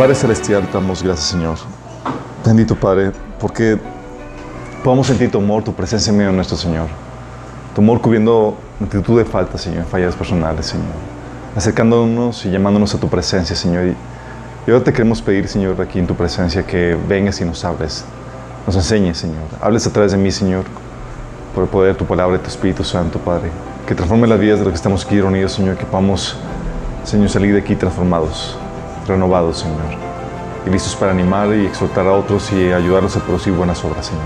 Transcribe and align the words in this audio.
Padre 0.00 0.14
Celestial, 0.14 0.66
te 0.66 0.72
damos 0.72 1.02
gracias, 1.02 1.28
Señor. 1.28 1.58
Bendito 2.42 2.74
Padre, 2.74 3.12
porque 3.38 3.78
podamos 4.82 5.06
sentir 5.06 5.30
tu 5.30 5.36
amor, 5.36 5.62
tu 5.62 5.74
presencia 5.74 6.10
en 6.10 6.16
medio 6.16 6.30
de 6.30 6.36
nuestro 6.36 6.56
Señor. 6.56 6.86
Tu 7.74 7.82
amor 7.82 8.00
cubriendo 8.00 8.56
multitud 8.78 9.18
de 9.18 9.26
faltas, 9.26 9.60
Señor, 9.60 9.84
fallas 9.84 10.16
personales, 10.16 10.64
Señor. 10.64 10.86
Acercándonos 11.54 12.46
y 12.46 12.50
llamándonos 12.50 12.94
a 12.94 12.98
tu 12.98 13.10
presencia, 13.10 13.54
Señor. 13.54 13.88
Y, 14.66 14.70
ahora 14.70 14.82
te 14.82 14.90
queremos 14.90 15.20
pedir, 15.20 15.46
Señor, 15.48 15.78
aquí 15.78 15.98
en 15.98 16.06
tu 16.06 16.14
presencia, 16.14 16.66
que 16.66 16.96
vengas 17.06 17.38
y 17.42 17.44
nos 17.44 17.62
hables. 17.66 18.02
Nos 18.66 18.76
enseñes, 18.76 19.18
Señor. 19.18 19.44
Hables 19.60 19.86
a 19.86 19.92
través 19.92 20.12
de 20.12 20.16
mí, 20.16 20.30
Señor, 20.30 20.64
por 21.54 21.64
el 21.64 21.68
poder 21.68 21.92
de 21.92 21.98
tu 21.98 22.06
palabra 22.06 22.36
y 22.36 22.38
tu 22.38 22.48
Espíritu 22.48 22.84
Santo, 22.84 23.18
Padre. 23.18 23.50
Que 23.86 23.94
transforme 23.94 24.26
las 24.26 24.40
vidas 24.40 24.60
de 24.60 24.64
los 24.64 24.72
que 24.72 24.76
estamos 24.76 25.04
aquí 25.04 25.20
reunidos, 25.20 25.52
Señor. 25.52 25.76
Que 25.76 25.84
podamos, 25.84 26.36
Señor, 27.04 27.28
salir 27.28 27.52
de 27.52 27.60
aquí 27.60 27.76
transformados, 27.76 28.56
renovados, 29.06 29.58
Señor 29.58 30.10
y 30.66 30.70
listos 30.70 30.94
para 30.96 31.12
animar 31.12 31.54
y 31.54 31.66
exhortar 31.66 32.06
a 32.06 32.12
otros 32.12 32.52
y 32.52 32.72
ayudarlos 32.72 33.16
a 33.16 33.20
producir 33.20 33.52
buenas 33.52 33.82
obras, 33.84 34.06
Señor. 34.06 34.24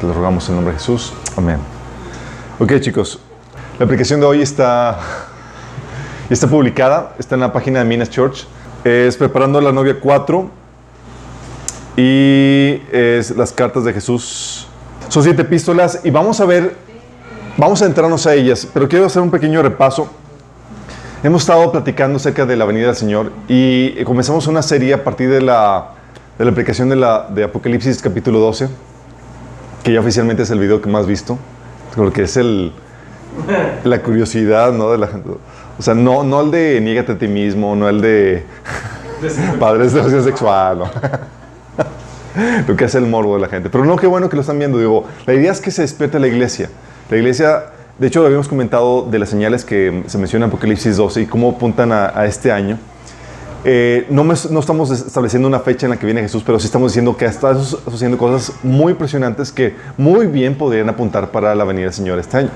Te 0.00 0.06
lo 0.06 0.12
rogamos 0.12 0.44
en 0.48 0.50
el 0.50 0.56
nombre 0.56 0.74
de 0.74 0.78
Jesús. 0.78 1.12
Amén. 1.36 1.58
Ok, 2.58 2.80
chicos. 2.80 3.18
La 3.78 3.86
aplicación 3.86 4.20
de 4.20 4.26
hoy 4.26 4.42
está, 4.42 4.98
está 6.28 6.46
publicada, 6.46 7.14
está 7.18 7.36
en 7.36 7.40
la 7.40 7.52
página 7.52 7.78
de 7.78 7.84
Minas 7.86 8.10
Church. 8.10 8.46
Es 8.84 9.16
Preparando 9.16 9.60
la 9.60 9.72
novia 9.72 9.98
4 10.00 10.50
y 11.96 12.82
es 12.90 13.30
las 13.36 13.52
cartas 13.52 13.84
de 13.84 13.92
Jesús. 13.92 14.66
Son 15.08 15.22
siete 15.22 15.42
epístolas 15.42 16.00
y 16.04 16.10
vamos 16.10 16.40
a 16.40 16.44
ver, 16.44 16.76
vamos 17.56 17.80
a 17.82 17.86
entrarnos 17.86 18.26
a 18.26 18.34
ellas, 18.34 18.66
pero 18.72 18.88
quiero 18.88 19.06
hacer 19.06 19.22
un 19.22 19.30
pequeño 19.30 19.62
repaso 19.62 20.08
Hemos 21.24 21.42
estado 21.42 21.70
platicando 21.70 22.16
acerca 22.16 22.46
de 22.46 22.56
la 22.56 22.64
venida 22.64 22.86
del 22.86 22.96
Señor 22.96 23.30
y 23.46 24.02
comenzamos 24.02 24.48
una 24.48 24.60
serie 24.60 24.92
a 24.92 25.04
partir 25.04 25.30
de 25.30 25.40
la, 25.40 25.90
de 26.36 26.44
la 26.44 26.50
aplicación 26.50 26.88
de, 26.88 26.96
la, 26.96 27.28
de 27.32 27.44
Apocalipsis 27.44 28.02
capítulo 28.02 28.40
12, 28.40 28.68
que 29.84 29.92
ya 29.92 30.00
oficialmente 30.00 30.42
es 30.42 30.50
el 30.50 30.58
video 30.58 30.82
que 30.82 30.90
más 30.90 31.06
visto, 31.06 31.38
porque 31.94 32.24
es 32.24 32.36
el, 32.36 32.72
la 33.84 34.02
curiosidad, 34.02 34.72
¿no? 34.72 34.90
De 34.90 34.98
la, 34.98 35.10
o 35.78 35.80
sea, 35.80 35.94
no, 35.94 36.24
no 36.24 36.40
el 36.40 36.50
de 36.50 36.80
niégate 36.80 37.12
a 37.12 37.18
ti 37.18 37.28
mismo, 37.28 37.76
no 37.76 37.88
el 37.88 38.00
de 38.00 38.44
padres 39.60 39.92
de 39.92 40.00
relación 40.00 40.24
sexual, 40.24 40.78
¿no? 40.80 40.90
lo 42.66 42.74
que 42.74 42.84
hace 42.84 42.98
el 42.98 43.06
morbo 43.06 43.36
de 43.36 43.42
la 43.42 43.48
gente. 43.48 43.70
Pero 43.70 43.84
no, 43.84 43.94
qué 43.94 44.08
bueno 44.08 44.28
que 44.28 44.34
lo 44.34 44.40
están 44.42 44.58
viendo. 44.58 44.76
Digo, 44.76 45.04
la 45.24 45.34
idea 45.34 45.52
es 45.52 45.60
que 45.60 45.70
se 45.70 45.82
despierte 45.82 46.18
la 46.18 46.26
iglesia. 46.26 46.68
La 47.10 47.16
iglesia 47.16 47.62
de 47.98 48.06
hecho, 48.06 48.24
habíamos 48.24 48.48
comentado 48.48 49.02
de 49.02 49.18
las 49.18 49.28
señales 49.28 49.64
que 49.64 50.04
se 50.06 50.18
menciona 50.18 50.46
en 50.46 50.50
Apocalipsis 50.50 50.96
12 50.96 51.22
y 51.22 51.26
cómo 51.26 51.50
apuntan 51.50 51.92
a, 51.92 52.24
este 52.24 52.50
año. 52.50 52.78
Eh, 53.64 54.06
no, 54.10 54.24
no, 54.24 54.60
estamos 54.60 54.90
estableciendo 54.90 55.46
una 55.46 55.60
fecha 55.60 55.86
en 55.86 55.90
la 55.90 55.98
que 55.98 56.06
viene 56.06 56.22
Jesús, 56.22 56.42
pero 56.44 56.58
sí 56.58 56.66
estamos 56.66 56.90
diciendo 56.92 57.16
que 57.16 57.26
está 57.26 57.50
haciendo 57.50 58.18
cosas 58.18 58.56
muy 58.64 58.92
impresionantes 58.92 59.52
que 59.52 59.76
muy 59.96 60.26
bien 60.26 60.56
podrían 60.56 60.88
apuntar 60.88 61.30
para 61.30 61.54
la 61.54 61.64
venida 61.64 61.84
del 61.84 61.92
Señor 61.92 62.18
este 62.18 62.38
año. 62.38 62.50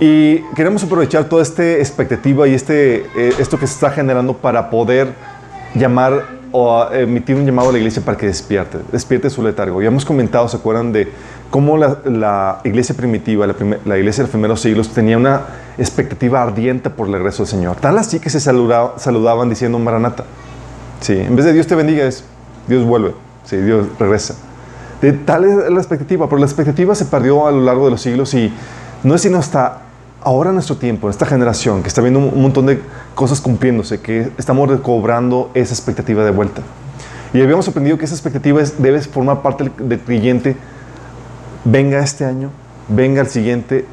Y 0.00 0.40
queremos 0.54 0.82
aprovechar 0.84 1.24
toda 1.24 1.42
esta 1.42 1.62
expectativa 1.74 2.46
y 2.46 2.52
este, 2.52 3.06
eh, 3.16 3.32
esto 3.38 3.58
que 3.58 3.66
se 3.66 3.74
está 3.74 3.90
generando 3.90 4.36
para 4.36 4.68
poder 4.68 5.14
llamar 5.74 6.36
o 6.52 6.90
emitir 6.92 7.36
un 7.36 7.46
llamado 7.46 7.70
a 7.70 7.72
la 7.72 7.78
iglesia 7.78 8.02
para 8.02 8.16
que 8.16 8.26
despierte, 8.26 8.78
despierte 8.92 9.30
su 9.30 9.42
letargo. 9.42 9.80
Ya 9.80 9.88
hemos 9.88 10.04
comentado, 10.04 10.48
¿se 10.48 10.56
acuerdan 10.56 10.92
de 10.92 11.10
cómo 11.50 11.76
la, 11.76 12.60
iglesia 12.64 12.94
primitiva, 12.96 13.46
la, 13.46 13.98
iglesia 13.98 14.22
de 14.22 14.26
los 14.26 14.30
primeros 14.30 14.60
siglos, 14.60 14.88
tenía 14.90 15.16
una 15.16 15.42
expectativa 15.78 16.42
ardiente 16.42 16.90
por 16.90 17.06
el 17.06 17.14
regreso 17.14 17.42
del 17.42 17.48
Señor. 17.48 17.76
Tal 17.76 17.98
así 17.98 18.20
que 18.20 18.30
se 18.30 18.40
saludaban 18.40 19.48
diciendo 19.48 19.78
Maranata. 19.78 20.24
Sí, 21.00 21.14
en 21.14 21.36
vez 21.36 21.44
de 21.44 21.52
Dios 21.52 21.66
te 21.66 21.74
bendiga, 21.74 22.04
es 22.04 22.24
Dios 22.66 22.84
vuelve. 22.84 23.14
Sí, 23.44 23.56
Dios 23.56 23.86
regresa. 23.98 24.34
De, 25.00 25.12
tal 25.12 25.44
es 25.44 25.70
la 25.70 25.78
expectativa, 25.78 26.26
pero 26.28 26.38
la 26.38 26.46
expectativa 26.46 26.94
se 26.94 27.04
perdió 27.04 27.46
a 27.46 27.52
lo 27.52 27.60
largo 27.60 27.84
de 27.84 27.92
los 27.92 28.00
siglos 28.00 28.32
y 28.34 28.52
no 29.02 29.14
es 29.14 29.20
sino 29.20 29.38
hasta 29.38 29.82
ahora 30.22 30.50
en 30.50 30.54
nuestro 30.54 30.76
tiempo, 30.76 31.06
en 31.06 31.10
esta 31.10 31.26
generación, 31.26 31.82
que 31.82 31.88
está 31.88 32.00
viendo 32.00 32.18
un 32.18 32.42
montón 32.42 32.66
de 32.66 32.80
cosas 33.14 33.40
cumpliéndose, 33.40 34.00
que 34.00 34.32
estamos 34.38 34.68
recobrando 34.68 35.50
esa 35.54 35.72
expectativa 35.72 36.24
de 36.24 36.32
vuelta. 36.32 36.62
Y 37.32 37.40
habíamos 37.40 37.68
aprendido 37.68 37.98
que 37.98 38.06
esa 38.06 38.14
expectativa 38.14 38.60
debe 38.78 39.00
formar 39.02 39.42
parte 39.42 39.70
del 39.78 40.00
creyente 40.00 40.56
venga 41.66 41.98
este 41.98 42.24
año, 42.24 42.50
venga 42.88 43.20
el 43.20 43.28
siguiente, 43.28 43.84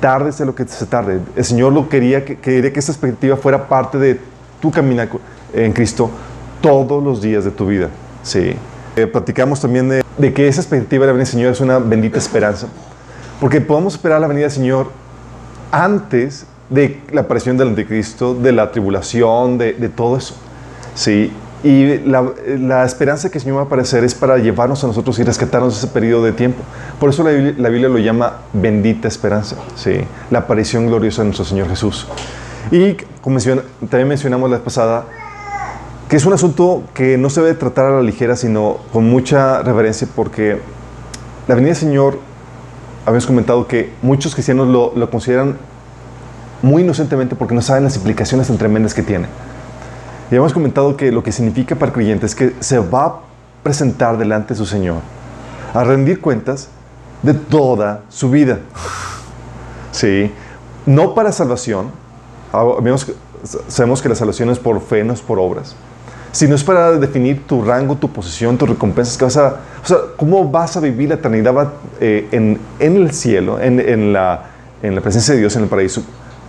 tárdese 0.00 0.44
lo 0.44 0.54
que 0.54 0.66
se 0.66 0.86
tarde. 0.86 1.20
El 1.34 1.44
Señor 1.44 1.72
lo 1.72 1.88
quería 1.88 2.24
que, 2.24 2.36
quería 2.36 2.72
que 2.72 2.78
esa 2.78 2.92
expectativa 2.92 3.36
fuera 3.36 3.68
parte 3.68 3.98
de 3.98 4.20
tu 4.60 4.70
caminar 4.70 5.08
en 5.52 5.72
Cristo 5.72 6.10
todos 6.60 7.02
los 7.02 7.22
días 7.22 7.44
de 7.44 7.50
tu 7.50 7.66
vida. 7.66 7.88
Sí. 8.22 8.54
Eh, 8.94 9.06
platicamos 9.06 9.60
también 9.60 9.88
de, 9.88 10.04
de, 10.18 10.32
que 10.34 10.46
esa 10.46 10.60
expectativa 10.60 11.06
de 11.06 11.06
la 11.06 11.12
venida 11.14 11.24
del 11.24 11.32
Señor 11.32 11.52
es 11.52 11.60
una 11.60 11.78
bendita 11.78 12.18
esperanza. 12.18 12.68
Porque 13.40 13.60
podemos 13.60 13.94
esperar 13.94 14.20
la 14.20 14.26
venida 14.26 14.44
del 14.44 14.52
Señor 14.52 14.90
antes 15.70 16.46
de 16.68 17.00
la 17.10 17.22
aparición 17.22 17.56
del 17.56 17.68
anticristo, 17.68 18.34
de 18.34 18.52
la 18.52 18.70
tribulación, 18.70 19.56
de, 19.56 19.72
de 19.72 19.88
todo 19.88 20.18
eso. 20.18 20.34
Sí. 20.94 21.32
Y 21.64 21.98
la, 21.98 22.84
esperanza 22.84 23.30
que 23.30 23.38
el 23.38 23.42
Señor 23.42 23.58
va 23.58 23.62
a 23.62 23.64
aparecer 23.66 24.02
es 24.02 24.14
para 24.14 24.38
llevarnos 24.38 24.82
a 24.82 24.88
nosotros 24.88 25.18
y 25.20 25.22
rescatarnos 25.22 25.78
ese 25.78 25.86
periodo 25.86 26.24
de 26.24 26.32
tiempo. 26.32 26.62
Por 26.98 27.10
eso 27.10 27.22
la 27.22 27.30
Biblia, 27.30 27.88
lo 27.88 27.98
llama 27.98 28.38
bendita 28.52 29.06
esperanza, 29.06 29.56
¿sí? 29.76 30.00
la 30.30 30.40
aparición 30.40 30.88
gloriosa 30.88 31.22
de 31.22 31.26
nuestro 31.26 31.44
Señor 31.44 31.68
Jesús. 31.68 32.08
Y 32.72 32.96
como 33.20 33.38
también 33.38 34.08
mencionamos 34.08 34.50
la 34.50 34.56
vez 34.56 34.64
pasada, 34.64 35.04
que 36.08 36.16
es 36.16 36.26
un 36.26 36.32
asunto 36.32 36.82
que 36.94 37.16
no 37.16 37.30
se 37.30 37.40
debe 37.40 37.54
tratar 37.54 37.86
a 37.86 37.90
la 37.92 38.02
ligera, 38.02 38.34
sino 38.34 38.78
con 38.92 39.08
mucha 39.08 39.62
reverencia, 39.62 40.08
porque 40.14 40.58
la 41.46 41.54
venida 41.54 41.68
del 41.68 41.76
Señor, 41.76 42.18
habíamos 43.06 43.26
comentado 43.26 43.68
que 43.68 43.92
muchos 44.02 44.34
cristianos 44.34 44.66
lo, 44.68 44.92
lo 44.96 45.10
consideran 45.10 45.56
muy 46.60 46.82
inocentemente 46.82 47.36
porque 47.36 47.54
no 47.54 47.62
saben 47.62 47.84
las 47.84 47.96
implicaciones 47.96 48.48
tan 48.48 48.58
tremendas 48.58 48.94
que 48.94 49.02
tiene. 49.02 49.26
Y 50.32 50.36
hemos 50.36 50.54
comentado 50.54 50.96
que 50.96 51.12
lo 51.12 51.22
que 51.22 51.30
significa 51.30 51.74
para 51.74 51.88
el 51.88 51.92
creyente 51.92 52.24
es 52.24 52.34
que 52.34 52.54
se 52.60 52.78
va 52.78 53.04
a 53.04 53.14
presentar 53.62 54.16
delante 54.16 54.54
de 54.54 54.58
su 54.58 54.64
Señor 54.64 54.96
a 55.74 55.84
rendir 55.84 56.22
cuentas 56.22 56.68
de 57.22 57.34
toda 57.34 58.00
su 58.08 58.30
vida. 58.30 58.60
Sí, 59.90 60.32
no 60.86 61.14
para 61.14 61.32
salvación. 61.32 61.90
Ah, 62.50 62.64
sabemos 63.68 64.00
que 64.00 64.08
la 64.08 64.14
salvación 64.14 64.48
es 64.48 64.58
por 64.58 64.80
fe, 64.80 65.04
no 65.04 65.12
es 65.12 65.20
por 65.20 65.38
obras. 65.38 65.76
Sino 66.32 66.54
es 66.54 66.64
para 66.64 66.92
definir 66.92 67.46
tu 67.46 67.62
rango, 67.62 67.96
tu 67.96 68.10
posición, 68.10 68.56
tus 68.56 68.70
recompensas. 68.70 69.18
Que 69.18 69.24
vas 69.26 69.36
a, 69.36 69.56
o 69.84 69.86
sea, 69.86 69.98
cómo 70.16 70.50
vas 70.50 70.78
a 70.78 70.80
vivir 70.80 71.10
la 71.10 71.16
eternidad 71.16 71.74
eh, 72.00 72.26
en, 72.32 72.58
el 72.78 73.12
cielo, 73.12 73.60
en, 73.60 73.78
en, 73.78 74.14
la, 74.14 74.46
en 74.82 74.94
la 74.94 75.02
presencia 75.02 75.34
de 75.34 75.40
Dios, 75.40 75.54
en 75.56 75.64
el 75.64 75.68
paraíso. 75.68 76.02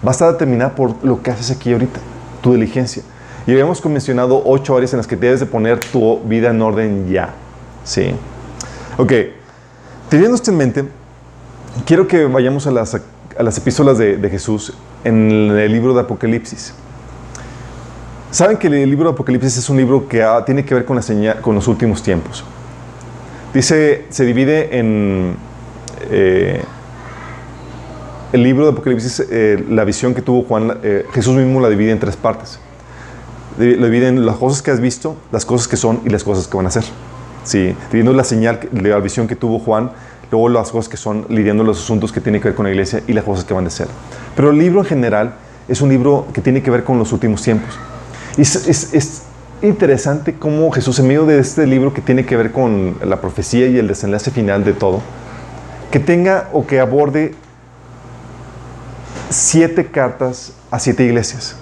Va 0.05 0.11
a 0.11 0.13
estar 0.13 0.31
determinada 0.31 0.73
por 0.73 1.03
lo 1.03 1.21
que 1.21 1.31
haces 1.31 1.51
aquí 1.51 1.73
ahorita, 1.73 1.99
tu 2.41 2.53
diligencia. 2.53 3.03
Y 3.45 3.51
habíamos 3.51 3.83
mencionado 3.85 4.41
ocho 4.45 4.75
áreas 4.75 4.93
en 4.93 4.97
las 4.97 5.07
que 5.07 5.17
debes 5.17 5.41
de 5.41 5.45
poner 5.45 5.79
tu 5.79 6.19
vida 6.21 6.51
en 6.51 6.61
orden 6.61 7.09
ya. 7.09 7.33
¿Sí? 7.83 8.11
Ok. 8.97 9.11
Teniendo 10.09 10.35
esto 10.35 10.51
en 10.51 10.57
mente, 10.57 10.85
quiero 11.85 12.07
que 12.07 12.25
vayamos 12.25 12.67
a 12.67 12.71
las, 12.71 12.95
a 12.95 13.43
las 13.43 13.57
epístolas 13.57 13.97
de, 13.97 14.29
Jesús 14.29 14.73
en 15.03 15.29
el 15.51 15.71
libro 15.71 15.93
de 15.93 16.01
Apocalipsis. 16.01 16.73
Saben 18.31 18.57
que 18.57 18.67
el 18.67 18.89
libro 18.89 19.09
de 19.09 19.13
Apocalipsis 19.13 19.57
es 19.57 19.69
un 19.69 19.77
libro 19.77 20.07
que 20.07 20.25
tiene 20.45 20.63
que 20.63 20.73
ver 20.73 20.85
con, 20.85 20.95
la 20.95 21.01
señal, 21.01 21.41
con 21.41 21.53
los 21.53 21.67
últimos 21.67 22.01
tiempos. 22.01 22.45
Dice, 23.53 24.05
se 24.09 24.25
divide 24.25 24.77
en... 24.77 25.35
Eh, 26.09 26.63
el 28.31 28.41
libro 28.41 28.65
de 28.65 28.71
Apocalipsis, 28.71 29.27
eh, 29.29 29.63
la 29.69 29.83
visión 29.83 30.15
que 30.15 30.21
tuvo 30.23 30.43
Juan, 30.43 30.79
eh, 30.81 31.05
Jesús 31.13 31.35
mismo 31.35 31.59
la 31.59 31.69
divide 31.69 31.91
en 31.91 31.99
tres 31.99 32.15
partes 32.15 32.59
lo 33.57 33.85
dividen 33.85 34.25
las 34.25 34.37
cosas 34.37 34.61
que 34.61 34.71
has 34.71 34.79
visto, 34.79 35.15
las 35.31 35.45
cosas 35.45 35.67
que 35.67 35.77
son 35.77 36.01
y 36.05 36.09
las 36.09 36.23
cosas 36.23 36.47
que 36.47 36.57
van 36.57 36.65
a 36.65 36.71
ser. 36.71 36.83
Sí, 37.43 37.75
dividiendo 37.91 38.13
la 38.13 38.23
señal, 38.23 38.59
la 38.71 38.99
visión 38.99 39.27
que 39.27 39.35
tuvo 39.35 39.59
Juan, 39.59 39.91
luego 40.31 40.49
las 40.49 40.71
cosas 40.71 40.89
que 40.89 40.97
son, 40.97 41.25
lidiando 41.29 41.63
los 41.63 41.79
asuntos 41.79 42.11
que 42.11 42.21
tienen 42.21 42.41
que 42.41 42.49
ver 42.49 42.55
con 42.55 42.65
la 42.65 42.71
iglesia 42.71 43.03
y 43.07 43.13
las 43.13 43.23
cosas 43.23 43.45
que 43.45 43.53
van 43.53 43.67
a 43.67 43.69
ser. 43.69 43.87
Pero 44.35 44.51
el 44.51 44.57
libro 44.57 44.79
en 44.79 44.85
general 44.85 45.35
es 45.67 45.81
un 45.81 45.89
libro 45.89 46.27
que 46.33 46.41
tiene 46.41 46.61
que 46.61 46.71
ver 46.71 46.83
con 46.83 46.97
los 46.97 47.11
últimos 47.11 47.41
tiempos. 47.41 47.77
Es, 48.37 49.23
interesante 49.61 50.33
cómo 50.33 50.69
Jesús, 50.71 50.99
en 50.99 51.07
medio 51.07 51.25
de 51.25 51.39
este 51.39 51.65
libro 51.65 51.93
que 51.93 52.01
tiene 52.01 52.25
que 52.25 52.35
ver 52.35 52.51
con 52.51 52.97
la 53.01 53.21
profecía 53.21 53.67
y 53.67 53.77
el 53.77 53.87
desenlace 53.87 54.29
final 54.29 54.65
de 54.65 54.73
todo, 54.73 55.01
que 55.89 55.99
tenga 55.99 56.49
o 56.51 56.67
que 56.67 56.81
aborde 56.81 57.33
siete 59.29 59.85
cartas 59.85 60.51
a 60.69 60.79
siete 60.79 61.05
iglesias. 61.05 61.55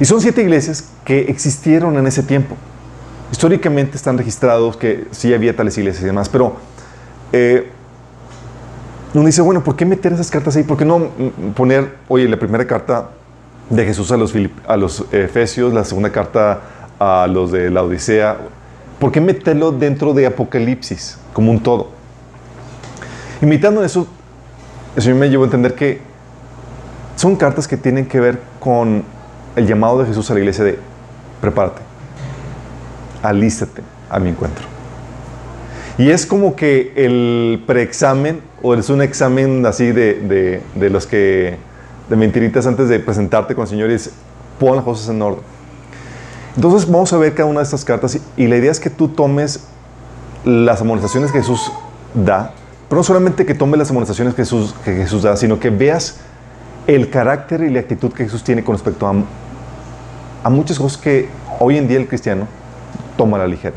Y 0.00 0.06
son 0.06 0.20
siete 0.20 0.40
iglesias 0.40 0.90
que 1.04 1.20
existieron 1.28 1.96
en 1.98 2.06
ese 2.06 2.22
tiempo. 2.22 2.56
Históricamente 3.30 3.96
están 3.96 4.16
registrados 4.16 4.76
que 4.76 5.06
sí 5.10 5.32
había 5.32 5.54
tales 5.54 5.76
iglesias 5.76 6.02
y 6.02 6.06
demás, 6.06 6.28
pero 6.30 6.56
eh, 7.32 7.70
uno 9.12 9.26
dice, 9.26 9.42
bueno, 9.42 9.62
¿por 9.62 9.76
qué 9.76 9.84
meter 9.84 10.12
esas 10.14 10.30
cartas 10.30 10.56
ahí? 10.56 10.62
¿Por 10.62 10.78
qué 10.78 10.84
no 10.84 11.08
poner, 11.54 11.96
oye, 12.08 12.28
la 12.28 12.38
primera 12.38 12.66
carta 12.66 13.10
de 13.68 13.84
Jesús 13.84 14.10
a 14.10 14.16
los, 14.16 14.34
a 14.66 14.76
los 14.76 15.04
Efesios, 15.12 15.72
la 15.72 15.84
segunda 15.84 16.10
carta 16.10 16.60
a 16.98 17.26
los 17.26 17.52
de 17.52 17.70
la 17.70 17.82
Odisea, 17.82 18.38
¿por 18.98 19.12
qué 19.12 19.20
meterlo 19.20 19.70
dentro 19.70 20.14
de 20.14 20.26
Apocalipsis 20.26 21.18
como 21.32 21.50
un 21.50 21.60
todo? 21.60 21.88
Imitando 23.42 23.84
eso, 23.84 24.06
eso 24.96 25.14
me 25.14 25.28
llevó 25.28 25.44
a 25.44 25.46
entender 25.46 25.74
que 25.74 26.00
son 27.16 27.36
cartas 27.36 27.68
que 27.68 27.76
tienen 27.76 28.06
que 28.06 28.18
ver 28.18 28.40
con 28.58 29.04
el 29.56 29.66
llamado 29.66 30.00
de 30.00 30.06
Jesús 30.06 30.30
a 30.30 30.34
la 30.34 30.40
iglesia 30.40 30.64
de 30.64 30.78
prepárate, 31.40 31.82
alístate 33.22 33.82
a 34.08 34.18
mi 34.18 34.30
encuentro. 34.30 34.64
Y 35.98 36.10
es 36.10 36.24
como 36.24 36.56
que 36.56 36.92
el 36.96 37.62
preexamen, 37.66 38.40
o 38.62 38.74
es 38.74 38.88
un 38.88 39.02
examen 39.02 39.66
así 39.66 39.92
de, 39.92 40.62
de, 40.74 40.90
los 40.90 41.06
que, 41.06 41.56
de 42.08 42.16
mentiritas 42.16 42.66
antes 42.66 42.88
de 42.88 43.00
presentarte 43.00 43.54
con 43.54 43.62
el 43.62 43.68
Señor 43.68 43.90
y 43.90 43.94
es, 43.94 44.10
pon 44.58 44.76
las 44.76 44.84
cosas 44.84 45.08
en 45.08 45.20
orden. 45.20 45.42
Entonces 46.56 46.90
vamos 46.90 47.12
a 47.12 47.18
ver 47.18 47.34
cada 47.34 47.48
una 47.48 47.60
de 47.60 47.64
estas 47.64 47.84
cartas 47.84 48.18
y, 48.36 48.46
la 48.46 48.56
idea 48.56 48.70
es 48.70 48.80
que 48.80 48.90
tú 48.90 49.08
tomes 49.08 49.64
las 50.44 50.80
amonestaciones 50.80 51.32
que 51.32 51.38
Jesús 51.38 51.70
da, 52.14 52.54
pero 52.88 53.00
no 53.00 53.04
solamente 53.04 53.44
que 53.44 53.54
tomes 53.54 53.78
las 53.78 53.90
amonestaciones 53.90 54.34
que 54.34 54.42
Jesús, 54.42 54.74
que 54.84 54.94
Jesús 54.94 55.22
da, 55.22 55.36
sino 55.36 55.60
que 55.60 55.70
veas 55.70 56.20
el 56.86 57.10
carácter 57.10 57.62
y 57.62 57.70
la 57.70 57.80
actitud 57.80 58.12
que 58.12 58.24
Jesús 58.24 58.42
tiene 58.42 58.64
con 58.64 58.74
respecto 58.74 59.06
a, 59.06 59.14
a 60.42 60.50
muchas 60.50 60.78
cosas 60.78 61.00
que 61.00 61.28
hoy 61.58 61.76
en 61.76 61.88
día 61.88 61.98
el 61.98 62.08
cristiano 62.08 62.46
toma 63.16 63.36
a 63.36 63.40
la 63.40 63.46
ligera. 63.46 63.76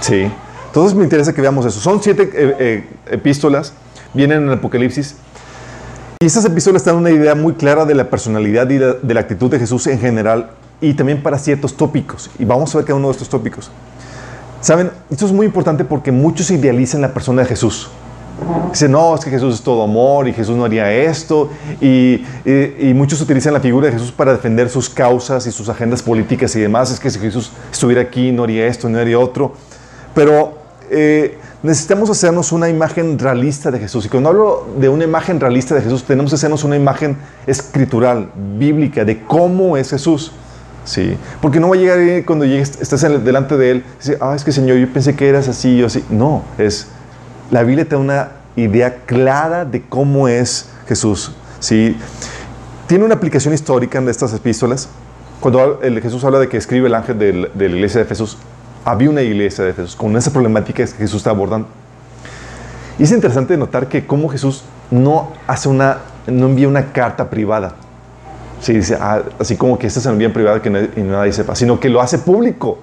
Sí. 0.00 0.30
Entonces 0.66 0.96
me 0.96 1.04
interesa 1.04 1.32
que 1.32 1.40
veamos 1.40 1.64
eso. 1.66 1.80
Son 1.80 2.02
siete 2.02 2.30
eh, 2.34 2.56
eh, 2.58 2.88
epístolas, 3.10 3.72
vienen 4.12 4.42
en 4.42 4.48
el 4.48 4.54
Apocalipsis. 4.58 5.14
Y 6.20 6.26
estas 6.26 6.44
epístolas 6.44 6.84
dan 6.84 6.96
una 6.96 7.10
idea 7.10 7.34
muy 7.34 7.54
clara 7.54 7.84
de 7.84 7.94
la 7.94 8.10
personalidad 8.10 8.68
y 8.70 8.78
de 8.78 9.14
la 9.14 9.20
actitud 9.20 9.50
de 9.50 9.58
Jesús 9.58 9.86
en 9.86 9.98
general 10.00 10.50
y 10.80 10.94
también 10.94 11.22
para 11.22 11.38
ciertos 11.38 11.76
tópicos. 11.76 12.30
Y 12.38 12.44
vamos 12.44 12.74
a 12.74 12.78
ver 12.78 12.86
cada 12.86 12.98
uno 12.98 13.08
de 13.08 13.12
estos 13.12 13.28
tópicos. 13.28 13.70
Saben, 14.60 14.90
esto 15.10 15.26
es 15.26 15.32
muy 15.32 15.46
importante 15.46 15.84
porque 15.84 16.10
muchos 16.10 16.50
idealizan 16.50 17.00
la 17.02 17.12
persona 17.12 17.42
de 17.42 17.48
Jesús. 17.48 17.90
Dicen, 18.70 18.90
no, 18.90 19.14
es 19.14 19.24
que 19.24 19.30
Jesús 19.30 19.54
es 19.54 19.62
todo 19.62 19.82
amor 19.82 20.26
y 20.26 20.32
Jesús 20.32 20.56
no 20.56 20.64
haría 20.64 20.92
esto. 20.92 21.48
Y, 21.80 22.24
muchos 22.94 23.20
utilizan 23.20 23.52
la 23.52 23.60
figura 23.60 23.86
de 23.86 23.92
Jesús 23.92 24.12
para 24.12 24.32
defender 24.32 24.68
sus 24.68 24.90
causas 24.90 25.46
y 25.46 25.52
sus 25.52 25.68
agendas 25.68 26.02
políticas 26.02 26.54
y 26.56 26.60
demás. 26.60 26.90
Es 26.90 26.98
que 26.98 27.10
si 27.10 27.18
Jesús 27.18 27.52
estuviera 27.70 28.02
aquí 28.02 28.32
no 28.32 28.44
haría 28.44 28.66
esto, 28.66 28.88
no 28.88 28.98
haría 28.98 29.18
otro. 29.18 29.52
Pero 30.14 30.58
eh, 30.90 31.38
necesitamos 31.62 32.10
hacernos 32.10 32.52
una 32.52 32.68
imagen 32.68 33.18
realista 33.18 33.70
de 33.70 33.78
Jesús. 33.78 34.06
Y 34.06 34.08
cuando 34.08 34.28
hablo 34.28 34.66
de 34.78 34.88
una 34.88 35.04
imagen 35.04 35.40
realista 35.40 35.74
de 35.74 35.82
Jesús, 35.82 36.04
tenemos 36.04 36.30
que 36.30 36.36
hacernos 36.36 36.64
una 36.64 36.76
imagen 36.76 37.16
escritural, 37.46 38.30
bíblica, 38.58 39.04
de 39.04 39.22
cómo 39.22 39.76
es 39.76 39.90
Jesús. 39.90 40.32
Sí, 40.84 41.16
porque 41.40 41.60
no 41.60 41.70
va 41.70 41.76
a 41.76 41.78
llegar 41.78 42.24
cuando 42.26 42.44
llegues, 42.44 42.78
estás 42.78 43.00
delante 43.00 43.56
de 43.56 43.70
Él, 43.70 43.84
dice, 43.98 44.18
ah, 44.20 44.34
es 44.36 44.44
que 44.44 44.52
Señor, 44.52 44.76
yo 44.76 44.92
pensé 44.92 45.16
que 45.16 45.26
eras 45.26 45.48
así, 45.48 45.78
yo 45.78 45.86
así. 45.86 46.04
No, 46.10 46.42
es, 46.58 46.88
la 47.50 47.62
Biblia 47.62 47.84
te 47.84 47.94
da 47.94 48.00
una 48.00 48.28
idea 48.56 48.96
clara 49.06 49.64
de 49.64 49.82
cómo 49.82 50.28
es 50.28 50.70
Jesús. 50.86 51.32
Sí, 51.60 51.96
tiene 52.86 53.04
una 53.04 53.14
aplicación 53.14 53.54
histórica 53.54 53.98
en 53.98 54.08
estas 54.08 54.32
epístolas. 54.34 54.88
Cuando 55.40 55.80
el 55.82 56.00
Jesús 56.00 56.24
habla 56.24 56.38
de 56.38 56.48
que 56.48 56.56
escribe 56.56 56.86
el 56.86 56.94
ángel 56.94 57.18
de 57.18 57.50
la 57.68 57.76
iglesia 57.76 58.00
de 58.00 58.06
Jesús, 58.06 58.38
había 58.84 59.10
una 59.10 59.22
iglesia 59.22 59.64
de 59.64 59.72
Jesús 59.72 59.96
con 59.96 60.16
esa 60.16 60.32
problemática 60.32 60.84
que 60.84 60.92
Jesús 60.92 61.16
está 61.16 61.30
abordando. 61.30 61.68
Y 62.98 63.02
es 63.02 63.12
interesante 63.12 63.56
notar 63.56 63.88
que 63.88 64.06
cómo 64.06 64.28
Jesús 64.28 64.62
no 64.90 65.32
hace 65.46 65.68
una, 65.68 65.98
no 66.26 66.46
envía 66.46 66.68
una 66.68 66.92
carta 66.92 67.28
privada. 67.28 67.74
Sí, 68.60 68.74
dice, 68.74 68.96
ah, 69.00 69.22
así 69.38 69.56
como 69.56 69.78
que 69.78 69.86
esta 69.86 70.00
se 70.00 70.08
envía 70.08 70.28
en 70.28 70.32
privado 70.32 70.62
que 70.62 70.70
nadie, 70.70 70.90
y 70.96 71.00
nadie 71.00 71.32
sepa, 71.32 71.54
sino 71.54 71.80
que 71.80 71.88
lo 71.88 72.00
hace 72.00 72.18
público. 72.18 72.78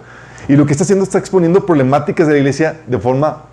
Y 0.47 0.55
lo 0.55 0.65
que 0.65 0.73
está 0.73 0.83
haciendo 0.83 1.03
está 1.03 1.17
exponiendo 1.17 1.65
problemáticas 1.65 2.27
de 2.27 2.33
la 2.33 2.39
iglesia 2.39 2.81
de 2.87 2.97
forma 2.99 3.43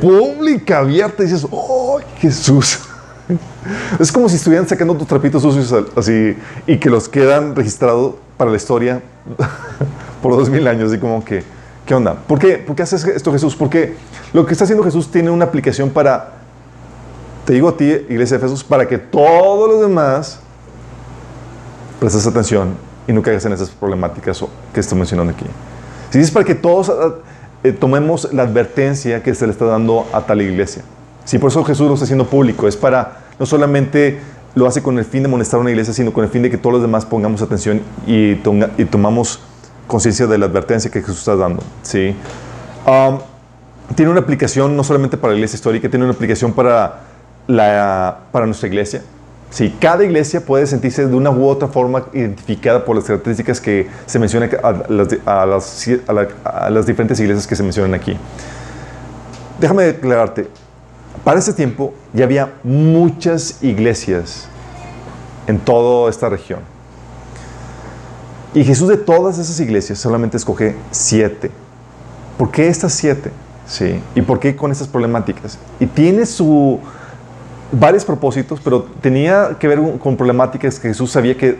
pública, 0.00 0.78
abierta. 0.78 1.22
Y 1.22 1.26
dices, 1.26 1.46
¡oh, 1.50 2.00
Jesús! 2.18 2.80
Es 4.00 4.10
como 4.10 4.26
si 4.28 4.36
estuvieran 4.36 4.66
sacando 4.66 4.94
tus 4.94 5.06
trapitos 5.06 5.42
sucios 5.42 5.84
así 5.94 6.34
y 6.66 6.78
que 6.78 6.88
los 6.88 7.10
quedan 7.10 7.54
registrados 7.54 8.14
para 8.38 8.50
la 8.50 8.56
historia 8.56 9.02
por 10.22 10.34
dos 10.34 10.48
mil 10.48 10.66
años. 10.66 10.94
Y 10.94 10.98
como 10.98 11.22
que, 11.22 11.44
¿qué 11.84 11.94
onda? 11.94 12.14
¿Por 12.14 12.38
qué? 12.38 12.56
¿Por 12.56 12.74
qué 12.74 12.84
haces 12.84 13.04
esto 13.04 13.30
Jesús? 13.30 13.54
Porque 13.54 13.96
lo 14.32 14.46
que 14.46 14.52
está 14.52 14.64
haciendo 14.64 14.82
Jesús 14.82 15.10
tiene 15.10 15.30
una 15.30 15.44
aplicación 15.44 15.90
para 15.90 16.38
te 17.48 17.54
digo 17.54 17.70
a 17.70 17.76
ti, 17.78 17.86
iglesia 17.86 18.36
de 18.36 18.42
Jesús, 18.42 18.62
para 18.62 18.86
que 18.86 18.98
todos 18.98 19.70
los 19.70 19.80
demás 19.80 20.38
prestes 21.98 22.26
atención 22.26 22.76
y 23.06 23.12
no 23.14 23.22
caigas 23.22 23.42
en 23.46 23.54
esas 23.54 23.70
problemáticas 23.70 24.44
que 24.74 24.80
estoy 24.80 24.98
mencionando 24.98 25.32
aquí. 25.32 25.46
Si 26.10 26.18
es 26.18 26.30
para 26.30 26.44
que 26.44 26.54
todos 26.54 26.92
eh, 27.64 27.72
tomemos 27.72 28.32
la 28.32 28.44
advertencia 28.44 29.22
que 29.22 29.34
se 29.34 29.46
le 29.46 29.52
está 29.52 29.64
dando 29.64 30.06
a 30.12 30.22
tal 30.22 30.42
iglesia. 30.42 30.82
Si 31.24 31.38
por 31.38 31.50
eso 31.50 31.64
Jesús 31.64 31.88
lo 31.88 31.94
está 31.94 32.04
haciendo 32.04 32.26
público, 32.26 32.68
es 32.68 32.76
para 32.76 33.18
no 33.38 33.46
solamente 33.46 34.20
lo 34.54 34.66
hace 34.66 34.82
con 34.82 34.98
el 34.98 35.04
fin 35.04 35.22
de 35.22 35.28
molestar 35.28 35.58
a 35.58 35.60
una 35.60 35.70
iglesia, 35.70 35.92
sino 35.92 36.12
con 36.12 36.24
el 36.24 36.30
fin 36.30 36.42
de 36.42 36.50
que 36.50 36.58
todos 36.58 36.72
los 36.74 36.82
demás 36.82 37.04
pongamos 37.04 37.42
atención 37.42 37.82
y, 38.06 38.32
y 38.32 38.84
tomamos 38.90 39.40
conciencia 39.86 40.26
de 40.26 40.38
la 40.38 40.46
advertencia 40.46 40.90
que 40.90 41.00
Jesús 41.00 41.18
está 41.18 41.36
dando. 41.36 41.62
¿sí? 41.82 42.14
Tiene 43.94 44.10
una 44.10 44.20
aplicación 44.20 44.76
no 44.76 44.84
solamente 44.84 45.16
para 45.16 45.32
la 45.32 45.38
iglesia 45.38 45.56
histórica, 45.56 45.88
tiene 45.88 46.04
una 46.04 46.14
aplicación 46.14 46.52
para 46.52 47.00
la, 47.46 48.18
para 48.30 48.46
nuestra 48.46 48.68
iglesia. 48.68 49.02
Sí, 49.50 49.74
cada 49.80 50.04
iglesia 50.04 50.44
puede 50.44 50.66
sentirse 50.66 51.06
de 51.06 51.14
una 51.14 51.30
u 51.30 51.46
otra 51.46 51.68
forma 51.68 52.04
identificada 52.12 52.84
por 52.84 52.96
las 52.96 53.06
características 53.06 53.60
que 53.60 53.88
se 54.04 54.18
mencionan 54.18 54.50
a 54.62 54.72
las, 54.88 55.08
a 55.24 55.46
las, 55.46 55.88
a 56.44 56.70
las 56.70 56.86
diferentes 56.86 57.18
iglesias 57.18 57.46
que 57.46 57.56
se 57.56 57.62
mencionan 57.62 57.94
aquí. 57.94 58.16
Déjame 59.58 59.84
declararte, 59.84 60.48
para 61.24 61.38
ese 61.38 61.52
tiempo 61.52 61.94
ya 62.12 62.24
había 62.24 62.52
muchas 62.62 63.62
iglesias 63.62 64.48
en 65.46 65.58
toda 65.58 66.10
esta 66.10 66.28
región. 66.28 66.60
Y 68.54 68.64
Jesús 68.64 68.88
de 68.88 68.96
todas 68.96 69.38
esas 69.38 69.58
iglesias 69.60 69.98
solamente 69.98 70.36
escoge 70.36 70.76
siete. 70.90 71.50
¿Por 72.36 72.50
qué 72.50 72.68
estas 72.68 72.92
siete? 72.92 73.30
Sí. 73.66 74.00
¿Y 74.14 74.22
por 74.22 74.40
qué 74.40 74.56
con 74.56 74.72
estas 74.72 74.88
problemáticas? 74.88 75.58
Y 75.80 75.86
tiene 75.86 76.24
su, 76.24 76.80
varios 77.72 78.04
propósitos, 78.04 78.60
pero 78.62 78.86
tenía 79.00 79.56
que 79.58 79.68
ver 79.68 79.80
con 79.98 80.16
problemáticas 80.16 80.78
que 80.78 80.88
Jesús 80.88 81.10
sabía 81.10 81.36
que 81.36 81.58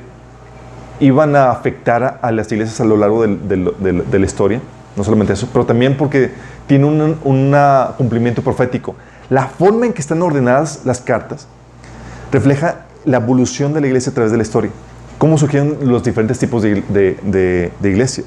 iban 1.00 1.36
a 1.36 1.50
afectar 1.50 2.18
a, 2.22 2.32
las 2.32 2.50
iglesias 2.50 2.80
a 2.80 2.84
lo 2.84 2.96
largo 2.96 3.22
de 3.26 4.18
la 4.18 4.26
historia. 4.26 4.60
No 4.96 5.04
solamente 5.04 5.32
eso, 5.32 5.48
pero 5.52 5.64
también 5.64 5.96
porque 5.96 6.32
tiene 6.66 6.84
un 6.86 7.56
cumplimiento 7.96 8.42
profético. 8.42 8.96
La 9.30 9.46
forma 9.46 9.86
en 9.86 9.92
que 9.92 10.00
están 10.00 10.22
ordenadas 10.22 10.80
las 10.84 11.00
cartas 11.00 11.46
refleja 12.32 12.86
la 13.04 13.18
evolución 13.18 13.72
de 13.72 13.80
la 13.80 13.86
iglesia 13.86 14.10
a 14.10 14.14
través 14.14 14.32
de 14.32 14.38
la 14.38 14.42
historia. 14.42 14.70
Cómo 15.18 15.36
surgieron 15.36 15.78
los 15.82 16.02
diferentes 16.02 16.38
tipos 16.38 16.62
de, 16.62 17.72
iglesia. 17.82 18.24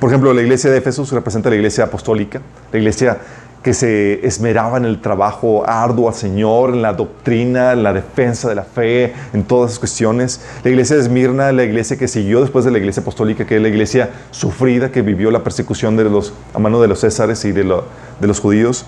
Por 0.00 0.10
ejemplo, 0.10 0.32
la 0.34 0.42
iglesia 0.42 0.70
de 0.70 0.78
Éfeso 0.78 1.04
representa 1.12 1.48
la 1.48 1.56
iglesia 1.56 1.84
apostólica, 1.84 2.40
la 2.72 2.78
iglesia 2.78 3.18
que 3.64 3.72
se 3.72 4.24
esmeraba 4.26 4.76
en 4.76 4.84
el 4.84 5.00
trabajo 5.00 5.64
arduo 5.66 6.08
al 6.08 6.14
Señor, 6.14 6.74
en 6.74 6.82
la 6.82 6.92
doctrina, 6.92 7.72
en 7.72 7.82
la 7.82 7.94
defensa 7.94 8.46
de 8.46 8.54
la 8.54 8.62
fe, 8.62 9.14
en 9.32 9.42
todas 9.42 9.70
esas 9.70 9.78
cuestiones. 9.78 10.42
La 10.62 10.70
iglesia 10.70 10.96
de 10.96 11.02
Esmirna, 11.02 11.50
la 11.50 11.64
iglesia 11.64 11.96
que 11.96 12.06
siguió 12.06 12.42
después 12.42 12.66
de 12.66 12.70
la 12.70 12.76
iglesia 12.76 13.00
apostólica, 13.00 13.46
que 13.46 13.56
es 13.56 13.62
la 13.62 13.68
iglesia 13.68 14.10
sufrida, 14.32 14.92
que 14.92 15.00
vivió 15.00 15.30
la 15.30 15.42
persecución 15.42 15.96
de 15.96 16.04
los, 16.04 16.34
a 16.52 16.58
mano 16.58 16.78
de 16.82 16.88
los 16.88 17.00
césares 17.00 17.42
y 17.46 17.52
de, 17.52 17.64
los 17.64 18.38
judíos. 18.38 18.84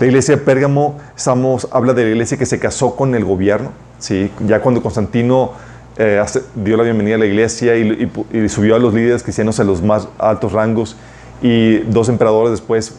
La 0.00 0.06
iglesia 0.06 0.34
de 0.34 0.42
Pérgamo, 0.42 0.98
estamos, 1.16 1.68
habla 1.70 1.94
de 1.94 2.02
la 2.02 2.10
iglesia 2.10 2.36
que 2.36 2.46
se 2.46 2.58
casó 2.58 2.96
con 2.96 3.14
el 3.14 3.24
gobierno. 3.24 3.70
¿sí? 4.00 4.32
Ya 4.48 4.60
cuando 4.60 4.82
Constantino 4.82 5.52
eh, 5.96 6.20
dio 6.56 6.76
la 6.76 6.82
bienvenida 6.82 7.14
a 7.14 7.18
la 7.18 7.26
iglesia 7.26 7.76
y, 7.76 8.10
subió 8.48 8.74
a 8.74 8.80
los 8.80 8.92
líderes 8.92 9.22
cristianos 9.22 9.60
a 9.60 9.64
los 9.64 9.80
más 9.80 10.08
altos 10.18 10.50
rangos, 10.50 10.96
y 11.40 11.78
dos 11.78 12.08
emperadores 12.08 12.50
después 12.50 12.98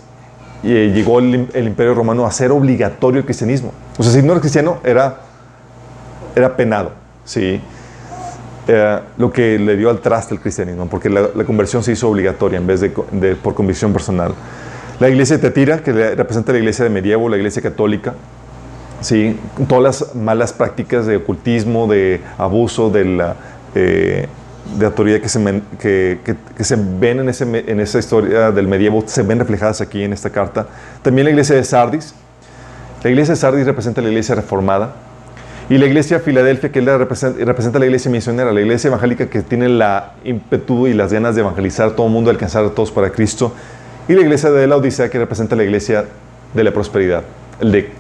eh, 0.63 0.91
llegó 0.93 1.19
el, 1.19 1.49
imperio 1.55 1.93
romano 1.93 2.25
a 2.25 2.31
ser 2.31 2.51
obligatorio 2.51 3.19
el 3.19 3.25
cristianismo. 3.25 3.71
O 3.97 4.03
sea, 4.03 4.11
si 4.11 4.21
no 4.21 4.33
eres 4.33 4.41
cristiano, 4.41 4.79
era, 4.83 5.21
era 6.35 6.55
penado, 6.55 6.91
¿sí? 7.23 7.61
Eh, 8.67 8.99
lo 9.17 9.31
que 9.31 9.57
le 9.57 9.77
dio 9.77 9.89
al 9.89 9.99
traste 9.99 10.35
el 10.35 10.41
cristianismo, 10.41 10.87
porque 10.87 11.09
la, 11.09 11.29
conversión 11.45 11.81
se 11.81 11.93
hizo 11.93 12.09
obligatoria 12.09 12.57
en 12.57 12.67
vez 12.67 12.81
de, 12.81 12.89
por 13.41 13.55
convicción 13.55 13.93
personal. 13.93 14.33
La 14.99 15.09
iglesia 15.09 15.37
de 15.37 15.49
Tetira, 15.49 15.81
que 15.81 15.93
representa 15.93 16.51
la 16.51 16.59
iglesia 16.59 16.83
de 16.83 16.89
medievo, 16.89 17.29
la 17.29 17.37
iglesia 17.37 17.61
católica, 17.61 18.13
¿sí? 19.01 19.39
todas 19.67 19.83
las 19.83 20.15
malas 20.15 20.51
prácticas 20.51 21.05
de 21.05 21.15
ocultismo, 21.15 21.87
de 21.87 22.21
abuso, 22.37 22.89
de 22.89 23.05
la, 23.05 23.35
eh, 23.75 24.27
de 24.77 24.85
autoridad 24.85 25.19
que 25.19 25.29
se, 25.29 25.61
que, 25.79 26.19
que, 26.57 26.63
se 26.63 26.75
ven 26.77 27.19
en, 27.19 27.29
ese, 27.29 27.43
en 27.43 27.79
esa 27.79 27.99
historia 27.99 28.51
del 28.51 28.67
medievo, 28.67 29.03
se 29.05 29.23
ven 29.23 29.39
reflejadas 29.39 29.81
aquí 29.81 30.03
en 30.03 30.13
esta 30.13 30.29
carta. 30.29 30.67
También 31.01 31.25
la 31.25 31.31
iglesia 31.31 31.55
de 31.55 31.63
Sardis. 31.63 32.13
La 33.03 33.09
iglesia 33.09 33.33
de 33.33 33.39
Sardis 33.39 33.65
representa 33.65 34.01
la 34.01 34.09
iglesia 34.09 34.35
reformada. 34.35 34.93
Y 35.69 35.77
la 35.77 35.85
iglesia 35.85 36.19
Filadelfia, 36.19 36.71
que 36.71 36.81
representa, 36.81 37.45
representa 37.45 37.77
la 37.77 37.85
iglesia 37.85 38.09
misionera, 38.09 38.51
la 38.51 38.59
iglesia 38.59 38.87
evangélica 38.87 39.29
que 39.29 39.41
tiene 39.43 39.69
la 39.69 40.13
ímpetu 40.23 40.87
y 40.87 40.93
las 40.93 41.13
ganas 41.13 41.35
de 41.35 41.41
evangelizar 41.41 41.89
a 41.89 41.95
todo 41.95 42.07
el 42.07 42.13
mundo, 42.13 42.31
alcanzar 42.31 42.65
a 42.65 42.69
todos 42.71 42.91
para 42.91 43.11
Cristo. 43.11 43.53
Y 44.07 44.13
la 44.13 44.21
iglesia 44.21 44.49
de 44.49 44.65
la 44.65 44.77
Odisea, 44.77 45.09
que 45.09 45.19
representa 45.19 45.55
la 45.55 45.63
iglesia 45.63 46.05
de 46.53 46.63
la 46.63 46.73
prosperidad, 46.73 47.23
el 47.61 47.71
de 47.71 47.91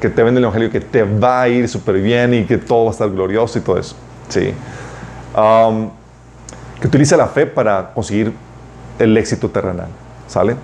que 0.00 0.10
te 0.10 0.22
vende 0.22 0.38
el 0.38 0.44
evangelio, 0.44 0.70
que 0.70 0.80
te 0.80 1.02
va 1.02 1.40
a 1.40 1.48
ir 1.48 1.66
súper 1.66 1.96
bien 2.02 2.34
y 2.34 2.44
que 2.44 2.58
todo 2.58 2.84
va 2.84 2.90
a 2.90 2.92
estar 2.92 3.10
glorioso 3.10 3.58
y 3.58 3.62
todo 3.62 3.78
eso. 3.78 3.96
Sí. 4.28 4.52
Um, 5.34 5.88
que 6.80 6.86
utiliza 6.86 7.16
la 7.16 7.28
fe 7.28 7.46
para 7.46 7.92
conseguir 7.94 8.32
el 8.98 9.16
éxito 9.16 9.50
terrenal. 9.50 9.88
¿Sale? 10.28 10.56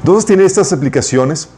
Entonces 0.00 0.26
tiene 0.26 0.44
estas 0.44 0.72
aplicaciones. 0.72 1.48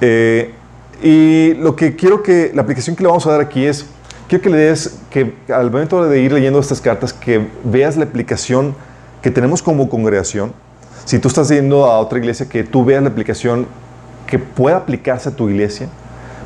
Eh, 0.00 0.54
y 1.02 1.54
lo 1.54 1.76
que 1.76 1.96
quiero 1.96 2.22
que, 2.22 2.52
la 2.54 2.62
aplicación 2.62 2.96
que 2.96 3.02
le 3.02 3.08
vamos 3.08 3.26
a 3.26 3.32
dar 3.32 3.40
aquí 3.40 3.64
es, 3.64 3.86
quiero 4.28 4.42
que 4.42 4.50
le 4.50 4.56
des, 4.58 4.98
que 5.10 5.34
al 5.48 5.70
momento 5.70 6.04
de 6.04 6.20
ir 6.20 6.32
leyendo 6.32 6.58
estas 6.60 6.80
cartas, 6.80 7.12
que 7.12 7.48
veas 7.64 7.96
la 7.96 8.04
aplicación 8.04 8.74
que 9.22 9.30
tenemos 9.30 9.62
como 9.62 9.88
congregación. 9.88 10.52
Si 11.04 11.18
tú 11.18 11.28
estás 11.28 11.48
yendo 11.48 11.86
a 11.86 11.98
otra 11.98 12.18
iglesia, 12.18 12.48
que 12.48 12.64
tú 12.64 12.84
veas 12.84 13.02
la 13.02 13.08
aplicación 13.08 13.66
que 14.26 14.38
pueda 14.38 14.76
aplicarse 14.76 15.30
a 15.30 15.32
tu 15.32 15.48
iglesia. 15.48 15.88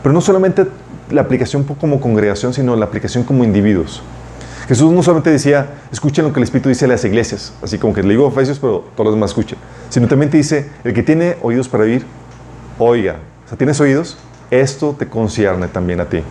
Pero 0.03 0.13
no 0.13 0.21
solamente 0.21 0.67
la 1.11 1.21
aplicación 1.21 1.65
como 1.65 2.01
congregación, 2.01 2.55
sino 2.55 2.77
la 2.77 2.87
aplicación 2.87 3.25
como 3.25 3.45
individuos. 3.45 4.03
Jesús 4.69 4.93
no 4.93 5.03
solamente 5.03 5.31
decía, 5.31 5.67
escuchen 5.91 6.25
lo 6.25 6.33
que 6.33 6.41
el 6.41 6.45
Espíritu 6.45 6.69
dice 6.69 6.85
a 6.85 6.89
las 6.89 7.05
iglesias, 7.05 7.53
así 7.63 7.79
como 7.79 7.93
que 7.93 8.03
le 8.03 8.11
digo 8.11 8.27
a 8.27 8.31
Efesios, 8.31 8.59
pero 8.59 8.85
todos 8.95 9.07
los 9.07 9.15
demás 9.15 9.31
escuchen, 9.31 9.59
sino 9.89 10.07
también 10.09 10.31
te 10.31 10.37
dice, 10.37 10.71
el 10.85 10.95
que 10.95 11.03
tiene 11.03 11.37
oídos 11.43 11.69
para 11.69 11.85
oír, 11.85 12.05
oiga. 12.79 13.17
O 13.45 13.49
sea, 13.49 13.59
¿tienes 13.59 13.81
oídos? 13.81 14.19
Esto 14.51 14.95
te 14.99 15.09
concierne 15.09 15.69
también 15.69 16.01
a 16.01 16.07
ti. 16.07 16.23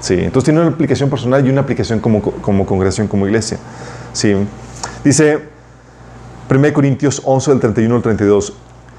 Sí, 0.00 0.14
entonces 0.14 0.44
tiene 0.44 0.60
una 0.60 0.70
aplicación 0.70 1.08
personal 1.08 1.46
y 1.46 1.50
una 1.50 1.60
aplicación 1.60 2.00
como, 2.00 2.20
como 2.20 2.66
congregación, 2.66 3.06
como 3.06 3.26
iglesia. 3.26 3.58
Sí. 4.12 4.34
Dice 5.04 5.40
1 6.50 6.72
Corintios 6.72 7.22
11, 7.24 7.50
del 7.52 7.60
31 7.60 7.96
al 7.96 8.02
32, 8.02 8.52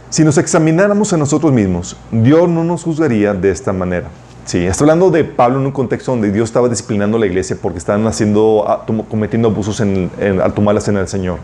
si 0.10 0.24
nos 0.24 0.38
examináramos 0.38 1.12
a 1.14 1.18
nosotros 1.18 1.52
mismos, 1.52 1.98
Dios 2.12 2.48
no 2.48 2.64
nos 2.64 2.84
juzgaría 2.84 3.34
de 3.34 3.52
esta 3.52 3.74
manera. 3.74 4.10
Sí, 4.46 4.66
está 4.66 4.84
hablando 4.84 5.10
de 5.10 5.24
Pablo 5.24 5.60
en 5.60 5.66
un 5.66 5.72
contexto 5.72 6.12
donde 6.12 6.32
Dios 6.32 6.50
estaba 6.50 6.68
disciplinando 6.68 7.16
a 7.18 7.20
la 7.20 7.26
iglesia 7.26 7.58
porque 7.62 7.78
estaban 7.78 8.06
haciendo, 8.08 8.66
cometiendo 9.10 9.48
abusos 9.48 9.80
en, 9.80 10.12
al 10.42 10.54
tomar 10.54 10.76
la 10.76 11.08
Señor. 11.08 11.40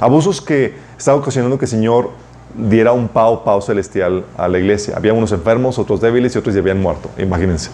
Abusos 0.00 0.40
que 0.40 0.74
estaban 0.96 1.20
ocasionando 1.20 1.58
que 1.58 1.66
el 1.66 1.70
Señor 1.70 2.10
diera 2.56 2.92
un 2.92 3.08
pao 3.08 3.44
pao 3.44 3.60
celestial 3.60 4.24
a 4.38 4.48
la 4.48 4.58
iglesia. 4.58 4.94
Había 4.96 5.12
unos 5.12 5.32
enfermos, 5.32 5.78
otros 5.78 6.00
débiles 6.00 6.34
y 6.34 6.38
otros 6.38 6.54
ya 6.54 6.62
habían 6.62 6.80
muerto. 6.80 7.10
Imagínense. 7.18 7.70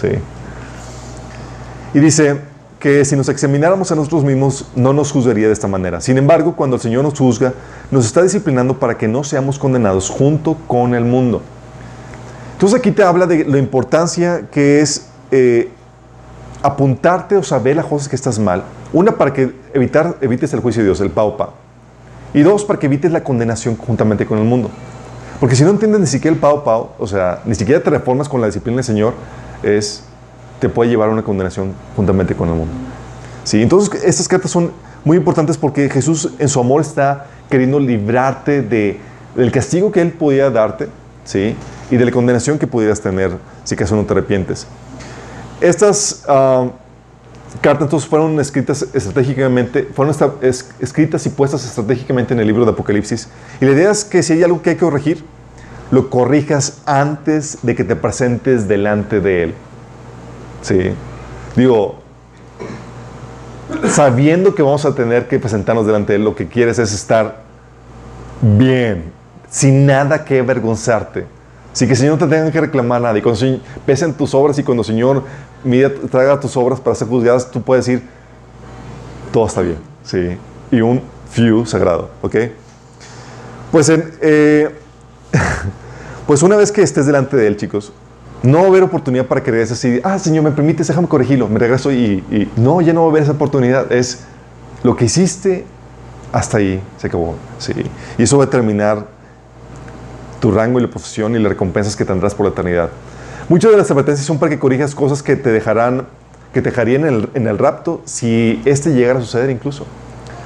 Sí. 0.00 0.08
Y 1.92 2.00
dice 2.00 2.40
que 2.78 3.04
si 3.04 3.16
nos 3.16 3.28
examináramos 3.28 3.92
a 3.92 3.94
nosotros 3.94 4.24
mismos, 4.24 4.66
no 4.74 4.92
nos 4.92 5.12
juzgaría 5.12 5.46
de 5.46 5.52
esta 5.52 5.68
manera. 5.68 6.00
Sin 6.00 6.16
embargo, 6.16 6.56
cuando 6.56 6.76
el 6.76 6.82
Señor 6.82 7.04
nos 7.04 7.18
juzga, 7.18 7.52
nos 7.90 8.06
está 8.06 8.22
disciplinando 8.22 8.78
para 8.78 8.96
que 8.96 9.08
no 9.08 9.24
seamos 9.24 9.58
condenados 9.58 10.08
junto 10.08 10.56
con 10.66 10.94
el 10.94 11.04
mundo. 11.04 11.42
Entonces 12.56 12.78
aquí 12.78 12.90
te 12.90 13.02
habla 13.02 13.26
de 13.26 13.44
la 13.44 13.58
importancia 13.58 14.46
que 14.50 14.80
es 14.80 15.08
eh, 15.30 15.68
apuntarte 16.62 17.36
o 17.36 17.42
saber 17.42 17.76
las 17.76 17.84
cosas 17.84 18.08
que 18.08 18.16
estás 18.16 18.38
mal. 18.38 18.62
Una, 18.94 19.12
para 19.12 19.34
que 19.34 19.52
evitar, 19.74 20.16
evites 20.22 20.54
el 20.54 20.60
juicio 20.60 20.80
de 20.80 20.86
Dios, 20.86 21.02
el 21.02 21.10
pao. 21.10 21.36
Y 22.32 22.40
dos, 22.40 22.64
para 22.64 22.78
que 22.78 22.86
evites 22.86 23.12
la 23.12 23.22
condenación 23.22 23.76
juntamente 23.76 24.24
con 24.24 24.38
el 24.38 24.44
mundo. 24.44 24.70
Porque 25.38 25.54
si 25.54 25.64
no 25.64 25.70
entiendes 25.70 26.00
ni 26.00 26.06
siquiera 26.06 26.34
el 26.34 26.40
pao 26.40 26.64
pao, 26.64 26.94
o 26.98 27.06
sea, 27.06 27.42
ni 27.44 27.54
siquiera 27.54 27.82
te 27.82 27.90
reformas 27.90 28.26
con 28.26 28.40
la 28.40 28.46
disciplina 28.46 28.76
del 28.76 28.84
Señor, 28.84 29.12
es, 29.62 30.04
te 30.58 30.70
puede 30.70 30.88
llevar 30.88 31.10
a 31.10 31.12
una 31.12 31.22
condenación 31.22 31.74
juntamente 31.94 32.34
con 32.34 32.48
el 32.48 32.54
mundo. 32.54 32.72
¿Sí? 33.44 33.60
Entonces, 33.60 34.02
estas 34.02 34.28
cartas 34.28 34.50
son 34.50 34.72
muy 35.04 35.18
importantes 35.18 35.58
porque 35.58 35.90
Jesús 35.90 36.32
en 36.38 36.48
su 36.48 36.58
amor 36.58 36.80
está 36.80 37.26
queriendo 37.50 37.78
librarte 37.78 38.62
de, 38.62 38.98
del 39.34 39.52
castigo 39.52 39.92
que 39.92 40.00
Él 40.00 40.12
podía 40.12 40.48
darte, 40.48 40.88
¿sí? 41.24 41.54
Y 41.90 41.96
de 41.96 42.04
la 42.04 42.10
condenación 42.10 42.58
que 42.58 42.66
pudieras 42.66 43.00
tener 43.00 43.36
si 43.64 43.74
acaso 43.74 43.96
no 43.96 44.04
te 44.04 44.12
arrepientes. 44.12 44.66
Estas... 45.60 46.24
Uh, 46.28 46.70
cartas 47.60 47.84
entonces 47.84 48.08
fueron 48.08 48.38
escritas 48.40 48.86
estratégicamente, 48.92 49.88
fueron 49.94 50.14
escritas 50.40 51.26
y 51.26 51.30
puestas 51.30 51.64
estratégicamente 51.64 52.34
en 52.34 52.40
el 52.40 52.46
libro 52.46 52.64
de 52.64 52.72
Apocalipsis. 52.72 53.28
Y 53.60 53.64
la 53.64 53.72
idea 53.72 53.90
es 53.90 54.04
que 54.04 54.22
si 54.22 54.34
hay 54.34 54.42
algo 54.42 54.62
que 54.62 54.70
hay 54.70 54.76
que 54.76 54.84
corregir, 54.84 55.24
lo 55.90 56.10
corrijas 56.10 56.82
antes 56.84 57.58
de 57.62 57.74
que 57.74 57.84
te 57.84 57.96
presentes 57.96 58.68
delante 58.68 59.20
de 59.20 59.44
Él. 59.44 59.54
Sí. 60.62 60.92
Digo, 61.54 62.00
sabiendo 63.88 64.54
que 64.54 64.62
vamos 64.62 64.84
a 64.84 64.94
tener 64.94 65.28
que 65.28 65.38
presentarnos 65.38 65.86
delante 65.86 66.12
de 66.12 66.18
Él, 66.18 66.24
lo 66.24 66.34
que 66.34 66.48
quieres 66.48 66.78
es 66.78 66.92
estar 66.92 67.42
bien, 68.42 69.04
sin 69.48 69.86
nada 69.86 70.24
que 70.24 70.40
avergonzarte. 70.40 71.26
Sin 71.76 71.90
que 71.90 71.94
Señor 71.94 72.18
no 72.18 72.26
te 72.26 72.34
tenga 72.34 72.50
que 72.50 72.58
reclamar 72.58 73.02
nada. 73.02 73.18
Y 73.18 73.20
cuando 73.20 73.38
pesen 73.84 74.14
tus 74.14 74.32
obras 74.32 74.58
y 74.58 74.62
cuando 74.62 74.80
el 74.80 74.86
Señor 74.86 75.24
mira, 75.62 75.92
traiga 76.10 76.40
tus 76.40 76.56
obras 76.56 76.80
para 76.80 76.96
ser 76.96 77.06
juzgadas, 77.06 77.50
tú 77.50 77.60
puedes 77.60 77.84
decir, 77.84 78.02
todo 79.30 79.46
está 79.46 79.60
bien. 79.60 79.76
Sí. 80.02 80.38
Y 80.70 80.80
un 80.80 81.02
few 81.30 81.66
sagrado. 81.66 82.08
¿Ok? 82.22 82.34
Pues, 83.70 83.92
eh, 83.92 84.74
pues 86.26 86.42
una 86.42 86.56
vez 86.56 86.72
que 86.72 86.80
estés 86.80 87.04
delante 87.04 87.36
de 87.36 87.46
Él, 87.46 87.58
chicos, 87.58 87.92
no 88.42 88.60
va 88.60 88.64
a 88.64 88.68
haber 88.68 88.82
oportunidad 88.82 89.26
para 89.26 89.42
que 89.42 89.50
regreses 89.50 89.76
así, 89.76 90.00
ah, 90.02 90.18
Señor, 90.18 90.44
me 90.44 90.52
permites, 90.52 90.88
déjame 90.88 91.08
corregirlo, 91.08 91.46
me 91.46 91.58
regreso 91.58 91.92
y, 91.92 92.24
y, 92.30 92.50
no, 92.56 92.80
ya 92.80 92.94
no 92.94 93.02
va 93.02 93.08
a 93.08 93.10
haber 93.10 93.24
esa 93.24 93.32
oportunidad. 93.32 93.92
Es 93.92 94.20
lo 94.82 94.96
que 94.96 95.04
hiciste, 95.04 95.66
hasta 96.32 96.56
ahí 96.56 96.80
se 96.96 97.08
acabó. 97.08 97.34
Sí. 97.58 97.74
Y 98.16 98.22
eso 98.22 98.38
va 98.38 98.44
a 98.44 98.50
terminar 98.50 99.14
tu 100.46 100.52
rango 100.52 100.78
y 100.78 100.82
la 100.82 100.88
posición 100.88 101.34
y 101.34 101.40
las 101.40 101.50
recompensas 101.50 101.96
que 101.96 102.04
tendrás 102.04 102.32
por 102.32 102.46
la 102.46 102.52
eternidad. 102.52 102.88
Muchas 103.48 103.72
de 103.72 103.78
las 103.78 103.90
advertencias 103.90 104.24
son 104.24 104.38
para 104.38 104.48
que 104.48 104.60
corrijas 104.60 104.94
cosas 104.94 105.20
que 105.20 105.34
te 105.34 105.50
dejarán, 105.50 106.06
que 106.54 106.62
te 106.62 106.70
dejarían 106.70 107.28
en 107.34 107.46
el, 107.48 107.58
rapto 107.58 108.00
si 108.04 108.62
este 108.64 108.94
llegara 108.94 109.18
a 109.18 109.22
suceder 109.22 109.50
incluso. 109.50 109.86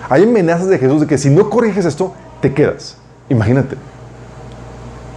Hay 0.08 0.22
amenazas 0.22 0.68
de 0.68 0.78
Jesús 0.78 1.02
de 1.02 1.06
que 1.06 1.18
si 1.18 1.28
no 1.28 1.50
corriges 1.50 1.84
esto, 1.84 2.14
te 2.40 2.54
quedas. 2.54 2.96
Imagínate. 3.28 3.76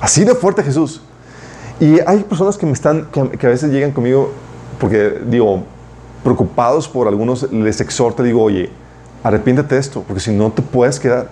Así 0.02 0.26
de 0.26 0.36
fuerte 0.36 0.62
Jesús. 0.64 1.02
Y 1.80 2.02
hay 2.06 2.20
personas 2.24 2.58
que 2.58 2.66
me 2.66 2.74
están, 2.74 3.06
que, 3.06 3.48
a 3.48 3.50
veces 3.50 3.72
llegan 3.72 3.92
conmigo 3.92 4.34
porque, 4.82 5.22
digo, 5.28 5.64
preocupados 6.26 6.90
por 6.90 7.08
algunos, 7.08 7.50
les 7.54 7.80
exhorto, 7.80 8.22
digo, 8.22 8.44
oye, 8.44 8.70
arrepiéntate 9.24 9.76
de 9.76 9.80
esto, 9.80 10.04
porque 10.06 10.20
si 10.20 10.34
no 10.34 10.52
te 10.52 10.62
puedes 10.62 11.00
quedar. 11.00 11.30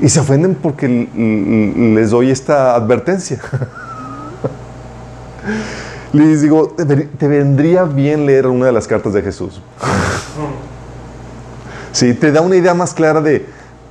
Y 0.00 0.08
se 0.08 0.20
ofenden 0.20 0.54
porque 0.54 0.88
les 1.94 2.10
doy 2.10 2.30
esta 2.30 2.74
advertencia. 2.74 3.40
Les 6.12 6.40
digo, 6.40 6.68
te 6.68 7.28
vendría 7.28 7.84
bien 7.84 8.26
leer 8.26 8.46
una 8.46 8.66
de 8.66 8.72
las 8.72 8.86
cartas 8.86 9.12
de 9.12 9.22
Jesús. 9.22 9.60
Sí, 11.92 12.12
te 12.12 12.30
da 12.30 12.42
una 12.42 12.56
idea 12.56 12.74
más 12.74 12.92
clara 12.92 13.22
de, 13.22 13.46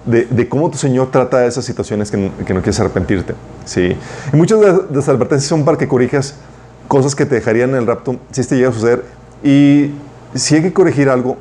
de, 0.06 0.48
cómo 0.48 0.70
tu 0.70 0.78
Señor 0.78 1.10
trata 1.10 1.44
esas 1.48 1.66
situaciones 1.66 2.12
que, 2.12 2.30
que, 2.46 2.54
no 2.54 2.62
quieres 2.62 2.80
arrepentirte. 2.80 3.34
Sí. 3.66 3.98
Y 4.32 4.36
muchas 4.36 4.60
de 4.60 4.86
las 4.92 5.10
advertencias 5.10 5.50
son 5.50 5.66
para 5.66 5.76
que 5.76 5.88
corrijas 5.88 6.36
cosas 6.88 7.16
que 7.16 7.26
te 7.26 7.34
dejarían 7.34 7.72
en 7.72 7.78
el 7.78 7.88
rapto 7.88 8.18
si 8.30 8.42
este 8.42 8.58
llega 8.58 8.70
a 8.70 8.74
suceder. 8.74 9.06
Y 9.44 9.90
si 10.36 10.54
hay 10.54 10.62
que 10.62 10.72
corregir 10.72 11.10
algo, 11.10 11.38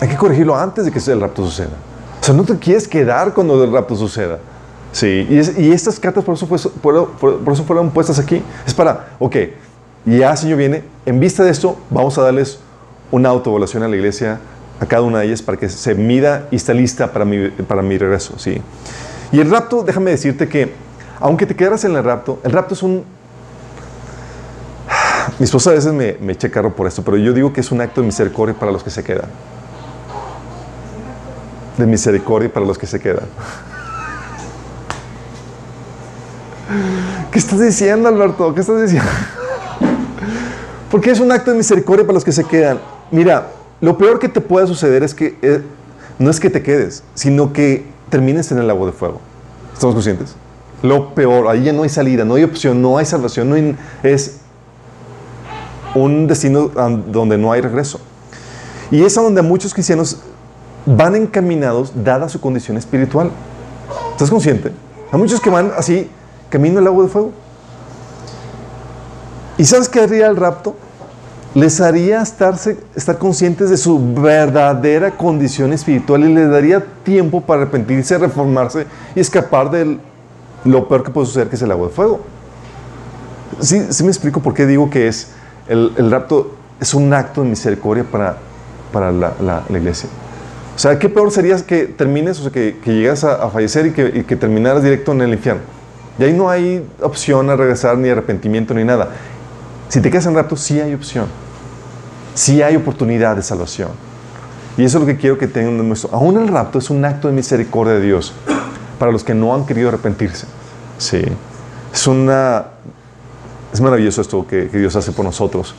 hay 0.00 0.08
que 0.08 0.16
corregirlo 0.16 0.56
antes 0.56 0.86
de 0.86 0.90
que 0.90 0.98
el 1.10 1.20
rapto 1.20 1.44
suceda 1.44 1.87
sea, 2.28 2.34
no 2.34 2.44
te 2.44 2.58
quieres 2.58 2.86
quedar 2.86 3.32
cuando 3.32 3.62
el 3.62 3.72
rapto 3.72 3.96
suceda. 3.96 4.38
Sí, 4.92 5.26
y, 5.28 5.70
estas 5.70 6.00
cartas 6.00 6.24
por 6.24 6.34
eso, 6.34 6.46
por, 6.46 7.52
eso 7.52 7.64
fueron 7.64 7.90
puestas 7.90 8.18
aquí. 8.18 8.42
Es 8.66 8.74
para, 8.74 9.10
ok, 9.18 9.36
ya 10.06 10.34
Señor 10.36 10.58
viene, 10.58 10.82
en 11.04 11.20
vista 11.20 11.44
de 11.44 11.50
esto, 11.50 11.78
vamos 11.90 12.16
a 12.18 12.22
darles 12.22 12.58
una 13.10 13.28
autoevaluación 13.28 13.82
a 13.82 13.88
la 13.88 13.96
iglesia, 13.96 14.40
a 14.80 14.86
cada 14.86 15.02
una 15.02 15.20
de 15.20 15.26
ellas, 15.26 15.42
para 15.42 15.58
que 15.58 15.68
se 15.68 15.94
mida 15.94 16.48
y 16.50 16.56
esté 16.56 16.74
lista 16.74 17.12
para 17.12 17.24
mi, 17.24 17.48
para 17.48 17.82
mi 17.82 17.98
regreso. 17.98 18.38
¿sí? 18.38 18.60
Y 19.32 19.40
el 19.40 19.50
rapto, 19.50 19.82
déjame 19.82 20.10
decirte 20.10 20.48
que, 20.48 20.72
aunque 21.20 21.46
te 21.46 21.54
quedaras 21.54 21.84
en 21.84 21.96
el 21.96 22.04
rapto, 22.04 22.40
el 22.44 22.52
rapto 22.52 22.74
es 22.74 22.82
un... 22.82 23.04
Mi 25.38 25.44
esposa 25.44 25.70
a 25.70 25.74
veces 25.74 25.92
me, 25.92 26.16
me 26.20 26.32
echa 26.32 26.50
carro 26.50 26.74
por 26.74 26.86
esto, 26.86 27.02
pero 27.02 27.16
yo 27.16 27.32
digo 27.32 27.52
que 27.52 27.60
es 27.60 27.70
un 27.70 27.80
acto 27.80 28.00
de 28.00 28.06
misericordia 28.06 28.54
para 28.58 28.72
los 28.72 28.82
que 28.82 28.90
se 28.90 29.04
quedan 29.04 29.28
de 31.78 31.86
misericordia 31.86 32.52
para 32.52 32.66
los 32.66 32.76
que 32.76 32.86
se 32.86 33.00
quedan. 33.00 33.24
¿Qué 37.32 37.38
estás 37.38 37.60
diciendo, 37.60 38.08
Alberto? 38.08 38.52
¿Qué 38.54 38.60
estás 38.60 38.82
diciendo? 38.82 39.08
Porque 40.90 41.10
es 41.10 41.20
un 41.20 41.30
acto 41.32 41.52
de 41.52 41.56
misericordia 41.56 42.04
para 42.04 42.14
los 42.14 42.24
que 42.24 42.32
se 42.32 42.44
quedan. 42.44 42.80
Mira, 43.10 43.48
lo 43.80 43.96
peor 43.96 44.18
que 44.18 44.28
te 44.28 44.40
pueda 44.40 44.66
suceder 44.66 45.02
es 45.02 45.14
que 45.14 45.38
eh, 45.40 45.62
no 46.18 46.30
es 46.30 46.40
que 46.40 46.50
te 46.50 46.62
quedes, 46.62 47.04
sino 47.14 47.52
que 47.52 47.86
termines 48.10 48.50
en 48.52 48.58
el 48.58 48.66
lago 48.66 48.86
de 48.86 48.92
fuego. 48.92 49.20
¿Estamos 49.72 49.94
conscientes? 49.94 50.34
Lo 50.82 51.14
peor, 51.14 51.48
ahí 51.48 51.64
ya 51.64 51.72
no 51.72 51.82
hay 51.82 51.88
salida, 51.88 52.24
no 52.24 52.34
hay 52.34 52.44
opción, 52.44 52.82
no 52.82 52.98
hay 52.98 53.06
salvación, 53.06 53.76
es 54.02 54.38
un 55.94 56.26
destino 56.26 56.68
donde 56.68 57.38
no 57.38 57.52
hay 57.52 57.60
regreso. 57.60 58.00
Y 58.90 59.02
es 59.02 59.18
a 59.18 59.22
donde 59.22 59.42
muchos 59.42 59.74
cristianos 59.74 60.18
van 60.96 61.14
encaminados 61.16 61.92
dada 62.04 62.28
su 62.28 62.40
condición 62.40 62.76
espiritual. 62.76 63.30
¿Estás 64.12 64.30
consciente? 64.30 64.72
Hay 65.12 65.18
muchos 65.18 65.40
que 65.40 65.50
van 65.50 65.72
así, 65.76 66.08
camino 66.48 66.78
al 66.78 66.86
agua 66.86 67.04
de 67.04 67.10
fuego. 67.10 67.32
¿Y 69.56 69.64
sabes 69.64 69.88
qué 69.88 70.00
haría 70.00 70.26
el 70.28 70.36
rapto? 70.36 70.76
Les 71.54 71.80
haría 71.80 72.22
estarse, 72.22 72.78
estar 72.94 73.18
conscientes 73.18 73.70
de 73.70 73.76
su 73.76 74.14
verdadera 74.14 75.16
condición 75.16 75.72
espiritual 75.72 76.24
y 76.24 76.34
les 76.34 76.50
daría 76.50 76.84
tiempo 77.02 77.40
para 77.40 77.62
arrepentirse, 77.62 78.18
reformarse 78.18 78.86
y 79.14 79.20
escapar 79.20 79.70
de 79.70 79.98
lo 80.64 80.88
peor 80.88 81.02
que 81.02 81.10
puede 81.10 81.26
suceder, 81.26 81.48
que 81.48 81.56
es 81.56 81.62
el 81.62 81.70
agua 81.70 81.88
de 81.88 81.94
fuego. 81.94 82.20
Sí, 83.60 83.86
sí 83.90 84.04
me 84.04 84.10
explico 84.10 84.40
por 84.40 84.54
qué 84.54 84.66
digo 84.66 84.90
que 84.90 85.08
es 85.08 85.28
el, 85.68 86.10
rapto 86.10 86.54
es 86.80 86.94
un 86.94 87.12
acto 87.12 87.42
de 87.42 87.48
misericordia 87.48 88.04
para, 88.04 88.36
para 88.92 89.10
la, 89.10 89.32
la, 89.40 89.78
iglesia. 89.78 90.08
O 90.78 90.80
sea, 90.80 90.96
¿qué 90.96 91.08
peor 91.08 91.32
sería 91.32 91.56
que 91.56 91.86
termines, 91.86 92.38
o 92.38 92.42
sea, 92.42 92.52
que, 92.52 92.76
que 92.84 92.94
llegas 92.94 93.24
a, 93.24 93.42
a, 93.42 93.50
fallecer 93.50 93.86
y 93.86 93.90
que, 93.90 94.12
y 94.14 94.22
que 94.22 94.36
terminaras 94.36 94.80
directo 94.80 95.10
en 95.10 95.22
el 95.22 95.32
infierno? 95.32 95.62
Y 96.20 96.22
ahí 96.22 96.32
no 96.32 96.48
hay 96.48 96.86
opción 97.00 97.50
a 97.50 97.56
regresar, 97.56 97.98
ni 97.98 98.08
arrepentimiento, 98.08 98.74
ni 98.74 98.84
nada. 98.84 99.08
Si 99.88 100.00
te 100.00 100.08
quedas 100.08 100.26
en 100.26 100.36
rapto, 100.36 100.54
sí 100.54 100.80
hay 100.80 100.94
opción. 100.94 101.26
Sí 102.32 102.62
hay 102.62 102.76
oportunidad 102.76 103.34
de 103.34 103.42
salvación. 103.42 103.88
Y 104.76 104.84
eso 104.84 104.98
es 104.98 105.00
lo 105.00 105.06
que 105.08 105.16
quiero 105.16 105.36
que 105.36 105.48
tengan 105.48 105.80
en 105.80 105.88
nuestro. 105.88 106.10
Aún 106.12 106.38
el 106.38 106.46
rapto 106.46 106.78
es 106.78 106.90
un 106.90 107.04
acto 107.04 107.26
de 107.26 107.34
misericordia 107.34 107.94
de 107.94 108.00
Dios 108.00 108.32
para 109.00 109.10
los 109.10 109.24
que 109.24 109.34
no 109.34 109.52
han 109.56 109.66
querido 109.66 109.88
arrepentirse. 109.88 110.46
Sí. 110.98 111.24
Es 111.92 112.06
una. 112.06 112.66
Es 113.72 113.80
maravilloso 113.80 114.20
esto 114.20 114.46
que, 114.46 114.68
que 114.68 114.78
Dios 114.78 114.94
hace 114.94 115.10
por 115.10 115.24
nosotros. 115.24 115.74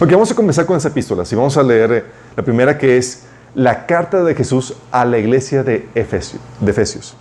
Ok, 0.00 0.10
vamos 0.10 0.32
a 0.32 0.34
comenzar 0.34 0.66
con 0.66 0.76
esa 0.76 0.88
epístola. 0.88 1.22
Y 1.30 1.34
vamos 1.36 1.56
a 1.56 1.62
leer 1.62 1.92
eh, 1.92 2.04
la 2.36 2.42
primera 2.42 2.76
que 2.76 2.96
es 2.96 3.29
la 3.54 3.86
carta 3.86 4.22
de 4.22 4.34
Jesús 4.34 4.74
a 4.92 5.04
la 5.04 5.18
iglesia 5.18 5.62
de 5.62 5.88
Efesios. 5.94 6.40
De 6.60 6.70
Efesios. 6.70 7.14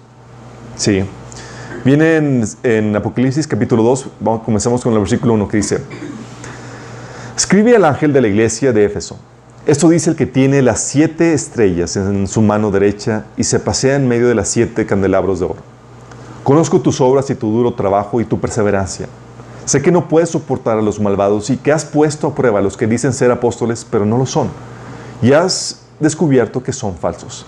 Sí. 0.75 1.03
Viene 1.83 2.45
en, 2.63 2.95
Apocalipsis 2.95 3.47
capítulo 3.47 3.83
2, 3.83 4.07
vamos, 4.19 4.43
comenzamos 4.43 4.83
con 4.83 4.93
el 4.93 4.99
versículo 4.99 5.33
1 5.33 5.47
que 5.47 5.57
dice, 5.57 5.79
escribe 7.35 7.75
al 7.75 7.85
ángel 7.85 8.11
de 8.11 8.21
la 8.21 8.27
iglesia 8.27 8.73
de 8.73 8.85
Éfeso. 8.85 9.17
Esto 9.65 9.89
dice 9.89 10.09
el 10.09 10.15
que 10.15 10.25
tiene 10.25 10.61
las 10.61 10.81
siete 10.81 11.33
estrellas 11.33 11.95
en 11.95 12.27
su 12.27 12.41
mano 12.41 12.71
derecha 12.71 13.25
y 13.37 13.43
se 13.43 13.59
pasea 13.59 13.95
en 13.95 14.07
medio 14.07 14.27
de 14.27 14.35
las 14.35 14.49
siete 14.49 14.85
candelabros 14.85 15.39
de 15.39 15.45
oro. 15.45 15.61
Conozco 16.43 16.81
tus 16.81 16.99
obras 17.01 17.29
y 17.29 17.35
tu 17.35 17.51
duro 17.51 17.73
trabajo 17.73 18.19
y 18.19 18.25
tu 18.25 18.39
perseverancia. 18.39 19.07
Sé 19.65 19.81
que 19.81 19.91
no 19.91 20.07
puedes 20.07 20.29
soportar 20.29 20.79
a 20.79 20.81
los 20.81 20.99
malvados 20.99 21.49
y 21.49 21.57
que 21.57 21.71
has 21.71 21.85
puesto 21.85 22.27
a 22.27 22.35
prueba 22.35 22.59
a 22.59 22.61
los 22.61 22.75
que 22.75 22.87
dicen 22.87 23.13
ser 23.13 23.29
apóstoles, 23.31 23.85
pero 23.89 24.05
no 24.05 24.17
lo 24.17 24.25
son. 24.25 24.49
Y 25.21 25.33
has 25.33 25.78
descubierto 25.99 26.61
que 26.61 26.73
son 26.73 26.95
falsos. 26.95 27.45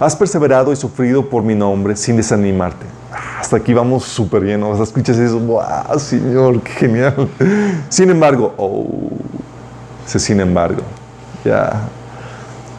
Has 0.00 0.16
perseverado 0.16 0.72
y 0.72 0.76
sufrido 0.76 1.28
por 1.28 1.42
mi 1.42 1.54
nombre 1.54 1.96
sin 1.96 2.16
desanimarte. 2.16 2.86
Hasta 3.38 3.56
aquí 3.56 3.74
vamos 3.74 4.04
súper 4.04 4.42
bien, 4.42 4.60
¿no? 4.60 4.82
Escuchas 4.82 5.18
eso, 5.18 5.38
¡wow, 5.38 5.98
Señor, 5.98 6.60
qué 6.62 6.72
genial! 6.72 7.28
Sin 7.88 8.10
embargo, 8.10 8.54
oh, 8.56 9.10
ese 10.06 10.18
sin 10.18 10.40
embargo, 10.40 10.82
ya. 11.44 11.88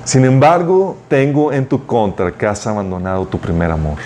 Sin 0.03 0.25
embargo, 0.25 0.97
tengo 1.07 1.53
en 1.53 1.65
tu 1.65 1.85
contra 1.85 2.31
que 2.31 2.45
has 2.45 2.65
abandonado 2.65 3.25
tu 3.25 3.37
primer 3.37 3.71
amor. 3.71 3.97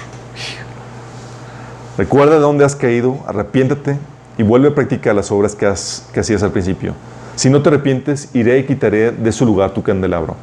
Recuerda 1.98 2.36
de 2.36 2.40
dónde 2.40 2.66
has 2.66 2.76
caído, 2.76 3.18
arrepiéntate 3.26 3.98
y 4.38 4.44
vuelve 4.44 4.68
a 4.68 4.76
practicar 4.76 5.16
las 5.16 5.32
obras 5.32 5.56
que, 5.56 5.66
has, 5.66 6.08
que 6.14 6.20
hacías 6.20 6.44
al 6.44 6.52
principio. 6.52 6.94
Si 7.36 7.50
no 7.50 7.62
te 7.62 7.70
arrepientes, 7.70 8.30
iré 8.34 8.60
y 8.60 8.64
quitaré 8.66 9.12
de 9.12 9.32
su 9.32 9.46
lugar 9.46 9.72
tu 9.72 9.82
candelabro. 9.82 10.36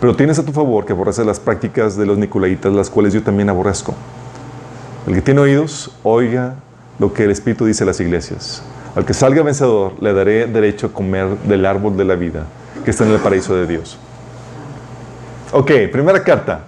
Pero 0.00 0.14
tienes 0.14 0.38
a 0.38 0.44
tu 0.44 0.52
favor 0.52 0.84
que 0.84 0.92
aborreces 0.92 1.26
las 1.26 1.40
prácticas 1.40 1.96
de 1.96 2.06
los 2.06 2.18
nicolaitas, 2.18 2.72
las 2.72 2.88
cuales 2.88 3.12
yo 3.12 3.22
también 3.22 3.48
aborrezco. 3.48 3.94
El 5.06 5.14
que 5.14 5.22
tiene 5.22 5.40
oídos, 5.40 5.90
oiga 6.02 6.56
lo 6.98 7.12
que 7.12 7.24
el 7.24 7.30
Espíritu 7.30 7.64
dice 7.64 7.84
a 7.84 7.86
las 7.86 8.00
iglesias. 8.00 8.62
Al 8.94 9.04
que 9.04 9.14
salga 9.14 9.42
vencedor, 9.42 9.94
le 10.00 10.12
daré 10.12 10.46
derecho 10.46 10.88
a 10.88 10.92
comer 10.92 11.38
del 11.38 11.66
árbol 11.66 11.96
de 11.96 12.04
la 12.04 12.14
vida 12.14 12.44
que 12.84 12.90
está 12.90 13.04
en 13.04 13.12
el 13.12 13.18
paraíso 13.18 13.54
de 13.54 13.66
Dios. 13.66 13.98
Ok, 15.52 15.70
primera 15.92 16.22
carta. 16.22 16.64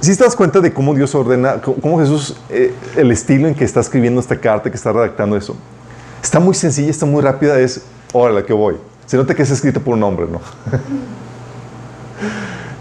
Si 0.00 0.12
¿Sí 0.12 0.18
te 0.18 0.24
das 0.24 0.36
cuenta 0.36 0.60
de 0.60 0.72
cómo 0.72 0.94
Dios 0.94 1.14
ordena, 1.14 1.60
cómo 1.60 1.98
Jesús, 1.98 2.36
eh, 2.50 2.72
el 2.96 3.10
estilo 3.10 3.48
en 3.48 3.54
que 3.54 3.64
está 3.64 3.80
escribiendo 3.80 4.20
esta 4.20 4.38
carta, 4.38 4.70
que 4.70 4.76
está 4.76 4.92
redactando 4.92 5.36
eso, 5.36 5.56
está 6.22 6.38
muy 6.38 6.54
sencilla, 6.54 6.90
está 6.90 7.06
muy 7.06 7.22
rápida, 7.22 7.58
es, 7.58 7.82
órale, 8.12 8.44
que 8.44 8.52
voy. 8.52 8.76
Se 9.06 9.16
nota 9.16 9.34
que 9.34 9.42
es 9.42 9.50
escrito 9.50 9.80
por 9.80 9.94
un 9.94 10.02
hombre, 10.02 10.26
¿no? 10.30 10.40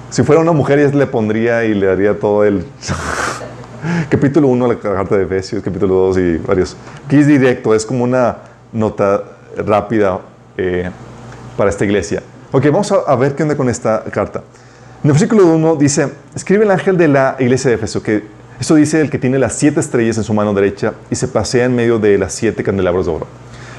si 0.10 0.24
fuera 0.24 0.42
una 0.42 0.54
mujer, 0.54 0.80
ya 0.80 0.98
le 0.98 1.06
pondría 1.06 1.66
y 1.66 1.76
le 1.76 1.86
daría 1.86 2.18
todo 2.20 2.44
el 2.44 2.66
capítulo 4.10 4.48
1 4.48 4.68
la 4.68 4.80
carta 4.80 5.18
de 5.18 5.24
Efesios, 5.24 5.62
capítulo 5.62 5.94
2 5.94 6.18
y 6.18 6.38
varios. 6.38 6.76
Aquí 7.06 7.18
es 7.18 7.28
directo, 7.28 7.76
es 7.76 7.86
como 7.86 8.04
una 8.04 8.38
nota 8.74 9.24
rápida 9.58 10.20
eh, 10.58 10.90
para 11.56 11.70
esta 11.70 11.86
iglesia. 11.86 12.24
Ok, 12.52 12.66
vamos 12.66 12.92
a, 12.92 13.16
ver 13.16 13.36
qué 13.36 13.44
onda 13.44 13.56
con 13.56 13.70
esta 13.70 14.04
carta. 14.06 14.40
En 15.04 15.10
el 15.10 15.12
versículo 15.12 15.46
1 15.46 15.76
dice, 15.76 16.12
escribe 16.36 16.64
el 16.64 16.72
ángel 16.72 16.98
de 16.98 17.08
la 17.08 17.36
iglesia 17.38 17.70
de 17.70 17.76
Efeso, 17.76 18.02
que 18.02 18.24
esto 18.60 18.74
dice 18.74 19.00
el 19.00 19.12
que 19.12 19.20
tiene 19.20 19.38
las 19.38 19.54
siete 19.54 19.80
estrellas 19.80 20.18
en 20.18 20.24
su 20.24 20.34
mano 20.34 20.56
derecha 20.56 20.94
y 21.12 21.16
se 21.16 21.28
pasea 21.28 21.66
en 21.66 21.76
medio 21.76 22.00
de 22.00 22.18
las 22.18 22.34
siete 22.34 22.64
candelabros 22.64 23.06
de 23.06 23.12
oro. 23.12 23.28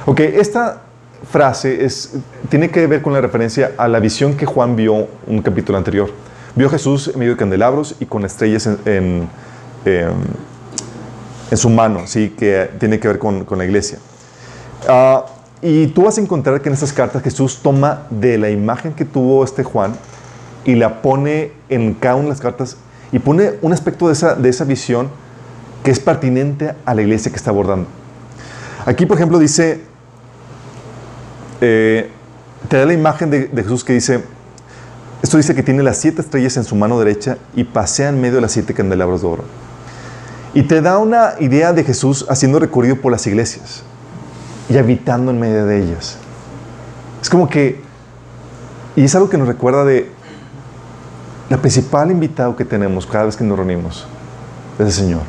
Ok, 0.05 0.21
esta 0.21 0.83
frase 1.31 1.85
es, 1.85 2.15
tiene 2.49 2.71
que 2.71 2.87
ver 2.87 3.03
con 3.03 3.12
la 3.12 3.21
referencia 3.21 3.73
a 3.77 3.89
la 3.89 4.01
visión 4.01 4.37
que 4.37 4.47
Juan 4.47 4.77
vio 4.77 5.09
un 5.27 5.43
capítulo 5.43 5.79
anterior. 5.79 6.11
Vio 6.55 6.69
a 6.69 6.71
Jesús 6.71 7.09
en 7.09 7.19
medio 7.19 7.33
de 7.33 7.39
candelabros 7.39 7.97
y 8.01 8.07
con 8.07 8.25
estrellas 8.25 8.67
en, 8.67 8.79
en, 8.87 9.29
eh, 9.85 10.09
en 11.51 11.57
su 11.57 11.69
mano, 11.69 12.07
¿sí? 12.07 12.31
que 12.31 12.71
tiene 12.79 12.99
que 12.99 13.09
ver 13.09 13.19
con, 13.19 13.45
con 13.45 13.59
la 13.59 13.65
iglesia. 13.65 13.99
Uh, 14.89 15.21
y 15.62 15.89
tú 15.89 16.03
vas 16.03 16.19
a 16.19 16.21
encontrar 16.21 16.61
que 16.61 16.69
en 16.69 16.75
estas 16.75 16.93
cartas 16.93 17.23
Jesús 17.23 17.61
toma 17.62 18.07
de 18.11 18.39
la 18.39 18.51
imagen 18.51 18.93
que 18.93 19.05
tuvo 19.05 19.43
este 19.43 19.65
Juan 19.65 19.95
y 20.65 20.75
la 20.75 21.03
pone 21.03 21.53
en 21.69 21.95
cada 21.95 22.17
una 22.17 22.25
de 22.25 22.31
las 22.31 22.41
cartas 22.41 22.77
y 23.12 23.19
pone 23.19 23.55
un 23.62 23.73
aspecto 23.73 24.09
de 24.09 24.12
esa, 24.12 24.35
de 24.35 24.49
esa 24.49 24.65
visión 24.65 25.09
que 25.83 25.91
es 25.91 26.01
pertinente 26.01 26.75
a 26.85 26.95
la 26.95 27.03
iglesia 27.03 27.31
que 27.31 27.37
está 27.37 27.51
abordando. 27.51 27.89
Aquí, 28.85 29.07
por 29.07 29.17
ejemplo, 29.17 29.39
dice, 29.39 29.81
eh, 31.61 32.11
te 32.69 32.77
da 32.77 32.87
la 32.87 32.92
imagen 32.92 33.31
de, 33.31 33.51
Jesús 33.55 33.85
que 33.85 33.92
dice, 33.92 34.23
esto 35.23 35.37
dice 35.37 35.55
que 35.55 35.62
tiene 35.62 35.83
las 35.83 35.99
siete 35.99 36.21
estrellas 36.21 36.57
en 36.57 36.64
su 36.64 36.75
mano 36.75 36.99
derecha 36.99 37.38
y 37.55 37.64
pasea 37.64 38.09
en 38.09 38.21
medio 38.21 38.37
de 38.37 38.40
las 38.40 38.53
siete 38.53 38.75
candelabros 38.75 39.23
de 39.23 39.29
oro. 39.29 39.45
Y 40.55 40.62
te 40.62 40.81
da 40.81 40.99
una 40.99 41.35
idea 41.38 41.73
de 41.73 41.85
Jesús 41.85 42.27
haciendo 42.29 42.59
recorrido 42.59 42.97
por 42.97 43.12
las 43.12 43.27
iglesias 43.27 43.83
y 44.69 44.77
habitando 44.79 45.31
en 45.31 45.38
medio 45.38 45.66
de 45.66 45.83
ellas. 45.83 46.16
Es 47.21 47.31
como 47.31 47.49
que, 47.49 47.81
y 48.95 49.05
es 49.05 49.14
algo 49.14 49.29
que 49.29 49.38
nos 49.38 49.49
recuerda 49.49 49.85
de 49.85 50.11
la 51.49 51.59
principal 51.59 52.11
invitado 52.11 52.57
que 52.57 52.64
tenemos 52.64 53.07
cada 53.07 53.27
vez 53.27 53.37
que 53.37 53.45
nos 53.45 53.57
reunimos, 53.57 54.07
es 54.79 54.87
el 54.87 54.92
Señor. 54.92 55.23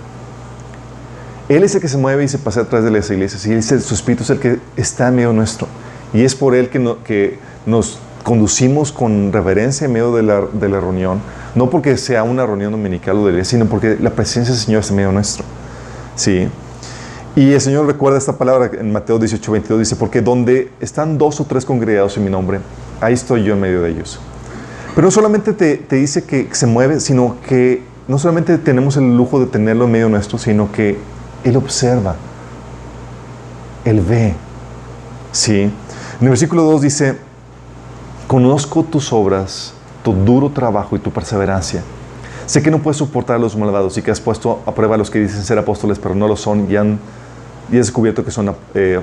Él 1.49 1.63
es 1.63 1.75
el 1.75 1.81
que 1.81 1.87
se 1.87 1.97
mueve 1.97 2.23
y 2.23 2.27
se 2.27 2.39
pasa 2.39 2.61
atrás 2.61 2.83
de 2.83 2.91
las 2.91 3.09
iglesias 3.09 3.45
y 3.45 3.53
él 3.53 3.59
es 3.59 3.71
el, 3.71 3.81
su 3.81 3.93
espíritu 3.93 4.23
es 4.23 4.29
el 4.31 4.39
que 4.39 4.59
está 4.75 5.07
en 5.07 5.15
medio 5.15 5.33
nuestro. 5.33 5.67
Y 6.13 6.23
es 6.23 6.35
por 6.35 6.55
Él 6.55 6.69
que, 6.69 6.79
no, 6.79 7.03
que 7.03 7.39
nos 7.65 7.99
conducimos 8.23 8.91
con 8.91 9.31
reverencia 9.31 9.85
en 9.85 9.93
medio 9.93 10.13
de 10.13 10.23
la, 10.23 10.41
de 10.41 10.69
la, 10.69 10.79
reunión, 10.79 11.21
no 11.55 11.69
porque 11.69 11.97
sea 11.97 12.23
una 12.23 12.45
reunión 12.45 12.71
dominical 12.71 13.17
o 13.17 13.25
de 13.25 13.31
iglesia, 13.31 13.57
sino 13.57 13.69
porque 13.69 13.97
la 13.99 14.09
presencia 14.09 14.53
del 14.53 14.61
Señor 14.61 14.81
está 14.81 14.93
en 14.93 14.97
medio 14.97 15.11
nuestro. 15.11 15.45
¿Sí? 16.15 16.47
Y 17.35 17.53
el 17.53 17.61
Señor 17.61 17.85
recuerda 17.85 18.17
esta 18.17 18.37
palabra 18.37 18.71
en 18.79 18.91
Mateo 18.91 19.19
18, 19.19 19.51
22, 19.51 19.79
dice, 19.79 19.95
porque 19.95 20.21
donde 20.21 20.71
están 20.79 21.17
dos 21.17 21.39
o 21.39 21.45
tres 21.45 21.65
congregados 21.65 22.17
en 22.17 22.23
mi 22.23 22.29
nombre, 22.29 22.59
ahí 22.99 23.13
estoy 23.13 23.43
yo 23.43 23.53
en 23.53 23.61
medio 23.61 23.81
de 23.81 23.91
ellos. 23.91 24.19
Pero 24.95 25.05
no 25.05 25.11
solamente 25.11 25.53
te, 25.53 25.77
te 25.77 25.97
dice 25.97 26.23
que 26.23 26.49
se 26.51 26.65
mueve, 26.65 26.99
sino 26.99 27.37
que 27.47 27.83
no 28.07 28.17
solamente 28.17 28.57
tenemos 28.57 28.97
el 28.97 29.15
lujo 29.15 29.39
de 29.39 29.45
tenerlo 29.45 29.85
en 29.85 29.91
medio 29.91 30.09
nuestro, 30.09 30.37
sino 30.37 30.71
que 30.71 30.97
Él 31.43 31.55
observa, 31.57 32.15
Él 33.85 34.01
ve. 34.01 34.33
¿Sí? 35.31 35.71
En 36.19 36.25
el 36.25 36.29
versículo 36.29 36.63
2 36.63 36.81
dice, 36.81 37.17
conozco 38.25 38.83
tus 38.83 39.13
obras, 39.13 39.73
tu 40.03 40.13
duro 40.13 40.49
trabajo 40.49 40.95
y 40.95 40.99
tu 40.99 41.11
perseverancia. 41.11 41.83
Sé 42.47 42.63
que 42.63 42.71
no 42.71 42.79
puedes 42.79 42.97
soportar 42.97 43.35
a 43.35 43.39
los 43.39 43.55
malvados 43.55 43.95
y 43.99 44.01
que 44.01 44.09
has 44.09 44.19
puesto 44.19 44.61
a 44.65 44.73
prueba 44.73 44.95
a 44.95 44.97
los 44.97 45.11
que 45.11 45.19
dicen 45.19 45.43
ser 45.43 45.59
apóstoles, 45.59 45.99
pero 45.99 46.15
no 46.15 46.27
lo 46.27 46.35
son 46.35 46.71
y, 46.71 46.75
han, 46.75 46.99
y 47.71 47.77
has 47.77 47.87
descubierto 47.87 48.25
que 48.25 48.31
son, 48.31 48.55
eh, 48.73 48.99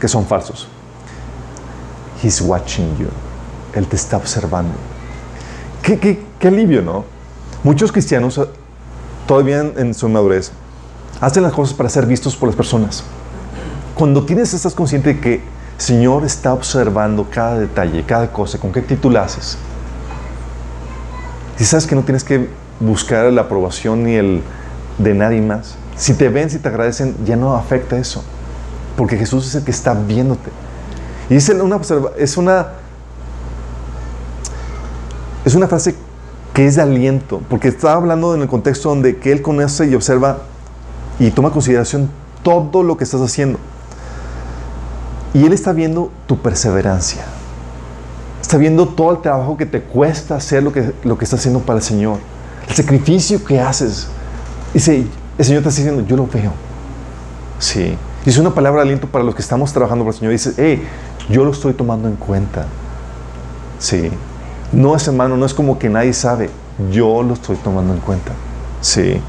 que 0.00 0.08
son 0.08 0.24
falsos. 0.24 0.68
He's 2.22 2.40
watching 2.40 2.96
you. 2.96 3.08
Él 3.74 3.86
te 3.86 3.96
está 3.96 4.16
observando. 4.16 4.72
Qué, 5.82 5.98
qué, 5.98 6.22
qué 6.38 6.48
alivio, 6.48 6.80
¿no? 6.80 7.04
Muchos 7.62 7.92
cristianos, 7.92 8.40
todavía 9.26 9.60
en, 9.60 9.74
en 9.76 9.92
su 9.92 10.08
madurez, 10.08 10.52
hacen 11.20 11.42
las 11.42 11.52
cosas 11.52 11.74
para 11.74 11.90
ser 11.90 12.06
vistos 12.06 12.36
por 12.36 12.48
las 12.48 12.56
personas. 12.56 13.04
Cuando 13.94 14.24
tienes, 14.24 14.54
estás 14.54 14.74
consciente 14.74 15.12
de 15.12 15.20
que 15.20 15.57
Señor 15.78 16.24
está 16.24 16.52
observando 16.52 17.28
cada 17.30 17.58
detalle, 17.58 18.04
cada 18.04 18.32
cosa, 18.32 18.58
con 18.58 18.72
qué 18.72 18.80
actitud 18.80 19.12
la 19.12 19.22
haces. 19.22 19.56
Si 21.56 21.64
sabes 21.64 21.86
que 21.86 21.94
no 21.94 22.02
tienes 22.02 22.24
que 22.24 22.48
buscar 22.80 23.32
la 23.32 23.42
aprobación 23.42 24.02
ni 24.02 24.14
el 24.14 24.42
de 24.98 25.14
nadie 25.14 25.40
más, 25.40 25.76
si 25.96 26.14
te 26.14 26.28
ven, 26.28 26.50
si 26.50 26.58
te 26.58 26.68
agradecen, 26.68 27.14
ya 27.24 27.36
no 27.36 27.54
afecta 27.54 27.96
eso. 27.96 28.24
Porque 28.96 29.16
Jesús 29.16 29.46
es 29.46 29.54
el 29.54 29.64
que 29.64 29.70
está 29.70 29.94
viéndote. 29.94 30.50
Y 31.30 31.36
es 31.36 31.48
una, 31.48 31.80
es 32.16 32.36
una, 32.36 32.66
es 35.44 35.54
una 35.54 35.68
frase 35.68 35.94
que 36.54 36.66
es 36.66 36.74
de 36.74 36.82
aliento, 36.82 37.40
porque 37.48 37.68
está 37.68 37.92
hablando 37.92 38.34
en 38.34 38.42
el 38.42 38.48
contexto 38.48 38.88
donde 38.88 39.18
que 39.18 39.30
Él 39.30 39.42
conoce 39.42 39.86
y 39.86 39.94
observa 39.94 40.38
y 41.20 41.30
toma 41.30 41.50
consideración 41.50 42.10
todo 42.42 42.82
lo 42.82 42.96
que 42.96 43.04
estás 43.04 43.20
haciendo. 43.20 43.60
Y 45.34 45.44
Él 45.44 45.52
está 45.52 45.72
viendo 45.72 46.10
tu 46.26 46.38
perseverancia. 46.38 47.24
Está 48.40 48.56
viendo 48.56 48.88
todo 48.88 49.12
el 49.12 49.20
trabajo 49.20 49.56
que 49.56 49.66
te 49.66 49.82
cuesta 49.82 50.36
hacer 50.36 50.62
lo 50.62 50.72
que, 50.72 50.92
lo 51.04 51.18
que 51.18 51.24
estás 51.24 51.40
haciendo 51.40 51.60
para 51.60 51.78
el 51.78 51.84
Señor. 51.84 52.18
El 52.68 52.74
sacrificio 52.74 53.44
que 53.44 53.60
haces. 53.60 54.08
Dice, 54.72 55.06
el 55.36 55.44
Señor 55.44 55.58
está 55.58 55.70
diciendo, 55.70 56.04
yo 56.06 56.16
lo 56.16 56.26
veo. 56.26 56.52
Sí. 57.58 57.96
Y 58.24 58.30
es 58.30 58.38
una 58.38 58.54
palabra 58.54 58.80
de 58.80 58.88
aliento 58.88 59.06
para 59.08 59.24
los 59.24 59.34
que 59.34 59.42
estamos 59.42 59.72
trabajando 59.72 60.04
para 60.04 60.14
el 60.14 60.18
Señor. 60.18 60.32
Dice, 60.32 60.52
hey, 60.56 60.82
yo 61.28 61.44
lo 61.44 61.50
estoy 61.50 61.74
tomando 61.74 62.08
en 62.08 62.16
cuenta. 62.16 62.66
Sí. 63.78 64.10
No 64.72 64.96
es 64.96 65.06
hermano, 65.08 65.36
no 65.36 65.46
es 65.46 65.54
como 65.54 65.78
que 65.78 65.88
nadie 65.88 66.12
sabe. 66.12 66.50
Yo 66.90 67.22
lo 67.22 67.34
estoy 67.34 67.56
tomando 67.56 67.94
en 67.94 68.00
cuenta. 68.00 68.32
Sí. 68.80 69.20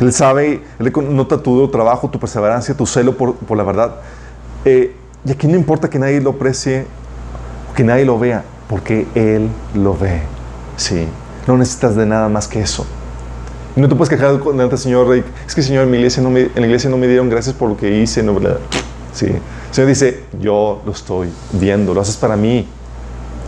Él 0.00 0.12
sabe, 0.12 0.62
Él 0.78 0.92
nota 1.10 1.42
tu 1.42 1.68
trabajo, 1.68 2.08
tu 2.08 2.20
perseverancia, 2.20 2.74
tu 2.76 2.86
celo 2.86 3.16
por, 3.16 3.56
la 3.56 3.62
verdad. 3.64 3.96
Eh, 4.64 4.94
y 5.24 5.32
aquí 5.32 5.46
no 5.46 5.56
importa 5.56 5.90
que 5.90 5.98
nadie 5.98 6.20
lo 6.20 6.30
aprecie, 6.30 6.86
que 7.74 7.84
nadie 7.84 8.04
lo 8.04 8.18
vea, 8.18 8.44
porque 8.68 9.06
Él 9.14 9.48
lo 9.74 9.96
ve. 9.96 10.20
Sí. 10.76 11.06
No 11.46 11.56
necesitas 11.56 11.96
de 11.96 12.06
nada 12.06 12.28
más 12.28 12.46
que 12.46 12.60
eso. 12.60 12.86
No 13.74 13.88
te 13.88 13.94
puedes 13.94 14.10
quejar 14.10 14.38
delante 14.38 14.68
del 14.68 14.78
Señor, 14.78 15.24
es 15.46 15.54
que 15.54 15.62
Señor, 15.62 15.84
en, 15.84 15.90
mi 15.90 15.98
iglesia 15.98 16.22
no 16.22 16.30
me, 16.30 16.42
en 16.42 16.50
la 16.56 16.66
iglesia 16.66 16.90
no 16.90 16.98
me 16.98 17.06
dieron 17.06 17.28
gracias 17.28 17.54
por 17.54 17.68
lo 17.68 17.76
que 17.76 17.98
hice, 17.98 18.22
no, 18.22 18.34
¿verdad? 18.34 18.58
Sí. 19.12 19.26
El 19.26 19.40
Señor 19.74 19.88
dice, 19.88 20.24
yo 20.40 20.82
lo 20.84 20.92
estoy 20.92 21.28
viendo, 21.52 21.94
lo 21.94 22.00
haces 22.00 22.16
para 22.16 22.36
mí, 22.36 22.66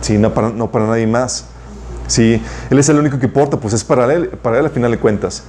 sí, 0.01 0.17
no 0.17 0.33
para, 0.33 0.49
no 0.49 0.71
para 0.71 0.87
nadie 0.87 1.05
más. 1.05 1.45
Sí, 2.07 2.41
Él 2.69 2.79
es 2.79 2.89
el 2.89 2.97
único 2.97 3.19
que 3.19 3.25
importa, 3.25 3.57
pues 3.57 3.73
es 3.73 3.83
para 3.83 4.11
Él, 4.13 4.29
para 4.41 4.59
Él 4.59 4.65
al 4.65 4.71
final 4.71 4.91
de 4.91 4.97
cuentas. 4.97 5.43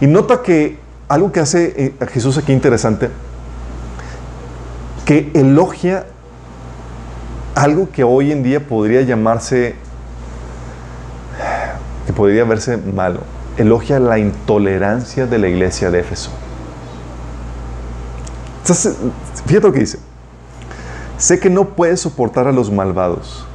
Y 0.00 0.06
nota 0.06 0.42
que 0.42 0.78
algo 1.08 1.32
que 1.32 1.40
hace 1.40 1.74
eh, 1.76 2.06
Jesús 2.08 2.38
aquí 2.38 2.52
interesante, 2.52 3.08
que 5.08 5.30
elogia 5.32 6.04
algo 7.54 7.90
que 7.90 8.04
hoy 8.04 8.30
en 8.30 8.42
día 8.42 8.60
podría 8.60 9.00
llamarse, 9.00 9.74
que 12.06 12.12
podría 12.12 12.44
verse 12.44 12.76
malo 12.76 13.20
elogia 13.56 13.98
la 13.98 14.18
intolerancia 14.18 15.26
de 15.26 15.38
la 15.38 15.48
iglesia 15.48 15.90
de 15.90 16.00
Éfeso. 16.00 16.30
fíjate 19.46 19.66
lo 19.66 19.72
que 19.72 19.80
dice. 19.80 19.98
Sé 21.16 21.40
que 21.40 21.48
no 21.48 21.70
puedes 21.70 22.02
soportar 22.02 22.46
a 22.46 22.52
los 22.52 22.70
malvados. 22.70 23.46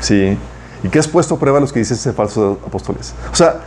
¿Sí? 0.00 0.38
¿Y 0.82 0.88
qué 0.88 0.98
has 0.98 1.08
puesto 1.08 1.34
a 1.34 1.38
prueba 1.38 1.58
a 1.58 1.60
los 1.60 1.74
que 1.74 1.80
dices 1.80 2.00
ser 2.00 2.14
falsos 2.14 2.56
apóstoles? 2.66 3.14
O 3.30 3.36
sea, 3.36 3.60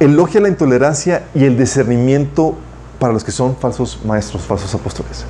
elogia 0.00 0.40
la 0.40 0.48
intolerancia 0.48 1.22
y 1.36 1.44
el 1.44 1.56
discernimiento 1.56 2.56
para 2.98 3.12
los 3.12 3.24
que 3.24 3.32
son 3.32 3.56
falsos 3.56 4.00
maestros, 4.04 4.42
falsos 4.42 4.74
apóstoles. 4.74 5.24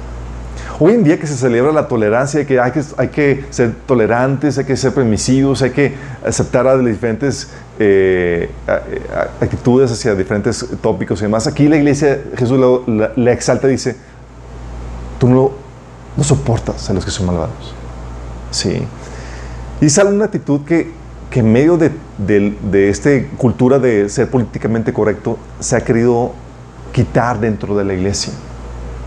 Hoy 0.78 0.92
en 0.92 1.04
día 1.04 1.18
que 1.18 1.26
se 1.26 1.36
celebra 1.36 1.72
la 1.72 1.88
tolerancia, 1.88 2.46
que 2.46 2.60
hay 2.60 2.70
que, 2.70 2.82
hay 2.98 3.08
que 3.08 3.44
ser 3.48 3.74
tolerantes, 3.86 4.58
hay 4.58 4.66
que 4.66 4.76
ser 4.76 4.92
permisivos, 4.92 5.62
hay 5.62 5.70
que 5.70 5.94
aceptar 6.24 6.66
a 6.66 6.76
diferentes 6.76 7.48
eh, 7.78 8.50
actitudes 9.40 9.90
hacia 9.90 10.14
diferentes 10.14 10.66
tópicos 10.82 11.20
y 11.20 11.22
demás. 11.22 11.46
Aquí 11.46 11.66
la 11.66 11.76
iglesia, 11.76 12.20
Jesús 12.36 12.58
la, 13.16 13.32
exalta 13.32 13.68
y 13.68 13.72
dice, 13.72 13.96
tú 15.18 15.28
no, 15.28 15.52
no 16.14 16.24
soportas 16.24 16.90
a 16.90 16.92
los 16.92 17.06
que 17.06 17.10
son 17.10 17.24
malvados. 17.24 17.74
Sí. 18.50 18.82
Y 19.80 19.88
sale 19.88 20.10
una 20.10 20.26
actitud 20.26 20.60
que, 20.66 20.92
que 21.30 21.40
en 21.40 21.52
medio 21.52 21.78
de, 21.78 21.90
de 22.18 22.90
esta 22.90 23.10
cultura 23.38 23.78
de 23.78 24.10
ser 24.10 24.28
políticamente 24.28 24.92
correcto 24.92 25.38
se 25.58 25.74
ha 25.74 25.80
querido 25.80 26.34
quitar 26.96 27.38
dentro 27.38 27.76
de 27.76 27.84
la 27.84 27.92
iglesia. 27.92 28.32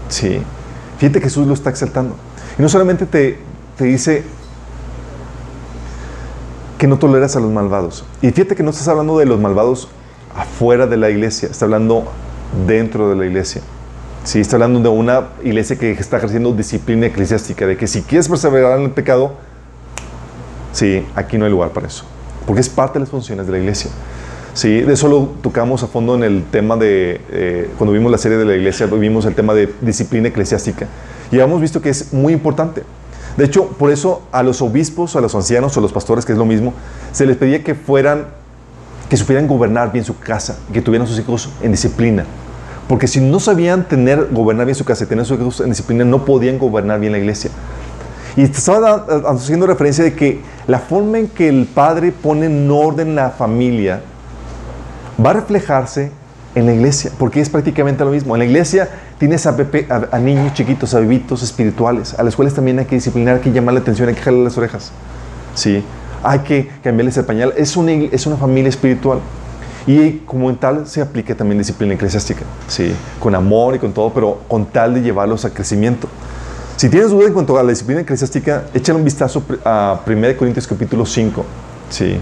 Sí. 0.09 0.39
Fíjate 0.99 1.17
que 1.17 1.25
Jesús 1.25 1.47
lo 1.47 1.55
está 1.55 1.71
exaltando. 1.71 2.15
Y 2.59 2.61
no 2.61 2.69
solamente 2.69 3.07
te, 3.07 3.39
te 3.79 3.85
dice 3.85 4.23
que 6.77 6.85
no 6.85 6.99
toleras 6.99 7.35
a 7.35 7.39
los 7.39 7.49
malvados. 7.49 8.05
Y 8.21 8.29
fíjate 8.29 8.55
que 8.55 8.61
no 8.61 8.69
estás 8.69 8.87
hablando 8.89 9.17
de 9.17 9.25
los 9.25 9.39
malvados 9.39 9.89
afuera 10.35 10.85
de 10.85 10.97
la 10.97 11.09
iglesia, 11.09 11.49
está 11.49 11.65
hablando 11.65 12.03
dentro 12.67 13.09
de 13.09 13.15
la 13.15 13.25
iglesia. 13.25 13.63
Sí, 14.23 14.39
está 14.39 14.57
hablando 14.57 14.81
de 14.81 14.89
una 14.89 15.29
iglesia 15.43 15.75
que 15.75 15.89
está 15.89 16.17
ejerciendo 16.17 16.53
disciplina 16.53 17.07
eclesiástica, 17.07 17.65
de 17.65 17.75
que 17.75 17.87
si 17.87 18.03
quieres 18.03 18.29
perseverar 18.29 18.77
en 18.77 18.85
el 18.85 18.91
pecado, 18.91 19.33
sí, 20.73 21.03
aquí 21.15 21.39
no 21.39 21.45
hay 21.45 21.51
lugar 21.51 21.71
para 21.71 21.87
eso, 21.87 22.05
porque 22.45 22.61
es 22.61 22.69
parte 22.69 22.99
de 22.99 22.99
las 22.99 23.09
funciones 23.09 23.47
de 23.47 23.51
la 23.51 23.57
iglesia. 23.57 23.89
Sí, 24.53 24.81
de 24.81 24.93
eso 24.93 25.07
lo 25.07 25.29
tocamos 25.41 25.83
a 25.83 25.87
fondo 25.87 26.15
en 26.15 26.23
el 26.23 26.43
tema 26.45 26.75
de, 26.75 27.21
eh, 27.31 27.69
cuando 27.77 27.93
vimos 27.93 28.11
la 28.11 28.17
serie 28.17 28.37
de 28.37 28.45
la 28.45 28.55
iglesia, 28.55 28.87
vimos 28.87 29.25
el 29.25 29.35
tema 29.35 29.53
de 29.53 29.73
disciplina 29.81 30.29
eclesiástica. 30.29 30.87
Y 31.31 31.39
hemos 31.39 31.61
visto 31.61 31.81
que 31.81 31.89
es 31.89 32.13
muy 32.13 32.33
importante. 32.33 32.83
De 33.37 33.45
hecho, 33.45 33.67
por 33.67 33.91
eso 33.91 34.23
a 34.31 34.43
los 34.43 34.61
obispos, 34.61 35.15
a 35.15 35.21
los 35.21 35.33
ancianos, 35.35 35.77
o 35.77 35.79
a 35.79 35.83
los 35.83 35.93
pastores, 35.93 36.25
que 36.25 36.33
es 36.33 36.37
lo 36.37 36.45
mismo, 36.45 36.73
se 37.11 37.25
les 37.25 37.37
pedía 37.37 37.63
que 37.63 37.75
fueran, 37.75 38.25
que 39.09 39.15
supieran 39.15 39.47
gobernar 39.47 39.91
bien 39.91 40.03
su 40.03 40.17
casa, 40.19 40.57
que 40.73 40.81
tuvieran 40.81 41.07
sus 41.07 41.19
hijos 41.19 41.49
en 41.61 41.71
disciplina. 41.71 42.25
Porque 42.87 43.07
si 43.07 43.21
no 43.21 43.39
sabían 43.39 43.87
tener, 43.87 44.29
gobernar 44.31 44.65
bien 44.65 44.75
su 44.75 44.83
casa 44.83 45.03
y 45.03 45.07
tener 45.07 45.25
sus 45.25 45.39
hijos 45.39 45.61
en 45.61 45.69
disciplina, 45.69 46.03
no 46.03 46.25
podían 46.25 46.57
gobernar 46.57 46.99
bien 46.99 47.11
la 47.11 47.19
iglesia. 47.19 47.51
Y 48.35 48.43
estaba 48.43 49.05
haciendo 49.27 49.67
referencia 49.67 50.03
de 50.03 50.15
que 50.15 50.41
la 50.67 50.79
forma 50.79 51.19
en 51.19 51.27
que 51.27 51.47
el 51.47 51.65
padre 51.65 52.11
pone 52.11 52.47
en 52.47 52.69
orden 52.69 53.15
la 53.15 53.29
familia 53.29 54.01
va 55.23 55.31
a 55.31 55.33
reflejarse 55.33 56.11
en 56.55 56.65
la 56.65 56.73
iglesia, 56.73 57.11
porque 57.17 57.41
es 57.41 57.49
prácticamente 57.49 58.03
lo 58.03 58.11
mismo. 58.11 58.35
En 58.35 58.39
la 58.39 58.45
iglesia 58.45 58.89
tienes 59.17 59.45
a, 59.45 59.55
a, 60.11 60.19
niños 60.19 60.53
chiquitos, 60.53 60.93
a 60.93 60.99
bebitos 60.99 61.43
espirituales, 61.43 62.15
a 62.17 62.23
las 62.23 62.35
cuales 62.35 62.53
también 62.53 62.79
hay 62.79 62.85
que 62.85 62.95
disciplinar, 62.95 63.35
hay 63.35 63.41
que 63.41 63.51
llamar 63.51 63.75
la 63.75 63.81
atención, 63.81 64.09
hay 64.09 64.15
que 64.15 64.21
jalar 64.21 64.41
las 64.41 64.57
orejas. 64.57 64.91
¿sí? 65.53 65.83
Hay 66.23 66.39
que 66.39 66.69
cambiarles 66.83 67.17
el 67.17 67.25
pañal. 67.25 67.53
Es 67.55 67.77
una, 67.77 67.91
es 67.91 68.25
una 68.25 68.37
familia 68.37 68.69
espiritual. 68.69 69.19
Y 69.85 70.19
como 70.25 70.49
en 70.49 70.57
tal 70.57 70.87
se 70.87 71.01
aplica 71.01 71.33
también 71.35 71.57
disciplina 71.57 71.93
eclesiástica, 71.93 72.41
¿sí? 72.67 72.93
con 73.19 73.33
amor 73.33 73.75
y 73.75 73.79
con 73.79 73.93
todo, 73.93 74.11
pero 74.13 74.41
con 74.47 74.65
tal 74.65 74.93
de 74.93 75.01
llevarlos 75.01 75.45
a 75.45 75.51
crecimiento. 75.51 76.07
Si 76.75 76.89
tienes 76.89 77.09
dudas 77.09 77.27
en 77.27 77.33
cuanto 77.33 77.57
a 77.57 77.63
la 77.63 77.69
disciplina 77.69 78.01
eclesiástica, 78.01 78.65
échale 78.73 78.97
un 78.99 79.05
vistazo 79.05 79.43
a 79.65 79.99
1 80.05 80.37
Corintios 80.37 80.67
capítulo 80.67 81.05
5, 81.05 81.45
¿sí? 81.89 82.17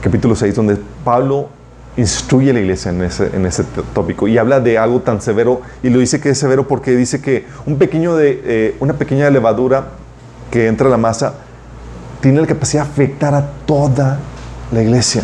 capítulo 0.00 0.34
6, 0.34 0.54
donde 0.54 0.78
Pablo 1.04 1.48
instruye 1.96 2.50
a 2.50 2.54
la 2.54 2.60
iglesia 2.60 2.90
en 2.90 3.02
ese, 3.02 3.30
en 3.34 3.44
ese 3.44 3.64
tópico 3.94 4.26
y 4.26 4.38
habla 4.38 4.60
de 4.60 4.78
algo 4.78 5.00
tan 5.00 5.20
severo 5.20 5.60
y 5.82 5.90
lo 5.90 5.98
dice 5.98 6.20
que 6.20 6.30
es 6.30 6.38
severo 6.38 6.66
porque 6.66 6.96
dice 6.96 7.20
que 7.20 7.46
un 7.66 7.76
pequeño 7.76 8.16
de, 8.16 8.40
eh, 8.44 8.76
una 8.80 8.94
pequeña 8.94 9.28
levadura 9.30 9.88
que 10.50 10.68
entra 10.68 10.86
a 10.86 10.90
la 10.90 10.96
masa 10.96 11.34
tiene 12.20 12.40
la 12.40 12.46
capacidad 12.46 12.84
de 12.84 12.90
afectar 12.90 13.34
a 13.34 13.46
toda 13.66 14.18
la 14.70 14.82
iglesia. 14.82 15.22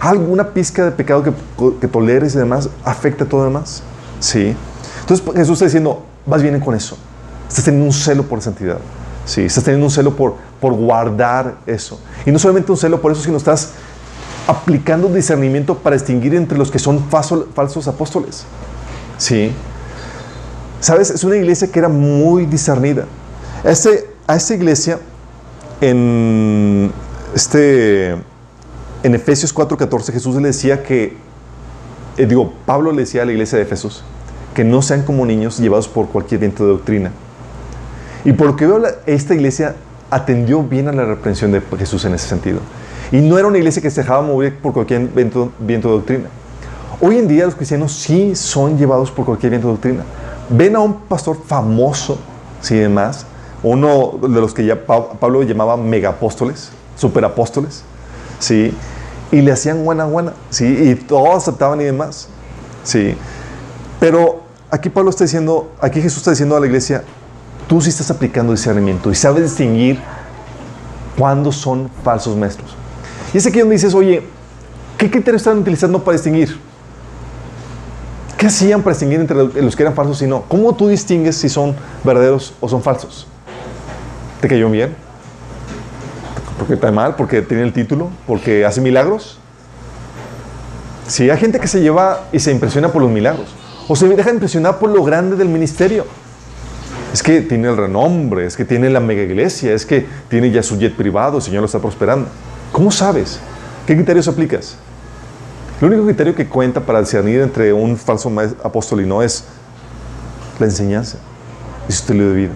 Alguna 0.00 0.50
pizca 0.50 0.84
de 0.84 0.90
pecado 0.92 1.22
que, 1.22 1.32
que 1.80 1.88
toleres 1.88 2.34
y 2.34 2.38
demás 2.38 2.68
afecta 2.84 3.24
a 3.24 3.28
todo 3.28 3.44
demás. 3.44 3.82
¿Sí? 4.20 4.54
Entonces 5.00 5.24
pues, 5.24 5.38
Jesús 5.38 5.54
está 5.54 5.64
diciendo, 5.64 6.04
vas 6.26 6.42
bien 6.42 6.60
con 6.60 6.74
eso. 6.74 6.96
Estás 7.48 7.64
teniendo 7.64 7.86
un 7.86 7.92
celo 7.92 8.24
por 8.24 8.42
santidad. 8.42 8.78
Sí, 9.24 9.42
estás 9.42 9.64
teniendo 9.64 9.86
un 9.86 9.90
celo 9.90 10.14
por, 10.14 10.34
por 10.60 10.72
guardar 10.74 11.56
eso. 11.66 12.00
Y 12.24 12.30
no 12.30 12.38
solamente 12.38 12.70
un 12.70 12.78
celo 12.78 13.00
por 13.00 13.12
eso, 13.12 13.22
sino 13.22 13.36
estás 13.36 13.72
aplicando 14.46 15.08
discernimiento 15.08 15.78
para 15.78 15.96
distinguir 15.96 16.34
entre 16.34 16.56
los 16.56 16.70
que 16.70 16.78
son 16.78 17.04
falsos 17.08 17.88
apóstoles. 17.88 18.44
¿Sí? 19.18 19.52
¿Sabes? 20.80 21.10
Es 21.10 21.24
una 21.24 21.36
iglesia 21.36 21.68
que 21.68 21.78
era 21.78 21.88
muy 21.88 22.46
discernida. 22.46 23.06
Este, 23.64 24.08
a 24.26 24.36
esta 24.36 24.54
iglesia, 24.54 25.00
en, 25.80 26.92
este, 27.34 28.16
Efesios 29.02 29.54
4:14, 29.54 30.12
Jesús 30.12 30.36
le 30.36 30.48
decía 30.48 30.82
que, 30.82 31.16
eh, 32.16 32.26
digo, 32.26 32.52
Pablo 32.66 32.92
le 32.92 33.02
decía 33.02 33.22
a 33.22 33.24
la 33.24 33.32
iglesia 33.32 33.58
de 33.58 33.64
Efesos, 33.64 34.04
que 34.54 34.64
no 34.64 34.82
sean 34.82 35.02
como 35.02 35.26
niños 35.26 35.58
llevados 35.58 35.88
por 35.88 36.08
cualquier 36.08 36.40
viento 36.40 36.64
de 36.64 36.72
doctrina. 36.72 37.10
Y 38.24 38.32
por 38.32 38.46
lo 38.46 38.56
que 38.56 38.66
veo, 38.66 38.82
esta 39.06 39.34
iglesia 39.34 39.76
atendió 40.10 40.62
bien 40.62 40.88
a 40.88 40.92
la 40.92 41.04
reprensión 41.04 41.52
de 41.52 41.60
Jesús 41.78 42.04
en 42.04 42.14
ese 42.14 42.28
sentido. 42.28 42.60
Y 43.12 43.18
no 43.18 43.38
era 43.38 43.46
una 43.46 43.58
iglesia 43.58 43.80
que 43.80 43.90
se 43.90 44.02
dejaba 44.02 44.22
mover 44.22 44.58
por 44.58 44.72
cualquier 44.72 45.08
viento, 45.08 45.52
de 45.58 45.78
doctrina. 45.78 46.28
Hoy 47.00 47.18
en 47.18 47.28
día 47.28 47.44
los 47.44 47.54
cristianos 47.54 47.92
sí 47.92 48.34
son 48.34 48.78
llevados 48.78 49.10
por 49.10 49.24
cualquier 49.24 49.50
viento 49.50 49.68
de 49.68 49.74
doctrina. 49.74 50.04
Ven 50.48 50.76
a 50.76 50.80
un 50.80 50.94
pastor 51.02 51.36
famoso, 51.46 52.18
sí, 52.60 52.76
demás. 52.76 53.26
Uno 53.62 54.18
de 54.22 54.40
los 54.40 54.54
que 54.54 54.64
ya 54.64 54.86
Pablo 54.86 55.42
llamaba 55.42 55.76
megapóstoles, 55.76 56.70
superapóstoles, 56.96 57.82
sí, 58.38 58.72
y 59.32 59.40
le 59.40 59.52
hacían 59.52 59.84
buena 59.84 60.04
buena, 60.04 60.32
sí, 60.50 60.66
y 60.66 60.94
todos 60.94 61.36
aceptaban 61.36 61.80
y 61.80 61.84
demás, 61.84 62.28
sí. 62.84 63.16
Pero 63.98 64.42
aquí 64.70 64.88
Pablo 64.88 65.10
está 65.10 65.24
diciendo, 65.24 65.70
aquí 65.80 66.00
Jesús 66.00 66.18
está 66.18 66.30
diciendo 66.30 66.56
a 66.56 66.60
la 66.60 66.66
iglesia, 66.66 67.02
tú 67.66 67.80
sí 67.80 67.88
estás 67.88 68.10
aplicando 68.10 68.52
discernimiento 68.52 69.10
y 69.10 69.14
sabes 69.14 69.42
distinguir 69.42 70.00
cuándo 71.18 71.50
son 71.50 71.90
falsos 72.04 72.36
maestros. 72.36 72.76
Y 73.34 73.38
es 73.38 73.46
aquí 73.46 73.60
donde 73.60 73.74
dices, 73.74 73.94
oye, 73.94 74.22
¿qué 74.98 75.10
criterios 75.10 75.42
están 75.42 75.58
utilizando 75.58 76.02
para 76.02 76.16
distinguir? 76.16 76.58
¿Qué 78.36 78.46
hacían 78.46 78.82
para 78.82 78.92
distinguir 78.92 79.20
entre 79.20 79.36
los 79.62 79.74
que 79.74 79.82
eran 79.82 79.94
falsos 79.94 80.20
y 80.22 80.26
no? 80.26 80.42
¿Cómo 80.42 80.74
tú 80.74 80.88
distingues 80.88 81.36
si 81.36 81.48
son 81.48 81.74
verdaderos 82.04 82.52
o 82.60 82.68
son 82.68 82.82
falsos? 82.82 83.26
¿Te 84.40 84.48
cayó 84.48 84.70
bien? 84.70 84.94
¿Porque 86.58 86.74
está 86.74 86.92
mal? 86.92 87.16
¿Porque 87.16 87.42
tiene 87.42 87.62
el 87.62 87.72
título? 87.72 88.10
¿Porque 88.26 88.64
hace 88.64 88.80
milagros? 88.80 89.38
Si 91.08 91.30
hay 91.30 91.38
gente 91.38 91.60
que 91.60 91.68
se 91.68 91.80
lleva 91.80 92.28
y 92.32 92.38
se 92.38 92.50
impresiona 92.50 92.88
por 92.88 93.00
los 93.00 93.10
milagros. 93.10 93.48
O 93.88 93.96
se 93.96 94.08
deja 94.08 94.30
impresionar 94.30 94.78
por 94.78 94.90
lo 94.90 95.02
grande 95.04 95.36
del 95.36 95.48
ministerio. 95.48 96.04
Es 97.12 97.22
que 97.22 97.40
tiene 97.40 97.68
el 97.68 97.76
renombre, 97.76 98.44
es 98.44 98.56
que 98.56 98.64
tiene 98.64 98.90
la 98.90 99.00
mega 99.00 99.22
iglesia, 99.22 99.72
es 99.72 99.86
que 99.86 100.06
tiene 100.28 100.50
ya 100.50 100.62
su 100.62 100.76
jet 100.78 100.94
privado, 100.94 101.38
el 101.38 101.42
Señor 101.42 101.60
lo 101.60 101.66
está 101.66 101.78
prosperando. 101.78 102.28
¿Cómo 102.76 102.90
sabes? 102.90 103.38
¿Qué 103.86 103.94
criterios 103.94 104.28
aplicas? 104.28 104.76
El 105.80 105.88
único 105.88 106.04
criterio 106.04 106.34
que 106.34 106.46
cuenta 106.46 106.78
para 106.78 107.00
discernir 107.00 107.40
entre 107.40 107.72
un 107.72 107.96
falso 107.96 108.30
apóstol 108.62 109.00
y 109.00 109.06
no 109.06 109.22
es 109.22 109.44
la 110.58 110.66
enseñanza 110.66 111.16
y 111.88 111.92
su 111.92 112.02
estilo 112.02 112.28
de 112.28 112.34
vida. 112.34 112.52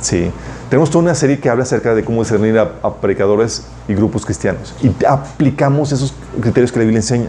Sí. 0.00 0.30
Tenemos 0.70 0.88
toda 0.88 1.04
una 1.04 1.14
serie 1.14 1.38
que 1.38 1.50
habla 1.50 1.64
acerca 1.64 1.94
de 1.94 2.02
cómo 2.02 2.22
discernir 2.22 2.58
a, 2.58 2.76
a 2.82 2.94
predicadores 2.94 3.66
y 3.88 3.92
grupos 3.92 4.24
cristianos. 4.24 4.74
Y 4.80 4.90
aplicamos 5.04 5.92
esos 5.92 6.14
criterios 6.40 6.72
que 6.72 6.78
la 6.78 6.84
Biblia 6.84 7.00
enseña. 7.00 7.28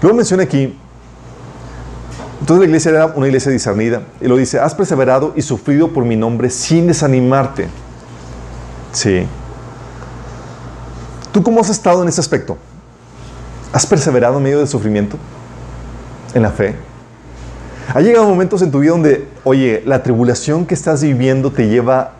Luego 0.00 0.16
menciona 0.16 0.44
aquí 0.44 0.74
entonces 2.40 2.60
la 2.60 2.64
iglesia 2.64 2.90
era 2.92 3.06
una 3.08 3.26
iglesia 3.26 3.52
discernida. 3.52 4.04
Y 4.22 4.26
lo 4.26 4.38
dice, 4.38 4.58
has 4.58 4.74
perseverado 4.74 5.34
y 5.36 5.42
sufrido 5.42 5.92
por 5.92 6.06
mi 6.06 6.16
nombre 6.16 6.48
sin 6.48 6.86
desanimarte. 6.86 7.68
Sí. 8.92 9.26
¿Tú 11.34 11.42
cómo 11.42 11.60
has 11.60 11.68
estado 11.68 12.00
en 12.00 12.08
ese 12.08 12.20
aspecto? 12.20 12.56
¿Has 13.72 13.84
perseverado 13.84 14.36
en 14.36 14.44
medio 14.44 14.58
del 14.58 14.68
sufrimiento? 14.68 15.16
¿En 16.32 16.42
la 16.42 16.50
fe? 16.52 16.76
¿Ha 17.92 18.00
llegado 18.00 18.28
momentos 18.28 18.62
en 18.62 18.70
tu 18.70 18.78
vida 18.78 18.92
donde, 18.92 19.26
oye, 19.42 19.82
la 19.84 20.00
tribulación 20.04 20.64
que 20.64 20.74
estás 20.74 21.02
viviendo 21.02 21.50
te 21.50 21.68
lleva 21.68 22.12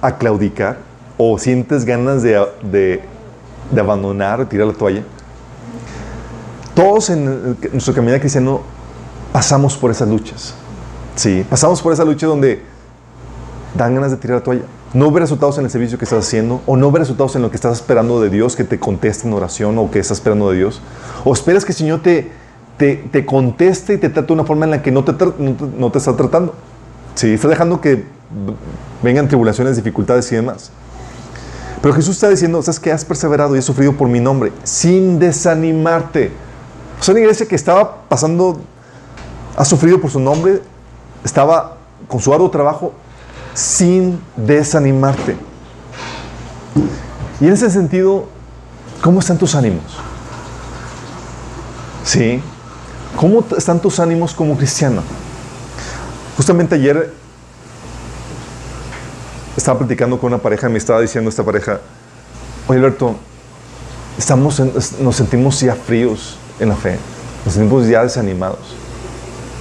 a 0.00 0.18
claudicar? 0.18 0.76
¿O 1.18 1.36
sientes 1.36 1.84
ganas 1.84 2.22
de, 2.22 2.46
de, 2.62 3.00
de 3.72 3.80
abandonar, 3.80 4.48
tirar 4.48 4.68
la 4.68 4.74
toalla? 4.74 5.02
Todos 6.72 7.10
en 7.10 7.58
nuestro 7.72 7.92
camino 7.92 8.16
cristiano 8.20 8.60
pasamos 9.32 9.76
por 9.76 9.90
esas 9.90 10.08
luchas. 10.08 10.54
Sí, 11.16 11.44
pasamos 11.50 11.82
por 11.82 11.92
esa 11.92 12.04
lucha 12.04 12.28
donde 12.28 12.62
dan 13.74 13.96
ganas 13.96 14.12
de 14.12 14.16
tirar 14.16 14.38
la 14.38 14.44
toalla. 14.44 14.62
No 14.92 15.12
ve 15.12 15.20
resultados 15.20 15.56
en 15.58 15.64
el 15.64 15.70
servicio 15.70 15.98
que 15.98 16.04
estás 16.04 16.26
haciendo, 16.26 16.62
o 16.66 16.76
no 16.76 16.90
ve 16.90 16.98
resultados 16.98 17.36
en 17.36 17.42
lo 17.42 17.50
que 17.50 17.56
estás 17.56 17.74
esperando 17.74 18.20
de 18.20 18.28
Dios, 18.28 18.56
que 18.56 18.64
te 18.64 18.80
conteste 18.80 19.28
en 19.28 19.34
oración, 19.34 19.78
o 19.78 19.90
que 19.90 20.00
estás 20.00 20.18
esperando 20.18 20.50
de 20.50 20.58
Dios. 20.58 20.80
O 21.24 21.32
esperas 21.32 21.64
que 21.64 21.70
el 21.70 21.78
Señor 21.78 22.00
te, 22.00 22.32
te, 22.76 23.24
conteste 23.24 23.94
y 23.94 23.98
te 23.98 24.08
trate 24.08 24.26
de 24.26 24.32
una 24.32 24.44
forma 24.44 24.64
en 24.64 24.72
la 24.72 24.82
que 24.82 24.90
no 24.90 25.04
te, 25.04 25.12
no 25.12 25.92
te, 25.92 25.98
está 25.98 26.16
tratando. 26.16 26.54
Sí, 27.14 27.34
está 27.34 27.46
dejando 27.46 27.80
que 27.80 28.04
vengan 29.02 29.28
tribulaciones, 29.28 29.76
dificultades 29.76 30.30
y 30.32 30.36
demás. 30.36 30.72
Pero 31.82 31.94
Jesús 31.94 32.16
está 32.16 32.28
diciendo, 32.28 32.60
sabes 32.60 32.80
que 32.80 32.90
has 32.90 33.04
perseverado 33.04 33.54
y 33.54 33.60
has 33.60 33.64
sufrido 33.64 33.92
por 33.92 34.08
mi 34.08 34.18
nombre, 34.18 34.52
sin 34.64 35.20
desanimarte. 35.20 36.32
O 36.98 37.02
sea, 37.02 37.12
una 37.12 37.20
iglesia 37.20 37.46
que 37.46 37.54
estaba 37.54 38.02
pasando 38.08 38.60
ha 39.56 39.64
sufrido 39.64 40.00
por 40.00 40.10
su 40.10 40.18
nombre, 40.18 40.60
estaba 41.24 41.76
con 42.08 42.20
su 42.20 42.34
arduo 42.34 42.50
trabajo 42.50 42.92
sin 43.54 44.20
desanimarte. 44.36 45.36
Y 47.40 47.46
en 47.46 47.52
ese 47.52 47.70
sentido, 47.70 48.28
¿cómo 49.02 49.20
están 49.20 49.38
tus 49.38 49.54
ánimos? 49.54 49.84
¿Sí? 52.04 52.42
¿Cómo 53.16 53.44
están 53.56 53.80
tus 53.80 53.98
ánimos 54.00 54.34
como 54.34 54.56
cristiano? 54.56 55.02
Justamente 56.36 56.74
ayer 56.74 57.12
estaba 59.56 59.78
platicando 59.78 60.18
con 60.18 60.32
una 60.32 60.42
pareja 60.42 60.68
y 60.68 60.72
me 60.72 60.78
estaba 60.78 61.00
diciendo 61.00 61.28
esta 61.28 61.44
pareja, 61.44 61.80
oye 62.66 62.78
Alberto, 62.78 63.16
estamos 64.16 64.60
nos 65.00 65.16
sentimos 65.16 65.60
ya 65.60 65.74
fríos 65.74 66.38
en 66.58 66.70
la 66.70 66.76
fe, 66.76 66.98
nos 67.44 67.54
sentimos 67.54 67.86
ya 67.86 68.02
desanimados 68.02 68.80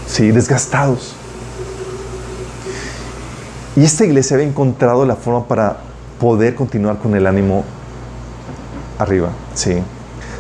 sí, 0.09 0.31
desgastados. 0.31 1.13
Y 3.79 3.85
esta 3.85 4.03
iglesia 4.03 4.35
había 4.35 4.45
encontrado 4.45 5.05
la 5.05 5.15
forma 5.15 5.47
para 5.47 5.77
poder 6.19 6.53
continuar 6.53 6.97
con 6.97 7.15
el 7.15 7.25
ánimo 7.25 7.63
arriba, 8.97 9.29
sí. 9.53 9.81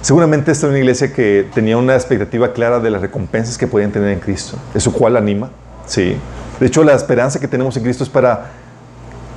Seguramente 0.01 0.51
esta 0.51 0.65
era 0.65 0.71
una 0.71 0.79
iglesia 0.79 1.13
que 1.13 1.47
tenía 1.53 1.77
una 1.77 1.95
expectativa 1.95 2.51
clara 2.51 2.81
de 2.81 2.89
las 2.89 2.99
recompensas 2.99 3.57
que 3.57 3.65
podían 3.65 3.93
tener 3.93 4.09
en 4.09 4.19
Cristo, 4.19 4.57
eso 4.75 4.91
cual 4.91 5.15
anima, 5.15 5.51
sí. 5.85 6.17
De 6.59 6.65
hecho, 6.67 6.83
la 6.83 6.93
esperanza 6.93 7.39
que 7.39 7.47
tenemos 7.47 7.77
en 7.77 7.83
Cristo 7.83 8.03
es 8.03 8.09
para 8.09 8.47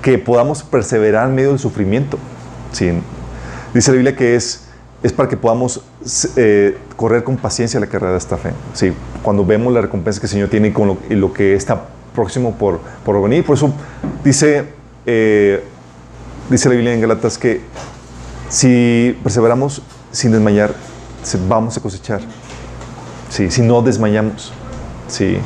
que 0.02 0.18
podamos 0.18 0.64
perseverar 0.64 1.28
en 1.28 1.36
medio 1.36 1.50
del 1.50 1.60
sufrimiento, 1.60 2.18
sí. 2.72 2.90
Dice 3.72 3.92
la 3.92 3.94
Biblia 3.94 4.16
que 4.16 4.34
es 4.34 4.66
es 5.04 5.12
para 5.12 5.28
que 5.28 5.36
podamos 5.36 5.80
eh, 6.36 6.76
correr 6.96 7.22
con 7.22 7.36
paciencia 7.36 7.78
la 7.78 7.86
carrera 7.86 8.12
de 8.12 8.18
esta 8.18 8.36
fe. 8.36 8.50
Sí, 8.72 8.92
cuando 9.22 9.44
vemos 9.44 9.72
la 9.72 9.80
recompensa 9.80 10.20
que 10.20 10.26
el 10.26 10.30
Señor 10.30 10.48
tiene 10.48 10.68
y, 10.68 10.72
con 10.72 10.96
lo, 11.08 11.32
que 11.32 11.54
está 11.54 11.84
próximo 12.14 12.54
por, 12.54 12.80
por 13.04 13.20
venir. 13.22 13.44
Por 13.44 13.56
eso 13.56 13.72
dice, 14.24 14.64
eh, 15.06 15.64
dice 16.50 16.68
la 16.68 16.74
Biblia 16.74 16.94
en 16.94 17.00
Galatas 17.00 17.38
que 17.38 17.60
si 18.48 19.18
perseveramos 19.22 19.82
sin 20.10 20.32
desmayar, 20.32 20.74
vamos 21.48 21.76
a 21.76 21.80
cosechar. 21.80 22.20
Sí, 23.30 23.50
si 23.50 23.62
no 23.62 23.80
desmayamos. 23.80 24.52
Sí. 25.08 25.38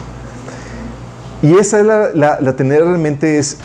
Y 1.43 1.55
esa 1.55 1.81
es 1.81 1.87
la, 1.87 2.41
la, 2.41 2.57
tener 2.57 2.83
realmente 2.83 3.39
es, 3.39 3.59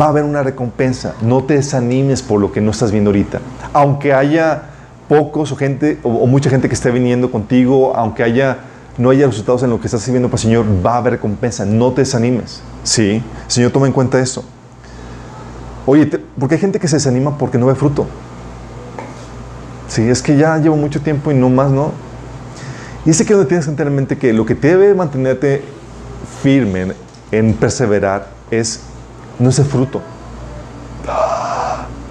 va 0.00 0.06
a 0.06 0.08
haber 0.08 0.24
una 0.24 0.42
recompensa. 0.42 1.14
No 1.20 1.44
te 1.44 1.54
desanimes 1.54 2.22
por 2.22 2.40
lo 2.40 2.52
que 2.52 2.60
no 2.60 2.70
estás 2.70 2.92
viendo 2.92 3.10
ahorita. 3.10 3.40
Aunque 3.72 4.14
haya 4.14 4.62
pocos 5.08 5.52
o 5.52 5.56
gente 5.56 5.98
o, 6.02 6.26
mucha 6.26 6.48
gente 6.48 6.68
que 6.68 6.74
esté 6.74 6.90
viniendo 6.90 7.30
contigo, 7.30 7.94
aunque 7.94 8.22
haya 8.22 8.58
no 8.98 9.10
haya 9.10 9.26
resultados 9.26 9.62
en 9.62 9.70
lo 9.70 9.80
que 9.80 9.86
estás 9.86 10.02
sirviendo 10.02 10.28
para 10.28 10.36
el 10.36 10.42
Señor, 10.42 10.66
va 10.84 10.94
a 10.94 10.98
haber 10.98 11.14
recompensa. 11.14 11.64
No 11.64 11.92
te 11.92 12.02
desanimes. 12.02 12.62
Sí, 12.84 13.22
Señor, 13.46 13.72
toma 13.72 13.86
en 13.86 13.92
cuenta 13.92 14.20
eso. 14.20 14.44
Oye, 15.86 16.06
porque 16.38 16.56
hay 16.56 16.60
gente 16.60 16.78
que 16.78 16.88
se 16.88 16.96
desanima 16.96 17.36
porque 17.38 17.58
no 17.58 17.66
ve 17.66 17.74
fruto. 17.74 18.06
Sí, 19.88 20.08
es 20.08 20.22
que 20.22 20.36
ya 20.36 20.56
llevo 20.58 20.76
mucho 20.76 21.00
tiempo 21.00 21.30
y 21.30 21.34
no 21.34 21.50
más, 21.50 21.70
¿no? 21.70 21.92
Y 23.04 23.10
es 23.10 23.22
que 23.22 23.34
donde 23.34 23.48
tienes 23.48 23.66
que 23.66 23.72
tener 23.72 23.88
en 23.88 23.96
mente 23.96 24.16
que 24.16 24.32
lo 24.32 24.46
que 24.46 24.54
debe 24.54 24.94
mantenerte 24.94 25.64
firme 26.42 26.92
en 27.32 27.54
perseverar 27.54 28.28
es 28.50 28.80
no 29.38 29.48
ese 29.48 29.64
fruto. 29.64 30.00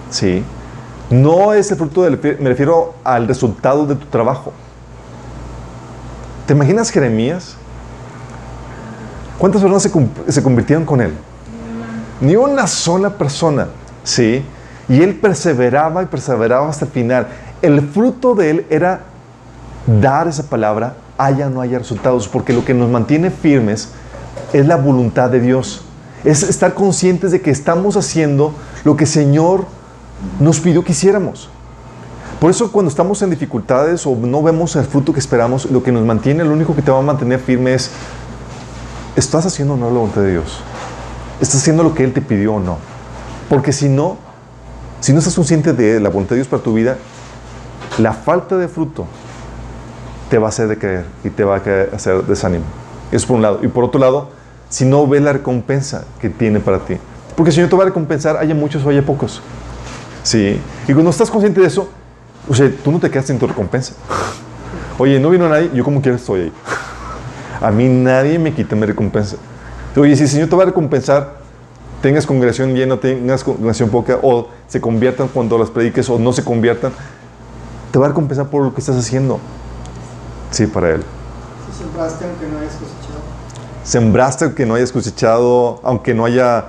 Sí. 0.10 0.44
No 1.10 1.54
es 1.54 1.72
el 1.72 1.78
fruto 1.78 2.04
del, 2.04 2.20
me 2.39 2.50
refiero 2.50 2.96
al 3.04 3.28
resultado 3.28 3.86
de 3.86 3.96
tu 3.96 4.06
trabajo. 4.08 4.54
¿Te 6.46 6.54
imaginas 6.54 6.90
Jeremías? 6.90 7.56
¿Cuántas 9.38 9.62
personas 9.62 9.84
se, 10.28 10.44
convirtieron 10.44 10.86
con 10.86 11.02
él? 11.02 11.14
Ni 12.20 12.36
una 12.36 12.68
sola 12.68 13.18
persona, 13.18 13.68
¿sí? 14.04 14.44
Y 14.88 15.02
él 15.02 15.16
perseveraba 15.16 16.04
y 16.04 16.06
perseveraba 16.06 16.70
hasta 16.70 16.86
el 16.86 16.92
final. 16.92 17.28
El 17.62 17.82
fruto 17.82 18.36
de 18.36 18.50
él 18.52 18.66
era 18.70 19.02
dar 20.00 20.28
esa 20.28 20.44
palabra, 20.44 20.96
haya 21.18 21.48
o 21.48 21.50
no 21.50 21.62
haya 21.62 21.80
resultados, 21.80 22.28
porque 22.28 22.54
lo 22.54 22.64
que 22.64 22.74
nos 22.74 22.90
mantiene 22.90 23.32
firmes 23.32 23.90
es 24.54 24.66
la 24.68 24.76
voluntad 24.76 25.30
de 25.30 25.40
Dios. 25.40 25.84
Es 26.24 26.44
estar 26.44 26.74
conscientes 26.74 27.32
de 27.32 27.42
que 27.42 27.50
estamos 27.50 27.98
haciendo 27.98 28.54
lo 28.84 28.96
que 28.96 29.06
el 29.06 29.10
Señor 29.10 29.66
nos 30.40 30.60
pidió 30.60 30.84
que 30.84 30.92
hiciéramos. 30.92 31.50
Por 32.42 32.50
eso 32.50 32.72
cuando 32.72 32.90
estamos 32.90 33.22
en 33.22 33.30
dificultades 33.30 34.08
o 34.08 34.16
no 34.16 34.42
vemos 34.42 34.76
el 34.76 34.84
fruto 34.86 35.14
que 35.14 35.20
esperamos, 35.20 35.70
lo 35.70 35.84
que 35.84 35.92
nos 35.92 36.04
mantiene, 36.04 36.44
lo 36.44 36.54
único 36.54 36.76
que 36.76 36.82
te 36.82 36.90
va 36.90 36.98
a 36.98 37.04
mantener 37.04 37.40
firme 37.40 37.76
es, 37.76 37.92
¿estás 39.16 39.46
haciendo 39.46 39.76
o 39.76 39.78
no 39.78 39.86
la 39.86 40.00
voluntad 40.00 40.22
de 40.22 40.32
Dios? 40.32 40.60
¿Estás 41.40 41.62
haciendo 41.62 41.84
lo 41.84 41.94
que 41.94 42.04
Él 42.04 42.14
te 42.14 42.22
pidió 42.22 42.56
o 42.56 42.60
no? 42.60 42.80
Porque 43.48 43.72
si 43.72 43.90
no, 43.90 44.18
si 45.02 45.14
no 45.14 45.20
estás 45.20 45.36
consciente 45.36 45.74
de 45.74 46.00
la 46.00 46.10
voluntad 46.10 46.32
de 46.32 46.38
Dios 46.38 46.48
para 46.48 46.64
tu 46.64 46.74
vida, 46.74 46.98
la 48.00 48.12
falta 48.12 48.58
de 48.58 48.68
fruto 48.68 49.06
te 50.32 50.40
va 50.40 50.48
a 50.48 50.50
hacer 50.50 50.68
decaer 50.68 51.06
y 51.24 51.30
te 51.30 51.44
va 51.44 51.58
a 51.58 51.96
hacer 51.96 52.24
desánimo. 52.24 52.66
Eso 53.12 53.28
por 53.28 53.36
un 53.36 53.44
lado. 53.44 53.60
Y 53.62 53.68
por 53.68 53.84
otro 53.84 54.00
lado, 54.00 54.30
si 54.68 54.86
no 54.86 55.06
ves 55.06 55.22
la 55.22 55.34
recompensa 55.34 56.06
que 56.20 56.32
tiene 56.32 56.60
para 56.60 56.80
ti. 56.80 56.96
Porque 57.36 57.52
el 57.52 57.54
Señor 57.54 57.70
te 57.70 57.76
va 57.76 57.84
a 57.84 57.86
recompensar, 57.86 58.38
haya 58.38 58.56
muchos 58.56 58.84
o 58.84 58.90
haya 58.90 59.06
pocos. 59.06 59.44
Sí. 60.24 60.60
Y 60.88 60.94
cuando 60.94 61.12
estás 61.12 61.30
consciente 61.30 61.62
de 61.62 61.68
eso, 61.68 61.88
o 62.50 62.54
sea, 62.56 62.72
tú 62.84 62.92
no 62.92 63.00
te 63.00 63.10
quedas 63.10 63.26
sin 63.26 63.40
tu 63.40 63.48
recompensa. 63.48 63.94
Oye, 64.98 65.20
no 65.20 65.30
vino 65.30 65.48
nadie, 65.50 65.72
yo 65.74 65.84
como 65.84 66.02
quiera 66.02 66.18
estoy 66.18 66.42
ahí. 66.42 66.54
A 67.62 67.72
mí 67.72 67.88
nadie 67.88 68.40
me 68.40 68.54
quita 68.54 68.76
mi 68.76 68.86
recompensa. 68.86 69.38
Oye, 69.96 70.16
si 70.16 70.24
el 70.24 70.30
Señor 70.30 70.50
te 70.50 70.56
va 70.56 70.64
a 70.64 70.66
recompensar, 70.68 71.36
tengas 72.02 72.26
congregación 72.26 72.74
llena, 72.74 72.98
tengas 73.00 73.44
congregación 73.44 73.90
poca, 73.90 74.18
o 74.22 74.48
se 74.68 74.82
conviertan 74.82 75.28
cuando 75.28 75.58
las 75.58 75.70
prediques, 75.70 76.10
o 76.10 76.18
no 76.18 76.34
se 76.34 76.44
conviertan, 76.44 76.92
te 77.92 78.00
va 78.00 78.06
a 78.06 78.10
recompensar 78.10 78.48
por 78.48 78.64
lo 78.64 78.74
que 78.74 78.80
estás 78.82 78.96
haciendo. 78.96 79.40
Sí, 80.50 80.66
para 80.68 80.92
Él. 80.92 81.04
Si 81.72 81.84
sembraste 81.84 82.26
aunque 82.26 82.48
no 82.48 82.58
hayas 82.60 82.74
cosechado. 82.74 83.22
Sembraste 83.84 84.46
aunque 84.46 84.66
no 84.66 84.76
hayas 84.76 84.92
cosechado, 84.92 85.80
aunque 85.84 86.14
no 86.14 86.26
haya, 86.26 86.66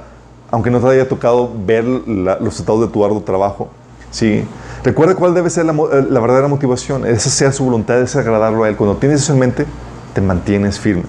aunque 0.50 0.70
no 0.70 0.80
te 0.80 0.88
haya 0.88 1.08
tocado 1.08 1.50
ver 1.66 1.84
la- 1.84 2.36
los 2.36 2.44
resultados 2.50 2.80
de 2.82 2.88
tu 2.88 3.04
arduo 3.04 3.20
trabajo. 3.22 3.68
Sí. 4.10 4.44
Recuerda 4.84 5.14
cuál 5.14 5.34
debe 5.34 5.48
ser 5.48 5.64
eh, 5.66 6.06
la 6.10 6.20
verdadera 6.20 6.48
motivación. 6.48 7.06
Esa 7.06 7.30
sea 7.30 7.52
su 7.52 7.64
voluntad, 7.64 8.00
es 8.00 8.16
agradarlo 8.16 8.64
a 8.64 8.68
Él. 8.68 8.76
Cuando 8.76 8.96
tienes 8.96 9.22
eso 9.22 9.32
en 9.32 9.38
mente, 9.38 9.66
te 10.12 10.20
mantienes 10.20 10.78
firme. 10.78 11.04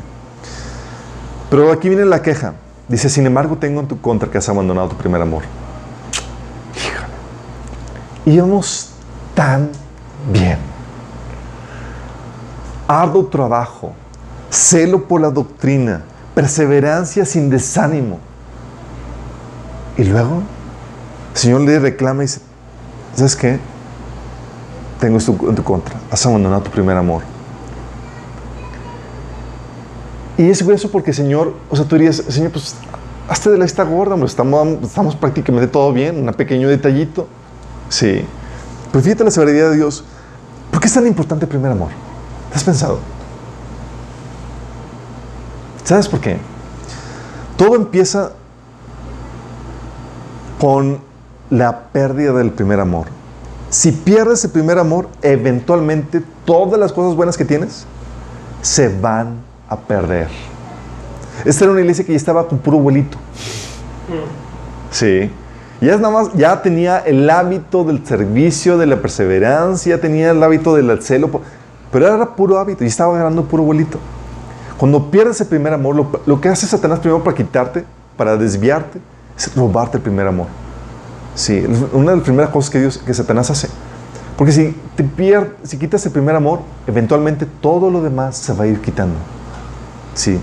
Pero 1.50 1.72
aquí 1.72 1.90
viene 1.90 2.06
la 2.06 2.22
queja. 2.22 2.54
Dice, 2.88 3.10
sin 3.10 3.26
embargo, 3.26 3.58
tengo 3.58 3.80
en 3.80 3.88
tu 3.88 4.00
contra 4.00 4.30
que 4.30 4.38
has 4.38 4.50
abandonado 4.50 4.90
tu 4.90 4.96
primer 4.96 5.22
amor. 5.22 5.44
Híjole. 6.76 8.36
Íbamos 8.36 8.92
tan 9.34 9.70
bien. 10.32 10.58
Arduo 12.88 13.26
trabajo, 13.26 13.94
celo 14.50 15.08
por 15.08 15.22
la 15.22 15.30
doctrina, 15.30 16.04
perseverancia 16.36 17.26
sin 17.26 17.50
desánimo. 17.50 18.20
Y 19.98 20.04
luego, 20.04 20.44
el 21.34 21.40
Señor 21.40 21.62
le 21.62 21.80
reclama 21.80 22.24
y 22.24 22.26
dice, 22.26 22.42
¿sabes 23.16 23.36
qué? 23.36 23.60
Tengo 25.00 25.18
esto 25.18 25.36
en 25.48 25.56
tu 25.56 25.64
contra. 25.64 25.96
Has 26.10 26.26
abandonado 26.26 26.64
tu 26.64 26.72
primer 26.72 26.96
amor. 26.98 27.24
Y 30.38 30.50
es 30.50 30.62
eso 30.62 30.90
porque, 30.90 31.14
Señor, 31.14 31.54
o 31.70 31.76
sea, 31.76 31.86
tú 31.86 31.96
dirías, 31.96 32.18
Señor, 32.28 32.52
pues, 32.52 32.76
hazte 33.30 33.50
de 33.50 33.58
la 33.58 33.66
vista 33.66 33.84
gorda, 33.84 34.16
hombre, 34.16 34.28
estamos, 34.28 34.68
estamos 34.82 35.16
prácticamente 35.16 35.68
todo 35.68 35.94
bien, 35.94 36.28
un 36.28 36.34
pequeño 36.34 36.70
detallito. 36.70 37.28
Sí. 37.90 38.26
Pero 38.92 39.04
fíjate 39.04 39.24
la 39.24 39.32
severidad 39.32 39.70
de 39.70 39.78
Dios. 39.78 40.04
¿Por 40.72 40.80
qué 40.80 40.88
es 40.88 40.94
tan 40.94 41.06
importante 41.06 41.46
el 41.46 41.50
primer 41.50 41.72
amor? 41.72 41.90
¿Te 42.50 42.58
has 42.58 42.64
pensado? 42.64 43.00
¿Sabes 45.84 46.08
por 46.08 46.20
qué? 46.20 46.38
Todo 47.58 47.76
empieza 47.76 48.32
con 50.60 51.00
la 51.54 51.84
pérdida 51.92 52.34
del 52.34 52.52
primer 52.52 52.80
amor. 52.80 53.06
Si 53.70 53.92
pierdes 53.92 54.44
el 54.44 54.50
primer 54.52 54.80
amor, 54.80 55.08
eventualmente 55.22 56.24
todas 56.46 56.80
las 56.80 56.92
cosas 56.92 57.16
buenas 57.16 57.38
que 57.38 57.46
tienes 57.46 57.86
se 58.64 58.90
van 58.90 59.36
a 59.70 59.78
perder. 59.78 60.30
Esta 61.46 61.66
era 61.66 61.72
una 61.74 61.82
iglesia 61.82 62.06
que 62.06 62.12
ya 62.12 62.18
estaba 62.18 62.48
con 62.48 62.58
puro 62.58 62.80
abuelito. 62.80 63.18
Sí. 64.90 65.32
Ya, 65.80 65.94
es 65.94 66.00
nada 66.00 66.14
más, 66.14 66.34
ya 66.34 66.60
tenía 66.62 66.98
el 67.00 67.30
hábito 67.30 67.84
del 67.84 68.04
servicio, 68.06 68.78
de 68.80 68.88
la 68.88 69.02
perseverancia, 69.02 70.02
tenía 70.02 70.32
el 70.32 70.42
hábito 70.42 70.76
del 70.76 71.02
celo, 71.04 71.30
pero 71.92 72.08
era 72.08 72.36
puro 72.36 72.58
hábito 72.58 72.84
y 72.84 72.88
estaba 72.88 73.16
ganando 73.16 73.44
puro 73.44 73.62
abuelito. 73.62 74.00
Cuando 74.78 75.12
pierdes 75.12 75.40
el 75.42 75.48
primer 75.48 75.74
amor, 75.74 75.96
lo, 75.96 76.10
lo 76.26 76.42
que 76.42 76.50
hace 76.50 76.66
Satanás 76.66 77.00
primero 77.00 77.24
para 77.24 77.36
quitarte, 77.36 77.86
para 78.18 78.38
desviarte, 78.38 79.00
es 79.38 79.56
robarte 79.56 79.98
el 79.98 80.04
primer 80.04 80.26
amor. 80.26 80.63
Sí, 81.36 81.66
una 81.94 82.12
de 82.12 82.18
las 82.18 82.26
primeras 82.26 82.52
cosas 82.52 82.70
que, 82.70 82.80
Dios, 82.80 82.98
que 83.00 83.14
Satanás 83.14 83.50
hace. 83.50 83.68
Porque 84.38 84.52
si, 84.52 84.76
te 84.96 85.04
pier- 85.04 85.54
si 85.64 85.78
quitas 85.78 86.06
el 86.06 86.12
primer 86.12 86.36
amor, 86.36 86.60
eventualmente 86.88 87.46
todo 87.46 87.90
lo 87.90 88.02
demás 88.02 88.38
se 88.38 88.54
va 88.54 88.66
a 88.66 88.68
ir 88.68 88.82
quitando. 88.82 89.16
Sí. 90.16 90.40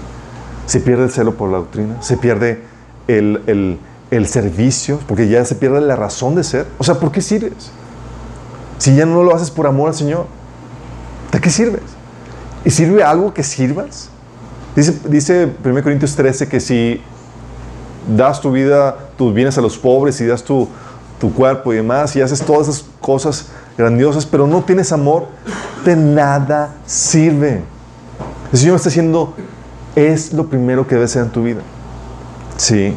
Se 0.66 0.80
pierde 0.80 1.04
el 1.04 1.10
celo 1.10 1.34
por 1.36 1.50
la 1.50 1.58
doctrina, 1.58 2.00
se 2.02 2.16
pierde 2.16 2.62
el, 3.08 3.42
el- 3.46 3.78
el 4.10 4.26
servicio, 4.26 4.98
porque 5.06 5.28
ya 5.28 5.44
se 5.44 5.54
pierde 5.54 5.80
la 5.80 5.94
razón 5.96 6.34
de 6.34 6.42
ser. 6.44 6.66
O 6.78 6.84
sea, 6.84 6.96
¿por 6.96 7.12
qué 7.12 7.20
sirves? 7.20 7.70
Si 8.78 8.94
ya 8.96 9.06
no 9.06 9.22
lo 9.22 9.34
haces 9.34 9.50
por 9.50 9.66
amor 9.66 9.88
al 9.90 9.94
Señor, 9.94 10.26
¿de 11.32 11.40
qué 11.40 11.50
sirves? 11.50 11.82
¿Y 12.64 12.70
sirve 12.70 13.04
algo 13.04 13.32
que 13.34 13.42
sirvas? 13.44 14.08
Dice, 14.74 14.98
dice 15.08 15.52
1 15.64 15.82
Corintios 15.82 16.14
13 16.16 16.48
que 16.48 16.60
si 16.60 17.00
das 18.16 18.40
tu 18.40 18.50
vida, 18.50 18.96
tus 19.16 19.32
bienes 19.34 19.56
a 19.58 19.60
los 19.60 19.78
pobres 19.78 20.20
y 20.20 20.26
das 20.26 20.42
tu, 20.42 20.68
cuerpo 21.36 21.72
y 21.72 21.76
demás 21.76 22.16
y 22.16 22.22
haces 22.22 22.40
todas 22.40 22.68
esas 22.68 22.84
cosas 23.00 23.48
grandiosas, 23.76 24.24
pero 24.24 24.46
no 24.46 24.62
tienes 24.62 24.90
amor, 24.90 25.26
de 25.84 25.94
nada 25.94 26.74
sirve. 26.86 27.62
El 28.52 28.58
Señor 28.58 28.76
está 28.76 28.88
diciendo, 28.88 29.34
es 29.94 30.32
lo 30.32 30.46
primero 30.46 30.86
que 30.86 30.94
debe 30.94 31.08
ser 31.08 31.24
en 31.24 31.30
tu 31.30 31.42
vida. 31.42 31.60
Sí. 32.56 32.94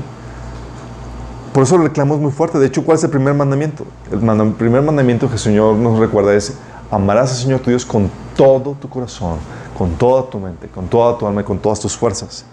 Por 1.54 1.63
eso 1.63 1.76
el 1.76 1.84
reclamo 1.84 2.15
es 2.15 2.21
muy 2.21 2.32
fuerte. 2.32 2.60
De 2.60 2.67
hecho, 2.67 2.84
¿cuál 2.84 2.97
es 2.97 3.04
el 3.04 3.10
primer 3.10 3.34
mandamiento? 3.34 3.86
El 4.12 4.54
primer 4.54 4.82
mandamiento 4.82 5.28
que 5.28 5.34
el 5.34 5.39
Señor 5.39 5.76
nos 5.76 5.99
recuerda 5.99 6.34
es, 6.34 6.54
amarás 6.89 7.32
al 7.32 7.38
Señor 7.38 7.60
tu 7.60 7.69
Dios 7.69 7.86
con 7.86 8.10
todo 8.36 8.76
tu 8.80 8.89
corazón, 8.89 9.38
con 9.78 9.91
toda 9.91 10.30
tu 10.30 10.39
mente, 10.39 10.67
con 10.67 10.88
toda 10.88 11.17
tu 11.17 11.28
alma 11.28 11.41
y 11.41 11.43
con 11.43 11.60
todas 11.60 11.80
tus 11.80 11.95
fuerzas. 11.95 12.45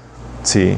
Sí. 0.42 0.76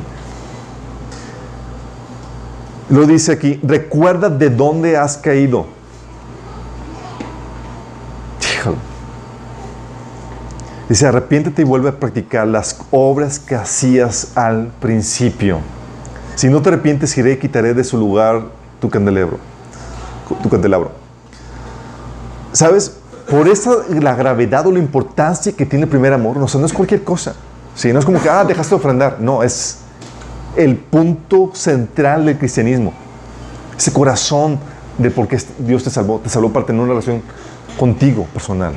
Lo 2.93 3.07
dice 3.07 3.33
aquí, 3.33 3.59
recuerda 3.63 4.29
de 4.29 4.51
dónde 4.51 4.99
has 4.99 5.17
caído. 5.17 5.65
Híjole. 8.55 8.77
Dice, 10.91 11.07
arrepiéntete 11.07 11.63
y 11.63 11.65
vuelve 11.65 11.89
a 11.89 11.99
practicar 11.99 12.47
las 12.47 12.79
obras 12.91 13.39
que 13.39 13.55
hacías 13.55 14.37
al 14.37 14.67
principio. 14.79 15.61
Si 16.35 16.51
no 16.51 16.61
te 16.61 16.69
arrepientes, 16.69 17.17
iré 17.17 17.33
y 17.33 17.37
quitaré 17.39 17.73
de 17.73 17.83
su 17.83 17.97
lugar 17.97 18.43
tu 18.79 18.91
candelabro. 18.91 19.39
Tu 20.43 20.51
candelabro. 20.51 20.93
¿Sabes? 22.53 22.99
Por 23.31 23.49
esa 23.49 23.71
la 23.89 24.15
gravedad 24.15 24.67
o 24.67 24.71
la 24.71 24.81
importancia 24.81 25.53
que 25.53 25.65
tiene 25.65 25.85
el 25.85 25.91
primer 25.91 26.13
amor, 26.13 26.37
no, 26.37 26.45
o 26.45 26.59
no 26.59 26.67
es 26.67 26.73
cualquier 26.75 27.05
cosa. 27.05 27.37
Sí, 27.75 27.91
no 27.91 28.01
es 28.01 28.05
como 28.05 28.21
que, 28.21 28.29
ah, 28.29 28.45
dejaste 28.45 28.75
de 28.75 28.77
ofrendar. 28.77 29.17
No, 29.19 29.43
es 29.43 29.82
el 30.57 30.77
punto 30.77 31.51
central 31.55 32.27
del 32.27 32.39
cristianismo. 32.39 32.93
Ese 33.77 33.93
corazón 33.93 34.59
de 34.99 35.11
por 35.11 35.29
qué 35.29 35.41
Dios 35.59 35.85
te 35.85 35.91
salvó. 35.91 36.19
Te 36.21 36.29
salvó 36.29 36.53
para 36.53 36.67
tener 36.67 36.81
una 36.81 36.91
relación 36.91 37.23
contigo 37.79 38.27
personal. 38.33 38.75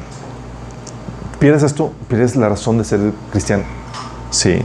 Pierdes 1.39 1.63
esto, 1.63 1.91
pierdes 2.07 2.35
la 2.35 2.49
razón 2.49 2.77
de 2.77 2.85
ser 2.85 3.11
cristiano. 3.31 3.63
Sí. 4.31 4.61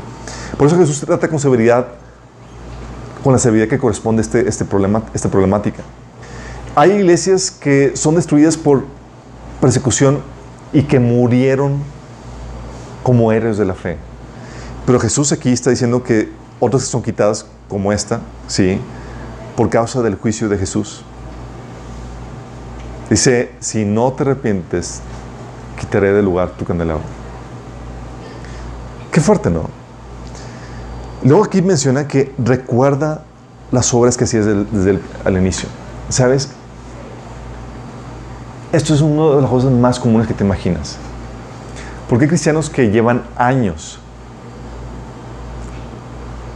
Por 0.56 0.66
eso 0.66 0.76
Jesús 0.76 1.00
trata 1.00 1.28
con 1.28 1.38
severidad, 1.38 1.88
con 3.22 3.32
la 3.32 3.38
severidad 3.38 3.68
que 3.68 3.78
corresponde 3.78 4.20
a 4.20 4.24
este, 4.24 4.48
este 4.48 4.64
problema, 4.64 5.02
esta 5.12 5.28
problemática. 5.28 5.82
Hay 6.76 6.92
iglesias 6.92 7.50
que 7.50 7.96
son 7.96 8.14
destruidas 8.14 8.56
por 8.56 8.84
persecución 9.60 10.20
y 10.72 10.82
que 10.82 11.00
murieron 11.00 11.82
como 13.02 13.32
héroes 13.32 13.58
de 13.58 13.64
la 13.64 13.74
fe. 13.74 13.96
Pero 14.86 15.00
Jesús 15.00 15.32
aquí 15.32 15.52
está 15.52 15.70
diciendo 15.70 16.02
que 16.02 16.30
otras 16.60 16.84
son 16.84 17.02
quitadas 17.02 17.46
como 17.68 17.92
esta, 17.92 18.20
sí, 18.46 18.78
por 19.56 19.70
causa 19.70 20.02
del 20.02 20.14
juicio 20.14 20.48
de 20.48 20.58
Jesús. 20.58 21.02
Dice, 23.08 23.52
si 23.58 23.84
no 23.84 24.12
te 24.12 24.22
arrepientes, 24.22 25.00
quitaré 25.78 26.12
del 26.12 26.26
lugar 26.26 26.50
tu 26.50 26.64
candelabro. 26.64 27.02
Qué 29.10 29.20
fuerte, 29.20 29.50
¿no? 29.50 29.68
Luego 31.24 31.44
aquí 31.44 31.60
menciona 31.60 32.06
que 32.06 32.32
recuerda 32.38 33.22
las 33.72 33.92
obras 33.92 34.16
que 34.16 34.24
hacías 34.24 34.46
desde, 34.46 35.00
el 35.24 35.36
inicio. 35.36 35.68
¿Sabes? 36.08 36.50
Esto 38.72 38.94
es 38.94 39.00
una 39.00 39.36
de 39.36 39.42
las 39.42 39.50
cosas 39.50 39.72
más 39.72 39.98
comunes 39.98 40.28
que 40.28 40.34
te 40.34 40.44
imaginas. 40.44 40.96
Porque 42.08 42.24
hay 42.24 42.28
cristianos 42.28 42.70
que 42.70 42.90
llevan 42.90 43.24
años 43.36 43.98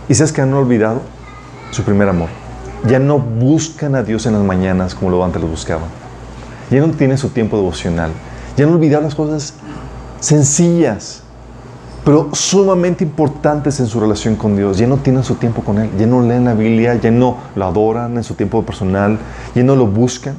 y 0.09 0.15
sabes 0.15 0.33
que 0.33 0.41
han 0.41 0.53
olvidado 0.55 1.01
su 1.71 1.83
primer 1.83 2.09
amor. 2.09 2.29
Ya 2.87 2.99
no 2.99 3.19
buscan 3.19 3.95
a 3.95 4.03
Dios 4.03 4.27
en 4.27 4.35
las 4.35 4.43
mañanas 4.43 4.95
como 4.95 5.11
lo 5.11 5.25
antes 5.25 5.41
lo 5.41 5.49
buscaban. 5.49 5.89
Ya 6.71 6.81
no 6.81 6.89
tienen 6.93 7.17
su 7.19 7.31
tiempo 7.31 7.57
devocional. 7.57 8.11
Ya 8.57 8.65
han 8.67 8.73
olvidado 8.73 9.03
las 9.03 9.15
cosas 9.15 9.55
sencillas, 10.21 11.23
pero 12.05 12.29
sumamente 12.35 13.05
importantes 13.05 13.81
en 13.81 13.87
su 13.87 13.99
relación 14.01 14.37
con 14.37 14.57
Dios. 14.57 14.79
Ya 14.79 14.87
no 14.87 14.99
tienen 14.99 15.25
su 15.25 15.35
tiempo 15.37 15.63
con 15.63 15.79
Él. 15.79 15.91
Ya 15.99 16.07
no 16.07 16.21
leen 16.23 16.45
la 16.45 16.55
Biblia, 16.55 16.95
ya 16.95 17.11
no 17.11 17.37
lo 17.57 17.65
adoran 17.65 18.17
en 18.17 18.25
su 18.25 18.35
tiempo 18.35 18.63
personal, 18.63 19.19
ya 19.55 19.63
no 19.63 19.75
lo 19.77 19.87
buscan. 19.87 20.35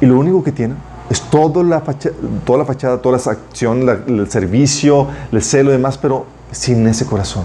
Y 0.00 0.06
lo 0.06 0.18
único 0.18 0.42
que 0.42 0.52
tienen 0.52 0.76
es 1.08 1.20
toda 1.22 1.62
la, 1.62 1.80
facha- 1.80 2.10
toda 2.44 2.58
la 2.58 2.64
fachada, 2.64 3.00
toda 3.00 3.16
la 3.18 3.30
acción, 3.32 3.86
la- 3.86 3.98
el 4.06 4.28
servicio, 4.30 5.06
el 5.32 5.42
celo 5.42 5.70
y 5.70 5.74
demás, 5.74 5.96
pero 5.98 6.26
sin 6.50 6.86
ese 6.88 7.06
corazón. 7.06 7.44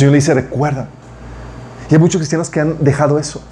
Señor 0.00 0.12
le 0.12 0.18
dice, 0.18 0.32
recuerda. 0.34 0.88
Y 1.90 1.94
hay 1.94 2.00
muchos 2.00 2.18
cristianos 2.18 2.48
que 2.48 2.60
han 2.60 2.82
dejado 2.82 3.18
eso. 3.18 3.42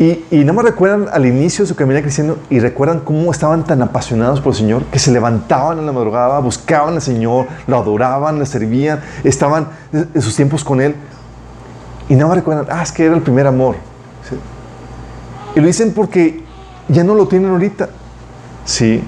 Y, 0.00 0.24
y 0.30 0.44
no 0.44 0.52
me 0.52 0.62
recuerdan 0.62 1.06
al 1.12 1.24
inicio 1.24 1.64
de 1.64 1.68
su 1.68 1.76
camino 1.76 2.00
cristiano 2.00 2.36
y 2.50 2.58
recuerdan 2.60 3.00
cómo 3.00 3.30
estaban 3.30 3.64
tan 3.64 3.80
apasionados 3.82 4.40
por 4.40 4.52
el 4.52 4.58
Señor 4.58 4.84
que 4.86 4.98
se 4.98 5.10
levantaban 5.10 5.78
en 5.78 5.86
la 5.86 5.92
madrugada, 5.92 6.38
buscaban 6.40 6.94
al 6.94 7.02
Señor, 7.02 7.46
lo 7.66 7.78
adoraban, 7.78 8.38
le 8.38 8.46
servían, 8.46 9.00
estaban 9.22 9.68
en 9.92 10.20
sus 10.20 10.34
tiempos 10.34 10.64
con 10.64 10.80
Él. 10.80 10.96
Y 12.08 12.16
no 12.16 12.28
me 12.28 12.34
recuerdan, 12.34 12.66
ah, 12.70 12.82
es 12.82 12.90
que 12.90 13.04
era 13.04 13.14
el 13.14 13.22
primer 13.22 13.46
amor. 13.46 13.76
Y 15.54 15.60
lo 15.60 15.66
dicen 15.66 15.92
porque 15.94 16.42
ya 16.88 17.04
no 17.04 17.14
lo 17.14 17.28
tienen 17.28 17.50
ahorita. 17.50 17.88
Sí. 18.64 19.02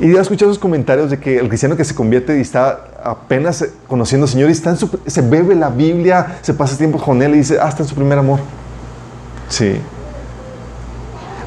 Y 0.00 0.12
ya 0.12 0.22
escuchado 0.22 0.50
esos 0.50 0.60
comentarios 0.60 1.10
de 1.10 1.18
que 1.18 1.38
el 1.38 1.48
cristiano 1.48 1.76
que 1.76 1.84
se 1.84 1.94
convierte 1.94 2.36
y 2.38 2.40
está 2.40 2.93
apenas 3.04 3.64
conociendo 3.86 4.24
al 4.24 4.30
Señor 4.30 4.50
y 4.50 4.54
se 4.54 5.20
bebe 5.22 5.54
la 5.54 5.68
Biblia, 5.68 6.38
se 6.42 6.54
pasa 6.54 6.76
tiempo 6.76 6.98
con 6.98 7.22
Él 7.22 7.34
y 7.34 7.38
dice, 7.38 7.58
ah, 7.60 7.68
está 7.68 7.82
en 7.82 7.88
su 7.88 7.94
primer 7.94 8.18
amor. 8.18 8.40
Sí. 9.48 9.76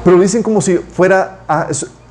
Pero 0.04 0.16
lo 0.16 0.22
dicen 0.22 0.42
como 0.42 0.60
si 0.60 0.76
fuera 0.76 1.40
ah, 1.48 1.68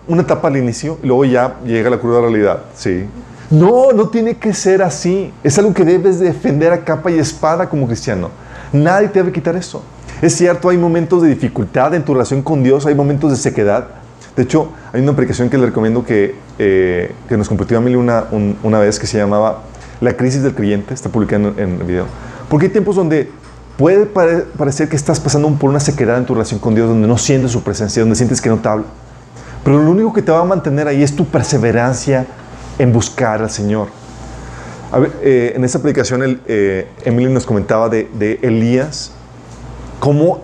una 0.08 0.22
etapa 0.22 0.50
al 0.50 0.58
inicio 0.58 1.00
y 1.02 1.08
luego 1.08 1.26
ya 1.26 1.56
llega 1.66 1.89
la 1.89 2.00
cruda 2.00 2.22
realidad. 2.22 2.60
Sí. 2.76 3.06
No, 3.50 3.93
no 3.93 4.10
tiene 4.10 4.36
que 4.36 4.54
ser 4.54 4.82
así. 4.84 5.34
Es 5.43 5.58
algo 5.58 5.74
que 5.74 5.86
debes 5.86 6.20
defender 6.20 6.74
a 6.74 6.84
capa 6.84 7.10
y 7.10 7.18
espada 7.18 7.70
como 7.70 7.88
cristiano. 7.88 8.30
Nadie 8.74 9.08
te 9.08 9.20
debe 9.20 9.32
quitar 9.32 9.56
eso. 9.56 9.82
Es 10.22 10.36
cierto, 10.36 10.70
hay 10.70 10.78
momentos 10.78 11.22
de 11.22 11.30
dificultad 11.30 11.93
en 11.93 12.04
tu 12.04 12.14
relación 12.14 12.41
con 12.41 12.64
Dios, 12.64 12.86
hay 12.86 12.95
momentos 12.95 13.32
de 13.32 13.38
sequedad. 13.38 13.88
De 14.38 14.44
hecho, 14.44 14.70
hay 14.94 15.02
una 15.02 15.14
aplicación 15.14 15.50
que 15.50 15.58
le 15.58 15.66
recomiendo 15.66 16.06
que, 16.06 16.36
eh, 16.60 17.12
que 17.28 17.38
nos 17.38 17.50
compartió 17.50 17.80
a 17.80 17.82
mí 17.82 17.96
una, 17.96 18.26
una 18.62 18.78
vez 18.78 19.00
que 19.00 19.08
se 19.08 19.18
llamaba 19.18 19.64
La 20.00 20.16
crisis 20.16 20.44
del 20.44 20.54
creyente, 20.54 20.94
está 20.94 21.10
publicada 21.10 21.54
en, 21.58 21.82
el 21.82 21.84
video. 21.84 22.06
Porque 22.48 22.68
hay 22.68 22.72
tiempos 22.72 22.96
donde 22.96 23.32
puede 23.78 24.06
parecer 24.06 24.90
que 24.90 24.96
estás 24.96 25.20
pasando 25.20 25.50
por 25.56 25.72
una 25.72 25.80
sequedad 25.80 26.20
en 26.20 26.26
tu 26.28 26.36
relación 26.36 26.60
con 26.60 26.76
Dios, 26.76 26.88
donde 26.88 27.08
no 27.08 27.18
sientes 27.18 27.52
su 27.52 27.64
presencia, 27.64 28.04
donde 28.04 28.16
sientes 28.16 28.40
que 28.40 28.50
no 28.50 28.58
te 28.58 28.70
habla. 28.70 28.86
Pero 29.64 29.82
lo 29.82 29.90
único 29.90 30.14
que 30.14 30.22
te 30.22 30.32
va 30.32 30.42
a 30.42 30.46
mantener 30.46 30.88
ahí 30.88 31.02
es 31.02 31.16
tu 31.16 31.26
perseverancia 31.26 32.28
en 32.78 32.94
buscar 32.94 33.42
al 33.42 33.50
Señor. 33.50 33.88
Eh, 35.24 35.54
en 35.56 35.66
esa 35.66 35.82
predicación, 35.82 36.22
el, 36.22 36.42
eh, 36.46 36.88
Emily 37.06 37.34
nos 37.34 37.48
comentaba 37.48 37.90
de, 37.90 38.08
de 38.14 38.38
Elías, 38.44 39.14
cómo 40.00 40.44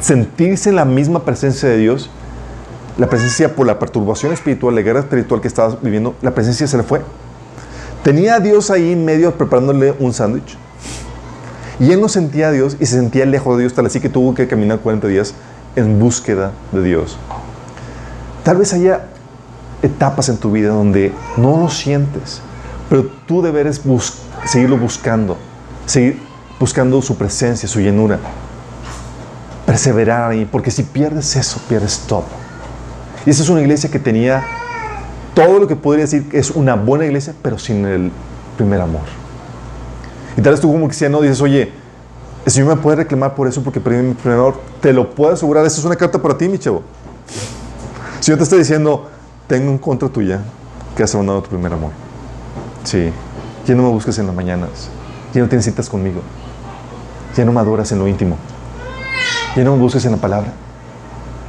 sentirse 0.00 0.70
en 0.70 0.76
la 0.76 0.84
misma 0.84 1.24
presencia 1.24 1.68
de 1.68 1.78
Dios, 1.78 2.10
la 2.98 3.08
presencia 3.08 3.54
por 3.54 3.66
la 3.66 3.78
perturbación 3.78 4.32
espiritual, 4.32 4.74
la 4.74 4.82
guerra 4.82 5.00
espiritual 5.00 5.40
que 5.40 5.48
estaba 5.48 5.76
viviendo, 5.82 6.14
la 6.22 6.34
presencia 6.34 6.66
se 6.66 6.76
le 6.76 6.82
fue. 6.82 7.02
Tenía 8.02 8.36
a 8.36 8.40
Dios 8.40 8.70
ahí 8.70 8.92
en 8.92 9.04
medio 9.04 9.32
preparándole 9.34 9.94
un 9.98 10.12
sándwich. 10.12 10.56
Y 11.78 11.90
él 11.92 12.00
no 12.00 12.08
sentía 12.08 12.48
a 12.48 12.52
Dios 12.52 12.76
y 12.80 12.86
se 12.86 12.96
sentía 12.96 13.26
lejos 13.26 13.56
de 13.56 13.64
Dios, 13.64 13.74
tal 13.74 13.86
así 13.86 14.00
que 14.00 14.08
tuvo 14.08 14.34
que 14.34 14.48
caminar 14.48 14.78
40 14.78 15.08
días 15.08 15.34
en 15.74 15.98
búsqueda 15.98 16.52
de 16.72 16.82
Dios. 16.82 17.18
Tal 18.44 18.56
vez 18.56 18.72
haya 18.72 19.06
etapas 19.82 20.28
en 20.28 20.38
tu 20.38 20.52
vida 20.52 20.68
donde 20.68 21.12
no 21.36 21.58
lo 21.58 21.68
sientes, 21.68 22.40
pero 22.88 23.06
tú 23.26 23.42
deberes 23.42 23.82
seguirlo 24.46 24.78
buscando, 24.78 25.36
seguir 25.84 26.18
buscando 26.58 27.02
su 27.02 27.16
presencia, 27.16 27.68
su 27.68 27.80
llenura. 27.80 28.18
Perseverar 29.66 30.30
ahí, 30.30 30.48
porque 30.50 30.70
si 30.70 30.84
pierdes 30.84 31.34
eso, 31.36 31.60
pierdes 31.68 31.98
todo. 32.06 32.24
Y 33.26 33.30
esa 33.30 33.42
es 33.42 33.48
una 33.48 33.60
iglesia 33.60 33.90
que 33.90 33.98
tenía 33.98 34.46
todo 35.34 35.58
lo 35.58 35.66
que 35.68 35.76
podría 35.76 36.04
decir 36.04 36.28
que 36.28 36.38
es 36.38 36.50
una 36.52 36.76
buena 36.76 37.04
iglesia, 37.04 37.34
pero 37.42 37.58
sin 37.58 37.84
el 37.84 38.10
primer 38.56 38.80
amor. 38.80 39.02
Y 40.36 40.40
tal 40.40 40.52
vez 40.52 40.60
tú 40.60 40.72
como 40.72 40.86
cristiano 40.86 41.20
dices, 41.20 41.40
oye, 41.40 41.72
el 42.44 42.52
Señor 42.52 42.76
me 42.76 42.80
puede 42.80 42.98
reclamar 42.98 43.34
por 43.34 43.48
eso 43.48 43.62
porque 43.62 43.80
perdí 43.80 44.02
mi 44.02 44.14
primer 44.14 44.38
amor. 44.38 44.60
Te 44.80 44.92
lo 44.92 45.10
puedo 45.10 45.34
asegurar, 45.34 45.66
esa 45.66 45.80
es 45.80 45.84
una 45.84 45.96
carta 45.96 46.22
para 46.22 46.38
ti, 46.38 46.48
mi 46.48 46.58
chavo. 46.58 46.82
Si 48.20 48.30
yo 48.30 48.36
te 48.36 48.44
estoy 48.44 48.60
diciendo, 48.60 49.10
tengo 49.48 49.70
en 49.70 49.78
contra 49.78 50.08
tuya 50.08 50.40
que 50.96 51.02
has 51.02 51.14
abandonado 51.14 51.42
tu 51.42 51.50
primer 51.50 51.72
amor. 51.72 51.90
Sí. 52.84 53.12
Ya 53.66 53.74
no 53.74 53.82
me 53.82 53.88
busques 53.88 54.16
en 54.18 54.26
las 54.26 54.34
mañanas. 54.34 54.88
Ya 55.34 55.42
no 55.42 55.48
tienes 55.48 55.64
citas 55.64 55.88
conmigo. 55.88 56.22
Ya 57.36 57.44
no 57.44 57.52
me 57.52 57.60
adoras 57.60 57.90
en 57.90 57.98
lo 57.98 58.06
íntimo. 58.06 58.36
Ya 59.56 59.64
no 59.64 59.74
me 59.74 59.82
busques 59.82 60.04
en 60.04 60.12
la 60.12 60.18
palabra. 60.18 60.52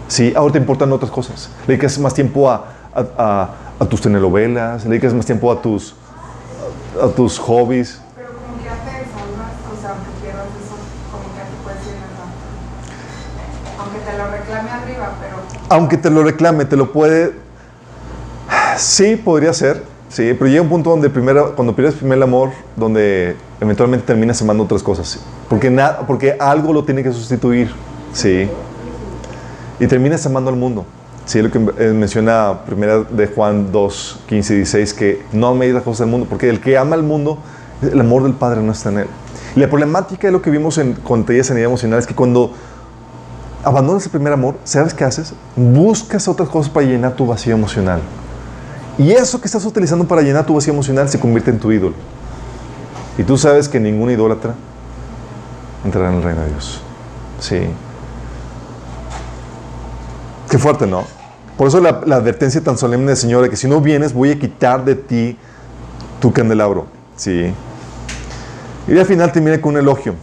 Sí, 0.07 0.33
ahora 0.35 0.53
te 0.53 0.59
importan 0.59 0.91
otras 0.91 1.11
cosas. 1.11 1.49
Le 1.61 1.75
dedicas 1.75 1.99
más 1.99 2.13
tiempo 2.13 2.49
a, 2.49 2.65
a, 2.95 3.85
tus 3.89 4.01
telenovelas, 4.01 4.83
le 4.83 4.91
dedicas 4.91 5.13
más 5.13 5.25
tiempo 5.25 5.51
a 5.51 5.61
tus, 5.61 5.95
a, 7.01 7.07
tus 7.09 7.37
hobbies. 7.39 8.01
Pero 8.15 8.29
como 8.29 8.57
que 8.57 8.69
o 8.69 9.81
sea, 9.81 9.91
aunque 9.91 10.29
eso, 10.29 10.75
como 11.11 11.23
que 11.33 11.41
te 11.41 11.63
puedes 11.63 11.81
ir 11.87 11.93
Aunque 13.79 13.99
te 13.99 14.17
lo 14.17 14.31
reclame 14.31 14.69
arriba, 14.69 15.15
pero... 15.21 15.35
Aunque 15.69 15.97
te 15.97 16.09
lo 16.09 16.23
reclame, 16.23 16.65
te 16.65 16.77
lo 16.77 16.91
puede... 16.91 17.33
Sí, 18.77 19.15
podría 19.15 19.53
ser. 19.53 19.83
Sí, 20.09 20.33
pero 20.37 20.49
llega 20.49 20.61
un 20.61 20.69
punto 20.69 20.89
donde 20.89 21.09
primero, 21.09 21.53
cuando 21.55 21.75
pierdes 21.75 21.95
primer 21.95 22.21
amor, 22.23 22.51
donde 22.77 23.35
eventualmente 23.59 24.05
terminas 24.05 24.41
amando 24.41 24.63
otras 24.63 24.81
cosas. 24.81 25.19
Porque, 25.49 25.69
nada, 25.69 26.05
porque 26.07 26.37
algo 26.39 26.71
lo 26.71 26.85
tiene 26.85 27.03
que 27.03 27.11
sustituir. 27.11 27.71
Sí. 28.13 28.49
Y 29.79 29.87
terminas 29.87 30.25
amando 30.25 30.49
al 30.49 30.55
mundo. 30.55 30.85
Sí, 31.25 31.41
lo 31.41 31.51
que 31.51 31.59
eh, 31.77 31.91
menciona 31.91 32.59
primera 32.65 32.99
de 33.03 33.27
Juan 33.27 33.71
2, 33.71 34.19
15 34.27 34.53
y 34.53 34.57
16, 34.57 34.93
que 34.93 35.25
no 35.33 35.47
améis 35.47 35.73
las 35.73 35.83
cosas 35.83 35.99
del 35.99 36.09
mundo, 36.09 36.25
porque 36.29 36.49
el 36.49 36.61
que 36.61 36.77
ama 36.77 36.95
al 36.95 37.03
mundo, 37.03 37.37
el 37.81 37.99
amor 37.99 38.23
del 38.23 38.33
Padre 38.33 38.61
no 38.61 38.71
está 38.71 38.89
en 38.89 38.99
él. 38.99 39.07
Y 39.55 39.59
la 39.59 39.67
problemática 39.67 40.27
de 40.27 40.31
lo 40.31 40.41
que 40.41 40.49
vimos 40.49 40.77
en, 40.77 40.93
con 40.93 41.25
de 41.25 41.43
sanidad 41.43 41.65
emocional 41.65 41.99
es 41.99 42.07
que 42.07 42.15
cuando 42.15 42.53
abandonas 43.63 44.05
el 44.05 44.11
primer 44.11 44.31
amor, 44.31 44.55
¿sabes 44.63 44.93
qué 44.93 45.03
haces? 45.03 45.33
Buscas 45.55 46.29
otras 46.29 46.47
cosas 46.47 46.71
para 46.71 46.85
llenar 46.85 47.13
tu 47.15 47.25
vacío 47.25 47.53
emocional. 47.53 47.99
Y 48.97 49.11
eso 49.11 49.41
que 49.41 49.47
estás 49.47 49.65
utilizando 49.65 50.07
para 50.07 50.21
llenar 50.21 50.45
tu 50.45 50.53
vacío 50.53 50.71
emocional 50.71 51.09
se 51.09 51.19
convierte 51.19 51.51
en 51.51 51.59
tu 51.59 51.71
ídolo. 51.71 51.95
Y 53.17 53.23
tú 53.23 53.37
sabes 53.37 53.67
que 53.67 53.79
ningún 53.79 54.11
idólatra 54.11 54.55
entrará 55.83 56.09
en 56.09 56.15
el 56.15 56.23
reino 56.23 56.41
de 56.41 56.49
Dios. 56.49 56.81
Sí. 57.39 57.67
Qué 60.49 60.57
fuerte, 60.57 60.87
¿no? 60.87 61.03
Por 61.57 61.67
eso 61.67 61.79
la, 61.81 61.89
advertencia 61.89 62.61
tan 62.61 62.77
solemne 62.77 63.07
del 63.07 63.17
Señor 63.17 63.41
de 63.41 63.49
que 63.49 63.55
si 63.55 63.67
no 63.67 63.81
vienes 63.81 64.13
voy 64.13 64.31
a 64.31 64.39
quitar 64.39 64.85
de 64.85 64.95
ti 64.95 65.37
tu 66.21 66.31
candelabro. 66.31 66.85
Sí. 67.15 67.53
Y 68.87 68.97
al 68.97 69.05
final 69.05 69.31
termina 69.31 69.59
con 69.59 69.73
un 69.73 69.79
elogio. 69.79 70.13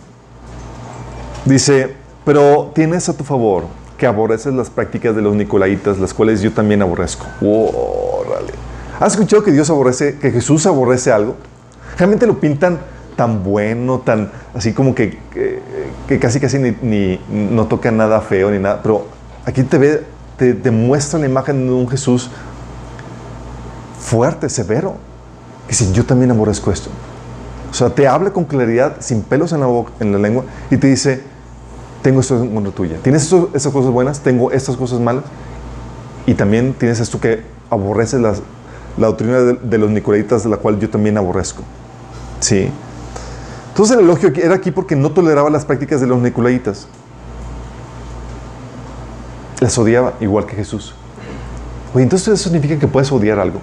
Dice, 1.45 1.95
pero 2.25 2.71
tienes 2.75 3.09
a 3.09 3.17
tu 3.17 3.25
favor 3.25 3.65
que 3.99 4.07
aborreces 4.07 4.55
las 4.55 4.71
prácticas 4.71 5.15
de 5.15 5.23
los 5.23 5.35
nicolaitas, 5.35 5.99
las 5.99 6.15
cuales 6.15 6.41
yo 6.41 6.53
también 6.53 6.83
aborrezco. 6.83 7.27
Órale. 7.41 8.53
¿Has 9.01 9.13
escuchado 9.13 9.43
que 9.43 9.53
Dios 9.53 9.69
aborrece, 9.71 10.19
que 10.19 10.31
Jesús 10.31 10.67
aborrece 10.67 11.13
algo? 11.13 11.37
Realmente 11.99 12.27
lo 12.27 12.41
pintan 12.41 12.79
tan 13.17 13.45
bueno, 13.45 14.01
tan 14.01 14.31
así 14.55 14.73
como 14.73 14.95
que, 14.95 15.19
que, 16.09 16.19
casi 16.19 16.41
casi 16.41 16.59
ni, 16.59 17.21
no 17.31 17.67
toca 17.67 17.91
nada 17.91 18.21
feo 18.21 18.51
ni 18.51 18.59
nada, 18.59 18.81
pero 18.83 19.07
aquí 19.45 19.63
te 19.63 19.79
ve, 19.79 20.03
te, 20.37 20.55
te 20.55 20.71
muestra 20.71 21.19
la 21.19 21.27
imagen 21.27 21.67
de 21.67 21.73
un 21.73 21.89
Jesús 21.89 22.31
fuerte, 23.99 24.49
severo, 24.49 24.97
que 25.67 25.71
dice, 25.71 25.93
yo 25.93 26.05
también 26.05 26.31
aborrezco 26.31 26.71
esto. 26.71 26.91
O 27.71 27.75
sea, 27.75 27.91
te 27.91 28.07
habla 28.07 28.33
con 28.33 28.45
claridad, 28.45 28.97
sin 29.01 29.23
pelos 29.23 29.53
en 29.53 29.61
la, 29.61 29.67
boca, 29.67 29.93
en 29.99 30.13
la 30.13 30.19
lengua, 30.19 30.45
y 30.71 30.77
te 30.77 30.87
dice, 30.87 31.23
tengo 32.03 32.21
esto 32.21 32.41
en 32.41 32.55
contra 32.55 32.73
tuya. 32.73 32.99
¿Tienes 33.03 33.33
estas 33.55 33.73
cosas 33.73 33.91
buenas? 33.91 34.21
Tengo 34.21 34.53
estas 34.53 34.77
cosas 34.77 35.01
malas. 35.01 35.25
Y 36.27 36.35
también 36.35 36.75
tienes 36.75 37.01
esto 37.01 37.19
que 37.19 37.43
aborreces 37.71 38.21
las, 38.21 38.43
la 38.99 39.07
doctrina 39.07 39.39
de, 39.41 39.79
los 39.79 39.91
nicolaitas, 39.91 40.45
de 40.45 40.51
la 40.51 40.59
cual 40.59 40.79
yo 40.79 40.89
también 40.91 41.17
aborrezco. 41.19 41.63
¿Sí? 42.41 42.69
Entonces 43.71 43.97
el 43.97 44.05
elogio 44.05 44.33
era 44.37 44.55
aquí 44.55 44.71
porque 44.71 44.95
no 44.97 45.11
toleraba 45.13 45.51
las 45.51 45.65
prácticas 45.65 46.01
de 46.01 46.07
los 46.07 46.21
nicolaitas. 46.21 46.87
Las 49.65 49.79
odiaba 49.79 50.13
igual 50.21 50.45
que 50.45 50.57
Jesús. 50.57 50.95
Oye, 51.95 52.03
entonces 52.03 52.29
eso 52.29 52.51
significa 52.51 52.79
que 52.79 52.87
puedes 52.87 53.11
odiar 53.11 53.39
algo. 53.39 53.61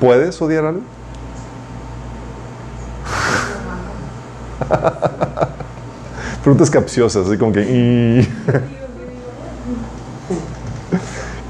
¿Puedes 0.00 0.42
odiar 0.42 0.64
algo? 0.64 0.80
Preguntas 6.42 6.68
capciosas, 6.68 7.24
así 7.24 7.38
como 7.38 7.52
que... 7.52 8.26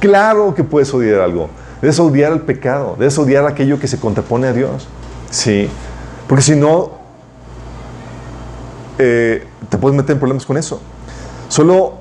Claro 0.01 0.55
que 0.55 0.64
puedes 0.64 0.93
odiar 0.93 1.22
algo. 1.22 1.49
Debes 1.80 1.99
odiar 1.99 2.32
el 2.32 2.43
pecado, 2.43 2.95
debes 2.99 3.16
odiar 3.16 3.47
aquello 3.47 3.80
que 3.80 3.88
se 3.88 3.99
contrapone 3.99 4.49
a 4.49 4.53
Dios. 4.53 4.86
Sí. 5.30 5.70
Porque 6.28 6.43
si 6.43 6.57
no, 6.57 7.00
eh, 9.01 9.47
te 9.69 9.79
puedes 9.79 9.97
meter 9.97 10.13
en 10.13 10.19
problemas 10.19 10.45
con 10.45 10.57
eso. 10.57 10.81
Solo 11.49 12.01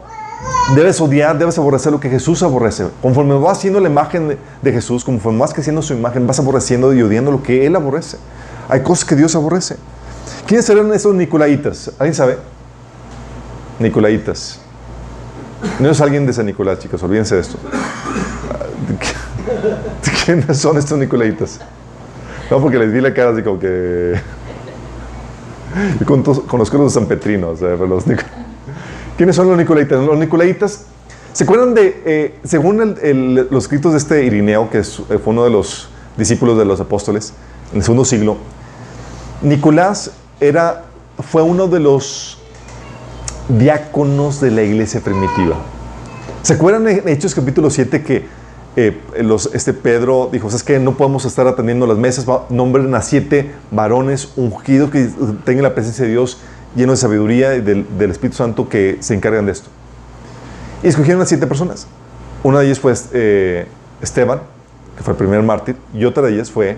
Debes 0.75 1.01
odiar, 1.01 1.37
debes 1.37 1.57
aborrecer 1.57 1.91
lo 1.91 1.99
que 1.99 2.09
Jesús 2.09 2.43
aborrece. 2.43 2.85
Conforme 3.01 3.33
vas 3.33 3.57
haciendo 3.57 3.79
la 3.79 3.89
imagen 3.89 4.37
de, 4.61 4.71
Jesús, 4.71 5.03
conforme 5.03 5.39
vas 5.39 5.51
creciendo 5.53 5.81
su 5.81 5.93
imagen, 5.93 6.27
vas 6.27 6.39
aborreciendo 6.39 6.93
y 6.93 7.01
odiando 7.01 7.31
lo 7.31 7.41
que 7.41 7.65
Él 7.65 7.75
aborrece. 7.75 8.17
Hay 8.67 8.81
cosas 8.81 9.05
que 9.05 9.15
Dios 9.15 9.35
aborrece. 9.35 9.77
¿Quiénes 10.45 10.69
eran 10.69 10.93
esos 10.93 11.15
Nicolaitas? 11.15 11.91
¿Alguien 11.97 12.13
sabe? 12.13 12.37
Nicolaitas. 13.79 14.59
No 15.79 15.89
es 15.89 15.99
alguien 16.01 16.27
de 16.27 16.33
San 16.33 16.45
Nicolás, 16.45 16.77
chicos, 16.79 17.01
olvídense 17.01 17.35
de 17.35 17.41
esto. 17.41 17.57
¿Quiénes 20.25 20.55
son 20.57 20.77
estos 20.77 20.99
Nicolaitas? 20.99 21.59
No, 22.51 22.61
porque 22.61 22.77
les 22.77 22.93
vi 22.93 23.01
la 23.01 23.13
cara 23.13 23.31
así 23.31 23.41
como 23.41 23.59
que... 23.59 24.19
Yo 25.99 26.05
conozco 26.47 26.77
los 26.77 26.93
sanpetrinos, 26.93 27.59
sea, 27.59 27.69
pero 27.69 27.87
los 27.87 28.03
¿Quiénes 29.17 29.35
son 29.35 29.49
los 29.49 29.57
Nicolaitas? 29.57 30.05
Los 30.05 30.17
Nicolaitas, 30.17 30.85
¿se 31.33 31.43
acuerdan 31.43 31.73
de, 31.73 32.01
eh, 32.05 32.39
según 32.43 32.95
los 33.49 33.63
escritos 33.63 33.91
de 33.91 33.97
este 33.97 34.25
Irineo, 34.25 34.69
que 34.69 34.79
eh, 34.79 34.83
fue 34.83 35.19
uno 35.25 35.43
de 35.43 35.49
los 35.49 35.89
discípulos 36.17 36.57
de 36.57 36.65
los 36.65 36.79
apóstoles 36.79 37.33
en 37.71 37.77
el 37.77 37.83
segundo 37.83 38.05
siglo, 38.05 38.37
Nicolás 39.41 40.11
era, 40.39 40.85
fue 41.29 41.41
uno 41.41 41.67
de 41.67 41.79
los 41.79 42.39
diáconos 43.47 44.41
de 44.41 44.51
la 44.51 44.63
iglesia 44.63 45.01
primitiva. 45.01 45.57
¿Se 46.41 46.53
acuerdan 46.53 46.87
en 46.87 47.07
Hechos 47.07 47.35
capítulo 47.35 47.69
7 47.69 48.01
que 48.03 48.25
eh, 48.75 48.97
este 49.53 49.73
Pedro 49.73 50.29
dijo, 50.31 50.47
es 50.47 50.63
que 50.63 50.79
no 50.79 50.95
podemos 50.95 51.25
estar 51.25 51.47
atendiendo 51.47 51.87
las 51.87 51.97
mesas, 51.97 52.25
nombren 52.49 52.93
a 52.95 53.01
siete 53.01 53.51
varones 53.71 54.31
ungidos 54.35 54.91
que 54.91 55.09
tengan 55.43 55.63
la 55.63 55.73
presencia 55.73 56.05
de 56.05 56.11
Dios, 56.11 56.39
llenos 56.75 56.99
de 56.99 57.01
sabiduría 57.01 57.55
y 57.55 57.61
del, 57.61 57.85
del 57.97 58.11
Espíritu 58.11 58.37
Santo 58.37 58.69
que 58.69 58.97
se 58.99 59.13
encargan 59.15 59.45
de 59.45 59.53
esto? 59.53 59.69
Y 60.83 60.87
escogieron 60.87 61.21
a 61.21 61.25
siete 61.25 61.47
personas. 61.47 61.87
Una 62.43 62.59
de 62.59 62.67
ellas 62.67 62.79
fue 62.79 62.93
eh, 63.13 63.67
Esteban, 64.01 64.41
que 64.95 65.03
fue 65.03 65.13
el 65.13 65.17
primer 65.17 65.41
mártir, 65.43 65.75
y 65.93 66.05
otra 66.05 66.23
de 66.23 66.33
ellas 66.33 66.49
fue 66.49 66.77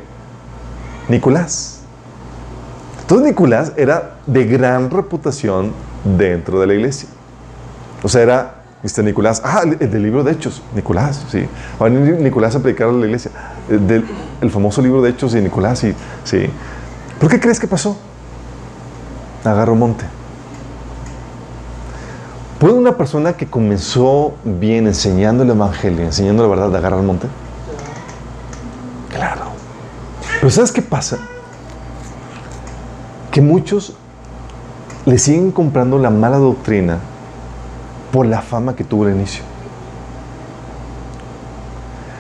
Nicolás. 1.08 1.82
Entonces 3.02 3.28
Nicolás 3.28 3.74
era 3.76 4.16
de 4.26 4.46
gran 4.46 4.90
reputación 4.90 5.74
dentro 6.04 6.60
de 6.60 6.68
la 6.68 6.74
iglesia. 6.74 7.10
O 8.02 8.10
sea, 8.10 8.22
era 8.22 8.61
Mr. 8.84 9.04
Nicolás, 9.04 9.42
ah, 9.46 9.62
el, 9.64 9.78
el 9.80 9.92
del 9.92 10.02
libro 10.04 10.24
de 10.24 10.32
Hechos, 10.32 10.62
Nicolás, 10.74 11.24
sí. 11.30 11.46
Va 11.80 11.86
a 11.86 11.90
venir 11.90 12.16
Nicolás 12.20 12.56
a 12.56 12.60
predicar 12.60 12.90
a 12.90 12.92
la 12.92 13.06
iglesia. 13.06 13.30
El, 13.70 13.86
del- 13.88 14.06
el 14.42 14.50
famoso 14.50 14.82
libro 14.82 15.02
de 15.02 15.12
Hechos 15.12 15.34
de 15.34 15.42
Nicolás, 15.42 15.80
sí. 15.80 15.94
¿Por 17.20 17.30
qué 17.30 17.40
crees 17.40 17.60
que 17.60 17.68
pasó? 17.68 17.96
Agarró 19.46 19.76
monte. 19.76 20.06
¿Puede 22.60 22.74
una 22.74 22.96
persona 22.96 23.34
que 23.34 23.48
comenzó 23.48 24.34
bien 24.44 24.88
enseñando 24.88 25.44
el 25.44 25.50
evangelio, 25.50 26.04
enseñando 26.06 26.44
la 26.44 26.50
verdad, 26.50 26.76
agarrar 26.76 27.02
monte? 27.02 27.28
Claro. 29.12 29.46
Pero 30.40 30.50
¿sabes 30.52 30.72
qué 30.72 30.82
pasa? 30.82 31.18
Que 33.32 33.42
muchos 33.42 33.94
le 35.06 35.18
siguen 35.18 35.52
comprando 35.52 35.98
la 35.98 36.10
mala 36.12 36.38
doctrina 36.38 37.00
por 38.12 38.26
la 38.26 38.42
fama 38.42 38.76
que 38.76 38.84
tuvo 38.84 39.06
al 39.06 39.16
inicio. 39.16 39.44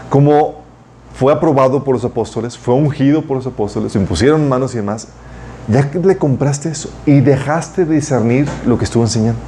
Como 0.09 0.61
fue 1.13 1.31
aprobado 1.31 1.83
por 1.83 1.95
los 1.95 2.03
apóstoles, 2.03 2.57
fue 2.57 2.73
ungido 2.73 3.21
por 3.21 3.37
los 3.37 3.47
apóstoles, 3.47 3.91
se 3.91 3.99
impusieron 3.99 4.49
manos 4.49 4.73
y 4.73 4.77
demás, 4.77 5.07
ya 5.67 5.89
que 5.89 5.99
le 5.99 6.17
compraste 6.17 6.69
eso 6.69 6.89
y 7.05 7.19
dejaste 7.19 7.85
de 7.85 7.95
discernir 7.95 8.47
lo 8.65 8.77
que 8.77 8.85
estuvo 8.85 9.03
enseñando. 9.03 9.39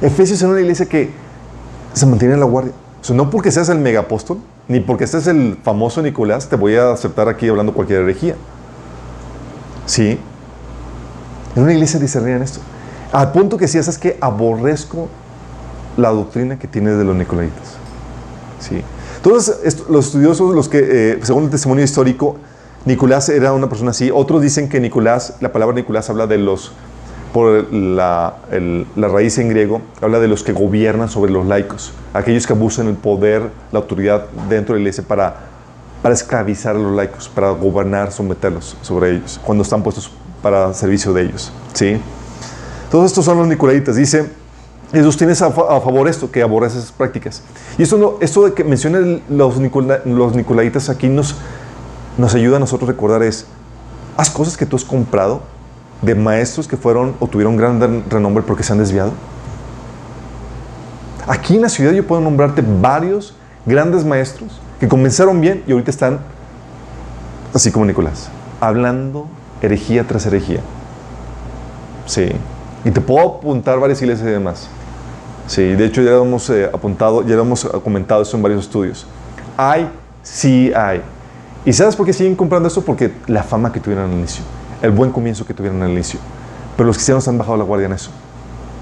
Efesios 0.00 0.42
era 0.42 0.50
una 0.50 0.60
iglesia 0.60 0.86
que 0.86 1.10
se 1.92 2.06
mantiene 2.06 2.34
en 2.34 2.40
la 2.40 2.46
guardia. 2.46 2.72
O 3.00 3.04
sea, 3.04 3.16
no 3.16 3.30
porque 3.30 3.50
seas 3.50 3.68
el 3.68 3.78
megapóstol, 3.78 4.38
ni 4.68 4.80
porque 4.80 5.06
seas 5.06 5.26
el 5.26 5.58
famoso 5.62 6.02
Nicolás, 6.02 6.48
te 6.48 6.56
voy 6.56 6.76
a 6.76 6.92
aceptar 6.92 7.28
aquí 7.28 7.48
hablando 7.48 7.72
cualquier 7.72 8.02
herejía. 8.02 8.36
Sí. 9.86 10.18
En 11.56 11.62
una 11.62 11.72
iglesia 11.72 12.00
discernían 12.00 12.42
esto. 12.42 12.60
Al 13.14 13.30
punto 13.30 13.56
que 13.56 13.68
si 13.68 13.78
es 13.78 13.96
que 13.96 14.18
aborrezco 14.20 15.08
la 15.96 16.10
doctrina 16.10 16.58
que 16.58 16.66
tienes 16.66 16.98
de 16.98 17.04
los 17.04 17.14
nicolaitas. 17.14 17.76
Sí. 18.58 18.82
Entonces, 19.18 19.84
los 19.88 20.06
estudiosos, 20.06 20.52
los 20.52 20.68
que, 20.68 21.12
eh, 21.12 21.20
según 21.22 21.44
el 21.44 21.50
testimonio 21.50 21.84
histórico, 21.84 22.38
Nicolás 22.84 23.28
era 23.28 23.52
una 23.52 23.68
persona 23.68 23.92
así. 23.92 24.10
Otros 24.12 24.42
dicen 24.42 24.68
que 24.68 24.80
Nicolás, 24.80 25.36
la 25.40 25.52
palabra 25.52 25.76
Nicolás 25.76 26.10
habla 26.10 26.26
de 26.26 26.38
los, 26.38 26.72
por 27.32 27.72
la, 27.72 28.38
la 28.96 29.06
raíz 29.06 29.38
en 29.38 29.48
griego, 29.48 29.80
habla 30.02 30.18
de 30.18 30.26
los 30.26 30.42
que 30.42 30.52
gobiernan 30.52 31.08
sobre 31.08 31.30
los 31.30 31.46
laicos, 31.46 31.92
aquellos 32.14 32.48
que 32.48 32.52
abusan 32.52 32.88
el 32.88 32.96
poder, 32.96 33.42
la 33.70 33.78
autoridad 33.78 34.26
dentro 34.48 34.74
de 34.74 34.80
la 34.80 34.88
iglesia 34.88 35.04
para, 35.06 35.36
para 36.02 36.16
esclavizar 36.16 36.74
a 36.74 36.80
los 36.80 36.96
laicos, 36.96 37.28
para 37.28 37.50
gobernar, 37.50 38.10
someterlos 38.10 38.76
sobre 38.82 39.12
ellos, 39.12 39.40
cuando 39.44 39.62
están 39.62 39.84
puestos 39.84 40.10
para 40.42 40.74
servicio 40.74 41.12
de 41.12 41.22
ellos. 41.22 41.52
¿sí? 41.74 42.00
Todos 42.90 43.06
estos 43.06 43.24
son 43.24 43.38
los 43.38 43.48
nicolaitas. 43.48 43.96
Dice, 43.96 44.28
Jesús 44.92 45.16
tienes 45.16 45.42
a, 45.42 45.46
a 45.46 45.80
favor 45.80 46.08
esto, 46.08 46.30
que 46.30 46.42
aborrece 46.42 46.78
esas 46.78 46.92
prácticas. 46.92 47.42
Y 47.78 47.82
esto, 47.82 48.18
esto 48.20 48.44
de 48.44 48.52
que 48.54 48.62
menciona 48.64 48.98
el- 48.98 49.22
los, 49.28 49.58
nicola- 49.58 50.00
nicolaitas 50.04 50.88
aquí 50.88 51.08
nos, 51.08 51.34
nos 52.18 52.34
ayuda 52.34 52.56
a 52.58 52.60
nosotros 52.60 52.88
recordar 52.88 53.22
es, 53.22 53.46
haz 54.16 54.30
cosas 54.30 54.56
que 54.56 54.66
tú 54.66 54.76
has 54.76 54.84
comprado 54.84 55.40
de 56.02 56.14
maestros 56.14 56.68
que 56.68 56.76
fueron 56.76 57.14
o 57.18 57.26
tuvieron 57.26 57.56
gran 57.56 57.80
ren- 57.80 58.04
renombre 58.08 58.44
porque 58.46 58.62
se 58.62 58.72
han 58.72 58.78
desviado. 58.78 59.12
Aquí 61.26 61.56
en 61.56 61.62
la 61.62 61.68
ciudad 61.68 61.92
yo 61.92 62.06
puedo 62.06 62.20
nombrarte 62.20 62.62
varios 62.82 63.34
grandes 63.66 64.04
maestros 64.04 64.60
que 64.78 64.86
comenzaron 64.88 65.40
bien 65.40 65.64
y 65.66 65.72
ahorita 65.72 65.90
están 65.90 66.20
así 67.54 67.70
como 67.72 67.86
Nicolás, 67.86 68.28
hablando 68.60 69.26
herejía 69.62 70.06
tras 70.06 70.26
herejía. 70.26 70.60
Sí. 72.06 72.28
Y 72.84 72.90
te 72.90 73.00
puedo 73.00 73.38
apuntar 73.38 73.78
varias 73.80 74.00
iglesias 74.02 74.28
y 74.28 74.32
demás. 74.32 74.68
Sí, 75.46 75.62
de 75.62 75.84
hecho 75.84 76.02
ya 76.02 76.12
lo 76.12 76.22
hemos 76.22 76.48
eh, 76.50 76.70
apuntado, 76.72 77.22
ya 77.26 77.34
lo 77.36 77.42
hemos 77.42 77.64
eh, 77.64 77.68
comentado 77.82 78.22
eso 78.22 78.36
en 78.36 78.42
varios 78.42 78.64
estudios. 78.64 79.06
Hay, 79.56 79.90
sí 80.22 80.72
hay. 80.74 81.02
¿Y 81.64 81.72
sabes 81.72 81.96
por 81.96 82.06
qué 82.06 82.12
siguen 82.12 82.34
comprando 82.34 82.68
esto? 82.68 82.82
Porque 82.82 83.12
la 83.26 83.42
fama 83.42 83.72
que 83.72 83.80
tuvieron 83.80 84.10
al 84.10 84.16
inicio, 84.16 84.44
el 84.82 84.90
buen 84.90 85.10
comienzo 85.10 85.46
que 85.46 85.54
tuvieron 85.54 85.82
al 85.82 85.90
inicio. 85.90 86.20
Pero 86.76 86.86
los 86.86 86.96
cristianos 86.96 87.26
han 87.28 87.38
bajado 87.38 87.56
la 87.56 87.64
guardia 87.64 87.86
en 87.86 87.92
eso. 87.92 88.10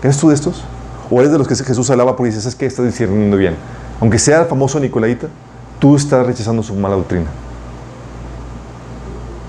¿Eres 0.03 0.17
tú 0.19 0.29
de 0.29 0.35
estos? 0.35 0.65
¿O 1.11 1.21
eres 1.21 1.31
de 1.31 1.39
los 1.39 1.47
que 1.47 1.55
Jesús 1.55 1.91
alaba 1.91 2.17
porque 2.17 2.31
dices, 2.31 2.47
es 2.47 2.55
que 2.55 2.67
estás 2.67 2.87
discerniendo 2.87 3.37
bien? 3.37 3.55
Aunque 4.01 4.19
sea 4.19 4.41
el 4.41 4.47
famoso 4.47 4.81
Nicolaita, 4.81 5.29
tú 5.79 5.95
estás 5.95 6.27
rechazando 6.27 6.63
su 6.63 6.75
mala 6.75 6.97
doctrina. 6.97 7.27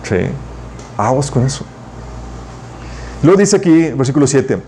Sí. 0.04 0.18
Aguas 0.98 1.32
con 1.32 1.44
eso. 1.44 1.66
Luego 3.24 3.40
dice 3.40 3.56
aquí, 3.56 3.92
versículo 3.92 4.28
7, 4.28 4.60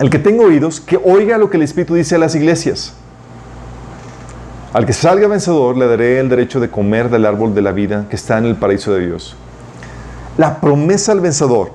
el 0.00 0.08
que 0.08 0.18
tenga 0.18 0.44
oídos, 0.44 0.80
que 0.80 0.98
oiga 1.04 1.36
lo 1.36 1.50
que 1.50 1.58
el 1.58 1.62
Espíritu 1.62 1.94
dice 1.94 2.14
a 2.14 2.18
las 2.18 2.34
iglesias. 2.34 2.94
Al 4.72 4.86
que 4.86 4.94
salga 4.94 5.28
vencedor, 5.28 5.76
le 5.76 5.86
daré 5.86 6.18
el 6.18 6.30
derecho 6.30 6.58
de 6.58 6.70
comer 6.70 7.10
del 7.10 7.26
árbol 7.26 7.54
de 7.54 7.60
la 7.60 7.72
vida 7.72 8.06
que 8.08 8.16
está 8.16 8.38
en 8.38 8.46
el 8.46 8.56
paraíso 8.56 8.94
de 8.94 9.06
Dios. 9.06 9.36
La 10.38 10.58
promesa 10.58 11.12
al 11.12 11.20
vencedor, 11.20 11.72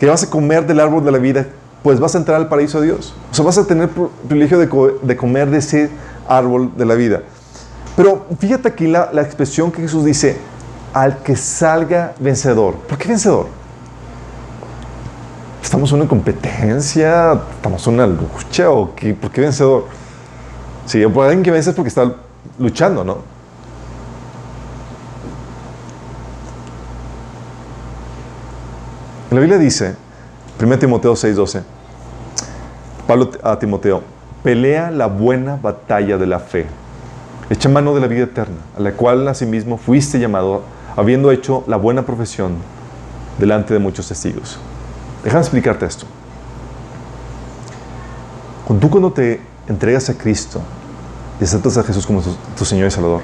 que 0.00 0.06
vas 0.06 0.24
a 0.24 0.30
comer 0.30 0.66
del 0.66 0.80
árbol 0.80 1.04
de 1.04 1.12
la 1.12 1.18
vida, 1.18 1.46
pues 1.84 2.00
vas 2.00 2.16
a 2.16 2.18
entrar 2.18 2.38
al 2.38 2.48
paraíso 2.48 2.80
de 2.80 2.88
Dios. 2.88 3.14
O 3.30 3.34
sea, 3.34 3.44
vas 3.44 3.56
a 3.56 3.64
tener 3.64 3.88
privilegio 4.26 4.58
de 4.58 5.16
comer 5.16 5.50
de 5.50 5.58
ese 5.58 5.88
árbol 6.26 6.72
de 6.76 6.84
la 6.84 6.96
vida. 6.96 7.22
Pero 7.96 8.26
fíjate 8.40 8.66
aquí 8.66 8.88
la, 8.88 9.10
la 9.12 9.22
expresión 9.22 9.70
que 9.70 9.82
Jesús 9.82 10.04
dice, 10.04 10.36
al 10.92 11.22
que 11.22 11.36
salga 11.36 12.14
vencedor. 12.18 12.74
¿Por 12.74 12.98
qué 12.98 13.06
vencedor? 13.06 13.59
¿Estamos 15.62 15.92
en 15.92 15.98
una 16.00 16.08
competencia? 16.08 17.40
¿Estamos 17.56 17.86
en 17.86 17.94
una 17.94 18.06
lucha? 18.06 18.70
¿O 18.70 18.94
qué? 18.94 19.14
¿Por 19.14 19.30
qué 19.30 19.42
vencedor? 19.42 19.86
Sí, 20.86 21.06
por 21.06 21.26
alguien 21.26 21.42
que 21.42 21.50
vence 21.50 21.70
es 21.70 21.76
porque 21.76 21.88
está 21.88 22.14
luchando, 22.58 23.04
¿no? 23.04 23.18
La 29.30 29.38
Biblia 29.38 29.58
dice, 29.58 29.94
1 30.60 30.78
Timoteo 30.80 31.12
6:12, 31.14 31.62
Pablo 33.06 33.30
a 33.44 33.58
Timoteo, 33.60 34.02
pelea 34.42 34.90
la 34.90 35.06
buena 35.06 35.54
batalla 35.54 36.18
de 36.18 36.26
la 36.26 36.40
fe, 36.40 36.66
echa 37.48 37.68
mano 37.68 37.94
de 37.94 38.00
la 38.00 38.08
vida 38.08 38.24
eterna, 38.24 38.56
a 38.76 38.80
la 38.80 38.92
cual 38.92 39.28
asimismo 39.28 39.76
fuiste 39.76 40.18
llamado, 40.18 40.62
habiendo 40.96 41.30
hecho 41.30 41.62
la 41.68 41.76
buena 41.76 42.02
profesión 42.02 42.54
delante 43.38 43.72
de 43.72 43.78
muchos 43.78 44.08
testigos. 44.08 44.58
Déjame 45.24 45.40
explicarte 45.40 45.86
esto. 45.86 46.06
Cuando 48.64 48.86
tú 48.86 48.90
cuando 48.90 49.12
te 49.12 49.40
entregas 49.68 50.08
a 50.08 50.14
Cristo 50.14 50.60
y 51.40 51.44
aceptas 51.44 51.76
a 51.76 51.82
Jesús 51.82 52.06
como 52.06 52.22
tu, 52.56 52.64
Señor 52.64 52.88
y 52.88 52.90
Salvador, 52.90 53.22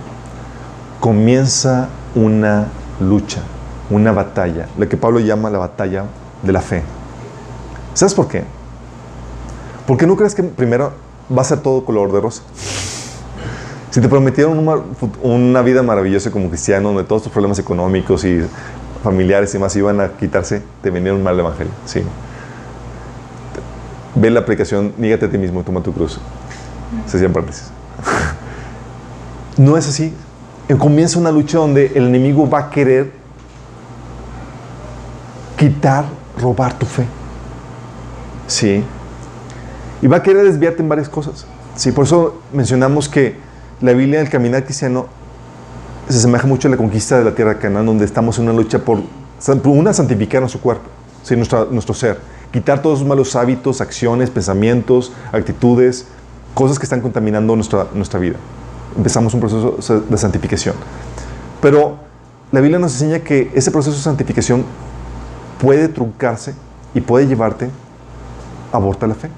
comienza 1.01 1.89
una 2.15 2.67
lucha, 3.01 3.43
una 3.91 4.13
batalla, 4.13 4.69
la 4.77 4.87
que 4.87 4.97
Pablo 4.97 5.21
llama 5.21 5.51
la 5.51 5.59
batalla 5.59 6.05
de 6.43 6.53
la 6.53 6.61
fe. 6.61 6.83
¿Sabes 7.95 8.15
por 8.15 8.29
qué? 8.29 8.45
Porque 9.87 10.07
no 10.07 10.17
crees 10.17 10.35
que 10.35 10.43
primero 10.43 10.93
va 11.31 11.43
a 11.43 11.45
ser 11.45 11.61
todo 11.61 11.85
color 11.85 12.13
de 12.13 12.21
rosa. 12.21 12.43
Si 13.91 14.01
te 14.01 14.09
prometieron 14.09 14.59
una, 14.59 14.83
una 15.23 15.63
vida 15.63 15.83
maravillosa 15.83 16.31
como 16.31 16.49
cristiano, 16.49 16.89
donde 16.89 17.05
todos 17.05 17.23
tus 17.23 17.33
problemas 17.33 17.59
económicos 17.59 18.25
y 18.25 18.45
familiares 19.07 19.55
y 19.55 19.59
más 19.61 19.77
iban 19.77 20.01
a 20.01 20.09
quitarse, 20.09 20.63
te 20.83 20.91
vendieron 20.91 21.23
mal 21.23 21.35
el 21.35 21.41
evangelio. 21.41 21.73
Sí. 21.85 22.03
Ve 24.17 24.31
la 24.31 24.41
aplicación, 24.41 24.93
nígate 24.99 25.27
a 25.27 25.31
ti 25.31 25.39
mismo 25.39 25.63
toma 25.63 25.81
tu 25.81 25.93
cruz. 25.93 26.19
Se 27.07 27.17
hacían 27.17 27.33
paréntesis. 27.33 27.71
No 29.59 29.79
es 29.79 29.89
así. 29.89 30.13
Comienza 30.79 31.19
una 31.19 31.31
lucha 31.31 31.57
donde 31.57 31.93
el 31.95 32.09
enemigo 32.09 32.51
va 32.51 32.59
a 32.59 32.69
querer 32.71 33.11
quitar, 35.57 36.05
robar 36.39 36.79
tu 36.79 36.85
fe. 36.85 37.07
Sí. 38.47 38.85
Y 40.03 40.07
va 40.09 40.19
a 40.19 40.23
querer 40.23 40.45
desviarte 40.45 40.83
en 40.83 40.91
varias 40.91 41.09
cosas. 41.09 41.47
Sí, 41.75 41.91
por 41.91 42.05
eso 42.05 42.43
mencionamos 42.53 43.09
que 43.09 43.37
la 43.81 43.95
Biblia 43.95 44.19
del 44.19 44.29
caminar 44.29 44.65
cristiano 44.65 45.07
se 46.09 46.19
asemeja 46.19 46.47
mucho 46.47 46.69
a 46.69 46.71
la 46.71 46.77
conquista 46.77 47.19
de 47.19 47.25
la 47.25 47.35
tierra 47.35 47.55
de 47.55 47.61
Canaán, 47.61 47.87
donde 47.87 48.05
estamos 48.05 48.39
en 48.39 48.45
una 48.45 48.53
lucha 48.53 48.79
por, 48.79 49.01
una, 49.65 49.93
santificar 49.93 50.41
nuestro 50.41 50.61
cuerpo, 50.61 50.85
¿sí? 51.23 51.37
nuestro, 51.37 51.67
nuestro 51.67 51.95
ser, 51.95 52.19
quitar 52.53 52.81
todos 52.81 52.99
esos 52.99 53.09
malos 53.09 53.35
hábitos, 53.35 53.81
acciones, 53.81 54.31
pensamientos, 54.31 55.13
actitudes, 55.33 56.07
cosas 56.55 56.79
que 56.79 56.85
están 56.85 57.01
contaminando 57.01 57.55
nuestra, 57.57 57.89
nuestra 57.93 58.21
vida. 58.21 58.37
Empezamos 58.97 59.35
un 59.35 59.41
proceso 59.41 60.01
de 60.01 60.17
santificación. 60.17 60.75
Pero 61.61 61.97
la 62.53 62.61
Biblia 62.61 62.79
nos 62.79 62.93
enseña 62.93 63.19
que 63.19 63.51
ese 63.55 63.71
proceso 63.71 63.97
de 63.97 64.03
santificación 64.03 64.65
puede 65.61 65.89
truncarse 65.89 66.55
y 66.95 67.01
puede 67.01 67.27
llevarte 67.27 67.69
a 68.73 68.77
abortar 68.77 69.09
la 69.09 69.15
fe. 69.17 69.29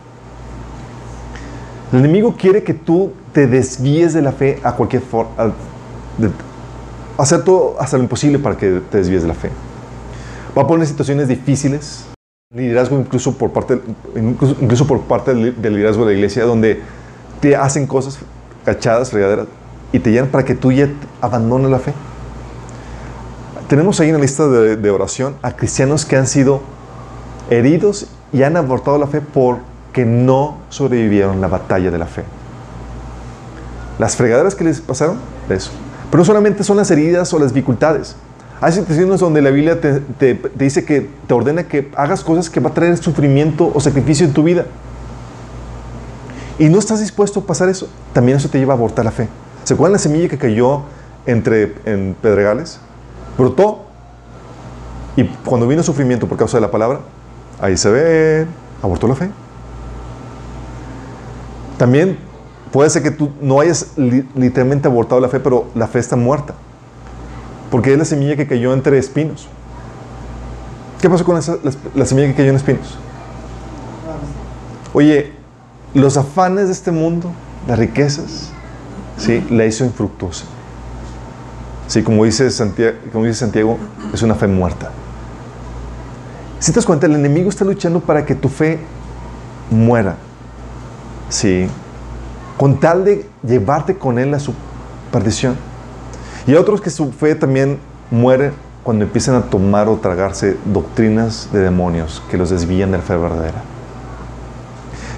El 1.93 2.01
enemigo 2.01 2.35
quiere 2.37 2.63
que 2.63 2.75
tú 2.75 3.13
te 3.33 3.47
desvíes 3.47 4.13
de 4.13 4.21
la 4.21 4.33
fe 4.33 4.61
a 4.63 4.73
cualquier 4.73 5.03
forma, 5.03 5.33
hacer 7.19 7.43
todo 7.43 7.77
hasta 7.81 7.97
lo 7.97 8.05
imposible 8.05 8.39
para 8.39 8.57
que 8.57 8.81
te 8.91 8.99
desvíes 8.99 9.23
de 9.23 9.29
la 9.29 9.35
fe. 9.35 9.51
Va 10.57 10.63
a 10.63 10.67
poner 10.67 10.87
situaciones 10.87 11.29
difíciles, 11.29 12.07
liderazgo 12.55 12.99
incluso 12.99 13.37
por 13.37 13.53
parte, 13.53 13.81
incluso, 14.17 14.87
por 14.87 15.03
parte 15.03 15.35
del, 15.35 15.55
liderazgo 15.61 16.07
de 16.07 16.13
la 16.13 16.17
iglesia, 16.17 16.45
donde 16.45 16.81
te 17.41 17.57
hacen 17.57 17.87
cosas 17.87 18.19
cachadas, 18.65 19.11
fregaderas, 19.11 19.47
y 19.93 19.99
te 19.99 20.11
llenan 20.11 20.29
para 20.29 20.45
que 20.45 20.55
tú 20.55 20.73
ya 20.73 20.89
abandones 21.21 21.71
la 21.71 21.79
fe. 21.79 21.93
Tenemos 23.69 24.01
ahí 24.01 24.09
en 24.09 24.15
la 24.15 24.21
lista 24.21 24.47
de, 24.49 24.77
de 24.77 24.91
oración 24.91 25.37
a 25.43 25.53
cristianos 25.53 26.07
que 26.07 26.17
han 26.17 26.27
sido 26.27 26.63
heridos 27.51 28.07
y 28.33 28.43
han 28.43 28.57
abortado 28.57 28.97
la 28.99 29.07
fe 29.07 29.21
porque 29.21 30.07
no 30.07 30.59
sobrevivieron 30.71 31.41
la 31.41 31.49
batalla 31.49 31.91
de 31.91 31.99
la 31.99 32.07
fe. 32.07 32.25
Las 33.99 34.17
fregaderas 34.17 34.55
que 34.55 34.65
les 34.65 34.81
pasaron, 34.81 35.19
eso. 35.51 35.71
Pero 36.11 36.19
no 36.19 36.25
solamente 36.25 36.65
son 36.65 36.77
las 36.77 36.91
heridas 36.91 37.33
o 37.33 37.39
las 37.39 37.53
dificultades. 37.53 38.17
Hay 38.61 38.73
situaciones 38.73 39.21
donde 39.21 39.41
la 39.41 39.51
Biblia 39.51 39.81
te, 39.81 40.03
dice 40.57 40.85
que 40.85 41.09
te 41.27 41.35
ordena 41.35 41.65
que 41.65 41.91
hagas 41.95 42.25
cosas 42.25 42.51
que 42.51 42.59
va 42.59 42.71
a 42.71 42.75
traer 42.75 42.97
sufrimiento 42.97 43.71
o 43.73 43.81
sacrificio 43.81 44.27
en 44.27 44.33
tu 44.33 44.43
vida. 44.43 44.67
Y 46.59 46.69
no 46.69 46.79
estás 46.79 46.99
dispuesto 46.99 47.41
a 47.41 47.43
pasar 47.45 47.69
eso, 47.69 47.89
también 48.13 48.37
eso 48.39 48.49
te 48.49 48.59
lleva 48.59 48.75
a 48.75 48.77
abortar 48.77 49.05
la 49.05 49.13
fe. 49.13 49.29
¿Se 49.63 49.75
acuerdan 49.75 49.93
la 49.93 49.99
semilla 49.99 50.29
que 50.29 50.39
cayó 50.39 50.83
entre, 51.25 51.75
en 51.85 52.17
pedregales? 52.21 52.81
Brotó. 53.37 53.85
Y 55.15 55.25
cuando 55.45 55.69
vino 55.69 55.83
sufrimiento 55.85 56.27
por 56.27 56.37
causa 56.37 56.57
de 56.57 56.63
la 56.63 56.71
palabra, 56.71 57.01
ahí 57.61 57.77
se 57.77 57.91
ve, 57.91 58.47
abortó 58.83 59.07
la 59.07 59.15
fe. 59.15 59.31
También 61.77 62.19
puede 62.73 62.91
ser 62.91 63.03
que 63.03 63.11
tú 63.11 63.31
no 63.41 63.61
hayas 63.61 63.93
literalmente 63.97 64.89
abortado 64.89 65.21
la 65.21 65.29
fe, 65.29 65.41
pero 65.41 65.67
la 65.75 65.87
fe 65.87 65.99
está 65.99 66.17
muerta. 66.17 66.55
Porque 67.71 67.93
es 67.93 67.99
la 67.99 68.05
semilla 68.05 68.37
que 68.37 68.47
cayó 68.47 68.73
entre 68.73 68.99
espinos. 68.99 69.49
¿Qué 71.01 71.09
pasó 71.09 71.25
con 71.25 71.37
esa, 71.37 71.57
la, 71.95 72.07
semilla 72.07 72.29
que 72.29 72.35
cayó 72.35 72.51
en 72.51 72.57
espinos? 72.57 72.99
Oye, 74.93 75.33
los 75.95 76.17
afanes 76.17 76.67
de 76.67 76.73
este 76.73 76.91
mundo, 76.91 77.31
las 77.67 77.79
riquezas, 77.79 78.51
¿sí? 79.17 79.47
la 79.51 79.65
hizo 79.65 79.85
infructuosa. 79.85 80.45
Sí, 81.87 82.03
como 82.03 82.25
dice, 82.25 82.51
Santiago, 82.51 82.97
como 83.13 83.25
dice 83.25 83.39
Santiago, 83.39 83.79
es 84.13 84.23
una 84.23 84.35
fe 84.35 84.47
muerta. 84.47 84.91
Si 86.59 86.73
te 86.73 86.77
das 86.77 86.87
cuenta, 86.87 87.07
el 87.07 87.15
enemigo 87.15 87.49
está 87.49 87.65
luchando 87.65 88.01
para 88.01 88.27
que 88.27 88.35
tu 88.35 88.49
fe 88.49 88.79
muera. 89.71 90.17
Sí 91.29 91.69
con 92.59 92.81
tal 92.81 93.05
de 93.05 93.25
llevarte 93.43 93.97
con 93.97 94.19
él 94.19 94.35
a 94.35 94.41
su 94.41 94.53
perdición. 95.11 95.57
Y 96.47 96.55
otros 96.55 96.81
que 96.81 96.91
su 96.91 97.13
fe 97.13 97.35
también 97.35 97.79
muere 98.11 98.53
cuando 98.83 99.05
empiezan 99.05 99.37
a 99.37 99.43
tomar 99.43 99.89
o 99.89 99.97
tragarse 99.97 100.57
doctrinas 100.65 101.49
de 101.53 101.61
demonios 101.61 102.23
que 102.31 102.37
los 102.37 102.51
desvían 102.51 102.91
de 102.91 102.99
la 102.99 103.05
fe 103.05 103.17
verdadera. 103.17 103.63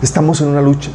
Estamos 0.03 0.41
en 0.41 0.49
una 0.49 0.61
lucha. 0.61 0.91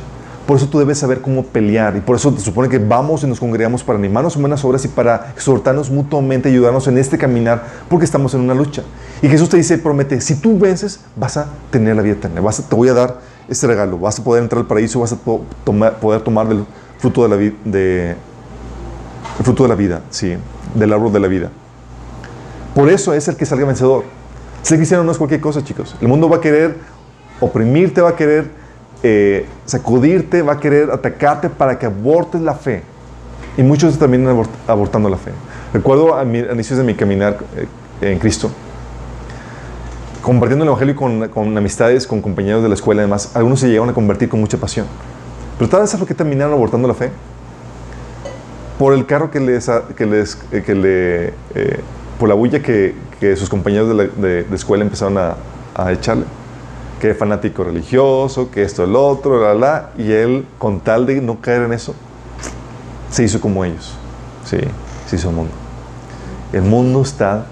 Por 0.45 0.57
eso 0.57 0.67
tú 0.67 0.77
debes 0.77 0.99
saber 0.99 1.21
cómo 1.21 1.43
pelear. 1.43 1.95
Y 1.95 2.01
por 2.01 2.15
eso 2.15 2.31
te 2.31 2.41
supone 2.41 2.69
que 2.69 2.77
vamos 2.77 3.23
y 3.23 3.27
nos 3.27 3.39
congregamos 3.39 3.83
para 3.83 3.97
animarnos 3.97 4.35
en 4.35 4.41
buenas 4.41 4.63
obras 4.63 4.85
y 4.85 4.87
para 4.87 5.31
exhortarnos 5.35 5.89
mutuamente, 5.89 6.49
ayudarnos 6.49 6.87
en 6.87 6.99
este 6.99 7.17
caminar, 7.17 7.63
porque 7.89 8.05
estamos 8.05 8.33
en 8.35 8.41
una 8.41 8.53
lucha. 8.53 8.83
Y 9.23 9.27
Jesús 9.27 9.49
te 9.49 9.57
dice, 9.57 9.79
promete, 9.79 10.21
si 10.21 10.35
tú 10.35 10.59
vences, 10.59 10.99
vas 11.15 11.37
a 11.37 11.47
tener 11.71 11.95
la 11.95 12.03
vida 12.03 12.13
eterna. 12.13 12.41
Vas 12.41 12.61
te 12.61 12.75
voy 12.75 12.89
a 12.89 12.93
dar 12.93 13.19
este 13.47 13.67
regalo. 13.67 13.97
Vas 13.97 14.19
a 14.19 14.23
poder 14.23 14.43
entrar 14.43 14.61
al 14.61 14.67
paraíso, 14.67 14.99
vas 14.99 15.13
a 15.13 15.17
poder 15.17 16.21
tomar 16.21 16.47
del 16.47 16.65
fruto 16.97 17.23
de 17.23 17.29
la, 17.29 17.35
vida 17.35 17.55
el 19.37 19.43
fruto 19.43 19.63
de 19.63 19.69
la 19.69 19.75
vida, 19.75 20.01
sí, 20.09 20.35
del 20.73 20.93
árbol 20.93 21.11
de 21.11 21.19
la 21.19 21.27
vida. 21.27 21.51
Por 22.73 22.89
eso 22.89 23.13
es 23.13 23.27
el 23.27 23.35
que 23.35 23.45
salga 23.45 23.65
vencedor. 23.65 24.03
Ser 24.61 24.77
cristiano 24.77 25.03
no 25.03 25.11
es 25.11 25.17
cualquier 25.17 25.41
cosa, 25.41 25.63
chicos. 25.63 25.95
El 26.01 26.07
mundo 26.07 26.29
va 26.29 26.37
a 26.37 26.41
querer 26.41 26.77
oprimirte, 27.39 28.01
va 28.01 28.09
a 28.09 28.15
querer 28.15 28.49
eh, 29.03 29.45
sacudirte, 29.65 30.41
va 30.41 30.53
a 30.53 30.59
querer 30.59 30.91
atacarte 30.91 31.49
para 31.49 31.77
que 31.77 31.85
abortes 31.85 32.41
la 32.41 32.55
fe. 32.55 32.83
Y 33.57 33.63
muchos 33.63 33.97
también 33.97 34.27
abortando 34.67 35.09
la 35.09 35.17
fe. 35.17 35.31
Recuerdo 35.73 36.15
a, 36.15 36.25
mi, 36.25 36.39
a 36.39 36.53
inicios 36.53 36.77
de 36.77 36.83
mi 36.83 36.95
caminar 36.95 37.37
eh, 38.01 38.11
en 38.11 38.19
Cristo, 38.19 38.51
compartiendo 40.25 40.63
el 40.63 40.69
Evangelio 40.69 40.95
con, 40.95 41.27
con, 41.29 41.55
amistades, 41.55 42.07
con 42.07 42.19
compañeros 42.19 42.63
de 42.63 42.69
la 42.69 42.73
escuela, 42.73 43.03
además, 43.03 43.35
algunos 43.35 43.59
se 43.59 43.67
llegaron 43.67 43.89
a 43.89 43.93
convertir 43.93 44.27
con 44.27 44.39
mucha 44.39 44.57
pasión. 44.57 44.87
Pero 45.59 45.69
tal 45.69 45.81
vez 45.81 45.93
es 45.93 45.99
lo 45.99 46.05
terminaron 46.07 46.51
abortando 46.51 46.87
la 46.87 46.95
fe. 46.95 47.11
Por 48.79 48.93
el 48.93 49.05
carro 49.05 49.29
que 49.29 49.39
les, 49.39 49.69
que 49.95 50.05
les, 50.07 50.39
eh, 50.51 50.63
que 50.65 50.73
le, 50.73 51.27
eh, 51.53 51.79
por 52.19 52.27
la 52.27 52.33
bulla 52.33 52.59
que, 52.63 52.95
que 53.19 53.35
sus 53.35 53.49
compañeros 53.49 53.87
de, 53.87 53.93
la, 53.93 54.03
de, 54.03 54.55
escuela 54.55 54.83
empezaron 54.83 55.15
a, 55.19 55.35
a, 55.75 55.91
echarle. 55.91 56.25
Que 56.99 57.13
fanático 57.13 57.63
religioso, 57.63 58.49
que 58.49 58.63
esto, 58.63 58.83
el 58.83 58.95
otro, 58.95 59.39
la, 59.39 59.53
la. 59.53 59.91
Y 59.95 60.11
él, 60.11 60.47
con 60.57 60.79
tal 60.79 61.05
de 61.05 61.21
no 61.21 61.39
caer 61.39 61.61
en 61.61 61.73
eso, 61.73 61.93
se 63.11 63.23
hizo 63.23 63.39
como 63.39 63.63
ellos. 63.63 63.95
Sí, 64.43 64.57
se 65.05 65.17
hizo 65.17 65.29
el 65.29 65.35
mundo. 65.35 65.53
El 66.51 66.63
mundo 66.63 67.03
está, 67.03 67.45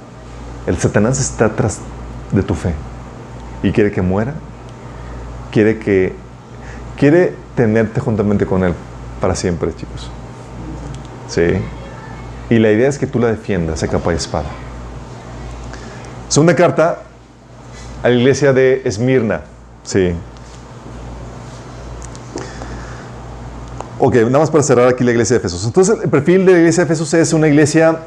el 0.66 0.76
Satanás 0.78 1.20
está 1.20 1.56
tras 1.56 1.80
de 2.34 2.44
tu 2.44 2.56
fe 2.56 2.74
y 3.62 3.72
quiere 3.72 3.92
que 3.92 4.02
muera, 4.02 4.34
quiere 5.52 5.80
que 5.80 6.14
quiere 6.98 7.34
tenerte 7.56 8.02
juntamente 8.02 8.46
con 8.46 8.64
él 8.64 8.74
para 9.22 9.36
siempre, 9.36 9.74
chicos. 9.76 10.10
Sí. 11.28 11.42
Y 12.50 12.60
la 12.60 12.72
idea 12.72 12.90
es 12.90 13.00
que 13.00 13.08
tú 13.08 13.20
la 13.20 13.28
defiendas 13.28 13.82
a 13.84 13.88
capa 13.88 14.12
y 14.14 14.18
espada. 14.18 14.50
Segunda 16.28 16.56
carta 16.56 17.04
a 18.02 18.10
la 18.10 18.16
iglesia 18.16 18.54
de 18.54 18.82
Esmirna. 18.86 19.42
Sí. 19.84 20.14
Ok, 24.00 24.16
nada 24.16 24.40
más 24.40 24.52
para 24.52 24.64
cerrar 24.64 24.90
aquí 24.90 25.04
la 25.04 25.12
iglesia 25.12 25.36
de 25.36 25.40
Efesos. 25.40 25.66
Entonces, 25.66 25.98
el 26.04 26.10
perfil 26.10 26.46
de 26.46 26.52
la 26.52 26.58
iglesia 26.60 26.84
de 26.84 26.92
Efesos 26.92 27.14
es 27.14 27.32
una 27.32 27.48
iglesia 27.48 28.00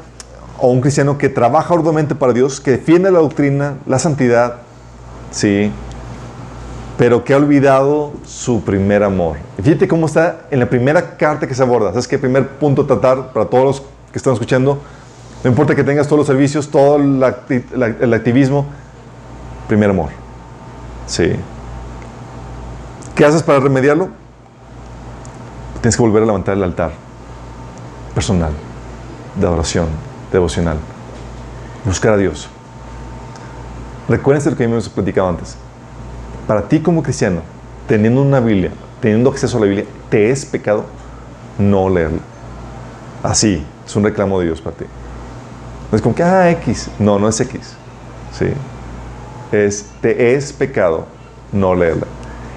o 0.57 0.69
un 0.69 0.81
cristiano 0.81 1.17
que 1.17 1.29
trabaja 1.29 1.73
arduamente 1.73 2.15
para 2.15 2.33
Dios, 2.33 2.59
que 2.59 2.71
defiende 2.71 3.11
la 3.11 3.19
doctrina, 3.19 3.75
la 3.85 3.99
santidad, 3.99 4.55
sí, 5.31 5.71
pero 6.97 7.23
que 7.23 7.33
ha 7.33 7.37
olvidado 7.37 8.13
su 8.25 8.61
primer 8.63 9.03
amor. 9.03 9.37
fíjate 9.61 9.87
cómo 9.87 10.07
está 10.07 10.47
en 10.49 10.59
la 10.59 10.65
primera 10.67 11.15
carta 11.17 11.47
que 11.47 11.53
se 11.53 11.61
aborda. 11.61 11.89
¿Sabes 11.89 12.07
qué 12.07 12.17
primer 12.17 12.47
punto 12.47 12.85
tratar 12.85 13.31
para 13.33 13.45
todos 13.45 13.63
los 13.63 13.81
que 14.11 14.17
están 14.17 14.33
escuchando? 14.33 14.81
No 15.43 15.49
importa 15.49 15.75
que 15.75 15.83
tengas 15.83 16.07
todos 16.07 16.19
los 16.19 16.27
servicios, 16.27 16.69
todo 16.69 16.95
el 16.97 18.13
activismo, 18.13 18.65
primer 19.67 19.91
amor. 19.91 20.09
Sí. 21.05 21.33
¿Qué 23.15 23.25
haces 23.25 23.43
para 23.43 23.59
remediarlo? 23.59 24.09
Tienes 25.81 25.95
que 25.95 26.01
volver 26.01 26.23
a 26.23 26.25
levantar 26.25 26.57
el 26.57 26.63
altar 26.63 26.91
personal 28.15 28.51
de 29.35 29.45
adoración, 29.45 29.85
devocional. 30.31 30.77
Buscar 31.85 32.13
a 32.13 32.17
Dios. 32.17 32.49
Recuérdense 34.09 34.49
lo 34.49 34.57
que 34.57 34.63
hemos 34.63 34.89
platicado 34.89 35.29
antes. 35.29 35.57
Para 36.47 36.67
ti 36.67 36.79
como 36.79 37.03
cristiano, 37.03 37.41
teniendo 37.87 38.21
una 38.21 38.39
Biblia, 38.39 38.71
teniendo 39.01 39.29
acceso 39.29 39.57
a 39.57 39.61
la 39.61 39.65
Biblia, 39.65 39.85
te 40.09 40.29
es 40.29 40.45
pecado 40.45 40.85
no 41.57 41.89
leerla. 41.89 42.19
Así, 43.23 43.63
es 43.85 43.95
un 43.95 44.03
reclamo 44.03 44.39
de 44.39 44.45
Dios 44.45 44.61
para 44.61 44.75
ti. 44.75 44.85
No 45.91 45.95
es 45.95 46.01
como 46.01 46.15
que, 46.15 46.23
ah, 46.23 46.49
X. 46.51 46.89
No, 46.99 47.17
no 47.17 47.27
es 47.27 47.39
X. 47.39 47.75
Sí. 48.37 48.47
Es, 49.51 49.85
te 50.01 50.35
es 50.35 50.53
pecado 50.53 51.05
no 51.51 51.73
leerla. 51.75 52.05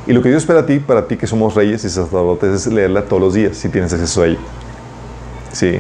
Y 0.06 0.12
lo 0.12 0.22
que 0.22 0.28
Dios 0.28 0.42
espera 0.42 0.60
a 0.60 0.66
ti, 0.66 0.78
para 0.80 1.06
ti 1.06 1.16
que 1.16 1.26
somos 1.26 1.54
reyes 1.54 1.84
y 1.84 1.90
sacerdotes, 1.90 2.66
es 2.66 2.72
leerla 2.72 3.04
todos 3.04 3.22
los 3.22 3.34
días, 3.34 3.56
si 3.56 3.68
tienes 3.68 3.92
acceso 3.92 4.22
a 4.22 4.26
ella. 4.26 4.38
Sí. 5.52 5.78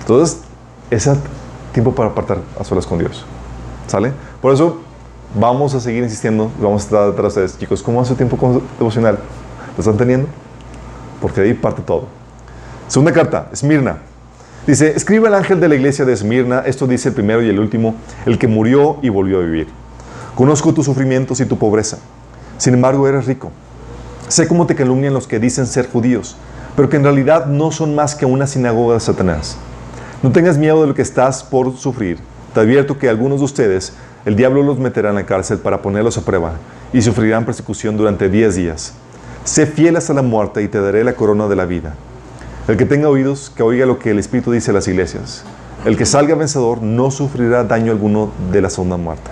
Entonces, 0.00 0.40
es 0.90 1.08
tiempo 1.72 1.94
para 1.94 2.10
apartar 2.10 2.38
a 2.58 2.64
solas 2.64 2.86
con 2.86 2.98
Dios. 2.98 3.24
¿Sale? 3.86 4.12
Por 4.40 4.52
eso, 4.52 4.80
vamos 5.38 5.74
a 5.74 5.80
seguir 5.80 6.02
insistiendo, 6.02 6.50
vamos 6.60 6.82
a 6.82 6.84
estar 6.84 7.06
detrás 7.10 7.34
de 7.34 7.44
ustedes. 7.44 7.58
Chicos, 7.58 7.82
¿cómo 7.82 8.00
hace 8.00 8.14
tiempo 8.14 8.62
devocional? 8.78 9.18
¿Lo 9.76 9.80
están 9.80 9.96
teniendo? 9.96 10.28
Porque 11.20 11.40
de 11.40 11.48
ahí 11.48 11.54
parte 11.54 11.82
todo. 11.82 12.06
Segunda 12.88 13.12
carta, 13.12 13.48
Esmirna. 13.52 13.98
Dice, 14.66 14.92
escribe 14.94 15.28
el 15.28 15.34
ángel 15.34 15.60
de 15.60 15.68
la 15.68 15.74
iglesia 15.74 16.04
de 16.04 16.12
Esmirna, 16.12 16.60
esto 16.66 16.86
dice 16.86 17.08
el 17.08 17.14
primero 17.14 17.42
y 17.42 17.48
el 17.48 17.58
último, 17.58 17.94
el 18.26 18.38
que 18.38 18.46
murió 18.46 18.98
y 19.00 19.08
volvió 19.08 19.38
a 19.38 19.42
vivir. 19.42 19.68
Conozco 20.34 20.74
tus 20.74 20.86
sufrimientos 20.86 21.40
y 21.40 21.46
tu 21.46 21.58
pobreza. 21.58 21.98
Sin 22.58 22.74
embargo, 22.74 23.08
eres 23.08 23.26
rico. 23.26 23.50
Sé 24.28 24.46
cómo 24.46 24.66
te 24.66 24.74
calumnian 24.74 25.14
los 25.14 25.26
que 25.26 25.40
dicen 25.40 25.66
ser 25.66 25.90
judíos, 25.90 26.36
pero 26.76 26.88
que 26.88 26.96
en 26.96 27.04
realidad 27.04 27.46
no 27.46 27.72
son 27.72 27.94
más 27.94 28.14
que 28.14 28.26
una 28.26 28.46
sinagoga 28.46 28.94
de 28.94 29.00
Satanás. 29.00 29.56
No 30.22 30.32
tengas 30.32 30.58
miedo 30.58 30.82
de 30.82 30.86
lo 30.86 30.94
que 30.94 31.00
estás 31.00 31.42
por 31.42 31.74
sufrir. 31.78 32.18
Te 32.52 32.60
advierto 32.60 32.98
que 32.98 33.08
algunos 33.08 33.38
de 33.38 33.46
ustedes, 33.46 33.94
el 34.26 34.36
diablo 34.36 34.62
los 34.62 34.78
meterá 34.78 35.08
en 35.08 35.14
la 35.14 35.24
cárcel 35.24 35.58
para 35.58 35.80
ponerlos 35.80 36.18
a 36.18 36.20
prueba 36.20 36.52
y 36.92 37.00
sufrirán 37.00 37.46
persecución 37.46 37.96
durante 37.96 38.28
diez 38.28 38.54
días. 38.54 38.92
Sé 39.44 39.64
fiel 39.64 39.96
hasta 39.96 40.12
la 40.12 40.20
muerte 40.20 40.62
y 40.62 40.68
te 40.68 40.78
daré 40.78 41.04
la 41.04 41.14
corona 41.14 41.48
de 41.48 41.56
la 41.56 41.64
vida. 41.64 41.94
El 42.68 42.76
que 42.76 42.84
tenga 42.84 43.08
oídos, 43.08 43.48
que 43.48 43.62
oiga 43.62 43.86
lo 43.86 43.98
que 43.98 44.10
el 44.10 44.18
Espíritu 44.18 44.52
dice 44.52 44.72
a 44.72 44.74
las 44.74 44.88
iglesias. 44.88 45.42
El 45.86 45.96
que 45.96 46.04
salga 46.04 46.34
vencedor 46.34 46.82
no 46.82 47.10
sufrirá 47.10 47.64
daño 47.64 47.90
alguno 47.90 48.30
de 48.52 48.60
la 48.60 48.68
segunda 48.68 48.98
muerte. 48.98 49.30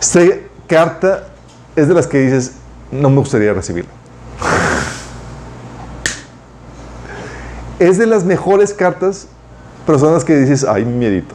Esta 0.00 0.20
carta 0.66 1.28
es 1.76 1.86
de 1.86 1.94
las 1.94 2.08
que 2.08 2.18
dices, 2.18 2.54
no 2.90 3.10
me 3.10 3.18
gustaría 3.18 3.52
recibirla. 3.52 3.97
Es 7.78 7.98
de 7.98 8.06
las 8.06 8.24
mejores 8.24 8.74
cartas, 8.74 9.28
personas 9.86 10.24
que 10.24 10.36
dices, 10.36 10.64
ay, 10.64 10.84
miedito. 10.84 11.34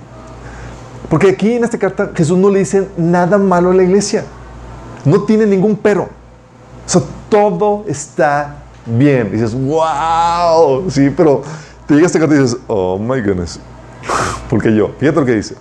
Porque 1.10 1.30
aquí 1.30 1.54
en 1.54 1.64
esta 1.64 1.78
carta 1.78 2.12
Jesús 2.16 2.38
no 2.38 2.50
le 2.50 2.60
dice 2.60 2.88
nada 2.98 3.38
malo 3.38 3.72
a 3.72 3.74
la 3.74 3.84
iglesia. 3.84 4.26
No 5.06 5.24
tiene 5.24 5.46
ningún 5.46 5.76
pero. 5.76 6.04
O 6.04 6.90
sea, 6.90 7.02
todo 7.30 7.86
está 7.88 8.64
bien. 8.86 9.32
dices, 9.32 9.54
wow. 9.54 10.90
Sí, 10.90 11.10
pero 11.16 11.44
te 11.88 11.94
llega 11.94 12.08
esta 12.08 12.20
carta 12.20 12.36
y 12.36 12.40
dices, 12.40 12.58
oh 12.68 12.98
my 12.98 13.22
goodness. 13.22 13.60
Porque 14.50 14.74
yo, 14.74 14.92
fíjate 15.00 15.20
lo 15.20 15.26
que 15.26 15.36
dice. 15.36 15.56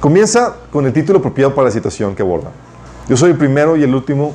Comienza 0.00 0.54
con 0.70 0.86
el 0.86 0.92
título 0.92 1.18
apropiado 1.18 1.54
para 1.54 1.66
la 1.66 1.72
situación 1.72 2.14
que 2.14 2.22
aborda. 2.22 2.50
Yo 3.08 3.16
soy 3.16 3.30
el 3.30 3.36
primero 3.36 3.76
y 3.76 3.82
el 3.82 3.94
último, 3.94 4.32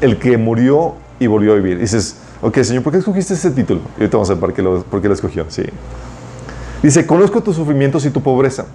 el 0.00 0.18
que 0.18 0.36
murió 0.36 0.94
y 1.18 1.26
volvió 1.26 1.52
a 1.52 1.56
vivir. 1.56 1.78
dices, 1.78 2.16
ok, 2.44 2.62
Señor, 2.62 2.82
¿por 2.82 2.92
qué 2.92 2.98
escogiste 2.98 3.34
ese 3.34 3.50
título? 3.50 3.80
Y 3.96 4.02
ahorita 4.02 4.18
vamos 4.18 4.30
a 4.30 4.34
ver 4.34 4.40
por 4.40 4.52
qué 4.52 4.62
lo, 4.62 4.82
por 4.82 5.00
qué 5.00 5.08
lo 5.08 5.14
escogió. 5.14 5.46
Sí. 5.48 5.64
Dice, 6.82 7.06
conozco 7.06 7.42
tus 7.42 7.56
sufrimientos 7.56 8.04
y 8.04 8.10
tu 8.10 8.22
pobreza. 8.22 8.66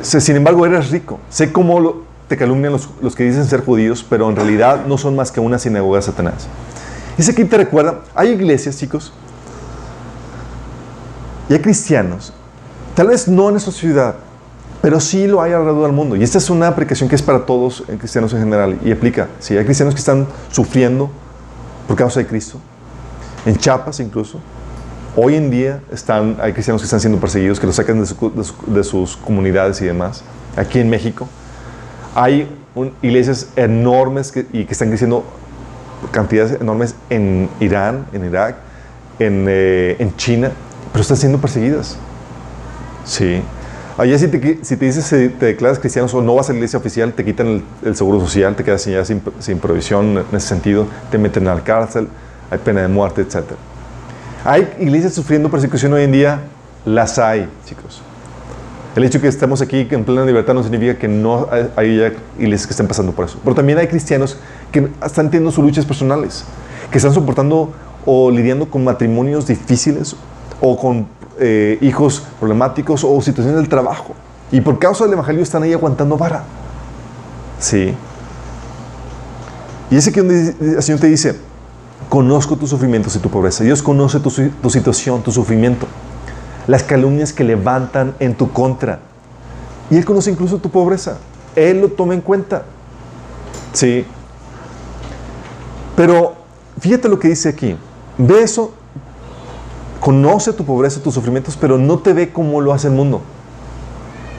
Sin 0.00 0.36
embargo, 0.36 0.64
eres 0.64 0.90
rico. 0.90 1.20
Sé 1.28 1.52
cómo 1.52 2.02
te 2.28 2.36
calumnian 2.36 2.72
los, 2.72 2.88
los, 3.02 3.14
que 3.14 3.24
dicen 3.24 3.44
ser 3.44 3.64
judíos, 3.64 4.04
pero 4.08 4.28
en 4.30 4.36
realidad 4.36 4.86
no 4.86 4.96
son 4.96 5.14
más 5.14 5.30
que 5.30 5.40
una 5.40 5.58
sinagoga 5.58 5.98
de 5.98 6.02
Satanás. 6.02 6.48
Dice 7.16 7.32
aquí 7.32 7.44
te 7.44 7.56
recuerda, 7.56 8.00
hay 8.14 8.30
iglesias, 8.30 8.78
chicos, 8.78 9.12
y 11.48 11.52
hay 11.52 11.60
cristianos, 11.60 12.32
tal 12.94 13.08
vez 13.08 13.28
no 13.28 13.46
en 13.46 13.52
nuestra 13.52 13.72
ciudad, 13.72 14.16
pero 14.82 15.00
sí 15.00 15.26
lo 15.26 15.40
hay 15.40 15.52
alrededor 15.52 15.84
del 15.84 15.92
mundo. 15.92 16.16
Y 16.16 16.22
esta 16.22 16.38
es 16.38 16.50
una 16.50 16.68
aplicación 16.68 17.08
que 17.08 17.14
es 17.14 17.22
para 17.22 17.46
todos 17.46 17.84
en 17.88 17.98
cristianos 17.98 18.32
en 18.32 18.40
general 18.40 18.78
y 18.84 18.92
aplica. 18.92 19.28
Si 19.38 19.56
hay 19.56 19.64
cristianos 19.64 19.94
que 19.94 20.00
están 20.00 20.26
sufriendo 20.50 21.10
por 21.86 21.96
causa 21.96 22.20
de 22.20 22.26
Cristo, 22.26 22.58
en 23.44 23.56
Chiapas 23.56 24.00
incluso, 24.00 24.40
Hoy 25.18 25.34
en 25.34 25.50
día 25.50 25.80
están, 25.90 26.36
hay 26.42 26.52
cristianos 26.52 26.82
que 26.82 26.84
están 26.84 27.00
siendo 27.00 27.18
perseguidos, 27.18 27.58
que 27.58 27.66
los 27.66 27.76
sacan 27.76 28.04
de, 28.04 28.84
sus 28.84 29.16
comunidades 29.16 29.80
y 29.80 29.86
demás. 29.86 30.22
Aquí 30.56 30.78
en 30.78 30.90
México 30.90 31.26
hay 32.14 32.46
iglesias 33.00 33.48
enormes 33.56 34.34
y 34.52 34.66
que 34.66 34.72
están 34.72 34.88
creciendo 34.88 35.24
cantidades 36.10 36.60
enormes 36.60 36.96
en 37.08 37.48
Irán, 37.60 38.04
en 38.12 38.26
Irak, 38.26 38.56
en, 39.18 39.46
eh, 39.48 39.96
en 39.98 40.14
China, 40.16 40.50
pero 40.92 41.00
están 41.00 41.16
siendo 41.16 41.38
perseguidas. 41.38 41.96
Sí. 43.06 43.40
Allá 43.98 44.18
si 44.18 44.28
te, 44.28 44.58
si 44.62 44.76
te 44.76 44.84
dices, 44.84 45.04
si 45.06 45.30
te 45.30 45.46
declaras 45.46 45.78
cristiano 45.78 46.06
o 46.12 46.20
no 46.20 46.34
vas 46.34 46.50
a 46.50 46.52
la 46.52 46.58
iglesia 46.58 46.78
oficial, 46.78 47.14
te 47.14 47.24
quitan 47.24 47.62
el, 47.82 47.96
seguro 47.96 48.20
social, 48.20 48.54
te 48.54 48.62
quedas 48.62 48.82
sin, 48.82 49.02
sin, 49.06 49.22
sin, 49.38 49.58
provisión 49.58 50.18
en 50.18 50.36
ese 50.36 50.48
sentido, 50.48 50.86
te 51.10 51.16
meten 51.16 51.48
a 51.48 51.54
la 51.54 51.64
cárcel, 51.64 52.08
hay 52.50 52.58
pena 52.58 52.82
de 52.82 52.88
muerte, 52.88 53.22
etcétera. 53.22 53.56
¿Hay 54.44 54.68
iglesias 54.78 55.14
sufriendo 55.14 55.50
persecución 55.50 55.94
hoy 55.94 56.02
en 56.02 56.12
día? 56.12 56.40
Las 56.84 57.18
hay, 57.18 57.48
chicos. 57.64 58.02
El 58.94 59.04
hecho 59.04 59.18
de 59.18 59.22
que 59.22 59.28
estemos 59.28 59.60
aquí 59.62 59.86
en 59.90 60.04
plena 60.04 60.24
libertad 60.24 60.54
no 60.54 60.62
significa 60.62 60.98
que 60.98 61.08
no 61.08 61.48
hay 61.74 62.12
iglesias 62.38 62.66
que 62.66 62.72
estén 62.72 62.88
pasando 62.88 63.12
por 63.12 63.24
eso. 63.24 63.38
Pero 63.42 63.56
también 63.56 63.78
hay 63.78 63.88
cristianos 63.88 64.38
que 64.70 64.88
están 65.04 65.30
teniendo 65.30 65.50
sus 65.50 65.64
luchas 65.64 65.84
personales, 65.84 66.44
que 66.90 66.98
están 66.98 67.12
soportando 67.12 67.72
o 68.04 68.30
lidiando 68.30 68.70
con 68.70 68.84
matrimonios 68.84 69.46
difíciles 69.46 70.16
o 70.60 70.78
con 70.78 71.08
eh, 71.38 71.78
hijos 71.80 72.22
problemáticos 72.38 73.04
o 73.04 73.20
situaciones 73.20 73.60
del 73.60 73.68
trabajo. 73.68 74.14
Y 74.52 74.60
por 74.60 74.78
causa 74.78 75.04
del 75.04 75.14
Evangelio 75.14 75.42
están 75.42 75.62
ahí 75.62 75.72
aguantando 75.72 76.16
vara. 76.16 76.44
Sí. 77.58 77.94
Y 79.90 79.96
ese 79.96 80.12
que 80.12 80.20
el 80.20 80.82
Señor 80.82 81.00
te 81.00 81.06
dice, 81.08 81.36
Conozco 82.08 82.56
tus 82.56 82.70
sufrimientos 82.70 83.16
y 83.16 83.18
tu 83.18 83.28
pobreza. 83.28 83.64
Dios 83.64 83.82
conoce 83.82 84.20
tu, 84.20 84.30
situación, 84.70 85.22
tu 85.22 85.32
sufrimiento, 85.32 85.86
las 86.68 86.84
calumnias 86.84 87.32
que 87.32 87.42
levantan 87.42 88.14
en 88.20 88.34
tu 88.34 88.52
contra. 88.52 89.00
Y 89.90 89.96
Él 89.96 90.04
conoce 90.04 90.30
incluso 90.30 90.58
tu 90.58 90.70
pobreza. 90.70 91.18
Él 91.56 91.80
lo 91.80 91.88
toma 91.88 92.14
en 92.14 92.20
cuenta. 92.20 92.64
Sí. 93.72 94.06
Pero 95.96 96.36
fíjate 96.78 97.08
lo 97.08 97.18
que 97.18 97.28
dice 97.28 97.48
aquí. 97.48 97.76
Ve 98.18 98.42
eso, 98.42 98.72
conoce 100.06 100.52
tu 100.52 100.64
pobreza, 100.64 101.02
tus 101.02 101.14
sufrimientos, 101.14 101.58
pero 101.60 101.78
no 101.78 101.98
te 101.98 102.12
ve 102.12 102.32
como 102.32 102.60
lo 102.60 102.72
hace 102.72 102.86
el 102.86 102.94
mundo. 102.94 103.22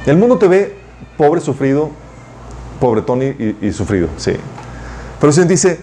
El 0.05 0.15
mundo 0.15 0.37
te 0.37 0.47
ve 0.47 0.77
pobre, 1.17 1.41
sufrido, 1.41 1.89
pobretón 2.79 3.21
y, 3.21 3.57
y, 3.61 3.73
sufrido, 3.73 4.07
sí. 4.15 4.31
Pero 5.19 5.27
el 5.27 5.33
Señor 5.33 5.49
dice, 5.49 5.81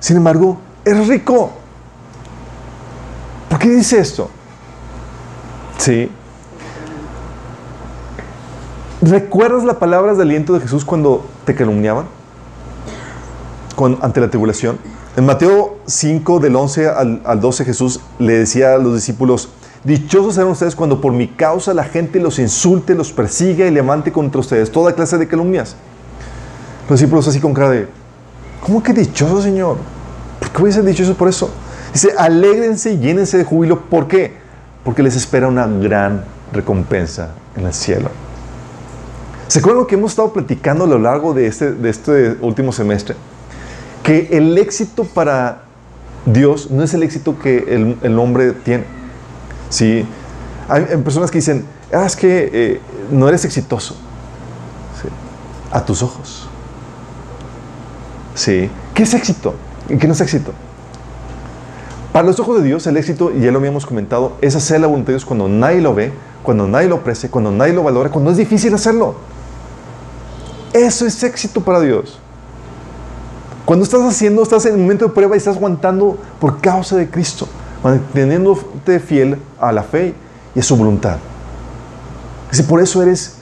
sin 0.00 0.16
embargo, 0.16 0.56
es 0.86 1.06
rico. 1.06 1.50
¿Por 3.50 3.58
qué 3.58 3.68
dice 3.68 3.98
esto? 3.98 4.30
Sí. 5.76 6.10
¿Recuerdas 9.02 9.64
las 9.64 9.76
palabras 9.76 10.16
de 10.16 10.22
aliento 10.22 10.54
de 10.54 10.60
Jesús 10.60 10.82
cuando 10.82 11.26
te 11.44 11.54
calumniaban? 11.54 12.06
ante 14.00 14.18
la 14.18 14.30
tribulación. 14.30 14.78
En 15.16 15.24
Mateo 15.24 15.78
5, 15.86 16.40
del 16.40 16.54
11 16.54 16.88
al, 16.88 17.22
al 17.24 17.40
12, 17.40 17.64
Jesús 17.64 18.00
le 18.18 18.34
decía 18.34 18.74
a 18.74 18.78
los 18.78 18.94
discípulos, 18.94 19.48
Dichosos 19.82 20.34
serán 20.34 20.50
ustedes 20.50 20.74
cuando 20.74 21.00
por 21.00 21.12
mi 21.12 21.28
causa 21.28 21.72
la 21.72 21.84
gente 21.84 22.20
los 22.20 22.38
insulte, 22.38 22.94
los 22.94 23.12
persiga 23.12 23.66
y 23.66 23.70
levante 23.70 24.12
contra 24.12 24.40
ustedes 24.40 24.70
toda 24.70 24.92
clase 24.94 25.16
de 25.16 25.26
calumnias. 25.26 25.76
Los 26.90 26.98
discípulos 26.98 27.28
así 27.28 27.40
con 27.40 27.54
cara 27.54 27.70
de, 27.70 27.88
¿cómo 28.60 28.82
que 28.82 28.92
dichoso, 28.92 29.40
Señor? 29.40 29.78
¿Por 30.40 30.50
qué 30.50 30.62
hubiese 30.62 30.82
dicho 30.82 31.02
eso 31.04 31.14
por 31.14 31.28
eso? 31.28 31.50
Dice, 31.92 32.12
alégrense 32.18 32.92
y 32.92 32.98
llénense 32.98 33.38
de 33.38 33.44
júbilo. 33.44 33.80
¿Por 33.80 34.08
qué? 34.08 34.34
Porque 34.84 35.02
les 35.02 35.16
espera 35.16 35.48
una 35.48 35.66
gran 35.66 36.24
recompensa 36.52 37.30
en 37.56 37.64
el 37.64 37.72
cielo. 37.72 38.10
¿Se 39.48 39.60
acuerdan 39.60 39.82
lo 39.82 39.86
que 39.86 39.94
hemos 39.94 40.12
estado 40.12 40.32
platicando 40.32 40.84
a 40.84 40.88
lo 40.88 40.98
largo 40.98 41.32
de 41.32 41.46
este, 41.46 41.72
de 41.72 41.88
este 41.88 42.36
último 42.42 42.72
semestre? 42.72 43.16
Que 44.06 44.28
el 44.30 44.56
éxito 44.56 45.02
para 45.02 45.62
Dios 46.26 46.70
no 46.70 46.84
es 46.84 46.94
el 46.94 47.02
éxito 47.02 47.36
que 47.40 47.96
el, 48.00 48.18
hombre 48.20 48.52
tiene. 48.52 48.84
¿Sí? 49.68 50.06
Hay, 50.68 50.84
personas 51.02 51.32
que 51.32 51.38
dicen, 51.38 51.66
ah, 51.92 52.06
es 52.06 52.14
que 52.14 52.50
eh, 52.52 52.80
no 53.10 53.28
eres 53.28 53.44
exitoso. 53.44 53.96
A 55.72 55.84
tus 55.84 56.04
ojos. 56.04 56.48
¿Sí? 58.36 58.70
¿Qué 58.94 59.02
es 59.02 59.12
éxito? 59.12 59.54
¿Y 59.88 59.96
qué 59.96 60.06
no 60.06 60.12
es 60.12 60.20
éxito? 60.20 60.52
Para 62.12 62.28
los 62.28 62.38
ojos 62.38 62.62
de 62.62 62.68
Dios, 62.68 62.86
el 62.86 62.96
éxito, 62.96 63.32
y 63.36 63.40
ya 63.40 63.50
lo 63.50 63.58
habíamos 63.58 63.84
comentado, 63.84 64.36
es 64.40 64.54
hacer 64.54 64.80
la 64.80 64.86
voluntad 64.86 65.08
de 65.08 65.14
Dios 65.14 65.24
cuando 65.24 65.48
nadie 65.48 65.80
lo 65.80 65.94
ve, 65.94 66.12
cuando 66.44 66.68
nadie 66.68 66.88
lo 66.88 66.94
aprecia, 66.94 67.28
cuando 67.28 67.50
nadie 67.50 67.72
lo 67.72 67.82
valora, 67.82 68.08
cuando 68.08 68.30
es 68.30 68.36
difícil 68.36 68.72
hacerlo. 68.72 69.16
Eso 70.72 71.06
es 71.06 71.22
éxito 71.24 71.60
para 71.60 71.80
Dios. 71.80 72.20
Cuando 73.66 73.84
estás 73.84 74.00
haciendo, 74.02 74.44
estás 74.44 74.64
en 74.66 74.74
un 74.74 74.82
momento 74.82 75.08
de 75.08 75.12
prueba 75.12 75.34
y 75.34 75.38
estás 75.38 75.56
aguantando 75.56 76.16
por 76.40 76.60
causa 76.60 76.94
de 76.96 77.10
Cristo, 77.10 77.48
manteniéndote 77.82 79.00
fiel 79.00 79.38
a 79.58 79.72
la 79.72 79.82
fe 79.82 80.14
y 80.54 80.60
a 80.60 80.62
su 80.62 80.76
voluntad. 80.76 81.16
Dice, 82.48 82.62
por 82.62 82.80
eso 82.80 83.02
eres, 83.02 83.34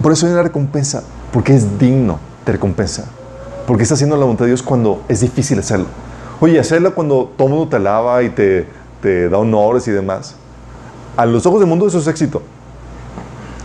por 0.00 0.12
eso 0.12 0.26
hay 0.26 0.32
una 0.34 0.44
recompensa, 0.44 1.02
porque 1.32 1.56
es 1.56 1.80
digno 1.80 2.20
de 2.46 2.52
recompensa. 2.52 3.06
Porque 3.66 3.82
estás 3.82 3.96
haciendo 3.96 4.16
la 4.16 4.22
voluntad 4.22 4.44
de 4.44 4.50
Dios 4.50 4.62
cuando 4.62 5.02
es 5.08 5.20
difícil 5.20 5.58
hacerlo. 5.58 5.86
Oye, 6.38 6.60
hacerlo 6.60 6.94
cuando 6.94 7.32
todo 7.36 7.48
el 7.48 7.54
mundo 7.54 7.68
te 7.70 7.76
alaba 7.76 8.22
y 8.22 8.30
te, 8.30 8.68
te 9.02 9.28
da 9.28 9.38
honores 9.38 9.88
y 9.88 9.90
demás. 9.90 10.36
A 11.16 11.26
los 11.26 11.44
ojos 11.44 11.58
del 11.58 11.68
mundo 11.68 11.88
eso 11.88 11.98
es 11.98 12.06
éxito. 12.06 12.40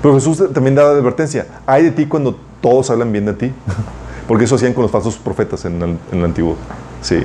Pero 0.02 0.16
Jesús 0.16 0.52
también 0.52 0.74
da 0.74 0.90
advertencia. 0.90 1.46
Hay 1.68 1.84
de 1.84 1.92
ti 1.92 2.08
cuando 2.08 2.36
todos 2.60 2.90
hablan 2.90 3.12
bien 3.12 3.28
de 3.28 3.34
ti. 3.34 3.54
Porque 4.28 4.46
eso 4.46 4.56
hacían 4.56 4.74
con 4.74 4.84
los 4.84 4.92
falsos 4.92 5.18
profetas 5.18 5.66
en 5.66 5.82
el, 5.82 5.98
en 6.12 6.20
el 6.20 6.26
antiguo. 6.26 6.56
Sí. 7.02 7.24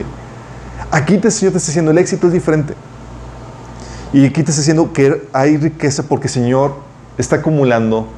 Aquí 0.91 1.19
te, 1.19 1.31
Señor 1.31 1.53
te 1.53 1.59
está 1.59 1.71
diciendo, 1.71 1.91
el 1.91 1.99
éxito 1.99 2.27
es 2.27 2.33
diferente. 2.33 2.75
Y 4.13 4.25
aquí 4.27 4.43
te 4.43 4.51
está 4.51 4.61
diciendo 4.61 4.93
que 4.93 5.29
hay 5.33 5.57
riqueza 5.57 6.03
porque 6.03 6.27
el 6.27 6.33
Señor 6.33 6.75
está 7.17 7.37
acumulando 7.37 8.09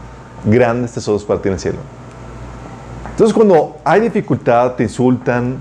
grandes 0.44 0.92
tesoros 0.92 1.24
para 1.24 1.40
ti 1.40 1.48
en 1.48 1.54
el 1.54 1.60
cielo. 1.60 1.78
Entonces 3.10 3.34
cuando 3.34 3.76
hay 3.84 4.00
dificultad, 4.00 4.72
te 4.72 4.84
insultan 4.84 5.58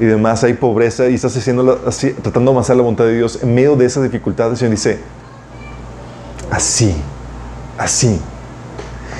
y 0.00 0.04
demás, 0.04 0.42
hay 0.44 0.54
pobreza 0.54 1.08
y 1.08 1.14
estás 1.14 1.36
haciendo 1.36 1.80
así, 1.86 2.10
tratando 2.10 2.50
de 2.50 2.56
avanzar 2.56 2.76
la 2.76 2.82
voluntad 2.82 3.04
de 3.04 3.16
Dios, 3.16 3.38
en 3.42 3.54
medio 3.54 3.76
de 3.76 3.86
esa 3.86 4.02
dificultad 4.02 4.50
el 4.50 4.56
Señor 4.56 4.72
dice, 4.72 4.98
así, 6.50 6.94
así. 7.78 8.20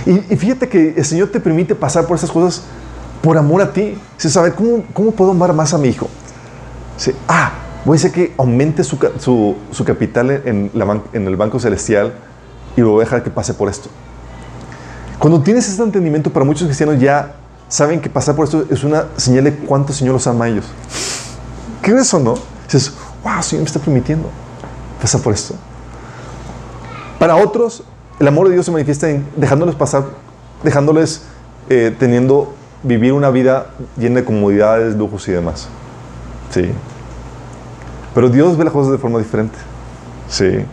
Y, 0.07 0.32
y, 0.32 0.36
fíjate 0.36 0.68
que 0.68 0.94
el 0.96 1.05
Señor 1.05 1.28
te 1.28 1.40
permite 1.40 1.74
pasar 1.74 2.07
por 2.07 2.16
esas 2.16 2.30
cosas 2.30 2.64
por 3.23 3.37
amor 3.37 3.62
a 3.62 3.73
ti. 3.73 3.99
Se 4.16 4.29
sabe, 4.31 4.53
¿cómo, 4.53 4.85
¿cómo 4.93 5.12
puedo 5.12 5.31
amar 5.31 5.53
más 5.53 5.75
a 5.75 5.79
mi 5.79 5.89
hijo? 5.89 6.09
Dice, 6.97 7.14
ah, 7.29 7.53
voy 7.85 7.97
a 7.97 7.99
hacer 7.99 8.12
que 8.12 8.35
aumente 8.39 8.85
su, 8.85 8.99
su, 9.19 9.57
su 9.71 9.85
capital 9.85 10.31
en, 10.31 10.71
la, 10.75 11.01
en 11.12 11.27
el 11.27 11.37
banco 11.37 11.59
celestial 11.59 12.14
y 12.77 12.81
lo 12.81 12.91
voy 12.91 13.03
a 13.03 13.05
dejar 13.05 13.23
que 13.23 13.31
pase 13.31 13.55
por 13.55 13.69
esto. 13.69 13.89
Cuando 15.19 15.41
tienes 15.43 15.69
este 15.69 15.83
entendimiento, 15.83 16.33
para 16.33 16.45
muchos 16.45 16.66
cristianos 16.66 17.01
ya 17.01 17.35
saben 17.69 18.01
que 18.01 18.09
pasar 18.09 18.37
por 18.37 18.45
esto 18.45 18.64
es 18.71 18.85
una 18.85 19.07
señal 19.16 19.45
de 19.45 19.55
cuánto 19.55 19.93
Señor 19.93 20.14
los 20.14 20.27
ama 20.27 20.47
a 20.47 20.49
ellos. 20.49 20.66
¿Qué 21.83 21.93
es 21.93 22.03
eso, 22.03 22.19
no? 22.19 22.35
Dices, 22.64 22.93
wow, 23.25 23.43
Señor 23.43 23.62
me 23.62 23.66
está 23.66 23.81
permitiendo 23.81 24.29
pasar 25.01 25.21
por 25.21 25.35
esto. 25.35 25.55
Para 27.19 27.37
otros, 27.37 27.83
el 28.21 28.29
amor 28.29 28.47
de 28.49 28.55
Dios 28.55 28.66
se 28.66 28.73
manifiesta 28.73 29.11
en 29.11 29.27
dejándoles 29.37 29.75
pasar, 29.75 30.05
dejándoles 30.62 31.23
eh, 31.69 31.95
teniendo, 31.99 32.55
vivir 32.83 33.12
una 33.12 33.31
vida 33.31 33.68
llena 33.97 34.20
de 34.20 34.24
comodidades, 34.24 34.97
lujos 34.97 35.26
y 35.29 35.33
demás. 35.33 35.68
Sí. 36.51 36.70
Pero 38.14 38.29
Dios 38.29 38.57
ve 38.57 38.64
las 38.64 38.72
cosas 38.72 38.93
de 38.93 38.99
forma 38.99 39.18
diferente. 39.18 39.57
Sí. 40.29 40.64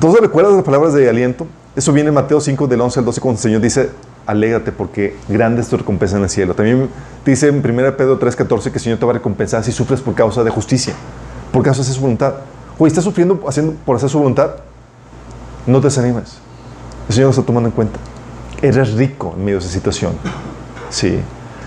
¿Todos 0.00 0.20
recuerdan 0.20 0.54
las 0.54 0.64
palabras 0.64 0.94
de 0.94 1.08
aliento? 1.08 1.46
Eso 1.74 1.92
viene 1.92 2.08
en 2.08 2.14
Mateo 2.14 2.40
5, 2.40 2.66
del 2.66 2.80
11 2.80 3.00
al 3.00 3.04
12, 3.04 3.20
cuando 3.20 3.38
el 3.38 3.42
Señor 3.42 3.60
dice, 3.60 3.90
alégrate 4.26 4.72
porque 4.72 5.16
grande 5.28 5.60
es 5.60 5.68
tu 5.68 5.76
recompensa 5.76 6.16
en 6.16 6.22
el 6.22 6.30
cielo. 6.30 6.54
También 6.54 6.88
dice 7.24 7.48
en 7.48 7.56
1 7.56 7.96
Pedro 7.96 8.18
3, 8.18 8.36
14 8.36 8.70
que 8.70 8.78
el 8.78 8.82
Señor 8.84 8.98
te 8.98 9.06
va 9.06 9.12
a 9.12 9.14
recompensar 9.14 9.64
si 9.64 9.72
sufres 9.72 10.00
por 10.00 10.14
causa 10.14 10.44
de 10.44 10.50
justicia, 10.50 10.94
por 11.52 11.62
causa 11.62 11.82
de 11.82 11.88
su 11.88 12.00
voluntad. 12.00 12.34
Oye, 12.78 12.88
¿estás 12.88 13.04
sufriendo 13.04 13.40
haciendo, 13.46 13.74
por 13.84 13.96
hacer 13.96 14.08
su 14.08 14.18
voluntad? 14.18 14.50
No 15.66 15.80
te 15.80 15.86
desanimes. 15.86 16.38
El 17.08 17.14
Señor 17.14 17.26
lo 17.26 17.30
está 17.30 17.42
tomando 17.42 17.68
en 17.68 17.74
cuenta. 17.74 17.98
Eres 18.60 18.94
rico 18.94 19.34
en 19.36 19.44
medio 19.44 19.58
de 19.58 19.64
esa 19.64 19.72
situación. 19.72 20.12
Sí. 20.90 21.20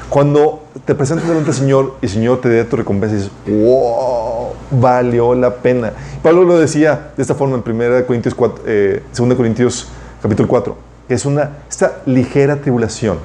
Cuando 0.09 0.63
te 0.83 0.93
presentas 0.93 1.27
delante 1.27 1.51
del 1.51 1.59
Señor 1.59 1.95
y 2.01 2.05
el 2.05 2.11
Señor 2.11 2.41
te 2.41 2.49
dé 2.49 2.65
tu 2.65 2.75
recompensa, 2.75 3.15
dices, 3.15 3.31
wow, 3.45 4.49
valió 4.71 5.33
la 5.33 5.55
pena. 5.55 5.93
Pablo 6.21 6.43
lo 6.43 6.59
decía 6.59 7.11
de 7.15 7.21
esta 7.21 7.33
forma 7.33 7.55
en 7.55 7.63
1 7.65 8.05
Corintios 8.05 8.35
4, 8.35 8.63
eh, 8.67 9.03
2 9.15 9.35
Corintios 9.35 9.87
capítulo 10.21 10.49
4, 10.49 10.75
que 11.07 11.13
es 11.13 11.25
una, 11.25 11.51
esta 11.69 11.99
ligera 12.05 12.57
tribulación, 12.57 13.19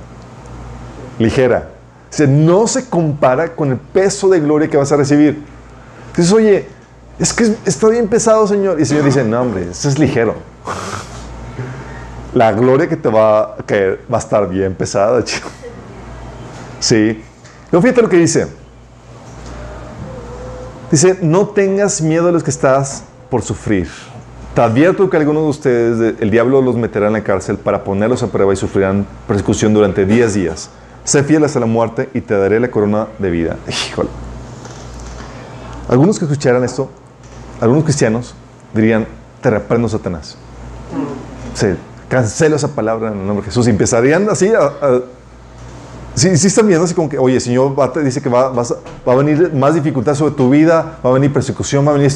ligera, 1.19 1.71
o 2.19 2.27
no 2.27 2.67
se 2.69 2.89
compara 2.89 3.55
con 3.55 3.73
el 3.73 3.79
peso 3.79 4.29
de 4.29 4.41
gloria 4.41 4.69
que 4.69 4.77
vas 4.77 4.93
a 4.93 4.97
recibir. 4.97 5.43
Dices, 6.17 6.33
oye, 6.33 6.67
es 7.19 7.33
que 7.33 7.55
está 7.65 7.89
bien 7.89 8.09
pesado, 8.09 8.47
Señor. 8.47 8.79
Y 8.79 8.83
el 8.83 8.87
Señor 8.87 9.05
dice, 9.05 9.25
no, 9.25 9.41
hombre, 9.41 9.71
eso 9.71 9.89
es 9.89 9.99
ligero. 9.99 10.35
La 12.37 12.53
gloria 12.53 12.87
que 12.87 12.99
te 12.99 13.09
va 13.09 13.55
a 13.55 13.57
caer 13.65 14.05
va 14.13 14.19
a 14.19 14.21
estar 14.21 14.47
bien 14.47 14.75
pesada, 14.75 15.25
chico. 15.25 15.49
Sí. 16.81 17.25
Luego 17.73 17.83
fíjate 17.83 18.03
lo 18.03 18.11
que 18.11 18.19
dice. 18.19 18.47
Dice, 20.91 21.19
no 21.23 21.47
tengas 21.47 22.03
miedo 22.03 22.29
a 22.29 22.33
los 22.33 22.43
que 22.43 22.51
estás 22.51 23.05
por 23.31 23.41
sufrir. 23.41 23.89
Te 24.55 24.61
advierto 24.61 25.09
que 25.09 25.17
algunos 25.17 25.45
de 25.45 25.49
ustedes, 25.49 26.15
el 26.21 26.31
diablo 26.31 26.61
los 26.61 26.77
meterá 26.77 27.07
en 27.07 27.15
la 27.15 27.25
cárcel 27.25 27.57
para 27.57 27.83
ponerlos 27.83 28.23
a 28.23 28.27
prueba 28.27 28.53
y 28.53 28.57
sufrirán 28.57 29.07
persecución 29.27 29.73
durante 29.73 30.05
10 30.05 30.35
días. 30.35 30.69
Sé 31.05 31.25
fiel 31.25 31.43
hasta 31.43 31.59
la 31.59 31.65
muerte 31.65 32.11
y 32.13 32.21
te 32.21 32.37
daré 32.37 32.61
la 32.61 32.71
corona 32.71 33.07
de 33.19 33.31
vida. 33.31 33.57
Híjole. 33.67 34.11
Algunos 35.89 36.19
que 36.19 36.27
escucharan 36.27 36.63
esto, 36.65 36.91
algunos 37.63 37.85
cristianos 37.85 38.35
dirían, 38.75 39.07
te 39.41 39.49
reprendo 39.49 39.89
Satanás. 39.89 40.37
Se 41.55 41.77
cancelo 42.09 42.57
esa 42.57 42.69
palabra 42.69 43.09
en 43.09 43.21
el 43.21 43.27
nombre 43.27 43.43
de 43.43 43.51
Jesús 43.51 43.67
empezarían 43.67 44.29
así 44.31 44.49
a, 44.49 44.61
a 44.61 45.01
Sí, 46.17 46.35
sí, 46.39 46.47
están 46.47 46.67
viendo 46.67 46.83
así 46.83 46.95
como 46.95 47.11
que, 47.11 47.19
oye, 47.19 47.39
Señor 47.39 47.79
va, 47.79 47.93
dice 48.03 48.23
que 48.23 48.31
va, 48.31 48.51
a 48.51 49.15
venir 49.15 49.53
más 49.53 49.75
dificultad 49.75 50.15
sobre 50.15 50.33
tu 50.33 50.49
vida, 50.49 50.99
va 51.05 51.11
a 51.11 51.13
venir 51.13 51.31
persecución, 51.31 51.87
va 51.87 51.91
a 51.91 51.95
venir... 51.95 52.11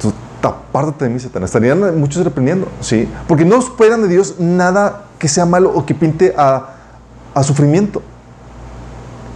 Tú, 0.00 0.12
apártate 0.42 1.04
de 1.04 1.10
mí, 1.12 1.20
Satanás. 1.20 1.50
Estarían 1.50 2.00
muchos 2.00 2.24
reprendiendo, 2.24 2.66
¿sí? 2.80 3.08
Porque 3.28 3.44
no 3.44 3.60
esperan 3.60 4.02
de 4.02 4.08
Dios 4.08 4.40
nada 4.40 5.04
que 5.20 5.28
sea 5.28 5.46
malo 5.46 5.70
o 5.72 5.86
que 5.86 5.94
pinte 5.94 6.34
a, 6.36 6.70
sufrimiento. 7.44 8.02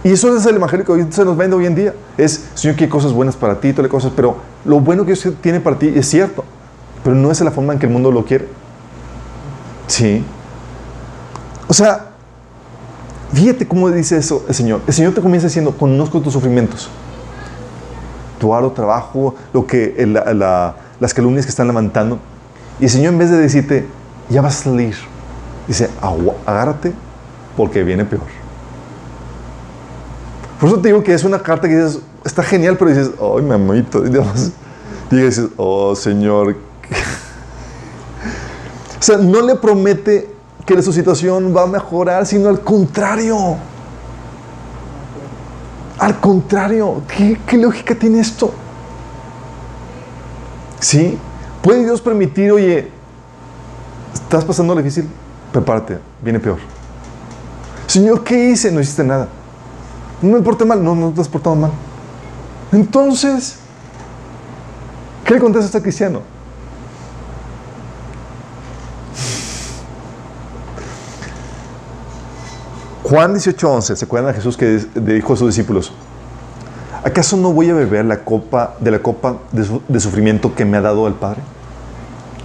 Y 0.03 0.11
eso 0.11 0.35
es 0.35 0.45
el 0.45 0.57
evangelio 0.57 0.85
que 0.85 1.07
se 1.09 1.23
nos 1.23 1.37
vende 1.37 1.55
hoy 1.55 1.65
en 1.65 1.75
día. 1.75 1.93
Es, 2.17 2.49
Señor, 2.55 2.75
quiere 2.75 2.91
cosas 2.91 3.13
buenas 3.13 3.37
para 3.37 3.57
ti, 3.57 3.71
todas 3.71 3.89
cosas, 3.89 4.11
pero 4.13 4.35
lo 4.65 4.81
bueno 4.81 5.05
que 5.05 5.13
Dios 5.13 5.33
tiene 5.39 5.61
para 5.61 5.79
ti 5.79 5.93
es 5.95 6.09
cierto, 6.09 6.43
pero 7.05 7.15
no 7.15 7.31
es 7.31 7.39
la 7.39 7.51
forma 7.51 7.71
en 7.71 7.79
que 7.79 7.85
el 7.85 7.93
mundo 7.93 8.11
lo 8.11 8.25
quiere. 8.25 8.49
Sí. 9.87 10.23
O 11.67 11.73
sea, 11.73 12.07
Fíjate 13.33 13.67
cómo 13.67 13.89
dice 13.91 14.17
eso 14.17 14.45
el 14.47 14.55
Señor. 14.55 14.81
El 14.87 14.93
Señor 14.93 15.13
te 15.13 15.21
comienza 15.21 15.47
diciendo, 15.47 15.75
conozco 15.77 16.21
tus 16.21 16.33
sufrimientos. 16.33 16.89
Tu 18.39 18.53
arduo 18.53 18.71
trabajo, 18.71 19.35
lo 19.53 19.67
que, 19.67 19.95
la, 20.07 20.33
la, 20.33 20.75
las 20.99 21.13
calumnias 21.13 21.45
que 21.45 21.49
están 21.49 21.67
levantando. 21.67 22.19
Y 22.79 22.85
el 22.85 22.89
Señor 22.89 23.13
en 23.13 23.19
vez 23.19 23.29
de 23.29 23.37
decirte, 23.37 23.85
ya 24.29 24.41
vas 24.41 24.61
a 24.61 24.63
salir, 24.65 24.95
dice, 25.67 25.89
agárrate 26.45 26.93
porque 27.55 27.83
viene 27.83 28.05
peor. 28.05 28.23
Por 30.59 30.69
eso 30.69 30.79
te 30.79 30.89
digo 30.89 31.03
que 31.03 31.13
es 31.13 31.23
una 31.23 31.39
carta 31.39 31.67
que 31.67 31.75
dices, 31.75 31.99
está 32.23 32.43
genial, 32.43 32.77
pero 32.77 32.91
dices, 32.91 33.11
ay, 33.19 33.41
mi 33.41 33.53
amito. 33.53 34.03
Y 34.05 35.15
dices, 35.15 35.47
oh, 35.57 35.95
Señor. 35.95 36.55
o 38.99 39.03
sea, 39.03 39.17
no 39.17 39.41
le 39.41 39.55
promete 39.55 40.29
que 40.65 40.81
su 40.81 40.91
situación 40.91 41.55
va 41.55 41.63
a 41.63 41.67
mejorar, 41.67 42.25
sino 42.25 42.49
al 42.49 42.59
contrario. 42.61 43.57
Al 45.99 46.19
contrario, 46.19 47.01
¿qué, 47.07 47.57
lógica 47.57 47.95
tiene 47.95 48.19
esto? 48.19 48.53
¿Sí? 50.79 51.17
¿Puede 51.61 51.83
Dios 51.83 52.01
permitir, 52.01 52.51
oye, 52.51 52.91
estás 54.13 54.45
pasando 54.45 54.75
difícil? 54.75 55.09
Prepárate, 55.51 55.99
viene 56.21 56.39
peor. 56.39 56.57
Señor, 57.87 58.23
¿qué 58.23 58.49
hice? 58.49 58.71
No 58.71 58.79
hiciste 58.79 59.03
nada. 59.03 59.27
No 60.21 60.37
me 60.37 60.43
porté 60.43 60.65
mal, 60.65 60.83
no, 60.83 60.93
no 60.93 61.11
te 61.11 61.21
has 61.21 61.27
portado 61.27 61.55
mal. 61.55 61.71
Entonces, 62.71 63.57
¿qué 65.23 65.33
le 65.33 65.39
contesta 65.39 65.65
a 65.65 65.67
este 65.67 65.81
cristiano? 65.81 66.36
Juan 73.09 73.33
18:11, 73.33 73.95
¿se 73.95 74.03
acuerdan 74.03 74.33
de 74.33 74.35
Jesús 74.35 74.57
que 74.57 74.85
dijo 74.95 75.33
a 75.33 75.37
sus 75.37 75.47
discípulos? 75.47 75.93
¿Acaso 77.05 77.37
no 77.37 77.53
voy 77.53 77.69
a 77.69 77.73
beber 77.73 78.03
la 78.03 78.25
copa 78.25 78.75
de 78.81 78.91
la 78.91 78.99
copa 78.99 79.37
de, 79.53 79.99
sufrimiento 80.01 80.53
que 80.53 80.65
me 80.65 80.75
ha 80.75 80.81
dado 80.81 81.07
el 81.07 81.13
Padre? 81.13 81.39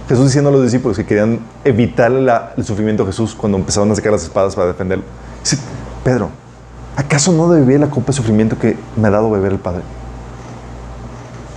Jesús 0.07 0.27
diciendo 0.27 0.51
a 0.51 0.53
los 0.53 0.63
discípulos 0.63 0.95
que 0.95 1.05
querían 1.05 1.41
evitar 1.65 2.13
el 2.55 2.63
sufrimiento 2.63 3.03
de 3.03 3.11
Jesús 3.11 3.35
cuando 3.35 3.57
empezaron 3.57 3.91
a 3.91 3.95
sacar 3.95 4.13
las 4.13 4.23
espadas 4.23 4.55
para 4.55 4.67
defenderlo. 4.67 5.03
Dice, 5.43 5.57
Pedro, 6.01 6.29
¿acaso 6.95 7.33
no 7.33 7.49
debe 7.49 7.65
beber 7.65 7.81
la 7.81 7.89
copa 7.89 8.07
de 8.07 8.13
sufrimiento 8.13 8.57
que 8.57 8.77
me 8.95 9.09
ha 9.09 9.11
dado 9.11 9.29
beber 9.29 9.51
el 9.51 9.59
Padre? 9.59 9.81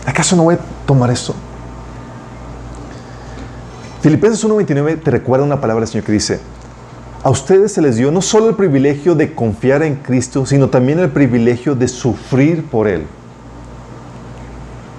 ¿Acaso 0.05 0.35
no 0.35 0.43
voy 0.43 0.57
a 0.57 0.59
tomar 0.85 1.13
esto? 1.13 1.33
Filipenses 4.01 4.45
1.29 4.45 5.01
te 5.01 5.11
recuerda 5.13 5.45
una 5.45 5.61
palabra 5.61 5.83
del 5.83 5.89
Señor 5.89 6.05
que 6.05 6.13
dice, 6.13 6.41
a 7.27 7.31
ustedes 7.31 7.73
se 7.73 7.83
les 7.83 7.97
dio 7.97 8.13
no 8.13 8.23
solo 8.23 8.51
el 8.51 8.55
privilegio 8.55 9.17
de 9.17 9.35
confiar 9.35 9.83
en 9.83 9.97
Cristo, 9.97 10.47
sino 10.47 10.69
también 10.71 11.01
el 11.01 11.11
privilegio 11.11 11.75
de 11.75 11.89
sufrir 11.89 12.65
por 12.67 12.87
Él. 12.87 13.05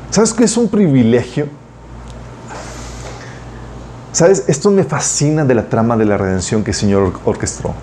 ¿Sabes 0.09 0.33
qué 0.33 0.43
es 0.43 0.57
un 0.57 0.67
privilegio? 0.67 1.47
¿Sabes? 4.11 4.43
Esto 4.49 4.69
me 4.71 4.83
fascina 4.83 5.45
de 5.45 5.55
la 5.55 5.69
trama 5.69 5.95
de 5.95 6.03
la 6.03 6.17
redención 6.17 6.65
que 6.65 6.71
el 6.71 6.75
Señor 6.75 7.13
orquestó. 7.23 7.73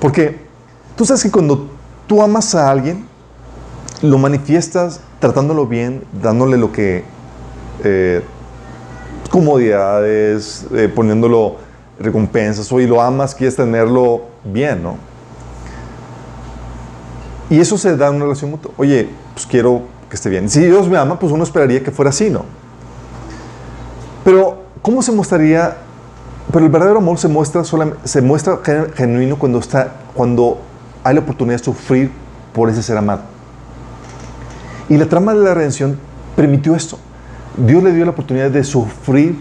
Porque 0.00 0.40
tú 0.96 1.04
sabes 1.04 1.22
que 1.22 1.30
cuando 1.30 1.68
tú 2.06 2.22
amas 2.22 2.54
a 2.54 2.70
alguien, 2.70 3.04
lo 4.00 4.16
manifiestas 4.16 5.02
tratándolo 5.18 5.66
bien, 5.66 6.04
dándole 6.22 6.56
lo 6.56 6.72
que... 6.72 7.04
Eh, 7.84 8.22
comodidades, 9.30 10.66
eh, 10.74 10.88
poniéndolo 10.92 11.58
recompensas, 12.00 12.72
o 12.72 12.80
y 12.80 12.86
lo 12.86 13.00
amas, 13.00 13.34
quieres 13.34 13.56
tenerlo 13.56 14.22
bien, 14.44 14.82
¿no? 14.82 14.96
Y 17.50 17.60
eso 17.60 17.76
se 17.76 17.96
da 17.96 18.08
en 18.08 18.16
una 18.16 18.24
relación 18.24 18.50
mutua. 18.50 18.72
Oye, 18.76 19.08
pues 19.34 19.46
quiero 19.46 19.82
que 20.08 20.16
esté 20.16 20.30
bien. 20.30 20.48
Si 20.48 20.60
Dios 20.60 20.88
me 20.88 20.96
ama, 20.96 21.18
pues 21.18 21.32
uno 21.32 21.44
esperaría 21.44 21.82
que 21.82 21.90
fuera 21.90 22.08
así, 22.08 22.30
¿no? 22.30 22.44
Pero, 24.24 24.62
¿cómo 24.82 25.02
se 25.02 25.12
mostraría? 25.12 25.76
Pero 26.52 26.64
el 26.64 26.70
verdadero 26.70 26.98
amor 26.98 27.18
se 27.18 27.28
muestra, 27.28 27.62
se 28.04 28.22
muestra 28.22 28.60
genuino 28.94 29.38
cuando, 29.38 29.58
está, 29.58 29.92
cuando 30.14 30.58
hay 31.04 31.14
la 31.14 31.20
oportunidad 31.20 31.58
de 31.58 31.64
sufrir 31.64 32.10
por 32.54 32.70
ese 32.70 32.82
ser 32.82 32.96
amado. 32.96 33.22
Y 34.88 34.96
la 34.96 35.06
trama 35.06 35.34
de 35.34 35.40
la 35.40 35.54
redención 35.54 35.98
permitió 36.34 36.74
esto. 36.74 36.98
Dios 37.56 37.82
le 37.82 37.92
dio 37.92 38.04
la 38.04 38.12
oportunidad 38.12 38.50
de 38.50 38.64
sufrir 38.64 39.38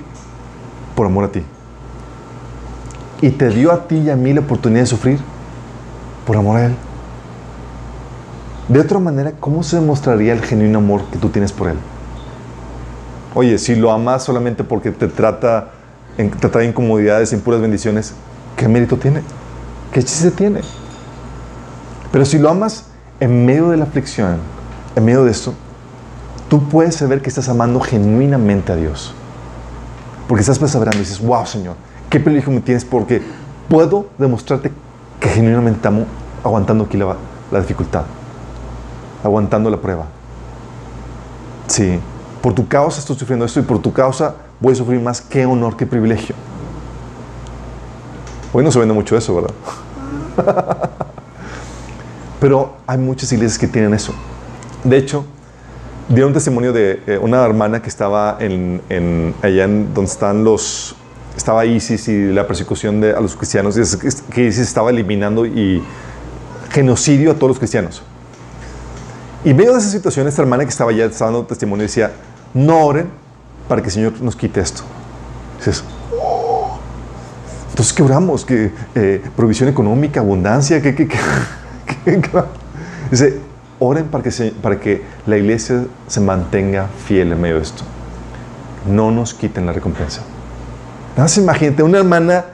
por 0.96 1.06
amor 1.06 1.26
a 1.26 1.32
ti. 1.32 1.44
Y 3.22 3.32
te 3.32 3.50
dio 3.50 3.72
a 3.72 3.88
ti 3.88 3.98
y 3.98 4.10
a 4.10 4.16
mí 4.16 4.34
la 4.34 4.42
oportunidad 4.42 4.82
de 4.82 4.88
sufrir 4.88 5.20
por 6.26 6.38
amor 6.38 6.58
a 6.58 6.66
Él. 6.68 6.76
De 8.70 8.80
otra 8.80 9.00
manera, 9.00 9.34
¿cómo 9.40 9.64
se 9.64 9.78
demostraría 9.78 10.32
el 10.32 10.42
genuino 10.42 10.78
amor 10.78 11.02
que 11.12 11.18
tú 11.18 11.30
tienes 11.30 11.52
por 11.52 11.70
Él? 11.70 11.78
Oye, 13.34 13.58
si 13.58 13.76
lo 13.76 13.92
amas 13.92 14.24
solamente 14.24 14.64
porque 14.64 14.92
te 14.92 15.08
trata, 15.08 15.72
te 16.16 16.50
trae 16.50 16.66
incomodidades, 16.66 17.34
puras 17.36 17.62
bendiciones, 17.62 18.14
¿qué 18.56 18.68
mérito 18.68 18.98
tiene? 18.98 19.24
¿Qué 19.92 20.04
chiste 20.04 20.32
tiene? 20.32 20.62
Pero 22.12 22.26
si 22.26 22.38
lo 22.38 22.50
amas 22.50 22.86
en 23.20 23.46
medio 23.46 23.70
de 23.70 23.78
la 23.78 23.86
aflicción, 23.86 24.38
en 24.96 25.06
medio 25.06 25.24
de 25.26 25.32
esto, 25.32 25.54
tú 26.48 26.68
puedes 26.70 26.96
saber 26.96 27.22
que 27.22 27.30
estás 27.30 27.50
amando 27.50 27.80
genuinamente 27.80 28.72
a 28.72 28.76
Dios. 28.76 29.14
Porque 30.28 30.42
estás 30.42 30.60
perseverando 30.60 30.98
y 30.98 31.02
dices, 31.02 31.20
wow, 31.22 31.46
Señor, 31.46 31.76
qué 32.10 32.20
privilegio 32.20 32.52
me 32.52 32.62
tienes 32.62 32.86
porque 32.86 33.22
puedo 33.68 34.08
demostrarte 34.18 34.72
que 35.20 35.30
genuinamente 35.30 35.88
amo 35.88 36.06
aguantando 36.44 36.86
aquí 36.86 36.98
la, 36.98 37.16
la 37.52 37.60
dificultad, 37.60 38.04
aguantando 39.24 39.70
la 39.70 39.78
prueba. 39.78 40.06
Sí, 41.68 42.00
por 42.42 42.54
tu 42.54 42.68
causa 42.68 43.00
estoy 43.00 43.18
sufriendo 43.18 43.46
esto 43.46 43.60
y 43.60 43.64
por 43.64 43.80
tu 43.80 43.94
causa 43.94 44.36
voy 44.60 44.74
a 44.74 44.76
sufrir 44.76 45.00
más. 45.00 45.22
Qué 45.22 45.46
honor, 45.46 45.76
qué 45.78 45.86
privilegio. 45.86 46.36
Hoy 48.52 48.64
no 48.64 48.72
se 48.72 48.80
vende 48.80 48.94
mucho 48.94 49.16
eso, 49.16 49.36
¿verdad? 49.36 49.54
Pero 52.40 52.78
hay 52.88 52.98
muchas 52.98 53.32
iglesias 53.32 53.60
que 53.60 53.68
tienen 53.68 53.94
eso. 53.94 54.14
De 54.84 54.98
hecho, 54.98 55.26
dieron 56.08 56.34
testimonio 56.34 56.74
de 56.74 57.04
eh, 57.06 57.20
una 57.22 57.46
hermana 57.46 57.82
que 57.82 57.90
estaba 57.90 58.38
en, 58.40 58.82
allá 59.42 59.66
en 59.66 59.94
donde 59.94 60.10
están 60.10 60.44
los 60.44 60.96
estaba 61.40 61.66
ISIS 61.66 62.08
y 62.10 62.32
la 62.32 62.46
persecución 62.46 63.02
de, 63.02 63.14
a 63.14 63.20
los 63.20 63.36
cristianos, 63.36 63.76
que 64.30 64.46
ISIS 64.46 64.60
estaba 64.60 64.90
eliminando 64.92 65.46
y 65.46 65.82
genocidio 66.70 67.32
a 67.32 67.34
todos 67.34 67.50
los 67.50 67.58
cristianos. 67.58 68.04
Y 69.44 69.54
medio 69.54 69.72
de 69.72 69.80
esa 69.80 69.90
situación, 69.90 70.28
esta 70.28 70.42
hermana 70.42 70.66
que 70.66 70.70
estaba 70.70 70.92
estaba 70.92 71.32
dando 71.32 71.48
testimonio 71.48 71.84
decía, 71.84 72.12
no 72.54 72.86
oren 72.86 73.08
para 73.68 73.82
que 73.82 73.88
el 73.88 73.94
Señor 73.94 74.22
nos 74.22 74.36
quite 74.36 74.60
esto. 74.60 74.84
Dices, 75.58 75.84
oh". 76.22 76.78
entonces 77.70 77.94
quebramos, 77.94 78.44
que 78.44 78.72
eh, 78.96 79.24
provisión 79.36 79.70
económica, 79.70 80.20
abundancia, 80.20 80.82
que, 80.82 80.94
que, 80.94 81.08
que, 81.08 81.18
Dice, 83.10 83.40
oren 83.80 84.06
para 84.06 84.24
que, 84.24 84.54
para 84.62 84.80
que 84.80 85.04
la 85.26 85.38
iglesia 85.38 85.86
se 86.08 86.20
mantenga 86.20 86.88
fiel 87.06 87.32
en 87.32 87.42
medio 87.42 87.56
de 87.56 87.62
esto. 87.62 87.84
No 88.86 89.10
nos 89.10 89.34
quiten 89.34 89.66
la 89.66 89.72
recompensa. 89.72 90.22
Nada 91.12 91.24
más 91.24 91.38
imagínate, 91.38 91.84
una 91.84 91.98
hermana 91.98 92.46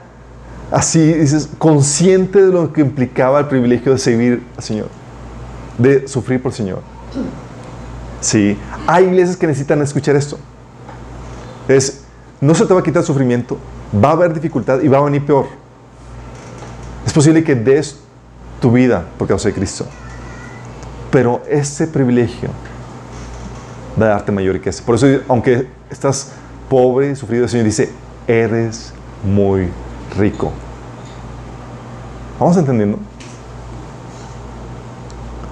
así, 0.70 1.12
dices, 1.12 1.48
consciente 1.58 2.44
de 2.44 2.52
lo 2.52 2.72
que 2.72 2.80
implicaba 2.80 3.40
el 3.40 3.46
privilegio 3.46 3.92
de 3.92 3.98
servir 3.98 4.42
al 4.56 4.62
Señor, 4.62 4.88
de 5.78 6.08
sufrir 6.08 6.42
por 6.42 6.52
el 6.52 6.56
Señor. 6.56 6.82
Sí, 8.20 8.58
hay 8.86 9.04
iglesias 9.04 9.36
que 9.36 9.46
necesitan 9.46 9.80
escuchar 9.82 10.16
esto. 10.16 10.38
Es, 11.68 12.04
no 12.40 12.54
se 12.54 12.66
te 12.66 12.74
va 12.74 12.80
a 12.80 12.82
quitar 12.82 13.00
el 13.00 13.06
sufrimiento, 13.06 13.58
va 14.02 14.10
a 14.10 14.12
haber 14.12 14.34
dificultad 14.34 14.80
y 14.80 14.88
va 14.88 14.98
a 14.98 15.02
venir 15.02 15.24
peor. 15.24 15.46
Es 17.06 17.12
posible 17.12 17.44
que 17.44 17.54
des 17.54 17.98
tu 18.60 18.72
vida 18.72 19.04
por 19.18 19.28
causa 19.28 19.48
de 19.48 19.54
Cristo. 19.54 19.86
Pero 21.10 21.42
ese 21.48 21.86
privilegio 21.86 22.50
va 24.00 24.06
a 24.06 24.08
darte 24.08 24.32
mayor 24.32 24.54
riqueza. 24.54 24.82
Por 24.84 24.96
eso, 24.96 25.06
aunque 25.28 25.68
estás 25.88 26.32
pobre 26.68 27.12
y 27.12 27.16
sufrido, 27.16 27.44
el 27.44 27.50
Señor 27.50 27.66
dice, 27.66 27.90
eres 28.26 28.92
muy 29.24 29.68
rico. 30.18 30.52
¿Vamos 32.38 32.56
entendiendo? 32.56 32.98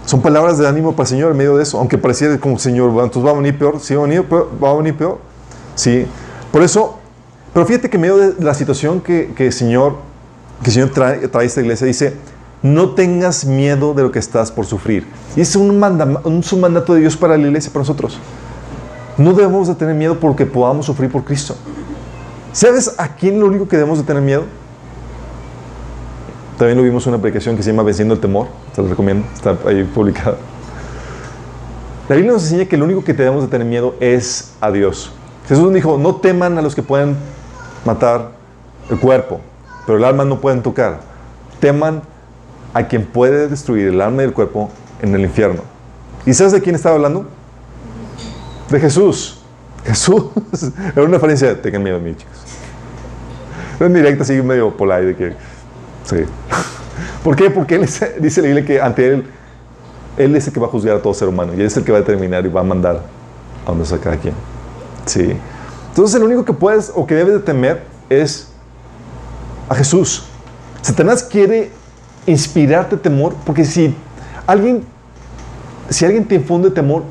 Son 0.06 0.20
palabras 0.20 0.58
de 0.58 0.68
ánimo 0.68 0.92
para 0.92 1.04
el 1.04 1.08
Señor 1.08 1.30
en 1.30 1.38
medio 1.38 1.56
de 1.56 1.62
eso, 1.62 1.78
aunque 1.78 1.96
pareciera 1.96 2.38
como 2.38 2.58
Señor, 2.58 2.90
entonces 2.90 3.24
va 3.24 3.30
a 3.30 3.34
venir 3.34 3.58
peor, 3.58 3.80
sí 3.80 3.94
va 3.94 4.02
a 4.02 4.06
venir 4.06 4.24
peor, 4.24 4.50
va 4.62 4.70
a 4.70 4.74
venir 4.74 4.94
peor. 4.94 5.18
Sí. 5.74 6.06
Por 6.52 6.62
eso, 6.62 6.98
pero 7.52 7.64
fíjate 7.66 7.88
que 7.88 7.96
en 7.96 8.00
medio 8.02 8.16
de 8.18 8.44
la 8.44 8.52
situación 8.52 9.00
que, 9.00 9.32
que 9.34 9.46
el 9.46 9.52
Señor, 9.52 9.96
que 10.62 10.70
el 10.70 10.72
Señor 10.74 10.90
trae, 10.90 11.26
trae 11.28 11.44
a 11.44 11.46
esta 11.46 11.60
iglesia, 11.62 11.86
dice, 11.86 12.14
no 12.62 12.90
tengas 12.90 13.44
miedo 13.44 13.94
de 13.94 14.02
lo 14.02 14.12
que 14.12 14.18
estás 14.18 14.50
por 14.50 14.66
sufrir. 14.66 15.06
Y 15.36 15.40
es 15.40 15.56
un, 15.56 15.70
un, 15.70 16.60
mandato 16.60 16.94
de 16.94 17.00
Dios 17.00 17.16
para 17.16 17.36
la 17.36 17.46
iglesia, 17.46 17.72
para 17.72 17.80
nosotros. 17.80 18.18
No 19.16 19.32
debemos 19.32 19.68
de 19.68 19.74
tener 19.74 19.94
miedo 19.94 20.18
porque 20.18 20.46
podamos 20.46 20.86
sufrir 20.86 21.10
por 21.10 21.24
Cristo. 21.24 21.56
¿Sabes 22.54 22.94
a 22.98 23.08
quién 23.08 23.40
lo 23.40 23.46
único 23.46 23.66
que 23.66 23.76
debemos 23.76 23.98
de 23.98 24.04
tener 24.04 24.22
miedo? 24.22 24.44
También 26.56 26.78
lo 26.78 26.84
vimos 26.84 27.04
en 27.04 27.10
una 27.10 27.18
aplicación 27.18 27.56
que 27.56 27.64
se 27.64 27.72
llama 27.72 27.82
Venciendo 27.82 28.14
el 28.14 28.20
Temor. 28.20 28.46
Te 28.72 28.80
lo 28.80 28.86
recomiendo, 28.86 29.26
está 29.34 29.58
ahí 29.66 29.82
publicada. 29.82 30.36
La 32.08 32.14
Biblia 32.14 32.32
nos 32.32 32.44
enseña 32.44 32.66
que 32.66 32.76
lo 32.76 32.84
único 32.84 33.02
que 33.02 33.12
debemos 33.12 33.42
de 33.42 33.48
tener 33.48 33.66
miedo 33.66 33.96
es 33.98 34.52
a 34.60 34.70
Dios. 34.70 35.10
Jesús 35.48 35.74
dijo, 35.74 35.98
no 35.98 36.14
teman 36.14 36.56
a 36.56 36.62
los 36.62 36.76
que 36.76 36.84
pueden 36.84 37.16
matar 37.84 38.30
el 38.88 39.00
cuerpo, 39.00 39.40
pero 39.84 39.98
el 39.98 40.04
alma 40.04 40.24
no 40.24 40.40
pueden 40.40 40.62
tocar. 40.62 41.00
Teman 41.58 42.02
a 42.72 42.86
quien 42.86 43.04
puede 43.04 43.48
destruir 43.48 43.88
el 43.88 44.00
alma 44.00 44.22
y 44.22 44.26
el 44.26 44.32
cuerpo 44.32 44.70
en 45.02 45.12
el 45.12 45.22
infierno. 45.22 45.62
¿Y 46.24 46.32
sabes 46.32 46.52
de 46.52 46.60
quién 46.60 46.76
estaba 46.76 46.94
hablando? 46.94 47.26
De 48.70 48.78
Jesús. 48.78 49.40
Jesús. 49.84 50.26
Era 50.94 51.02
una 51.02 51.14
referencia 51.14 51.60
tengan 51.60 51.82
miedo 51.82 51.96
a 51.96 52.16
chicos. 52.16 52.43
En 53.80 53.92
directa, 53.92 54.22
así 54.22 54.40
medio 54.42 54.76
polite 54.76 55.04
de 55.04 55.16
que. 55.16 55.32
Sí. 56.04 56.16
¿Por 57.24 57.36
qué? 57.36 57.50
Porque 57.50 57.76
él 57.76 57.88
dice 58.20 58.40
la 58.40 58.46
Biblia 58.48 58.64
que 58.64 58.80
ante 58.80 59.06
él, 59.06 59.26
él 60.16 60.36
es 60.36 60.46
el 60.46 60.52
que 60.52 60.60
va 60.60 60.66
a 60.66 60.70
juzgar 60.70 60.96
a 60.96 61.02
todo 61.02 61.14
ser 61.14 61.28
humano 61.28 61.52
y 61.54 61.60
él 61.60 61.66
es 61.66 61.76
el 61.76 61.84
que 61.84 61.92
va 61.92 61.98
a 61.98 62.00
determinar 62.02 62.44
y 62.44 62.48
va 62.48 62.60
a 62.60 62.64
mandar 62.64 63.02
a 63.64 63.70
donde 63.70 63.84
sea 63.84 63.98
cada 63.98 64.16
quien. 64.16 64.34
Sí. 65.06 65.36
Entonces, 65.88 66.16
el 66.16 66.24
único 66.24 66.44
que 66.44 66.52
puedes 66.52 66.92
o 66.94 67.06
que 67.06 67.14
debes 67.14 67.34
de 67.34 67.40
temer 67.40 67.84
es 68.08 68.48
a 69.68 69.74
Jesús. 69.74 70.24
Satanás 70.82 71.22
quiere 71.22 71.70
inspirarte 72.26 72.96
temor, 72.96 73.34
porque 73.44 73.64
si 73.64 73.94
alguien, 74.46 74.84
si 75.88 76.04
alguien 76.04 76.26
te 76.26 76.34
infunde 76.34 76.70
temor, 76.70 77.04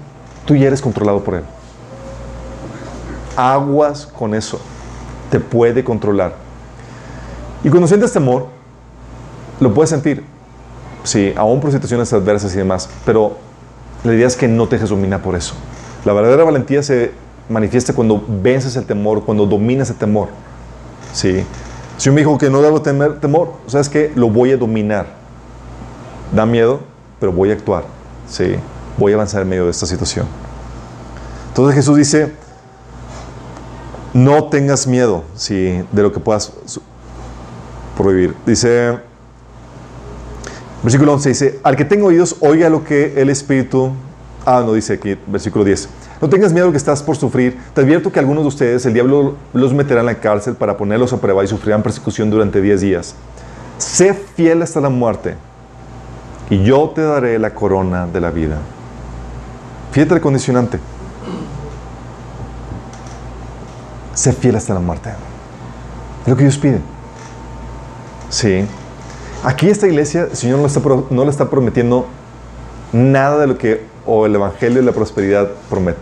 tú 0.45 0.55
ya 0.55 0.67
eres 0.67 0.81
controlado 0.81 1.23
por 1.23 1.35
él. 1.35 1.43
Aguas 3.35 4.05
con 4.05 4.35
eso. 4.35 4.59
Te 5.31 5.39
puede 5.39 5.83
controlar. 5.83 6.42
Y 7.63 7.69
cuando 7.69 7.87
sientes 7.87 8.11
temor, 8.11 8.47
lo 9.59 9.73
puedes 9.73 9.89
sentir. 9.89 10.23
Sí, 11.03 11.33
aún 11.35 11.59
por 11.59 11.71
situaciones 11.71 12.11
adversas 12.13 12.53
y 12.53 12.57
demás. 12.57 12.89
Pero 13.05 13.37
la 14.03 14.13
idea 14.13 14.27
es 14.27 14.35
que 14.35 14.47
no 14.47 14.67
te 14.67 14.75
dejes 14.75 14.89
dominar 14.89 15.21
por 15.21 15.35
eso. 15.35 15.53
La 16.05 16.13
verdadera 16.13 16.43
valentía 16.43 16.83
se 16.83 17.11
manifiesta 17.49 17.93
cuando 17.93 18.23
vences 18.27 18.75
el 18.75 18.85
temor, 18.85 19.23
cuando 19.23 19.45
dominas 19.45 19.89
el 19.89 19.95
temor. 19.95 20.29
Sí. 21.13 21.43
Si 21.97 22.09
un 22.09 22.19
hijo 22.19 22.37
que 22.37 22.49
no 22.49 22.61
debo 22.61 22.81
tener 22.81 23.19
temor, 23.19 23.53
¿sabes 23.67 23.87
qué? 23.87 24.11
Lo 24.15 24.29
voy 24.29 24.51
a 24.51 24.57
dominar. 24.57 25.07
Da 26.33 26.45
miedo, 26.45 26.81
pero 27.19 27.31
voy 27.31 27.51
a 27.51 27.53
actuar. 27.53 27.85
Sí, 28.27 28.55
voy 28.97 29.11
a 29.11 29.15
avanzar 29.15 29.43
en 29.43 29.49
medio 29.49 29.65
de 29.65 29.71
esta 29.71 29.85
situación. 29.85 30.25
Entonces 31.49 31.75
Jesús 31.75 31.97
dice, 31.97 32.33
no 34.13 34.45
tengas 34.45 34.87
miedo 34.87 35.23
sí, 35.35 35.83
de 35.91 36.01
lo 36.01 36.11
que 36.11 36.19
puedas 36.19 36.51
por 37.97 38.07
vivir. 38.07 38.35
Dice, 38.45 38.97
versículo 40.81 41.13
11 41.13 41.29
dice, 41.29 41.59
al 41.63 41.75
que 41.75 41.85
tenga 41.85 42.05
oídos, 42.05 42.37
oiga 42.39 42.69
lo 42.69 42.83
que 42.83 43.13
el 43.21 43.29
Espíritu... 43.29 43.91
Ah, 44.45 44.61
no, 44.65 44.73
dice 44.73 44.93
aquí, 44.93 45.17
versículo 45.27 45.63
10. 45.63 45.87
No 46.21 46.29
tengas 46.29 46.51
miedo 46.51 46.71
que 46.71 46.77
estás 46.77 47.01
por 47.01 47.15
sufrir. 47.15 47.57
Te 47.73 47.81
advierto 47.81 48.11
que 48.11 48.19
algunos 48.19 48.43
de 48.43 48.47
ustedes 48.47 48.85
el 48.85 48.93
diablo 48.93 49.35
los 49.53 49.73
meterá 49.73 50.01
en 50.01 50.05
la 50.05 50.15
cárcel 50.15 50.55
para 50.55 50.75
ponerlos 50.75 51.13
a 51.13 51.21
prueba 51.21 51.43
y 51.43 51.47
sufrirán 51.47 51.81
persecución 51.81 52.29
durante 52.29 52.61
10 52.61 52.81
días. 52.81 53.15
Sé 53.77 54.13
fiel 54.13 54.61
hasta 54.61 54.81
la 54.81 54.89
muerte 54.89 55.35
y 56.49 56.63
yo 56.63 56.91
te 56.93 57.01
daré 57.01 57.39
la 57.39 57.53
corona 57.53 58.07
de 58.07 58.21
la 58.21 58.31
vida. 58.31 58.57
Fíjate 59.91 60.15
el 60.15 60.21
condicionante. 60.21 60.79
Sé 64.13 64.33
fiel 64.33 64.55
hasta 64.55 64.73
la 64.73 64.79
muerte. 64.79 65.09
Es 66.23 66.27
lo 66.27 66.35
que 66.35 66.43
Dios 66.43 66.57
pide. 66.57 66.92
Sí. 68.33 68.65
Aquí 69.43 69.69
esta 69.69 69.85
iglesia, 69.85 70.27
el 70.31 70.35
Señor 70.35 70.57
no 70.57 71.23
le 71.23 71.29
está, 71.29 71.49
prometiendo 71.51 72.07
nada 72.91 73.37
de 73.37 73.45
lo 73.45 73.59
que 73.59 73.85
o 74.07 74.25
el 74.25 74.33
Evangelio 74.33 74.79
de 74.79 74.85
la 74.85 74.91
prosperidad 74.91 75.51
promete. 75.69 75.99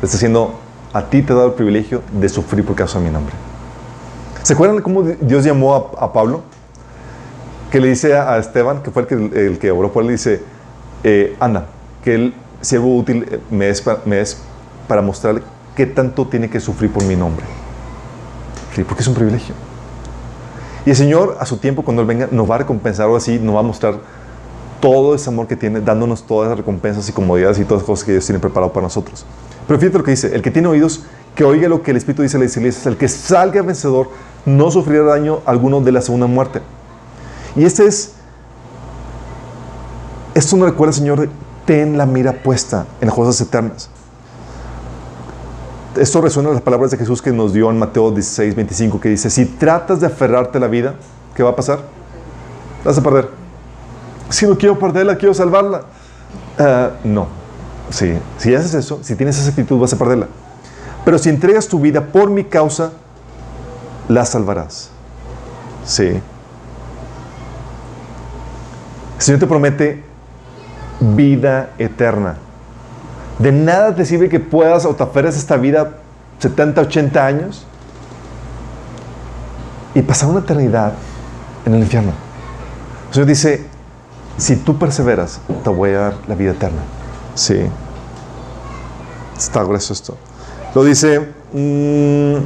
Le 0.00 0.06
está 0.06 0.16
diciendo, 0.16 0.58
a 0.92 1.04
ti 1.08 1.22
te 1.22 1.32
he 1.32 1.36
dado 1.36 1.46
el 1.46 1.54
privilegio 1.54 2.02
de 2.10 2.28
sufrir 2.28 2.64
por 2.64 2.74
causa 2.74 2.98
de 2.98 3.04
mi 3.04 3.12
nombre. 3.12 3.32
¿Se 4.42 4.54
acuerdan 4.54 4.78
de 4.78 4.82
cómo 4.82 5.04
Dios 5.04 5.44
llamó 5.44 5.92
a, 5.96 6.12
Pablo? 6.12 6.42
Que 7.70 7.78
le 7.78 7.86
dice 7.86 8.16
a 8.16 8.38
Esteban, 8.38 8.82
que 8.82 8.90
fue 8.90 9.02
el 9.02 9.08
que, 9.08 9.14
el 9.46 9.58
que 9.60 9.70
oró 9.70 9.92
por 9.92 10.02
él, 10.02 10.08
le 10.08 10.12
dice, 10.14 10.42
eh, 11.04 11.36
anda, 11.38 11.66
que 12.02 12.14
el 12.16 12.34
siervo 12.60 12.96
útil 12.96 13.24
eh, 13.30 13.38
me 13.52 13.70
es, 13.70 13.84
para 14.88 15.00
mostrarle 15.00 15.42
qué 15.76 15.86
tanto 15.86 16.26
tiene 16.26 16.50
que 16.50 16.58
sufrir 16.58 16.90
por 16.90 17.04
mi 17.04 17.14
nombre. 17.14 17.46
Porque 18.84 19.02
es 19.02 19.08
un 19.08 19.14
privilegio. 19.14 19.54
Y 20.88 20.90
el 20.90 20.96
Señor, 20.96 21.36
a 21.38 21.44
su 21.44 21.58
tiempo, 21.58 21.82
cuando 21.82 22.00
Él 22.00 22.08
venga, 22.08 22.28
nos 22.30 22.50
va 22.50 22.54
a 22.54 22.58
recompensar 22.58 23.08
o 23.08 23.16
así, 23.16 23.38
nos 23.38 23.54
va 23.54 23.60
a 23.60 23.62
mostrar 23.62 23.96
todo 24.80 25.14
ese 25.14 25.28
amor 25.28 25.46
que 25.46 25.54
tiene, 25.54 25.82
dándonos 25.82 26.22
todas 26.22 26.48
las 26.48 26.56
recompensas 26.56 27.06
y 27.10 27.12
comodidades 27.12 27.58
y 27.58 27.64
todas 27.64 27.82
las 27.82 27.86
cosas 27.86 28.06
que 28.06 28.12
Dios 28.12 28.24
tiene 28.24 28.38
preparado 28.38 28.72
para 28.72 28.84
nosotros. 28.84 29.26
Pero 29.66 29.78
fíjate 29.78 29.98
lo 29.98 30.04
que 30.04 30.12
dice, 30.12 30.34
el 30.34 30.40
que 30.40 30.50
tiene 30.50 30.66
oídos, 30.66 31.02
que 31.34 31.44
oiga 31.44 31.68
lo 31.68 31.82
que 31.82 31.90
el 31.90 31.98
Espíritu 31.98 32.22
dice 32.22 32.38
a 32.38 32.40
las 32.40 32.56
iglesias, 32.56 32.86
el 32.86 32.96
que 32.96 33.06
salga 33.06 33.60
vencedor 33.60 34.08
no 34.46 34.70
sufrirá 34.70 35.04
daño 35.04 35.40
alguno 35.44 35.82
de 35.82 35.92
la 35.92 36.00
segunda 36.00 36.26
muerte. 36.26 36.62
Y 37.54 37.64
este 37.64 37.84
es, 37.84 38.14
esto 40.32 40.56
nos 40.56 40.70
recuerda, 40.70 40.94
Señor, 40.94 41.28
ten 41.66 41.98
la 41.98 42.06
mira 42.06 42.32
puesta 42.32 42.86
en 43.02 43.08
las 43.08 43.14
cosas 43.14 43.38
eternas 43.42 43.90
esto 46.00 46.20
resuena 46.20 46.48
en 46.48 46.54
las 46.54 46.62
palabras 46.62 46.90
de 46.90 46.96
Jesús 46.96 47.20
que 47.22 47.32
nos 47.32 47.52
dio 47.52 47.70
en 47.70 47.78
Mateo 47.78 48.10
16, 48.10 48.54
25, 48.54 49.00
que 49.00 49.08
dice, 49.10 49.30
si 49.30 49.46
tratas 49.46 50.00
de 50.00 50.06
aferrarte 50.06 50.58
a 50.58 50.60
la 50.60 50.68
vida, 50.68 50.94
¿qué 51.34 51.42
va 51.42 51.50
a 51.50 51.56
pasar? 51.56 51.80
vas 52.84 52.96
a 52.96 53.02
perder. 53.02 53.28
Si 54.30 54.46
no 54.46 54.56
quiero 54.56 54.78
perderla, 54.78 55.16
quiero 55.16 55.34
salvarla. 55.34 55.82
Ah, 56.58 56.90
no. 57.04 57.26
Sí. 57.90 58.18
Si 58.38 58.54
haces 58.54 58.74
eso, 58.74 59.00
si 59.02 59.14
tienes 59.14 59.38
esa 59.38 59.50
actitud, 59.50 59.78
vas 59.78 59.92
a 59.92 59.98
perderla. 59.98 60.28
Pero 61.04 61.18
si 61.18 61.28
entregas 61.28 61.68
tu 61.68 61.80
vida 61.80 62.06
por 62.06 62.30
mi 62.30 62.44
causa, 62.44 62.92
la 64.08 64.24
salvarás. 64.24 64.90
Sí. 65.84 66.04
El 66.04 66.22
Señor 69.18 69.40
te 69.40 69.46
promete 69.46 70.04
vida 71.00 71.70
eterna. 71.78 72.36
De 73.38 73.52
nada 73.52 73.94
te 73.94 74.04
sirve 74.04 74.28
que 74.28 74.40
puedas 74.40 74.84
o 74.84 74.94
te 74.94 75.02
aferres 75.02 75.36
esta 75.36 75.56
vida 75.56 75.92
70, 76.40 76.80
80 76.80 77.26
años 77.26 77.64
y 79.94 80.02
pasar 80.02 80.28
una 80.28 80.40
eternidad 80.40 80.92
en 81.64 81.74
el 81.74 81.80
infierno. 81.80 82.12
El 83.08 83.14
Señor 83.14 83.28
dice, 83.28 83.66
si 84.36 84.56
tú 84.56 84.78
perseveras, 84.78 85.40
te 85.62 85.70
voy 85.70 85.90
a 85.90 85.98
dar 85.98 86.14
la 86.26 86.34
vida 86.34 86.52
eterna. 86.52 86.80
Sí. 87.34 87.60
Está 89.36 89.62
grueso 89.62 89.92
esto. 89.92 90.16
Lo 90.74 90.84
dice, 90.84 91.20
mmm, 91.52 92.36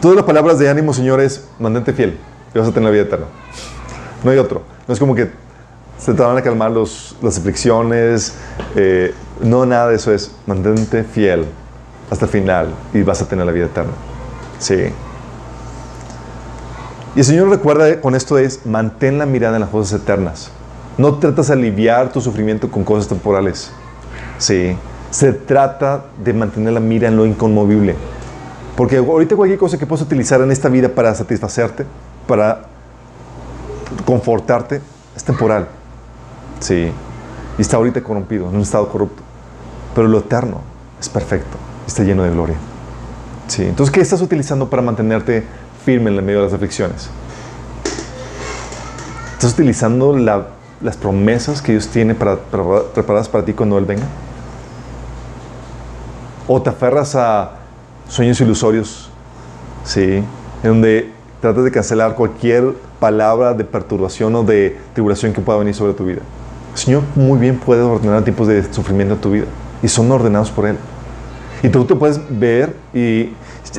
todas 0.00 0.16
las 0.16 0.24
palabras 0.24 0.58
de 0.58 0.68
ánimo, 0.70 0.92
señores, 0.92 1.46
mantente 1.58 1.92
fiel 1.92 2.18
y 2.54 2.58
vas 2.58 2.68
a 2.68 2.72
tener 2.72 2.84
la 2.84 2.90
vida 2.90 3.02
eterna. 3.02 3.26
No 4.22 4.30
hay 4.30 4.38
otro. 4.38 4.62
No 4.86 4.94
es 4.94 5.00
como 5.00 5.14
que 5.14 5.30
se 6.00 6.14
te 6.14 6.22
van 6.22 6.36
a 6.36 6.42
calmar 6.42 6.70
los, 6.70 7.16
las 7.22 7.38
aflicciones. 7.38 8.34
Eh, 8.74 9.14
no, 9.42 9.66
nada 9.66 9.88
de 9.88 9.96
eso 9.96 10.12
es 10.12 10.32
mantente 10.46 11.04
fiel 11.04 11.44
hasta 12.10 12.24
el 12.24 12.30
final 12.30 12.74
y 12.92 13.02
vas 13.02 13.20
a 13.22 13.28
tener 13.28 13.46
la 13.46 13.52
vida 13.52 13.66
eterna. 13.66 13.92
Sí. 14.58 14.92
Y 17.14 17.18
el 17.18 17.24
Señor 17.24 17.48
recuerda 17.48 18.00
con 18.00 18.14
esto 18.14 18.38
es, 18.38 18.64
mantén 18.66 19.18
la 19.18 19.26
mirada 19.26 19.56
en 19.56 19.60
las 19.60 19.70
cosas 19.70 20.00
eternas. 20.00 20.50
No 20.96 21.16
tratas 21.16 21.48
de 21.48 21.54
aliviar 21.54 22.12
tu 22.12 22.20
sufrimiento 22.20 22.70
con 22.70 22.84
cosas 22.84 23.08
temporales. 23.08 23.70
Sí. 24.38 24.76
Se 25.10 25.32
trata 25.32 26.04
de 26.22 26.32
mantener 26.32 26.72
la 26.72 26.80
mira 26.80 27.08
en 27.08 27.16
lo 27.16 27.26
inconmovible. 27.26 27.96
Porque 28.76 28.98
ahorita 28.98 29.36
cualquier 29.36 29.58
cosa 29.58 29.76
que 29.76 29.86
puedas 29.86 30.02
utilizar 30.04 30.40
en 30.40 30.50
esta 30.50 30.68
vida 30.68 30.88
para 30.88 31.14
satisfacerte, 31.14 31.84
para 32.26 32.62
confortarte, 34.06 34.80
es 35.16 35.24
temporal. 35.24 35.79
Sí. 36.60 36.92
Y 37.58 37.60
está 37.60 37.76
ahorita 37.76 38.02
corrompido, 38.02 38.48
en 38.48 38.56
un 38.56 38.62
estado 38.62 38.88
corrupto. 38.88 39.22
Pero 39.94 40.08
lo 40.08 40.18
eterno 40.18 40.60
es 41.00 41.08
perfecto, 41.08 41.56
está 41.86 42.04
lleno 42.04 42.22
de 42.22 42.30
gloria. 42.30 42.56
Sí. 43.48 43.64
Entonces, 43.64 43.92
¿qué 43.92 44.00
estás 44.00 44.20
utilizando 44.20 44.70
para 44.70 44.82
mantenerte 44.82 45.44
firme 45.84 46.10
en 46.10 46.16
el 46.16 46.22
medio 46.22 46.38
de 46.40 46.44
las 46.46 46.54
aflicciones? 46.54 47.10
¿Estás 49.32 49.54
utilizando 49.54 50.16
las 50.16 50.96
promesas 50.96 51.62
que 51.62 51.72
Dios 51.72 51.88
tiene 51.88 52.14
para, 52.14 52.36
preparadas 52.36 53.28
para 53.28 53.44
ti 53.44 53.52
cuando 53.52 53.78
Él 53.78 53.86
venga? 53.86 54.04
¿O 56.46 56.60
te 56.60 56.70
aferras 56.70 57.14
a 57.16 57.52
sueños 58.08 58.40
ilusorios? 58.40 59.10
Sí. 59.84 60.22
En 60.62 60.68
donde 60.68 61.10
tratas 61.40 61.64
de 61.64 61.70
cancelar 61.70 62.14
cualquier 62.14 62.74
palabra 63.00 63.54
de 63.54 63.64
perturbación 63.64 64.34
o 64.36 64.42
de 64.44 64.78
tribulación 64.92 65.32
que 65.32 65.40
pueda 65.40 65.58
venir 65.58 65.74
sobre 65.74 65.94
tu 65.94 66.04
vida. 66.04 66.20
Señor 66.74 67.02
muy 67.14 67.38
bien 67.38 67.58
puede 67.58 67.82
ordenar 67.82 68.24
tipos 68.24 68.46
de 68.46 68.72
sufrimiento 68.72 69.14
en 69.14 69.20
tu 69.20 69.30
vida 69.32 69.46
y 69.82 69.88
son 69.88 70.10
ordenados 70.10 70.50
por 70.50 70.66
Él. 70.66 70.76
Y 71.62 71.68
tú 71.68 71.84
te 71.84 71.94
puedes 71.94 72.20
ver 72.30 72.74
y 72.94 73.32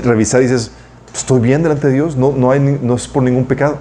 revisar 0.04 0.42
y 0.42 0.46
dices, 0.46 0.72
estoy 1.14 1.40
bien 1.40 1.64
delante 1.64 1.88
de 1.88 1.94
Dios, 1.94 2.16
no, 2.16 2.32
no, 2.32 2.96
es 2.96 3.08
por 3.08 3.24
ningún 3.24 3.46
pecado. 3.46 3.78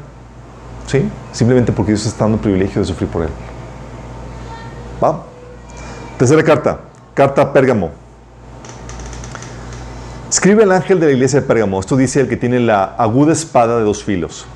¿Sí? 0.86 1.08
Simplemente 1.32 1.70
porque 1.72 1.92
Dios 1.92 2.06
está 2.06 2.24
dando 2.24 2.36
el 2.36 2.42
privilegio 2.42 2.80
de 2.80 2.86
sufrir 2.86 3.08
por 3.08 3.22
Él. 3.22 3.28
¿Va? 5.02 5.22
Tercera 6.18 6.42
carta, 6.42 6.80
carta 7.14 7.52
Pérgamo. 7.52 7.90
Escribe 10.28 10.62
el 10.62 10.72
ángel 10.72 11.00
de 11.00 11.06
la 11.06 11.12
iglesia 11.12 11.40
de 11.40 11.46
Pérgamo. 11.46 11.80
Esto 11.80 11.96
dice 11.96 12.20
el 12.20 12.28
que 12.28 12.36
tiene 12.36 12.60
la 12.60 12.84
aguda 12.84 13.32
espada 13.32 13.78
de 13.78 13.84
dos 13.84 14.02
filos. 14.02 14.46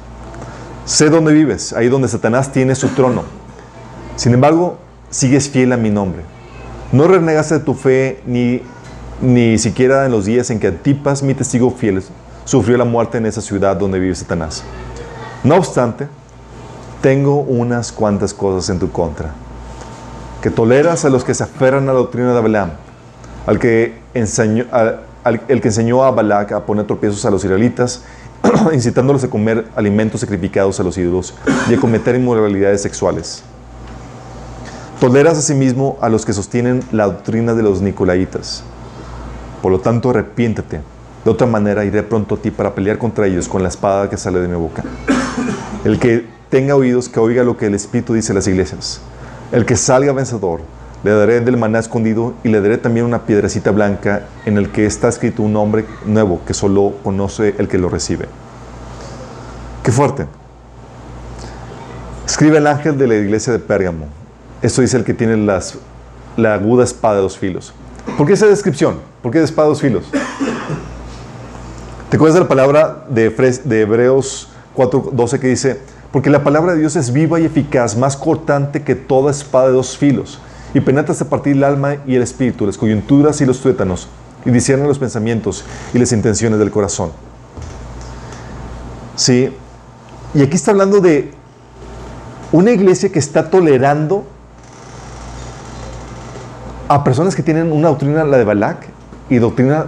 Sé 0.84 1.08
dónde 1.08 1.32
vives, 1.32 1.72
ahí 1.72 1.88
donde 1.88 2.08
Satanás 2.08 2.52
tiene 2.52 2.74
su 2.74 2.88
trono 2.88 3.43
sin 4.16 4.34
embargo, 4.34 4.78
sigues 5.10 5.48
fiel 5.48 5.72
a 5.72 5.76
mi 5.76 5.90
nombre. 5.90 6.22
No 6.92 7.08
renegaste 7.08 7.58
de 7.58 7.60
tu 7.60 7.74
fe 7.74 8.20
ni, 8.26 8.62
ni 9.20 9.58
siquiera 9.58 10.06
en 10.06 10.12
los 10.12 10.24
días 10.24 10.50
en 10.50 10.60
que 10.60 10.68
Antipas, 10.68 11.22
mi 11.22 11.34
testigo 11.34 11.70
fiel, 11.70 12.02
sufrió 12.44 12.76
la 12.76 12.84
muerte 12.84 13.18
en 13.18 13.26
esa 13.26 13.40
ciudad 13.40 13.76
donde 13.76 13.98
vive 13.98 14.14
Satanás. 14.14 14.62
No 15.42 15.56
obstante, 15.56 16.08
tengo 17.00 17.40
unas 17.40 17.92
cuantas 17.92 18.32
cosas 18.32 18.70
en 18.70 18.78
tu 18.78 18.90
contra. 18.90 19.34
Que 20.40 20.50
toleras 20.50 21.04
a 21.04 21.10
los 21.10 21.24
que 21.24 21.34
se 21.34 21.42
aferran 21.42 21.88
a 21.88 21.92
la 21.92 21.98
doctrina 21.98 22.34
de 22.34 22.40
Balaam, 22.40 22.70
al 23.46 23.58
que 23.58 23.98
enseñó, 24.14 24.64
el 25.48 25.60
que 25.60 25.68
enseñó 25.68 26.04
a 26.04 26.10
Balac 26.10 26.52
a 26.52 26.64
poner 26.64 26.86
tropiezos 26.86 27.24
a 27.24 27.30
los 27.30 27.44
israelitas, 27.44 28.02
incitándolos 28.72 29.24
a 29.24 29.28
comer 29.28 29.66
alimentos 29.74 30.20
sacrificados 30.20 30.78
a 30.80 30.82
los 30.82 30.96
ídolos 30.98 31.34
y 31.68 31.74
a 31.74 31.80
cometer 31.80 32.14
inmoralidades 32.14 32.82
sexuales. 32.82 33.42
Toleras 35.04 35.36
asimismo 35.36 35.98
a 36.00 36.08
los 36.08 36.24
que 36.24 36.32
sostienen 36.32 36.82
la 36.90 37.04
doctrina 37.04 37.52
de 37.52 37.62
los 37.62 37.82
Nicolaitas. 37.82 38.64
Por 39.60 39.70
lo 39.70 39.78
tanto, 39.78 40.08
arrepiéntete. 40.08 40.80
De 41.26 41.30
otra 41.30 41.46
manera, 41.46 41.84
iré 41.84 42.02
pronto 42.02 42.36
a 42.36 42.38
ti 42.38 42.50
para 42.50 42.74
pelear 42.74 42.96
contra 42.96 43.26
ellos 43.26 43.46
con 43.46 43.62
la 43.62 43.68
espada 43.68 44.08
que 44.08 44.16
sale 44.16 44.40
de 44.40 44.48
mi 44.48 44.56
boca. 44.56 44.82
El 45.84 45.98
que 45.98 46.24
tenga 46.48 46.74
oídos, 46.74 47.10
que 47.10 47.20
oiga 47.20 47.44
lo 47.44 47.58
que 47.58 47.66
el 47.66 47.74
Espíritu 47.74 48.14
dice 48.14 48.32
a 48.32 48.36
las 48.36 48.46
iglesias. 48.46 49.02
El 49.52 49.66
que 49.66 49.76
salga 49.76 50.14
vencedor, 50.14 50.62
le 51.02 51.10
daré 51.10 51.38
del 51.42 51.58
maná 51.58 51.80
escondido 51.80 52.32
y 52.42 52.48
le 52.48 52.62
daré 52.62 52.78
también 52.78 53.04
una 53.04 53.26
piedrecita 53.26 53.72
blanca 53.72 54.22
en 54.46 54.56
el 54.56 54.72
que 54.72 54.86
está 54.86 55.08
escrito 55.08 55.42
un 55.42 55.52
nombre 55.52 55.84
nuevo 56.06 56.40
que 56.46 56.54
solo 56.54 56.94
conoce 57.04 57.54
el 57.58 57.68
que 57.68 57.76
lo 57.76 57.90
recibe. 57.90 58.24
Qué 59.82 59.92
fuerte. 59.92 60.24
Escribe 62.26 62.56
el 62.56 62.66
ángel 62.66 62.96
de 62.96 63.06
la 63.06 63.16
iglesia 63.16 63.52
de 63.52 63.58
Pérgamo 63.58 64.23
esto 64.64 64.80
dice 64.80 64.96
el 64.96 65.04
que 65.04 65.12
tiene 65.12 65.36
las, 65.36 65.74
la 66.38 66.54
aguda 66.54 66.84
espada 66.84 67.16
de 67.16 67.20
dos 67.20 67.36
filos. 67.36 67.74
¿Por 68.16 68.26
qué 68.26 68.32
esa 68.32 68.46
descripción? 68.46 68.98
¿Por 69.22 69.30
qué 69.30 69.38
de 69.38 69.44
espada 69.44 69.68
de 69.68 69.72
dos 69.72 69.82
filos? 69.82 70.04
¿Te 72.08 72.16
acuerdas 72.16 72.34
de 72.34 72.40
la 72.40 72.48
palabra 72.48 73.04
de, 73.10 73.28
de 73.28 73.80
Hebreos 73.82 74.48
4:12 74.74 75.38
que 75.38 75.48
dice, 75.48 75.80
porque 76.10 76.30
la 76.30 76.42
palabra 76.42 76.72
de 76.72 76.78
Dios 76.78 76.96
es 76.96 77.12
viva 77.12 77.38
y 77.40 77.44
eficaz, 77.44 77.94
más 77.94 78.16
cortante 78.16 78.82
que 78.82 78.94
toda 78.94 79.30
espada 79.30 79.66
de 79.66 79.74
dos 79.74 79.98
filos, 79.98 80.40
y 80.72 80.80
penetra 80.80 81.12
hasta 81.12 81.26
partir 81.26 81.56
el 81.56 81.64
alma 81.64 81.96
y 82.06 82.14
el 82.14 82.22
espíritu, 82.22 82.64
las 82.64 82.78
coyunturas 82.78 83.42
y 83.42 83.44
los 83.44 83.60
tuétanos, 83.60 84.08
y 84.46 84.50
discierne 84.50 84.88
los 84.88 84.98
pensamientos 84.98 85.62
y 85.92 85.98
las 85.98 86.10
intenciones 86.12 86.58
del 86.58 86.70
corazón. 86.70 87.10
Sí, 89.14 89.50
y 90.32 90.40
aquí 90.40 90.56
está 90.56 90.70
hablando 90.70 91.02
de 91.02 91.32
una 92.50 92.70
iglesia 92.70 93.12
que 93.12 93.18
está 93.18 93.50
tolerando 93.50 94.24
a 96.88 97.04
personas 97.04 97.34
que 97.34 97.42
tienen 97.42 97.72
una 97.72 97.88
doctrina, 97.88 98.24
la 98.24 98.36
de 98.36 98.44
Balak, 98.44 98.88
y 99.30 99.38
doctrina 99.38 99.86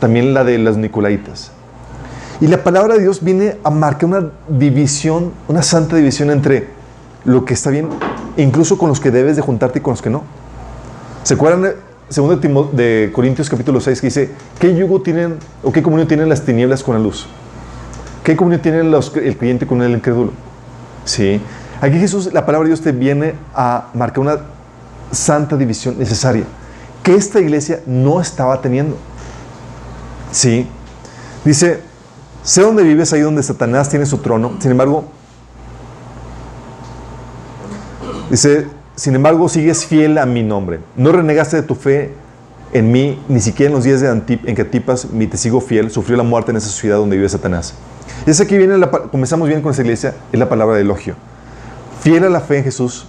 también 0.00 0.34
la 0.34 0.44
de 0.44 0.58
las 0.58 0.76
Nicolaitas. 0.76 1.50
Y 2.40 2.48
la 2.48 2.62
palabra 2.62 2.94
de 2.94 3.00
Dios 3.00 3.24
viene 3.24 3.56
a 3.64 3.70
marcar 3.70 4.04
una 4.10 4.30
división, 4.48 5.32
una 5.48 5.62
santa 5.62 5.96
división 5.96 6.30
entre 6.30 6.68
lo 7.24 7.44
que 7.44 7.54
está 7.54 7.70
bien, 7.70 7.88
incluso 8.36 8.78
con 8.78 8.88
los 8.90 9.00
que 9.00 9.10
debes 9.10 9.36
de 9.36 9.42
juntarte 9.42 9.78
y 9.78 9.82
con 9.82 9.92
los 9.92 10.02
que 10.02 10.10
no. 10.10 10.22
¿Se 11.22 11.34
acuerdan 11.34 11.62
de, 11.62 11.76
segundo 12.08 12.36
de, 12.72 13.10
Corintios 13.12 13.48
capítulo 13.50 13.80
6 13.80 14.00
que 14.00 14.06
dice, 14.08 14.30
¿qué 14.60 14.76
yugo 14.76 15.00
tienen 15.02 15.38
o 15.64 15.72
qué 15.72 15.82
comunión 15.82 16.06
tienen 16.06 16.28
las 16.28 16.42
tinieblas 16.44 16.82
con 16.82 16.94
la 16.94 17.00
luz? 17.00 17.26
¿Qué 18.22 18.36
comunión 18.36 18.60
tiene 18.60 18.84
los- 18.84 19.16
el 19.16 19.36
creyente 19.36 19.66
con 19.66 19.82
el 19.82 19.92
incrédulo? 19.92 20.32
Sí. 21.04 21.40
Aquí 21.80 21.98
Jesús, 21.98 22.32
la 22.32 22.46
palabra 22.46 22.64
de 22.66 22.70
Dios 22.70 22.80
te 22.82 22.92
viene 22.92 23.34
a 23.54 23.88
marcar 23.94 24.20
una 24.20 24.38
santa 25.12 25.56
división 25.56 25.98
necesaria 25.98 26.44
que 27.02 27.14
esta 27.14 27.40
iglesia 27.40 27.80
no 27.86 28.20
estaba 28.20 28.60
teniendo. 28.60 28.96
Sí. 30.32 30.66
Dice, 31.44 31.80
sé 32.42 32.62
dónde 32.62 32.82
vives, 32.82 33.12
ahí 33.12 33.20
donde 33.20 33.42
Satanás 33.42 33.88
tiene 33.88 34.06
su 34.06 34.18
trono. 34.18 34.54
Sin 34.58 34.72
embargo, 34.72 35.04
dice, 38.30 38.66
sin 38.96 39.14
embargo, 39.14 39.48
sigues 39.48 39.86
fiel 39.86 40.18
a 40.18 40.26
mi 40.26 40.42
nombre. 40.42 40.80
No 40.96 41.12
renegaste 41.12 41.56
de 41.56 41.62
tu 41.62 41.74
fe 41.74 42.12
en 42.72 42.90
mí, 42.90 43.22
ni 43.28 43.40
siquiera 43.40 43.68
en 43.70 43.76
los 43.76 43.84
días 43.84 44.00
de 44.00 44.10
Antip- 44.10 44.42
en 44.44 44.56
que 44.56 44.62
Antipas, 44.62 45.10
mi 45.10 45.28
te 45.28 45.36
sigo 45.36 45.60
fiel, 45.60 45.90
sufrió 45.90 46.16
la 46.16 46.24
muerte 46.24 46.50
en 46.50 46.56
esa 46.56 46.68
ciudad 46.70 46.96
donde 46.96 47.16
vive 47.16 47.28
Satanás. 47.28 47.74
Y 48.26 48.30
es 48.30 48.40
aquí 48.40 48.56
viene, 48.58 48.76
la, 48.78 48.90
comenzamos 48.90 49.48
bien 49.48 49.62
con 49.62 49.70
esta 49.70 49.82
iglesia, 49.82 50.14
es 50.32 50.38
la 50.40 50.48
palabra 50.48 50.74
de 50.74 50.82
elogio. 50.82 51.14
Fiel 52.00 52.24
a 52.24 52.28
la 52.30 52.40
fe 52.40 52.58
en 52.58 52.64
Jesús, 52.64 53.06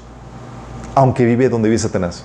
aunque 0.97 1.25
vive 1.25 1.47
donde 1.47 1.69
vive 1.69 1.77
Satanás. 1.77 2.23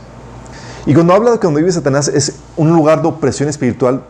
Y 0.86 0.94
cuando 0.94 1.12
habla 1.12 1.32
de 1.32 1.39
que 1.39 1.47
donde 1.47 1.61
vive 1.61 1.70
Satanás 1.70 2.09
es 2.09 2.36
un 2.57 2.73
lugar 2.73 3.03
de 3.03 3.09
opresión 3.09 3.51
espiritual 3.51 4.03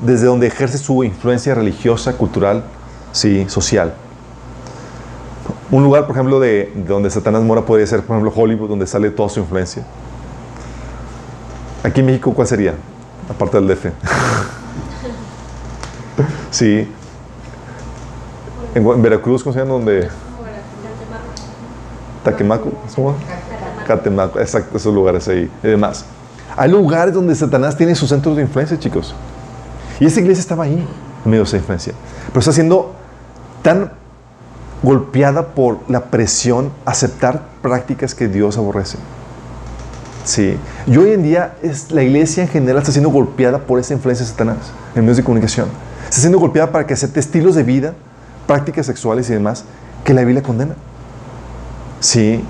desde 0.00 0.24
donde 0.24 0.46
ejerce 0.46 0.78
su 0.78 1.04
influencia 1.04 1.54
religiosa, 1.54 2.14
cultural, 2.14 2.64
sí, 3.12 3.44
social. 3.48 3.92
Un 5.70 5.84
lugar, 5.84 6.06
por 6.06 6.16
ejemplo, 6.16 6.40
de, 6.40 6.72
de 6.74 6.84
donde 6.84 7.10
Satanás 7.10 7.42
mora 7.42 7.66
podría 7.66 7.86
ser, 7.86 8.02
por 8.02 8.16
ejemplo, 8.16 8.32
Hollywood, 8.34 8.70
donde 8.70 8.86
sale 8.86 9.10
toda 9.10 9.28
su 9.28 9.40
influencia. 9.40 9.84
Aquí 11.82 12.00
en 12.00 12.06
México, 12.06 12.32
¿cuál 12.32 12.48
sería? 12.48 12.74
Aparte 13.28 13.60
del 13.60 13.68
DF. 13.68 13.84
sí. 16.50 16.88
En, 18.74 19.02
Veracruz, 19.02 19.42
¿cómo 19.42 19.52
se 19.52 19.58
llama? 19.58 19.72
Donde... 19.72 20.08
Taquemaco. 22.24 22.72
¿cómo? 22.94 23.14
Catemaco, 23.86 24.40
exacto, 24.40 24.76
esos 24.76 24.92
lugares 24.92 25.28
ahí 25.28 25.50
y 25.62 25.66
demás. 25.66 26.04
Hay 26.56 26.70
lugares 26.70 27.14
donde 27.14 27.34
Satanás 27.34 27.76
tiene 27.76 27.94
sus 27.94 28.08
centros 28.08 28.36
de 28.36 28.42
influencia, 28.42 28.78
chicos. 28.78 29.14
Y 30.00 30.06
esta 30.06 30.20
iglesia 30.20 30.40
estaba 30.40 30.64
ahí, 30.64 30.86
en 31.24 31.30
medio 31.30 31.44
de 31.44 31.48
esa 31.48 31.56
influencia. 31.56 31.92
Pero 32.28 32.40
está 32.40 32.52
siendo 32.52 32.94
tan 33.62 33.92
golpeada 34.82 35.48
por 35.48 35.78
la 35.88 36.04
presión 36.04 36.70
aceptar 36.84 37.42
prácticas 37.62 38.14
que 38.14 38.28
Dios 38.28 38.56
aborrece. 38.58 38.98
Sí. 40.24 40.56
Y 40.86 40.96
hoy 40.96 41.12
en 41.12 41.22
día 41.22 41.54
es, 41.62 41.90
la 41.92 42.02
iglesia 42.02 42.42
en 42.42 42.48
general 42.48 42.78
está 42.78 42.92
siendo 42.92 43.10
golpeada 43.10 43.58
por 43.58 43.78
esa 43.78 43.94
influencia 43.94 44.24
de 44.24 44.32
Satanás 44.32 44.72
en 44.94 45.02
medios 45.02 45.16
de 45.18 45.24
comunicación. 45.24 45.68
Está 46.04 46.20
siendo 46.20 46.38
golpeada 46.38 46.72
para 46.72 46.86
que 46.86 46.94
acepte 46.94 47.20
estilos 47.20 47.54
de 47.54 47.62
vida, 47.62 47.94
prácticas 48.46 48.86
sexuales 48.86 49.30
y 49.30 49.34
demás 49.34 49.64
que 50.04 50.14
la 50.14 50.22
Biblia 50.22 50.42
condena. 50.42 50.74
Sí. 52.00 52.44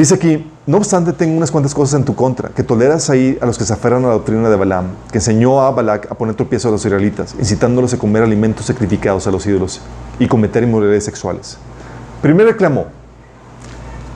Dice 0.00 0.14
aquí, 0.14 0.50
no 0.66 0.78
obstante, 0.78 1.12
tengo 1.12 1.36
unas 1.36 1.50
cuantas 1.50 1.74
cosas 1.74 2.00
en 2.00 2.06
tu 2.06 2.14
contra, 2.14 2.48
que 2.48 2.62
toleras 2.62 3.10
ahí 3.10 3.36
a 3.38 3.44
los 3.44 3.58
que 3.58 3.66
se 3.66 3.74
aferran 3.74 4.02
a 4.06 4.08
la 4.08 4.12
doctrina 4.14 4.48
de 4.48 4.56
Balaam, 4.56 4.86
que 5.12 5.18
enseñó 5.18 5.60
a 5.60 5.70
Balak 5.72 6.10
a 6.10 6.14
poner 6.14 6.34
tropiezo 6.34 6.68
a 6.68 6.70
los 6.70 6.82
israelitas, 6.86 7.34
incitándolos 7.38 7.92
a 7.92 7.98
comer 7.98 8.22
alimentos 8.22 8.64
sacrificados 8.64 9.26
a 9.26 9.30
los 9.30 9.44
ídolos 9.44 9.82
y 10.18 10.26
cometer 10.26 10.62
inmoralidades 10.62 11.04
sexuales. 11.04 11.58
Primer 12.22 12.46
reclamo. 12.46 12.86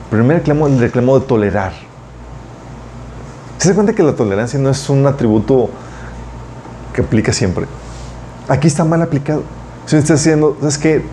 Primer 0.09 0.37
reclamo, 0.37 0.65
el 0.65 0.79
reclamo 0.79 1.19
de 1.19 1.27
tolerar. 1.27 1.73
¿Se 3.59 3.69
da 3.69 3.75
cuenta 3.75 3.93
que 3.93 4.01
la 4.01 4.15
tolerancia 4.15 4.57
no 4.57 4.71
es 4.71 4.89
un 4.89 5.05
atributo 5.05 5.69
que 6.95 7.01
aplica 7.01 7.31
siempre? 7.31 7.67
Aquí 8.47 8.65
está 8.65 8.83
mal 8.83 9.03
aplicado. 9.03 9.43
Si 9.85 9.95
estás 9.97 10.17
diciendo, 10.17 10.57
¿sabes 10.61 10.79
qué? 10.79 11.05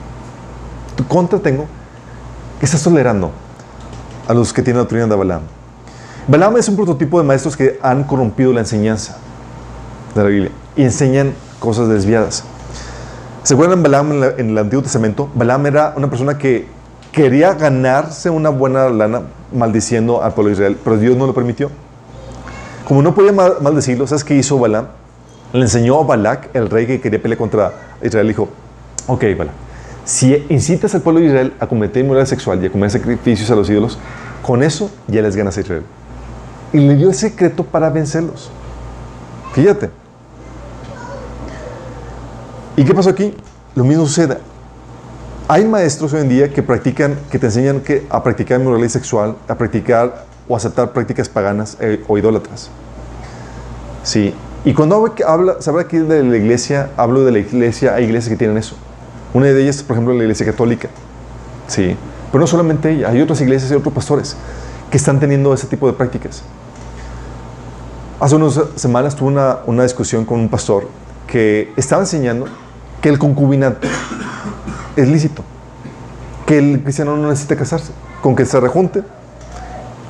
Tu 0.96 1.06
contra 1.06 1.38
tengo 1.40 1.66
que 2.58 2.64
estás 2.64 2.82
tolerando 2.82 3.32
a 4.28 4.34
los 4.34 4.52
que 4.52 4.62
tienen 4.62 4.78
la 4.78 4.82
doctrina 4.82 5.06
de 5.06 5.16
Balaam. 5.16 5.42
Balaam 6.28 6.56
es 6.56 6.68
un 6.68 6.76
prototipo 6.76 7.18
de 7.20 7.24
maestros 7.26 7.56
que 7.56 7.78
han 7.82 8.04
corrompido 8.04 8.52
la 8.52 8.60
enseñanza 8.60 9.16
de 10.14 10.22
la 10.22 10.28
Biblia 10.28 10.50
y 10.76 10.82
enseñan 10.84 11.34
cosas 11.58 11.88
desviadas. 11.88 12.44
¿Se 13.42 13.54
acuerdan 13.54 13.82
Balaam 13.82 14.12
en, 14.12 14.20
la- 14.20 14.28
en 14.38 14.50
el 14.50 14.58
Antiguo 14.58 14.82
Testamento? 14.82 15.28
Balaam 15.34 15.66
era 15.66 15.94
una 15.96 16.08
persona 16.08 16.38
que 16.38 16.66
quería 17.10 17.54
ganarse 17.54 18.30
una 18.30 18.50
buena 18.50 18.88
lana 18.88 19.22
maldiciendo 19.52 20.22
al 20.22 20.32
pueblo 20.32 20.48
de 20.50 20.54
Israel, 20.54 20.78
pero 20.82 20.96
Dios 20.96 21.16
no 21.16 21.26
lo 21.26 21.34
permitió. 21.34 21.70
Como 22.86 23.02
no 23.02 23.14
podía 23.14 23.32
mal- 23.32 23.56
maldecirlo, 23.60 24.06
¿sabes 24.06 24.24
qué 24.24 24.34
hizo 24.34 24.58
Balaam? 24.58 24.86
Le 25.52 25.60
enseñó 25.62 26.00
a 26.00 26.04
Balak, 26.04 26.48
el 26.54 26.70
rey 26.70 26.86
que 26.86 27.00
quería 27.00 27.20
pelear 27.20 27.38
contra 27.38 27.72
Israel, 28.02 28.28
dijo, 28.28 28.48
ok, 29.08 29.24
Balaam, 29.36 29.54
si 30.04 30.44
incitas 30.48 30.94
al 30.94 31.02
pueblo 31.02 31.20
de 31.20 31.26
Israel 31.26 31.52
a 31.60 31.66
cometer 31.66 32.02
inmoralidad 32.02 32.28
sexual 32.28 32.62
y 32.62 32.66
a 32.66 32.72
comer 32.72 32.90
sacrificios 32.90 33.50
a 33.50 33.54
los 33.54 33.70
ídolos, 33.70 33.98
con 34.42 34.62
eso 34.62 34.90
ya 35.06 35.22
les 35.22 35.36
ganas 35.36 35.56
a 35.56 35.60
Israel. 35.60 35.84
Y 36.72 36.78
le 36.78 36.96
dio 36.96 37.08
el 37.08 37.14
secreto 37.14 37.64
para 37.64 37.90
vencerlos. 37.90 38.50
Fíjate. 39.52 39.90
¿Y 42.76 42.84
qué 42.84 42.94
pasó 42.94 43.10
aquí? 43.10 43.34
Lo 43.74 43.84
mismo 43.84 44.06
sucede. 44.06 44.38
Hay 45.46 45.66
maestros 45.66 46.12
hoy 46.14 46.22
en 46.22 46.28
día 46.28 46.52
que 46.52 46.62
practican, 46.62 47.16
que 47.30 47.38
te 47.38 47.46
enseñan 47.46 47.80
que, 47.80 48.06
a 48.08 48.22
practicar 48.22 48.58
inmoralidad 48.58 48.88
sexual, 48.88 49.36
a 49.46 49.54
practicar 49.54 50.24
o 50.48 50.56
aceptar 50.56 50.92
prácticas 50.92 51.28
paganas 51.28 51.76
eh, 51.80 52.02
o 52.08 52.18
idólatras. 52.18 52.70
Sí. 54.02 54.34
Y 54.64 54.74
cuando 54.74 54.96
habla, 55.26 55.56
habla 55.66 55.82
aquí 55.82 55.98
de 55.98 56.22
la 56.22 56.36
iglesia, 56.36 56.90
hablo 56.96 57.24
de 57.24 57.32
la 57.32 57.38
iglesia, 57.40 57.94
hay 57.94 58.04
iglesias 58.04 58.30
que 58.30 58.36
tienen 58.36 58.56
eso. 58.56 58.76
Una 59.34 59.46
de 59.46 59.62
ellas, 59.62 59.82
por 59.82 59.96
ejemplo, 59.96 60.14
la 60.14 60.22
iglesia 60.22 60.46
católica. 60.46 60.88
Sí. 61.66 61.96
Pero 62.30 62.40
no 62.40 62.46
solamente 62.46 62.90
ella, 62.90 63.08
hay 63.10 63.20
otras 63.20 63.40
iglesias 63.40 63.70
y 63.70 63.74
otros 63.74 63.94
pastores 63.94 64.36
que 64.90 64.96
están 64.96 65.20
teniendo 65.20 65.52
ese 65.54 65.66
tipo 65.66 65.86
de 65.86 65.92
prácticas. 65.92 66.42
Hace 68.20 68.36
unas 68.36 68.60
semanas 68.76 69.16
tuve 69.16 69.28
una, 69.28 69.58
una 69.66 69.82
discusión 69.82 70.24
con 70.24 70.40
un 70.40 70.48
pastor 70.48 70.88
que 71.26 71.72
estaba 71.76 72.02
enseñando 72.02 72.46
que 73.00 73.08
el 73.08 73.18
concubinato 73.18 73.88
es 74.96 75.08
lícito, 75.08 75.42
que 76.46 76.58
el 76.58 76.82
cristiano 76.82 77.16
no 77.16 77.28
necesita 77.28 77.56
casarse, 77.56 77.92
con 78.20 78.36
que 78.36 78.44
se 78.44 78.60
rejunte 78.60 79.02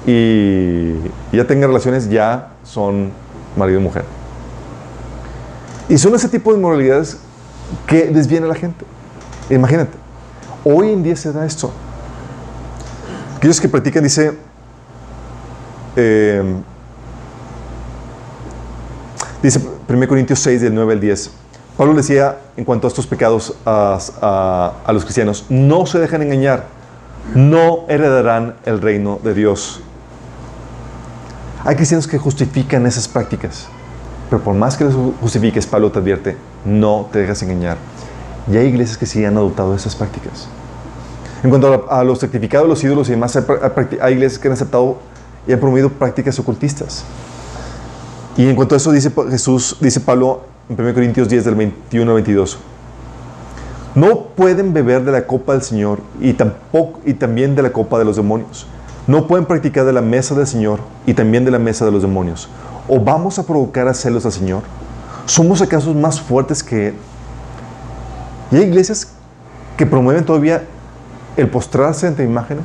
y 0.07 0.95
ya 1.33 1.47
tenga 1.47 1.67
relaciones, 1.67 2.09
ya 2.11 2.51
son 2.65 3.11
marido 3.57 3.81
y 3.81 3.83
mujer. 3.83 4.05
Y 5.89 5.99
son 5.99 6.15
ese 6.15 6.29
tipo 6.29 6.53
de 6.53 6.59
inmoralidades 6.59 7.19
que 7.87 8.07
desvían 8.07 8.45
a 8.45 8.49
la 8.49 8.55
gente. 8.55 8.85
Imagínate, 9.57 9.93
hoy 10.65 10.93
en 10.93 11.03
día 11.03 11.15
se 11.15 11.31
da 11.31 11.45
esto. 11.45 11.71
Aquellos 13.37 13.61
que 13.61 13.69
practican, 13.69 14.03
dice, 14.03 14.33
eh, 15.95 16.43
dice 19.43 19.61
1 19.87 20.09
Corintios 20.09 20.39
6, 20.39 20.63
del 20.63 20.75
9 20.75 20.95
al 20.95 21.01
10. 21.01 21.31
Pablo 21.77 21.93
decía 21.95 22.39
en 22.57 22.65
cuanto 22.65 22.87
a 22.87 22.89
estos 22.89 23.07
pecados 23.07 23.55
a, 23.67 24.73
los 24.89 25.05
cristianos, 25.05 25.45
no 25.51 25.85
se 25.85 25.99
dejen 25.99 26.23
engañar, 26.23 26.65
no 27.35 27.85
heredarán 27.89 28.55
el 28.65 28.81
reino 28.81 29.21
de 29.23 29.35
Dios. 29.35 29.81
Hay 31.65 31.77
cristianos 31.77 32.07
que 32.09 32.17
justifican 32.17 32.87
esas 32.87 33.07
prácticas, 33.07 33.69
pero 34.31 34.43
por 34.43 34.55
más 34.55 34.79
que 34.79 34.85
los 34.85 34.95
justifiques, 35.21 35.67
Pablo 35.67 35.93
te 35.93 35.99
advierte, 35.99 36.37
no 36.65 37.11
te 37.13 37.19
dejes 37.19 37.43
engañar. 37.43 37.77
Y 38.51 38.57
hay 38.57 38.67
iglesias 38.67 38.99
que 38.99 39.07
sí 39.07 39.25
han 39.25 39.37
adoptado 39.37 39.75
esas 39.75 39.95
prácticas. 39.95 40.49
En 41.43 41.51
cuanto 41.51 41.87
a, 41.91 42.05
los 42.05 42.21
sacrificados, 42.21 42.69
los 42.69 42.83
ídolos 42.85 43.09
y 43.09 43.13
demás, 43.13 43.37
hay, 44.01 44.15
iglesias 44.15 44.39
que 44.39 44.49
han 44.49 44.55
aceptado 44.55 44.99
y 45.47 45.53
han 45.53 45.59
promovido 45.59 45.89
prácticas 45.89 46.39
ocultistas. 46.39 47.05
Y 48.37 48.49
en 48.49 48.55
cuanto 48.55 48.75
a 48.75 48.79
eso 48.79 48.93
dice 48.93 49.13
Jesús, 49.29 49.77
dice 49.81 50.01
Pablo 50.01 50.43
en 50.69 50.81
1 50.81 50.95
Corintios 50.95 51.29
10 51.29 51.45
del 51.45 51.55
21 51.57 52.11
al 52.11 52.15
22. 52.15 52.59
No 53.95 54.29
pueden 54.37 54.73
beber 54.73 55.05
de 55.05 55.13
la 55.13 55.27
copa 55.27 55.53
del 55.53 55.63
Señor 55.63 55.99
y, 56.21 56.33
tampoco, 56.33 57.01
y 57.05 57.15
también 57.15 57.55
de 57.55 57.63
la 57.63 57.73
copa 57.73 57.99
de 57.99 58.05
los 58.05 58.17
demonios. 58.17 58.67
No 59.07 59.27
pueden 59.27 59.45
practicar 59.45 59.85
de 59.85 59.93
la 59.93 60.01
mesa 60.01 60.35
del 60.35 60.47
Señor 60.47 60.79
y 61.07 61.15
también 61.15 61.45
de 61.45 61.51
la 61.51 61.59
mesa 61.59 61.85
de 61.85 61.91
los 61.91 62.03
demonios. 62.03 62.49
¿O 62.89 63.01
vamos 63.01 63.39
a 63.39 63.47
provocar 63.47 63.89
a 63.89 63.95
celos 63.95 64.25
al 64.25 64.33
Señor? 64.33 64.63
¿Somos 65.27 65.61
acaso 65.61 65.93
más 65.93 66.21
fuertes 66.21 66.63
que 66.63 66.89
Él? 66.89 66.95
Y 68.53 68.57
hay 68.57 68.65
iglesias 68.65 69.09
que 69.77 69.87
promueven 69.87 70.25
todavía 70.25 70.65
el 71.37 71.49
postrarse 71.49 72.07
ante 72.07 72.23
imágenes, 72.23 72.65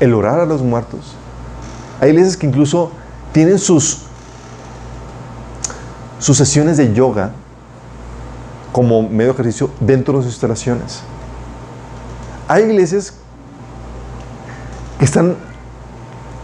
el 0.00 0.14
orar 0.14 0.40
a 0.40 0.46
los 0.46 0.62
muertos. 0.62 1.16
Hay 2.00 2.10
iglesias 2.10 2.36
que 2.36 2.46
incluso 2.46 2.92
tienen 3.32 3.58
sus, 3.58 4.02
sus 6.20 6.36
sesiones 6.36 6.76
de 6.76 6.94
yoga 6.94 7.32
como 8.72 9.02
medio 9.02 9.32
ejercicio 9.32 9.70
dentro 9.80 10.18
de 10.18 10.24
sus 10.24 10.32
instalaciones. 10.32 11.00
Hay 12.46 12.64
iglesias 12.64 13.14
que 14.98 15.04
están 15.04 15.36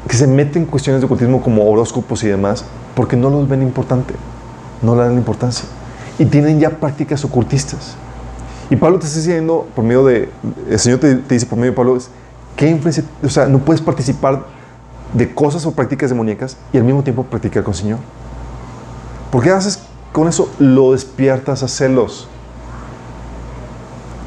que 0.09 0.17
se 0.17 0.27
meten 0.27 0.65
en 0.65 0.69
cuestiones 0.69 1.01
de 1.01 1.07
ocultismo 1.07 1.41
como 1.41 1.65
horóscopos 1.71 2.23
y 2.25 2.29
demás 2.29 2.65
porque 2.95 3.17
no 3.17 3.31
los 3.31 3.49
ven 3.49 3.63
importante, 3.63 4.15
no 4.83 4.97
le 4.97 5.03
dan 5.03 5.17
importancia 5.17 5.67
y 6.19 6.27
tienen 6.27 6.61
ya 6.61 6.71
prácticas 6.71 7.25
ocultistas. 7.25 7.97
Y 8.71 8.77
Pablo 8.77 8.99
te 8.99 9.07
está 9.07 9.19
diciendo 9.19 9.67
por 9.75 9.85
medio 9.85 10.05
de, 10.05 10.29
el 10.71 10.79
Señor 10.79 11.01
te, 11.01 11.17
dice 11.17 11.47
por 11.47 11.59
medio 11.59 11.73
de 11.73 11.77
Pablo, 11.77 11.99
¿qué 12.57 12.69
influencia? 12.69 13.05
O 13.23 13.29
sea, 13.29 13.47
no 13.47 13.59
puedes 13.59 13.83
participar 13.83 14.45
de 15.13 15.35
cosas 15.35 15.67
o 15.67 15.73
prácticas 15.73 16.11
demoníacas 16.11 16.57
y 16.73 16.79
al 16.79 16.85
mismo 16.85 17.03
tiempo 17.03 17.25
practicar 17.25 17.63
con 17.63 17.75
el 17.75 17.79
Señor. 17.79 17.99
¿Por 19.31 19.43
qué 19.43 19.51
haces 19.51 19.81
con 20.13 20.29
eso? 20.29 20.51
Lo 20.59 20.93
despiertas 20.93 21.63
a 21.63 21.69
celos. 21.69 22.29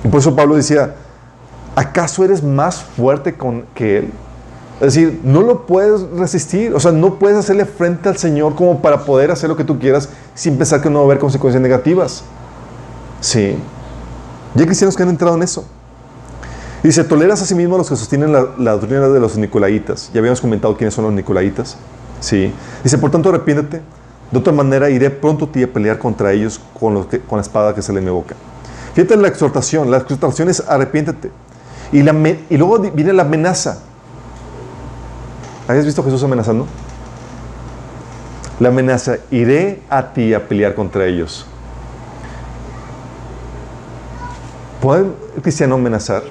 Y 0.04 0.08
por 0.08 0.20
eso 0.20 0.36
Pablo 0.36 0.56
decía, 0.56 0.96
¿acaso 1.76 2.24
eres 2.24 2.44
más 2.44 2.84
fuerte 2.84 3.34
con, 3.36 3.66
que 3.74 3.98
Él? 3.98 4.12
Es 4.76 4.94
decir, 4.94 5.22
no 5.24 5.42
lo 5.42 5.66
puedes 5.66 6.02
resistir, 6.12 6.76
o 6.76 6.80
sea, 6.80 6.92
no 6.92 7.16
puedes 7.16 7.38
hacerle 7.38 7.66
frente 7.66 8.10
al 8.10 8.18
Señor 8.18 8.56
como 8.56 8.82
para 8.82 9.06
poder 9.06 9.32
hacer 9.32 9.50
lo 9.50 9.56
que 9.56 9.64
tú 9.64 9.80
quieras 9.80 10.10
sin 10.34 10.58
pensar 10.58 10.82
que 10.82 10.90
no 10.90 11.00
va 11.00 11.02
a 11.04 11.06
haber 11.06 11.20
consecuencias 11.20 11.62
negativas. 11.62 12.24
Sí. 13.22 13.58
Y 14.56 14.60
hay 14.60 14.66
cristianos 14.66 14.96
que 14.96 15.04
han 15.04 15.10
entrado 15.10 15.36
en 15.36 15.44
eso. 15.44 15.66
Dice, 16.82 17.04
toleras 17.04 17.42
a 17.42 17.46
sí 17.46 17.56
mismo 17.56 17.76
a 17.76 17.78
los 17.80 17.90
que 17.90 17.96
sostienen 17.96 18.32
la, 18.32 18.72
doctrina 18.74 19.08
de 19.08 19.20
los 19.20 19.38
nicolaitas. 19.38 20.12
Ya 20.14 20.20
habíamos 20.20 20.40
comentado 20.40 20.78
quiénes 20.78 20.94
son 20.94 21.06
los 21.06 21.14
nicolaitas. 21.14 21.78
Sí. 22.20 22.54
Dice, 22.84 22.98
por 22.98 23.10
tanto, 23.10 23.30
arrepiéntete. 23.30 23.82
De 24.32 24.38
otra 24.38 24.54
manera, 24.54 24.90
iré 24.90 25.10
pronto 25.10 25.46
a 25.46 25.52
ti 25.52 25.64
a 25.64 25.72
pelear 25.72 25.98
contra 25.98 26.32
ellos 26.32 26.62
con, 26.80 26.94
la 26.94 27.42
espada 27.42 27.74
que 27.74 27.82
sale 27.82 28.00
de 28.00 28.06
mi 28.06 28.12
boca. 28.12 28.36
Fíjate 28.94 29.18
la 29.18 29.28
exhortación. 29.28 29.90
La 29.90 29.98
exhortación 29.98 30.48
es 30.50 30.62
arrepiéntete. 30.62 31.32
Y, 31.92 32.04
la, 32.04 32.14
luego 32.14 32.80
viene 32.80 33.14
la 33.14 33.24
amenaza. 33.24 33.80
¿Habías 35.68 35.86
visto 35.86 36.04
Jesús 36.04 36.24
amenazando? 36.24 36.68
La 38.60 38.70
amenaza, 38.70 39.18
iré 39.32 39.82
a 39.90 40.14
ti 40.14 40.34
a 40.34 40.48
pelear 40.48 40.76
contra 40.76 41.06
ellos. 41.08 41.48
¿Puede 44.86 45.08
el 45.36 45.42
cristiano 45.42 45.74
amenazar? 45.74 46.22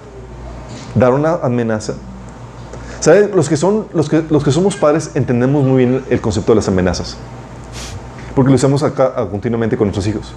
¿Dar 0.95 1.13
una 1.13 1.41
amenaza? 1.43 1.95
¿Saben? 3.01 3.33
Los 3.35 3.49
que, 3.49 3.57
son, 3.57 3.89
los, 3.93 4.09
que, 4.09 4.23
los 4.31 4.45
que 4.45 4.53
somos 4.53 4.77
padres 4.77 5.11
entendemos 5.15 5.65
muy 5.65 5.79
bien 5.85 6.05
el 6.09 6.21
concepto 6.21 6.53
de 6.53 6.57
las 6.57 6.69
amenazas. 6.69 7.17
Porque 8.33 8.51
lo 8.51 8.55
usamos 8.55 8.85
acá 8.85 9.13
continuamente 9.29 9.77
con 9.77 9.89
nuestros 9.89 10.07
hijos. 10.07 10.33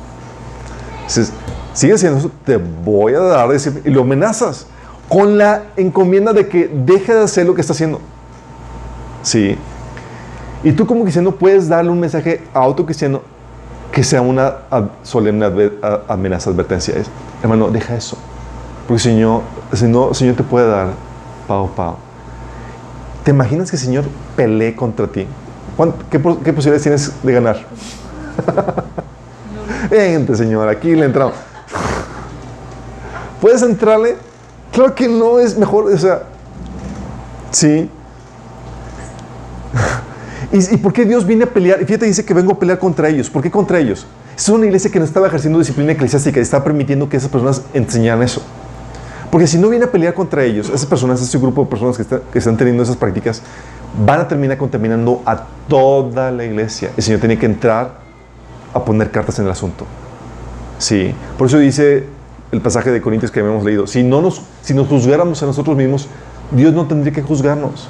Entonces, 1.01 1.31
sigue 1.73 1.93
haciendo 1.93 2.17
eso, 2.17 2.31
te 2.43 2.57
voy 2.57 3.13
a 3.13 3.19
dar, 3.19 3.49
y 3.85 3.89
lo 3.91 4.01
amenazas 4.01 4.65
con 5.07 5.37
la 5.37 5.65
encomienda 5.75 6.33
de 6.33 6.47
que 6.47 6.67
deje 6.73 7.13
de 7.13 7.21
hacer 7.21 7.45
lo 7.45 7.53
que 7.53 7.61
está 7.61 7.73
haciendo. 7.73 8.01
Sí. 9.21 9.59
Y 10.63 10.71
tú 10.71 10.87
como 10.87 11.03
cristiano 11.03 11.33
puedes 11.33 11.69
darle 11.69 11.91
un 11.91 11.99
mensaje 11.99 12.41
a 12.51 12.65
otro 12.65 12.83
cristiano 12.83 13.21
que 13.91 14.03
sea 14.03 14.21
una 14.21 14.55
solemne 15.03 15.69
amenaza, 16.07 16.49
advertencia. 16.49 16.95
Hermano, 17.41 17.69
deja 17.69 17.95
eso. 17.95 18.17
Porque 18.87 19.03
Señor, 19.03 19.41
el 19.71 19.77
Señor, 19.77 20.09
el 20.09 20.15
Señor 20.15 20.35
te 20.35 20.43
puede 20.43 20.67
dar 20.67 20.89
pao, 21.47 21.67
pao. 21.67 21.97
¿Te 23.23 23.31
imaginas 23.31 23.69
que 23.69 23.75
el 23.75 23.81
Señor 23.81 24.05
pelee 24.35 24.75
contra 24.75 25.07
ti? 25.07 25.27
¿Qué, 26.09 26.19
qué 26.19 26.53
posibilidades 26.53 26.81
tienes 26.81 27.13
de 27.21 27.33
ganar? 27.33 27.57
Vente, 29.89 30.35
Señor, 30.35 30.67
aquí 30.69 30.95
le 30.95 31.05
entramos. 31.05 31.35
¿Puedes 33.41 33.61
entrarle? 33.61 34.15
Claro 34.71 34.95
que 34.95 35.07
no 35.07 35.39
es 35.39 35.57
mejor, 35.57 35.85
o 35.85 35.97
sea, 35.97 36.23
sí. 37.51 37.89
¿Y, 40.51 40.77
por 40.77 40.93
qué 40.93 41.05
Dios 41.05 41.25
viene 41.25 41.43
a 41.43 41.47
pelear? 41.47 41.81
Y 41.81 41.85
fíjate, 41.85 42.05
dice 42.05 42.25
que 42.25 42.33
vengo 42.33 42.53
a 42.53 42.59
pelear 42.59 42.79
contra 42.79 43.09
ellos. 43.09 43.29
¿Por 43.29 43.41
qué 43.41 43.51
contra 43.51 43.79
ellos? 43.79 44.05
Es 44.37 44.47
una 44.49 44.67
iglesia 44.67 44.91
que 44.91 44.99
no 44.99 45.05
estaba 45.05 45.25
ejerciendo 45.25 45.57
disciplina 45.57 45.93
eclesiástica 45.93 46.39
y 46.39 46.43
está 46.43 46.63
permitiendo 46.63 47.09
que 47.09 47.17
esas 47.17 47.29
personas 47.29 47.63
enseñaran 47.73 48.21
eso. 48.21 48.43
Porque 49.31 49.47
si 49.47 49.57
no 49.57 49.67
viene 49.67 49.85
a 49.85 49.91
pelear 49.91 50.13
contra 50.13 50.43
ellos, 50.43 50.69
esas 50.69 50.85
personas, 50.85 51.19
ese 51.19 51.39
grupo 51.39 51.63
de 51.63 51.69
personas 51.71 51.97
que, 51.97 52.05
que 52.05 52.37
están 52.37 52.55
teniendo 52.55 52.83
esas 52.83 52.95
prácticas, 52.97 53.41
van 54.05 54.19
a 54.19 54.27
terminar 54.27 54.59
contaminando 54.59 55.23
a 55.25 55.43
toda 55.67 56.31
la 56.31 56.45
iglesia. 56.45 56.91
El 56.95 57.01
Señor 57.01 57.19
tiene 57.19 57.39
que 57.39 57.47
entrar 57.47 57.95
a 58.75 58.85
poner 58.85 59.09
cartas 59.09 59.39
en 59.39 59.45
el 59.45 59.51
asunto. 59.51 59.87
Sí, 60.77 61.15
por 61.39 61.47
eso 61.47 61.57
dice 61.57 62.05
el 62.51 62.61
pasaje 62.61 62.91
de 62.91 63.01
Corintios 63.01 63.31
que 63.31 63.39
habíamos 63.39 63.65
leído, 63.65 63.87
si, 63.87 64.03
no 64.03 64.21
nos, 64.21 64.43
si 64.61 64.75
nos 64.75 64.87
juzgáramos 64.87 65.41
a 65.41 65.47
nosotros 65.47 65.75
mismos, 65.75 66.07
Dios 66.51 66.75
no 66.75 66.85
tendría 66.85 67.11
que 67.11 67.23
juzgarnos. 67.23 67.89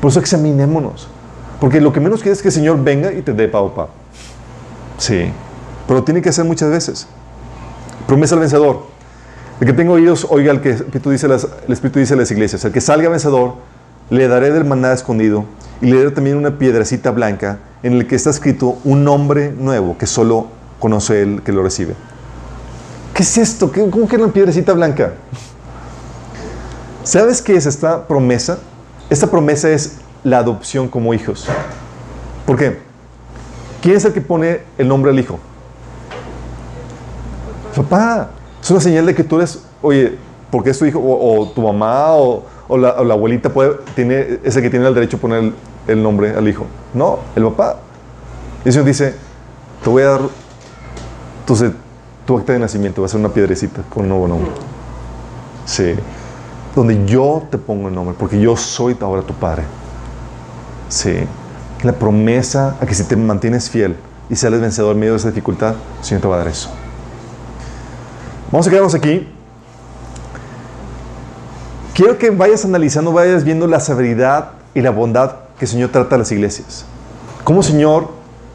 Por 0.00 0.10
eso 0.10 0.18
examinémonos. 0.18 1.06
Porque 1.60 1.80
lo 1.80 1.92
que 1.92 2.00
menos 2.00 2.20
quieres 2.20 2.38
es 2.38 2.42
que 2.42 2.48
el 2.48 2.54
Señor 2.54 2.82
venga 2.82 3.12
y 3.12 3.22
te 3.22 3.32
dé 3.32 3.46
pao 3.46 3.72
pa. 3.72 3.88
Sí. 5.00 5.32
Pero 5.88 6.04
tiene 6.04 6.22
que 6.22 6.30
ser 6.30 6.44
muchas 6.44 6.70
veces. 6.70 7.06
Promesa 8.06 8.34
al 8.34 8.40
vencedor. 8.40 8.84
El 9.60 9.66
que 9.66 9.72
tengo 9.72 9.94
oídos, 9.94 10.26
oiga 10.30 10.52
el 10.52 10.60
que 10.60 10.74
dice, 11.10 11.26
el 11.26 11.72
Espíritu 11.72 11.98
dice 11.98 12.14
a 12.14 12.16
las 12.18 12.30
iglesias. 12.30 12.64
El 12.64 12.72
que 12.72 12.80
salga 12.80 13.08
vencedor, 13.08 13.54
le 14.10 14.28
daré 14.28 14.52
del 14.52 14.64
maná 14.64 14.92
escondido 14.92 15.44
y 15.80 15.86
le 15.86 15.96
daré 15.96 16.10
también 16.10 16.36
una 16.36 16.58
piedrecita 16.58 17.10
blanca 17.10 17.58
en 17.82 17.94
el 17.94 18.06
que 18.06 18.14
está 18.14 18.30
escrito 18.30 18.78
un 18.84 19.04
nombre 19.04 19.52
nuevo 19.52 19.96
que 19.96 20.06
solo 20.06 20.48
conoce 20.78 21.22
el 21.22 21.42
que 21.42 21.52
lo 21.52 21.62
recibe. 21.62 21.94
¿Qué 23.14 23.22
es 23.22 23.38
esto? 23.38 23.72
¿Cómo 23.90 24.06
que 24.06 24.16
una 24.16 24.32
piedrecita 24.32 24.72
blanca? 24.74 25.14
¿Sabes 27.04 27.40
qué 27.40 27.56
es 27.56 27.66
esta 27.66 28.06
promesa? 28.06 28.58
Esta 29.08 29.30
promesa 29.30 29.70
es 29.70 29.96
la 30.24 30.38
adopción 30.38 30.88
como 30.88 31.14
hijos. 31.14 31.46
¿Por 32.46 32.56
qué? 32.56 32.89
¿Quién 33.82 33.96
es 33.96 34.04
el 34.04 34.12
que 34.12 34.20
pone 34.20 34.60
el 34.76 34.88
nombre 34.88 35.10
al 35.10 35.18
hijo? 35.18 35.38
Papá. 37.74 38.30
Es 38.62 38.70
una 38.70 38.80
señal 38.80 39.06
de 39.06 39.14
que 39.14 39.24
tú 39.24 39.36
eres, 39.36 39.62
oye, 39.80 40.18
porque 40.50 40.70
es 40.70 40.78
tu 40.78 40.84
hijo, 40.84 41.00
o, 41.02 41.48
tu 41.48 41.62
mamá, 41.62 42.12
o, 42.12 42.44
la, 42.76 42.90
abuelita 42.90 43.48
puede, 43.48 43.76
tiene, 43.94 44.38
es 44.44 44.54
el 44.54 44.62
que 44.62 44.70
tiene 44.70 44.86
el 44.86 44.94
derecho 44.94 45.16
a 45.16 45.20
poner 45.20 45.52
el, 45.86 46.02
nombre 46.02 46.36
al 46.36 46.46
hijo. 46.46 46.66
No, 46.92 47.20
el 47.34 47.44
papá. 47.44 47.76
Y 48.64 48.68
el 48.68 48.72
Señor 48.74 48.86
dice, 48.86 49.14
te 49.82 49.88
voy 49.88 50.02
a 50.02 50.10
dar 50.10 50.20
tu, 51.46 51.56
tu 52.26 52.38
acta 52.38 52.52
de 52.52 52.58
nacimiento, 52.58 53.00
va 53.00 53.06
a 53.06 53.08
ser 53.08 53.20
una 53.20 53.30
piedrecita 53.30 53.82
con 53.88 54.02
un 54.02 54.08
nuevo 54.10 54.28
nombre. 54.28 54.50
Sí. 55.64 55.94
Donde 56.76 57.06
yo 57.06 57.44
te 57.50 57.56
pongo 57.56 57.88
el 57.88 57.94
nombre, 57.94 58.14
porque 58.18 58.38
yo 58.38 58.56
soy 58.56 58.96
ahora 59.00 59.22
tu 59.22 59.34
padre. 59.34 59.62
Sí. 60.88 61.24
La 61.82 61.92
promesa 61.92 62.76
a 62.80 62.86
que 62.86 62.94
si 62.94 63.04
te 63.04 63.16
mantienes 63.16 63.70
fiel 63.70 63.96
y 64.28 64.36
sales 64.36 64.60
vencedor 64.60 64.94
en 64.94 65.00
medio 65.00 65.12
de 65.12 65.18
esa 65.18 65.28
dificultad, 65.28 65.74
el 65.98 66.04
Señor 66.04 66.22
te 66.22 66.28
va 66.28 66.34
a 66.36 66.38
dar 66.38 66.48
eso. 66.48 66.70
Vamos 68.52 68.66
a 68.66 68.70
quedarnos 68.70 68.94
aquí. 68.94 69.28
Quiero 71.94 72.18
que 72.18 72.30
vayas 72.30 72.64
analizando, 72.64 73.12
vayas 73.12 73.44
viendo 73.44 73.66
la 73.66 73.80
severidad 73.80 74.52
y 74.74 74.80
la 74.80 74.90
bondad 74.90 75.36
que 75.58 75.64
el 75.64 75.70
Señor 75.70 75.90
trata 75.90 76.16
a 76.16 76.18
las 76.18 76.32
iglesias. 76.32 76.84
Cómo 77.44 77.60
el 77.60 77.66
Señor 77.66 78.10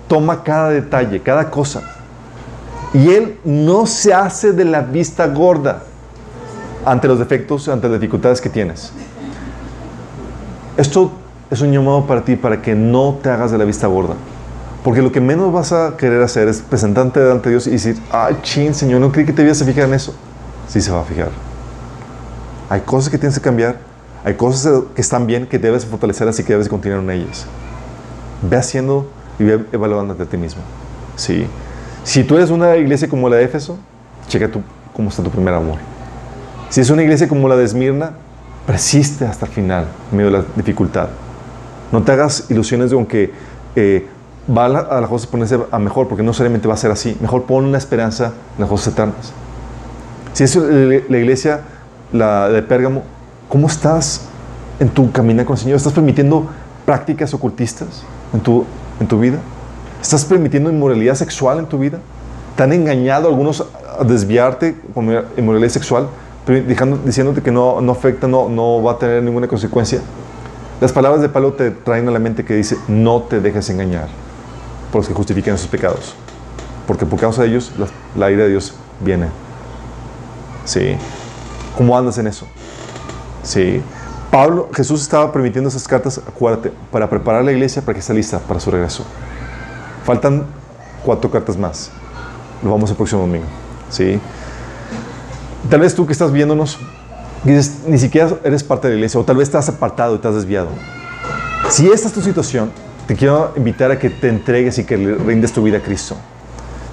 toma 0.08 0.44
cada 0.44 0.70
detalle, 0.70 1.22
cada 1.22 1.50
cosa. 1.50 1.82
Y 2.94 3.10
Él 3.10 3.40
no 3.44 3.86
se 3.88 4.14
hace 4.14 4.54
de 4.54 4.66
la 4.66 4.82
vista 4.82 5.28
gorda 5.28 5.84
ante 6.86 7.08
los 7.08 7.20
defectos, 7.20 7.68
ante 7.68 7.90
las 7.90 8.00
dificultades 8.00 8.40
que 8.40 8.50
tienes. 8.50 8.92
Esto 10.78 11.12
es 11.50 11.62
un 11.62 11.72
llamado 11.72 12.06
para 12.08 12.24
ti 12.24 12.36
para 12.36 12.62
que 12.62 12.76
no 12.76 13.18
te 13.22 13.30
hagas 13.30 13.52
de 13.52 13.58
la 13.58 13.66
vista 13.66 13.88
gorda. 13.88 14.16
Porque 14.84 15.02
lo 15.02 15.12
que 15.12 15.20
menos 15.20 15.52
vas 15.52 15.72
a 15.72 15.98
querer 15.98 16.22
hacer 16.22 16.48
es 16.48 16.62
presentarte 16.62 17.20
delante 17.20 17.50
de 17.50 17.56
Dios 17.56 17.68
y 17.68 17.72
decir, 17.72 17.98
ay, 18.12 18.38
chin, 18.44 18.74
Señor, 18.74 19.02
no 19.02 19.12
creí 19.12 19.26
que 19.26 19.34
te 19.34 19.42
ibas 19.42 19.62
a 19.62 19.66
fijar 19.66 19.86
en 19.86 19.96
eso. 19.96 20.14
Sí 20.68 20.82
se 20.82 20.92
va 20.92 21.02
a 21.02 21.04
fijar. 21.04 21.30
Hay 22.70 22.82
cosas 22.82 23.10
que 23.10 23.18
tienes 23.18 23.38
que 23.38 23.44
cambiar, 23.44 23.78
hay 24.24 24.36
cosas 24.36 24.84
que 24.94 25.02
están 25.02 25.28
bien 25.28 25.48
que 25.48 25.58
debes 25.60 25.86
fortalecer, 25.86 26.28
así 26.28 26.44
que 26.44 26.54
debes 26.54 26.70
continuar 26.70 27.02
en 27.02 27.10
ellas. 27.10 27.46
Ve 28.42 28.58
haciendo 28.58 29.08
y 29.40 29.44
ve 29.44 29.66
evaluándote 29.72 30.24
a 30.24 30.26
ti 30.26 30.38
mismo. 30.38 30.62
Sí. 31.16 31.48
Si 32.04 32.24
tú 32.24 32.36
eres 32.36 32.52
una 32.52 32.76
iglesia 32.76 33.08
como 33.08 33.28
la 33.30 33.38
de 33.38 33.46
Éfeso, 33.46 33.78
checa 34.28 34.48
tú 34.50 34.62
cómo 34.96 35.10
está 35.10 35.24
tu 35.24 35.30
primer 35.30 35.54
amor. 35.54 35.78
Si 36.70 36.82
es 36.82 36.90
una 36.90 37.04
iglesia 37.04 37.28
como 37.28 37.48
la 37.48 37.56
de 37.56 37.66
Esmirna, 37.66 38.12
persiste 38.66 39.26
hasta 39.26 39.46
el 39.46 39.52
final, 39.52 39.88
en 40.12 40.18
medio 40.18 40.32
de 40.32 40.38
la 40.40 40.46
dificultad. 40.56 41.10
No 41.92 42.04
te 42.04 42.12
hagas 42.12 42.46
ilusiones 42.50 42.90
de 42.90 42.96
aunque 42.96 43.32
eh, 43.76 44.08
va 44.56 44.66
a 44.66 44.70
la, 44.70 44.80
a 44.80 45.02
la 45.02 45.08
ponerse 45.08 45.60
a 45.72 45.80
mejor, 45.80 46.08
porque 46.08 46.24
no 46.24 46.30
necesariamente 46.30 46.68
va 46.68 46.74
a 46.74 46.78
ser 46.78 46.92
así. 46.92 47.18
Mejor 47.22 47.44
pon 47.44 47.66
una 47.66 47.78
esperanza 47.78 48.34
en 48.56 48.62
las 48.62 48.70
cosas 48.70 48.94
eternas. 48.94 49.34
Si 50.34 50.44
es 50.44 50.56
la 50.56 51.18
iglesia 51.18 51.62
de 52.12 52.62
Pérgamo, 52.64 53.04
¿cómo 53.50 53.68
estás 53.68 54.22
en 54.80 54.90
tu 54.90 55.12
camino 55.12 55.46
con 55.46 55.56
el 55.56 55.62
Señor? 55.62 55.78
¿Estás 55.78 55.94
permitiendo 55.94 56.48
prácticas 56.86 57.34
ocultistas 57.34 58.04
en 58.34 58.42
tu, 58.42 58.66
en 59.00 59.08
tu 59.08 59.20
vida? 59.20 59.38
¿Estás 60.02 60.26
permitiendo 60.26 60.70
inmoralidad 60.70 61.16
sexual 61.16 61.60
en 61.60 61.66
tu 61.66 61.80
vida? 61.80 62.00
¿Te 62.56 62.64
han 62.64 62.74
engañado 62.74 63.28
algunos 63.28 63.66
a 64.00 64.04
desviarte 64.04 64.76
con 64.94 65.10
inmoralidad 65.38 65.70
sexual, 65.70 66.10
dejando, 66.46 66.98
diciéndote 66.98 67.42
que 67.42 67.52
no, 67.52 67.82
no 67.82 67.92
afecta, 67.92 68.28
no, 68.28 68.50
no 68.50 68.84
va 68.84 68.94
a 68.94 69.00
tener 69.00 69.24
ninguna 69.24 69.48
consecuencia? 69.48 70.02
Las 70.82 70.92
palabras 70.92 71.22
de 71.22 71.30
Pablo 71.30 71.54
te 71.54 71.72
traen 71.72 72.08
a 72.08 72.12
la 72.12 72.20
mente 72.20 72.44
que 72.44 72.54
dice, 72.54 72.78
no 72.88 73.22
te 73.22 73.40
dejes 73.40 73.70
engañar 73.70 74.08
por 74.92 75.02
los 75.02 75.08
que 75.08 75.14
justifiquen 75.14 75.58
sus 75.58 75.68
pecados, 75.68 76.16
porque 76.86 77.06
por 77.06 77.20
causa 77.20 77.44
de 77.44 77.50
ellos 77.50 77.72
la, 77.78 77.88
la 78.16 78.32
ira 78.32 78.44
de 78.44 78.50
Dios 78.50 78.74
viene. 79.00 79.28
Sí. 80.66 80.98
¿Cómo 81.78 81.98
andas 81.98 82.18
en 82.18 82.28
eso? 82.28 82.46
Sí. 83.44 83.82
Pablo, 84.32 84.70
Jesús 84.74 85.02
estaba 85.02 85.32
permitiendo 85.32 85.70
esas 85.70 85.88
cartas, 85.88 86.20
acuérdate, 86.28 86.74
para 86.92 87.10
preparar 87.10 87.46
la 87.46 87.52
iglesia 87.52 87.82
para 87.82 87.94
que 87.94 88.00
esté 88.00 88.14
lista 88.14 88.40
para 88.40 88.60
su 88.60 88.70
regreso. 88.70 89.06
Faltan 90.04 90.46
cuatro 91.06 91.32
cartas 91.32 91.58
más. 91.58 91.92
Lo 92.64 92.72
vamos 92.72 92.90
el 92.90 92.98
próximo 92.98 93.22
domingo. 93.22 93.46
¿sí? 93.90 94.20
Tal 95.70 95.80
vez 95.80 95.96
tú 95.96 96.06
que 96.06 96.12
estás 96.12 96.32
viéndonos, 96.32 96.80
dices, 97.52 97.82
ni 97.88 97.98
siquiera 97.98 98.30
eres 98.44 98.64
parte 98.64 98.88
de 98.88 98.94
la 98.94 98.98
iglesia, 98.98 99.20
o 99.20 99.24
tal 99.24 99.38
vez 99.38 99.48
estás 99.48 99.70
apartado 99.70 100.20
y 100.22 100.28
has 100.28 100.36
desviado. 100.36 100.70
Si 101.70 101.88
esta 101.88 102.08
es 102.08 102.14
tu 102.14 102.22
situación, 102.22 102.72
te 103.08 103.16
quiero 103.16 103.54
invitar 103.56 103.92
a 103.92 104.00
que 104.00 104.10
te 104.10 104.30
entregues 104.30 104.78
y 104.80 104.84
que 104.84 104.98
le 104.98 105.16
rindes 105.16 105.54
tu 105.54 105.62
vida 105.62 105.78
a 105.78 105.82
Cristo. 105.82 106.16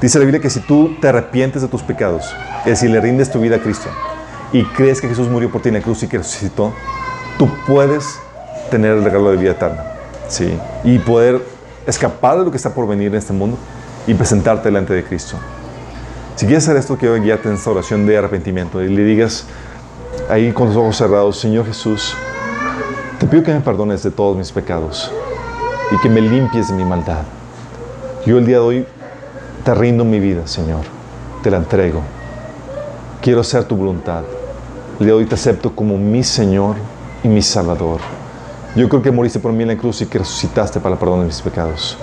Dice 0.01 0.19
la 0.19 0.25
Biblia 0.25 0.41
que 0.41 0.51
si 0.51 0.61
tú 0.61 0.97
te 1.01 1.09
arrepientes 1.09 1.63
de 1.63 1.69
tus 1.69 1.83
pecados, 1.83 2.25
es 2.61 2.73
decir, 2.73 2.91
le 2.91 3.01
rindes 3.01 3.31
tu 3.31 3.41
vida 3.41 3.57
a 3.57 3.59
Cristo 3.61 3.89
y 4.53 4.65
crees 4.65 5.01
que 5.01 5.09
Jesús 5.09 5.29
murió 5.29 5.51
por 5.51 5.63
ti 5.63 5.69
en 5.69 5.77
la 5.77 5.81
cruz 5.81 6.03
y 6.03 6.09
que 6.09 6.19
resucitó, 6.19 6.73
tú 7.39 7.49
puedes 7.67 8.19
tener 8.71 8.97
el 8.97 9.05
regalo 9.05 9.31
de 9.31 9.37
vida 9.37 9.53
eterna. 9.53 9.85
¿sí? 10.29 10.59
Y 10.85 10.99
poder 10.99 11.43
escapar 11.87 12.39
de 12.39 12.45
lo 12.45 12.51
que 12.51 12.57
está 12.57 12.75
por 12.75 12.87
venir 12.87 13.09
en 13.09 13.15
este 13.15 13.33
mundo 13.33 13.57
y 14.07 14.15
presentarte 14.15 14.69
delante 14.69 14.93
de 14.93 15.05
Cristo. 15.05 15.37
Si 16.37 16.47
quieres 16.47 16.65
hacer 16.65 16.77
esto, 16.77 16.97
quiero 16.97 17.15
guiarte 17.23 17.49
en 17.49 17.55
esta 17.55 17.71
oración 17.71 18.07
de 18.07 18.17
arrepentimiento 18.17 18.83
y 18.83 18.89
le 18.89 19.05
digas 19.05 19.47
ahí 20.29 20.53
con 20.53 20.69
los 20.69 20.77
ojos 20.77 20.97
cerrados, 20.97 21.39
Señor 21.39 21.67
Jesús, 21.67 22.15
te 23.19 23.27
pido 23.27 23.43
que 23.43 23.53
me 23.53 23.61
perdones 23.61 24.03
de 24.03 24.11
todos 24.11 24.37
mis 24.37 24.51
pecados 24.51 25.11
y 25.91 25.99
que 26.01 26.09
me 26.09 26.21
limpies 26.21 26.69
de 26.69 26.75
mi 26.75 26.85
maldad. 26.85 27.23
Yo 28.27 28.39
el 28.39 28.47
día 28.47 28.57
de 28.57 28.63
hoy 28.63 28.87
te 29.65 29.75
rindo 29.75 30.05
mi 30.05 30.19
vida, 30.19 30.47
Señor. 30.47 30.81
Te 31.43 31.51
la 31.51 31.59
entrego. 31.59 32.01
Quiero 33.21 33.41
hacer 33.41 33.65
tu 33.65 33.77
voluntad. 33.77 34.23
El 34.99 35.07
día 35.07 35.15
de 35.15 35.21
hoy 35.21 35.27
te 35.27 35.35
acepto 35.35 35.75
como 35.75 35.97
mi 35.99 36.23
Señor 36.25 36.77
y 37.23 37.29
mi 37.29 37.43
Salvador. 37.43 38.01
Yo 38.75 38.89
creo 38.89 39.03
que 39.03 39.11
moriste 39.11 39.39
por 39.39 39.53
mí 39.53 39.63
en 39.63 39.69
la 39.69 39.77
cruz 39.77 40.01
y 40.01 40.07
que 40.07 40.19
resucitaste 40.19 40.81
para 40.81 40.95
el 40.95 40.99
perdón 40.99 41.21
de 41.21 41.27
mis 41.27 41.43
pecados. 41.43 41.99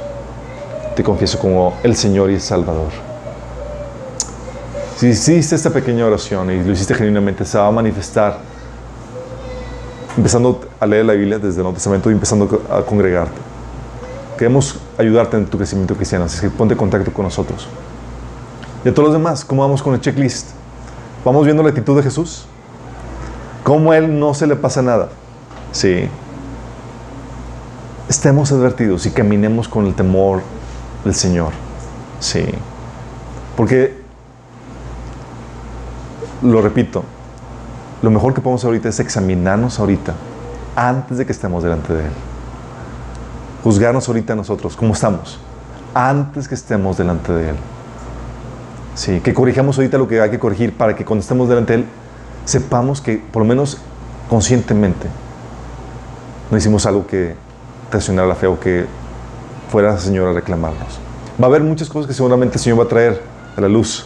Te 0.95 1.03
confieso 1.03 1.39
como 1.39 1.73
el 1.83 1.95
Señor 1.95 2.29
y 2.29 2.35
el 2.35 2.41
Salvador. 2.41 3.08
Si 4.99 5.07
hiciste 5.07 5.55
esta 5.55 5.69
pequeña 5.69 6.05
oración 6.05 6.51
y 6.51 6.61
lo 6.61 6.73
hiciste 6.73 6.93
genuinamente, 6.93 7.45
se 7.45 7.57
va 7.57 7.67
a 7.67 7.71
manifestar 7.71 8.39
empezando 10.17 10.59
a 10.77 10.85
leer 10.85 11.05
la 11.05 11.13
Biblia 11.13 11.37
desde 11.37 11.55
el 11.55 11.63
Nuevo 11.63 11.75
Testamento 11.75 12.09
y 12.09 12.13
empezando 12.15 12.61
a 12.69 12.81
congregarte. 12.81 13.39
Queremos 14.37 14.77
ayudarte 14.97 15.37
en 15.37 15.45
tu 15.45 15.57
crecimiento 15.57 15.95
cristiano, 15.95 16.25
así 16.25 16.41
que 16.41 16.49
ponte 16.49 16.73
en 16.73 16.77
contacto 16.77 17.13
con 17.13 17.23
nosotros. 17.23 17.69
Y 18.83 18.89
a 18.89 18.93
todos 18.93 19.07
los 19.07 19.13
demás, 19.13 19.45
¿cómo 19.45 19.61
vamos 19.61 19.81
con 19.81 19.93
el 19.93 20.01
checklist? 20.01 20.49
¿Vamos 21.23 21.45
viendo 21.45 21.63
la 21.63 21.69
actitud 21.69 21.95
de 21.95 22.03
Jesús? 22.03 22.45
¿Cómo 23.63 23.93
a 23.93 23.97
Él 23.97 24.19
no 24.19 24.33
se 24.33 24.47
le 24.47 24.57
pasa 24.57 24.81
nada? 24.81 25.07
Sí. 25.71 26.09
Estemos 28.09 28.51
advertidos 28.51 29.05
y 29.05 29.11
caminemos 29.11 29.69
con 29.69 29.85
el 29.85 29.95
temor 29.95 30.41
del 31.05 31.15
Señor. 31.15 31.53
Sí. 32.19 32.43
Porque, 33.55 33.98
lo 36.41 36.61
repito, 36.61 37.03
lo 38.01 38.11
mejor 38.11 38.33
que 38.33 38.41
podemos 38.41 38.61
hacer 38.61 38.69
ahorita 38.69 38.89
es 38.89 38.99
examinarnos 38.99 39.79
ahorita, 39.79 40.13
antes 40.75 41.17
de 41.17 41.25
que 41.25 41.31
estemos 41.31 41.63
delante 41.63 41.93
de 41.93 42.05
Él. 42.05 42.11
Juzgarnos 43.63 44.07
ahorita 44.07 44.35
nosotros, 44.35 44.75
¿cómo 44.75 44.93
estamos? 44.93 45.39
Antes 45.93 46.47
que 46.47 46.55
estemos 46.55 46.97
delante 46.97 47.33
de 47.33 47.49
Él. 47.49 47.55
Sí, 48.95 49.19
que 49.21 49.33
corrijamos 49.33 49.77
ahorita 49.77 49.97
lo 49.97 50.07
que 50.07 50.21
hay 50.21 50.29
que 50.29 50.39
corregir 50.39 50.75
para 50.75 50.95
que 50.95 51.03
cuando 51.03 51.21
estemos 51.21 51.49
delante 51.49 51.73
de 51.73 51.79
Él, 51.79 51.85
sepamos 52.45 53.01
que, 53.01 53.17
por 53.17 53.41
lo 53.41 53.47
menos 53.47 53.77
conscientemente, 54.29 55.07
no 56.49 56.57
hicimos 56.57 56.85
algo 56.85 57.05
que 57.05 57.35
traicionara 57.89 58.27
la 58.27 58.35
fe 58.35 58.47
o 58.47 58.59
que 58.59 58.85
fuera 59.71 59.93
el 59.93 59.99
Señor 59.99 60.29
a 60.29 60.33
reclamarnos. 60.33 60.99
Va 61.41 61.45
a 61.45 61.49
haber 61.49 61.63
muchas 61.63 61.89
cosas 61.89 62.07
que 62.07 62.13
seguramente 62.13 62.55
el 62.55 62.61
Señor 62.61 62.79
va 62.79 62.83
a 62.83 62.87
traer 62.87 63.21
a 63.55 63.61
la 63.61 63.67
luz, 63.67 64.05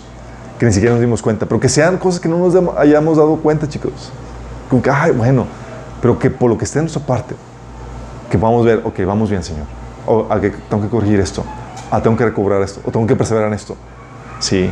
que 0.60 0.66
ni 0.66 0.74
siquiera 0.74 0.94
nos 0.94 1.02
dimos 1.02 1.22
cuenta, 1.22 1.46
pero 1.46 1.60
que 1.60 1.70
sean 1.70 1.98
cosas 1.98 2.20
que 2.20 2.30
no 2.30 2.38
nos 2.38 2.56
hayamos 2.78 3.18
dado 3.18 3.38
cuenta, 3.38 3.68
chicos. 3.68 4.12
Ay, 4.92 5.12
bueno, 5.12 5.46
pero 6.02 6.18
que 6.18 6.30
por 6.30 6.50
lo 6.50 6.58
que 6.58 6.66
esté 6.66 6.80
en 6.80 6.86
nuestra 6.86 7.06
parte, 7.06 7.36
que 8.30 8.38
podamos 8.38 8.66
ver, 8.66 8.82
ok, 8.84 9.00
vamos 9.06 9.30
bien, 9.30 9.44
Señor. 9.44 9.66
O 10.06 10.28
a 10.30 10.40
que 10.42 10.50
tengo 10.50 10.84
que 10.84 10.90
corregir 10.90 11.20
esto, 11.20 11.44
a 11.92 12.02
tengo 12.02 12.18
que 12.18 12.26
recobrar 12.26 12.62
esto, 12.62 12.82
o 12.84 12.92
tengo 12.92 13.06
que 13.06 13.16
perseverar 13.16 13.50
en 13.50 13.54
esto. 13.54 13.76
Sí. 14.40 14.70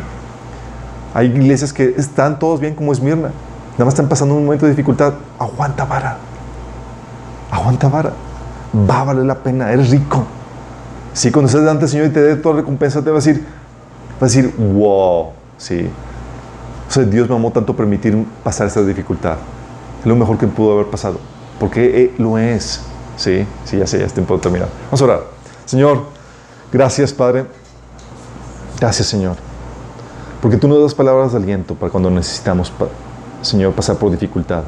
Hay 1.14 1.28
iglesias 1.28 1.72
que 1.72 1.94
están 1.98 2.40
todos 2.40 2.60
bien 2.60 2.74
como 2.74 2.92
Esmirna. 2.92 3.32
Nada 3.74 3.86
más 3.86 3.94
están 3.94 4.10
pasando 4.10 4.36
un 4.36 4.46
momento 4.46 4.66
de 4.66 4.72
dificultad. 4.72 5.14
Aguanta 5.38 5.86
vara. 5.86 6.18
Aguanta 7.52 7.90
vara. 7.90 8.14
Va 8.90 9.02
a 9.02 9.04
valer 9.06 9.26
la 9.26 9.36
pena. 9.36 9.72
Eres 9.72 9.90
rico. 9.90 10.26
Sí, 11.14 11.32
cuando 11.32 11.48
estés 11.48 11.62
delante 11.62 11.82
del 11.82 11.90
Señor 11.90 12.08
y 12.08 12.10
te 12.10 12.22
dé 12.22 12.36
toda 12.38 12.56
recompensa, 12.56 13.02
te 13.02 13.10
va 13.10 13.18
a 13.18 13.20
decir, 13.20 13.46
va 14.14 14.22
a 14.22 14.26
decir, 14.26 14.54
wow. 14.58 15.32
Sí. 15.62 15.88
O 16.98 17.00
Dios 17.04 17.30
me 17.30 17.36
amó 17.36 17.52
tanto 17.52 17.76
permitir 17.76 18.26
pasar 18.44 18.68
esta 18.68 18.84
dificultad. 18.84 19.38
Es 20.00 20.06
lo 20.06 20.16
mejor 20.16 20.38
que 20.38 20.48
pudo 20.48 20.74
haber 20.74 20.88
pasado. 20.88 21.20
Porque 21.60 22.04
eh, 22.04 22.14
lo 22.18 22.38
es. 22.38 22.82
Sí, 23.16 23.46
sí, 23.66 23.78
ya 23.78 23.86
sé, 23.86 24.00
ya 24.00 24.06
es 24.06 24.14
tiempo 24.14 24.36
de 24.36 24.42
terminar. 24.42 24.68
Vamos 24.86 25.02
a 25.02 25.06
orar. 25.06 25.24
Señor, 25.66 26.06
gracias, 26.74 27.14
Padre. 27.14 27.46
Gracias, 28.80 29.08
Señor. 29.08 29.36
Porque 30.42 30.58
tú 30.58 30.68
nos 30.68 30.82
das 30.82 30.96
palabras 30.96 31.32
de 31.32 31.38
aliento 31.38 31.76
para 31.76 31.92
cuando 31.92 32.10
necesitamos, 32.10 32.74
Señor, 33.44 33.74
pasar 33.74 33.98
por 33.98 34.10
dificultad. 34.10 34.64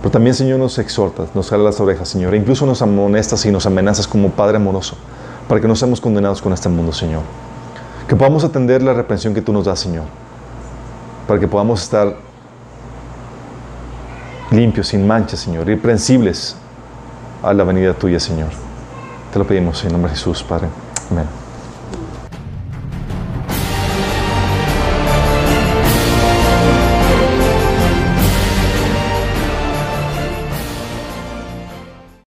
Pero 0.00 0.12
también, 0.12 0.34
Señor, 0.34 0.60
nos 0.60 0.78
exhortas, 0.78 1.34
nos 1.34 1.50
jala 1.50 1.64
las 1.64 1.80
orejas, 1.80 2.08
Señor. 2.08 2.34
E 2.34 2.36
incluso 2.36 2.64
nos 2.66 2.80
amonestas 2.82 3.44
y 3.44 3.50
nos 3.50 3.66
amenazas 3.66 4.06
como 4.06 4.30
Padre 4.30 4.58
amoroso 4.58 4.96
para 5.48 5.60
que 5.60 5.66
no 5.66 5.74
seamos 5.74 6.00
condenados 6.00 6.40
con 6.40 6.52
este 6.52 6.68
mundo, 6.68 6.92
Señor. 6.92 7.22
Que 8.08 8.14
podamos 8.14 8.44
atender 8.44 8.82
la 8.82 8.94
reprensión 8.94 9.34
que 9.34 9.42
tú 9.42 9.52
nos 9.52 9.64
das, 9.64 9.80
Señor. 9.80 10.04
Para 11.26 11.40
que 11.40 11.48
podamos 11.48 11.82
estar 11.82 12.16
limpios, 14.50 14.88
sin 14.88 15.06
manchas, 15.06 15.40
Señor, 15.40 15.68
irreprensibles 15.68 16.56
a 17.42 17.52
la 17.52 17.64
venida 17.64 17.94
tuya, 17.94 18.20
Señor. 18.20 18.50
Te 19.32 19.38
lo 19.38 19.46
pedimos 19.46 19.84
en 19.84 19.92
nombre 19.92 20.10
de 20.10 20.16
Jesús, 20.16 20.42
Padre. 20.42 20.68
Amén. 21.10 21.45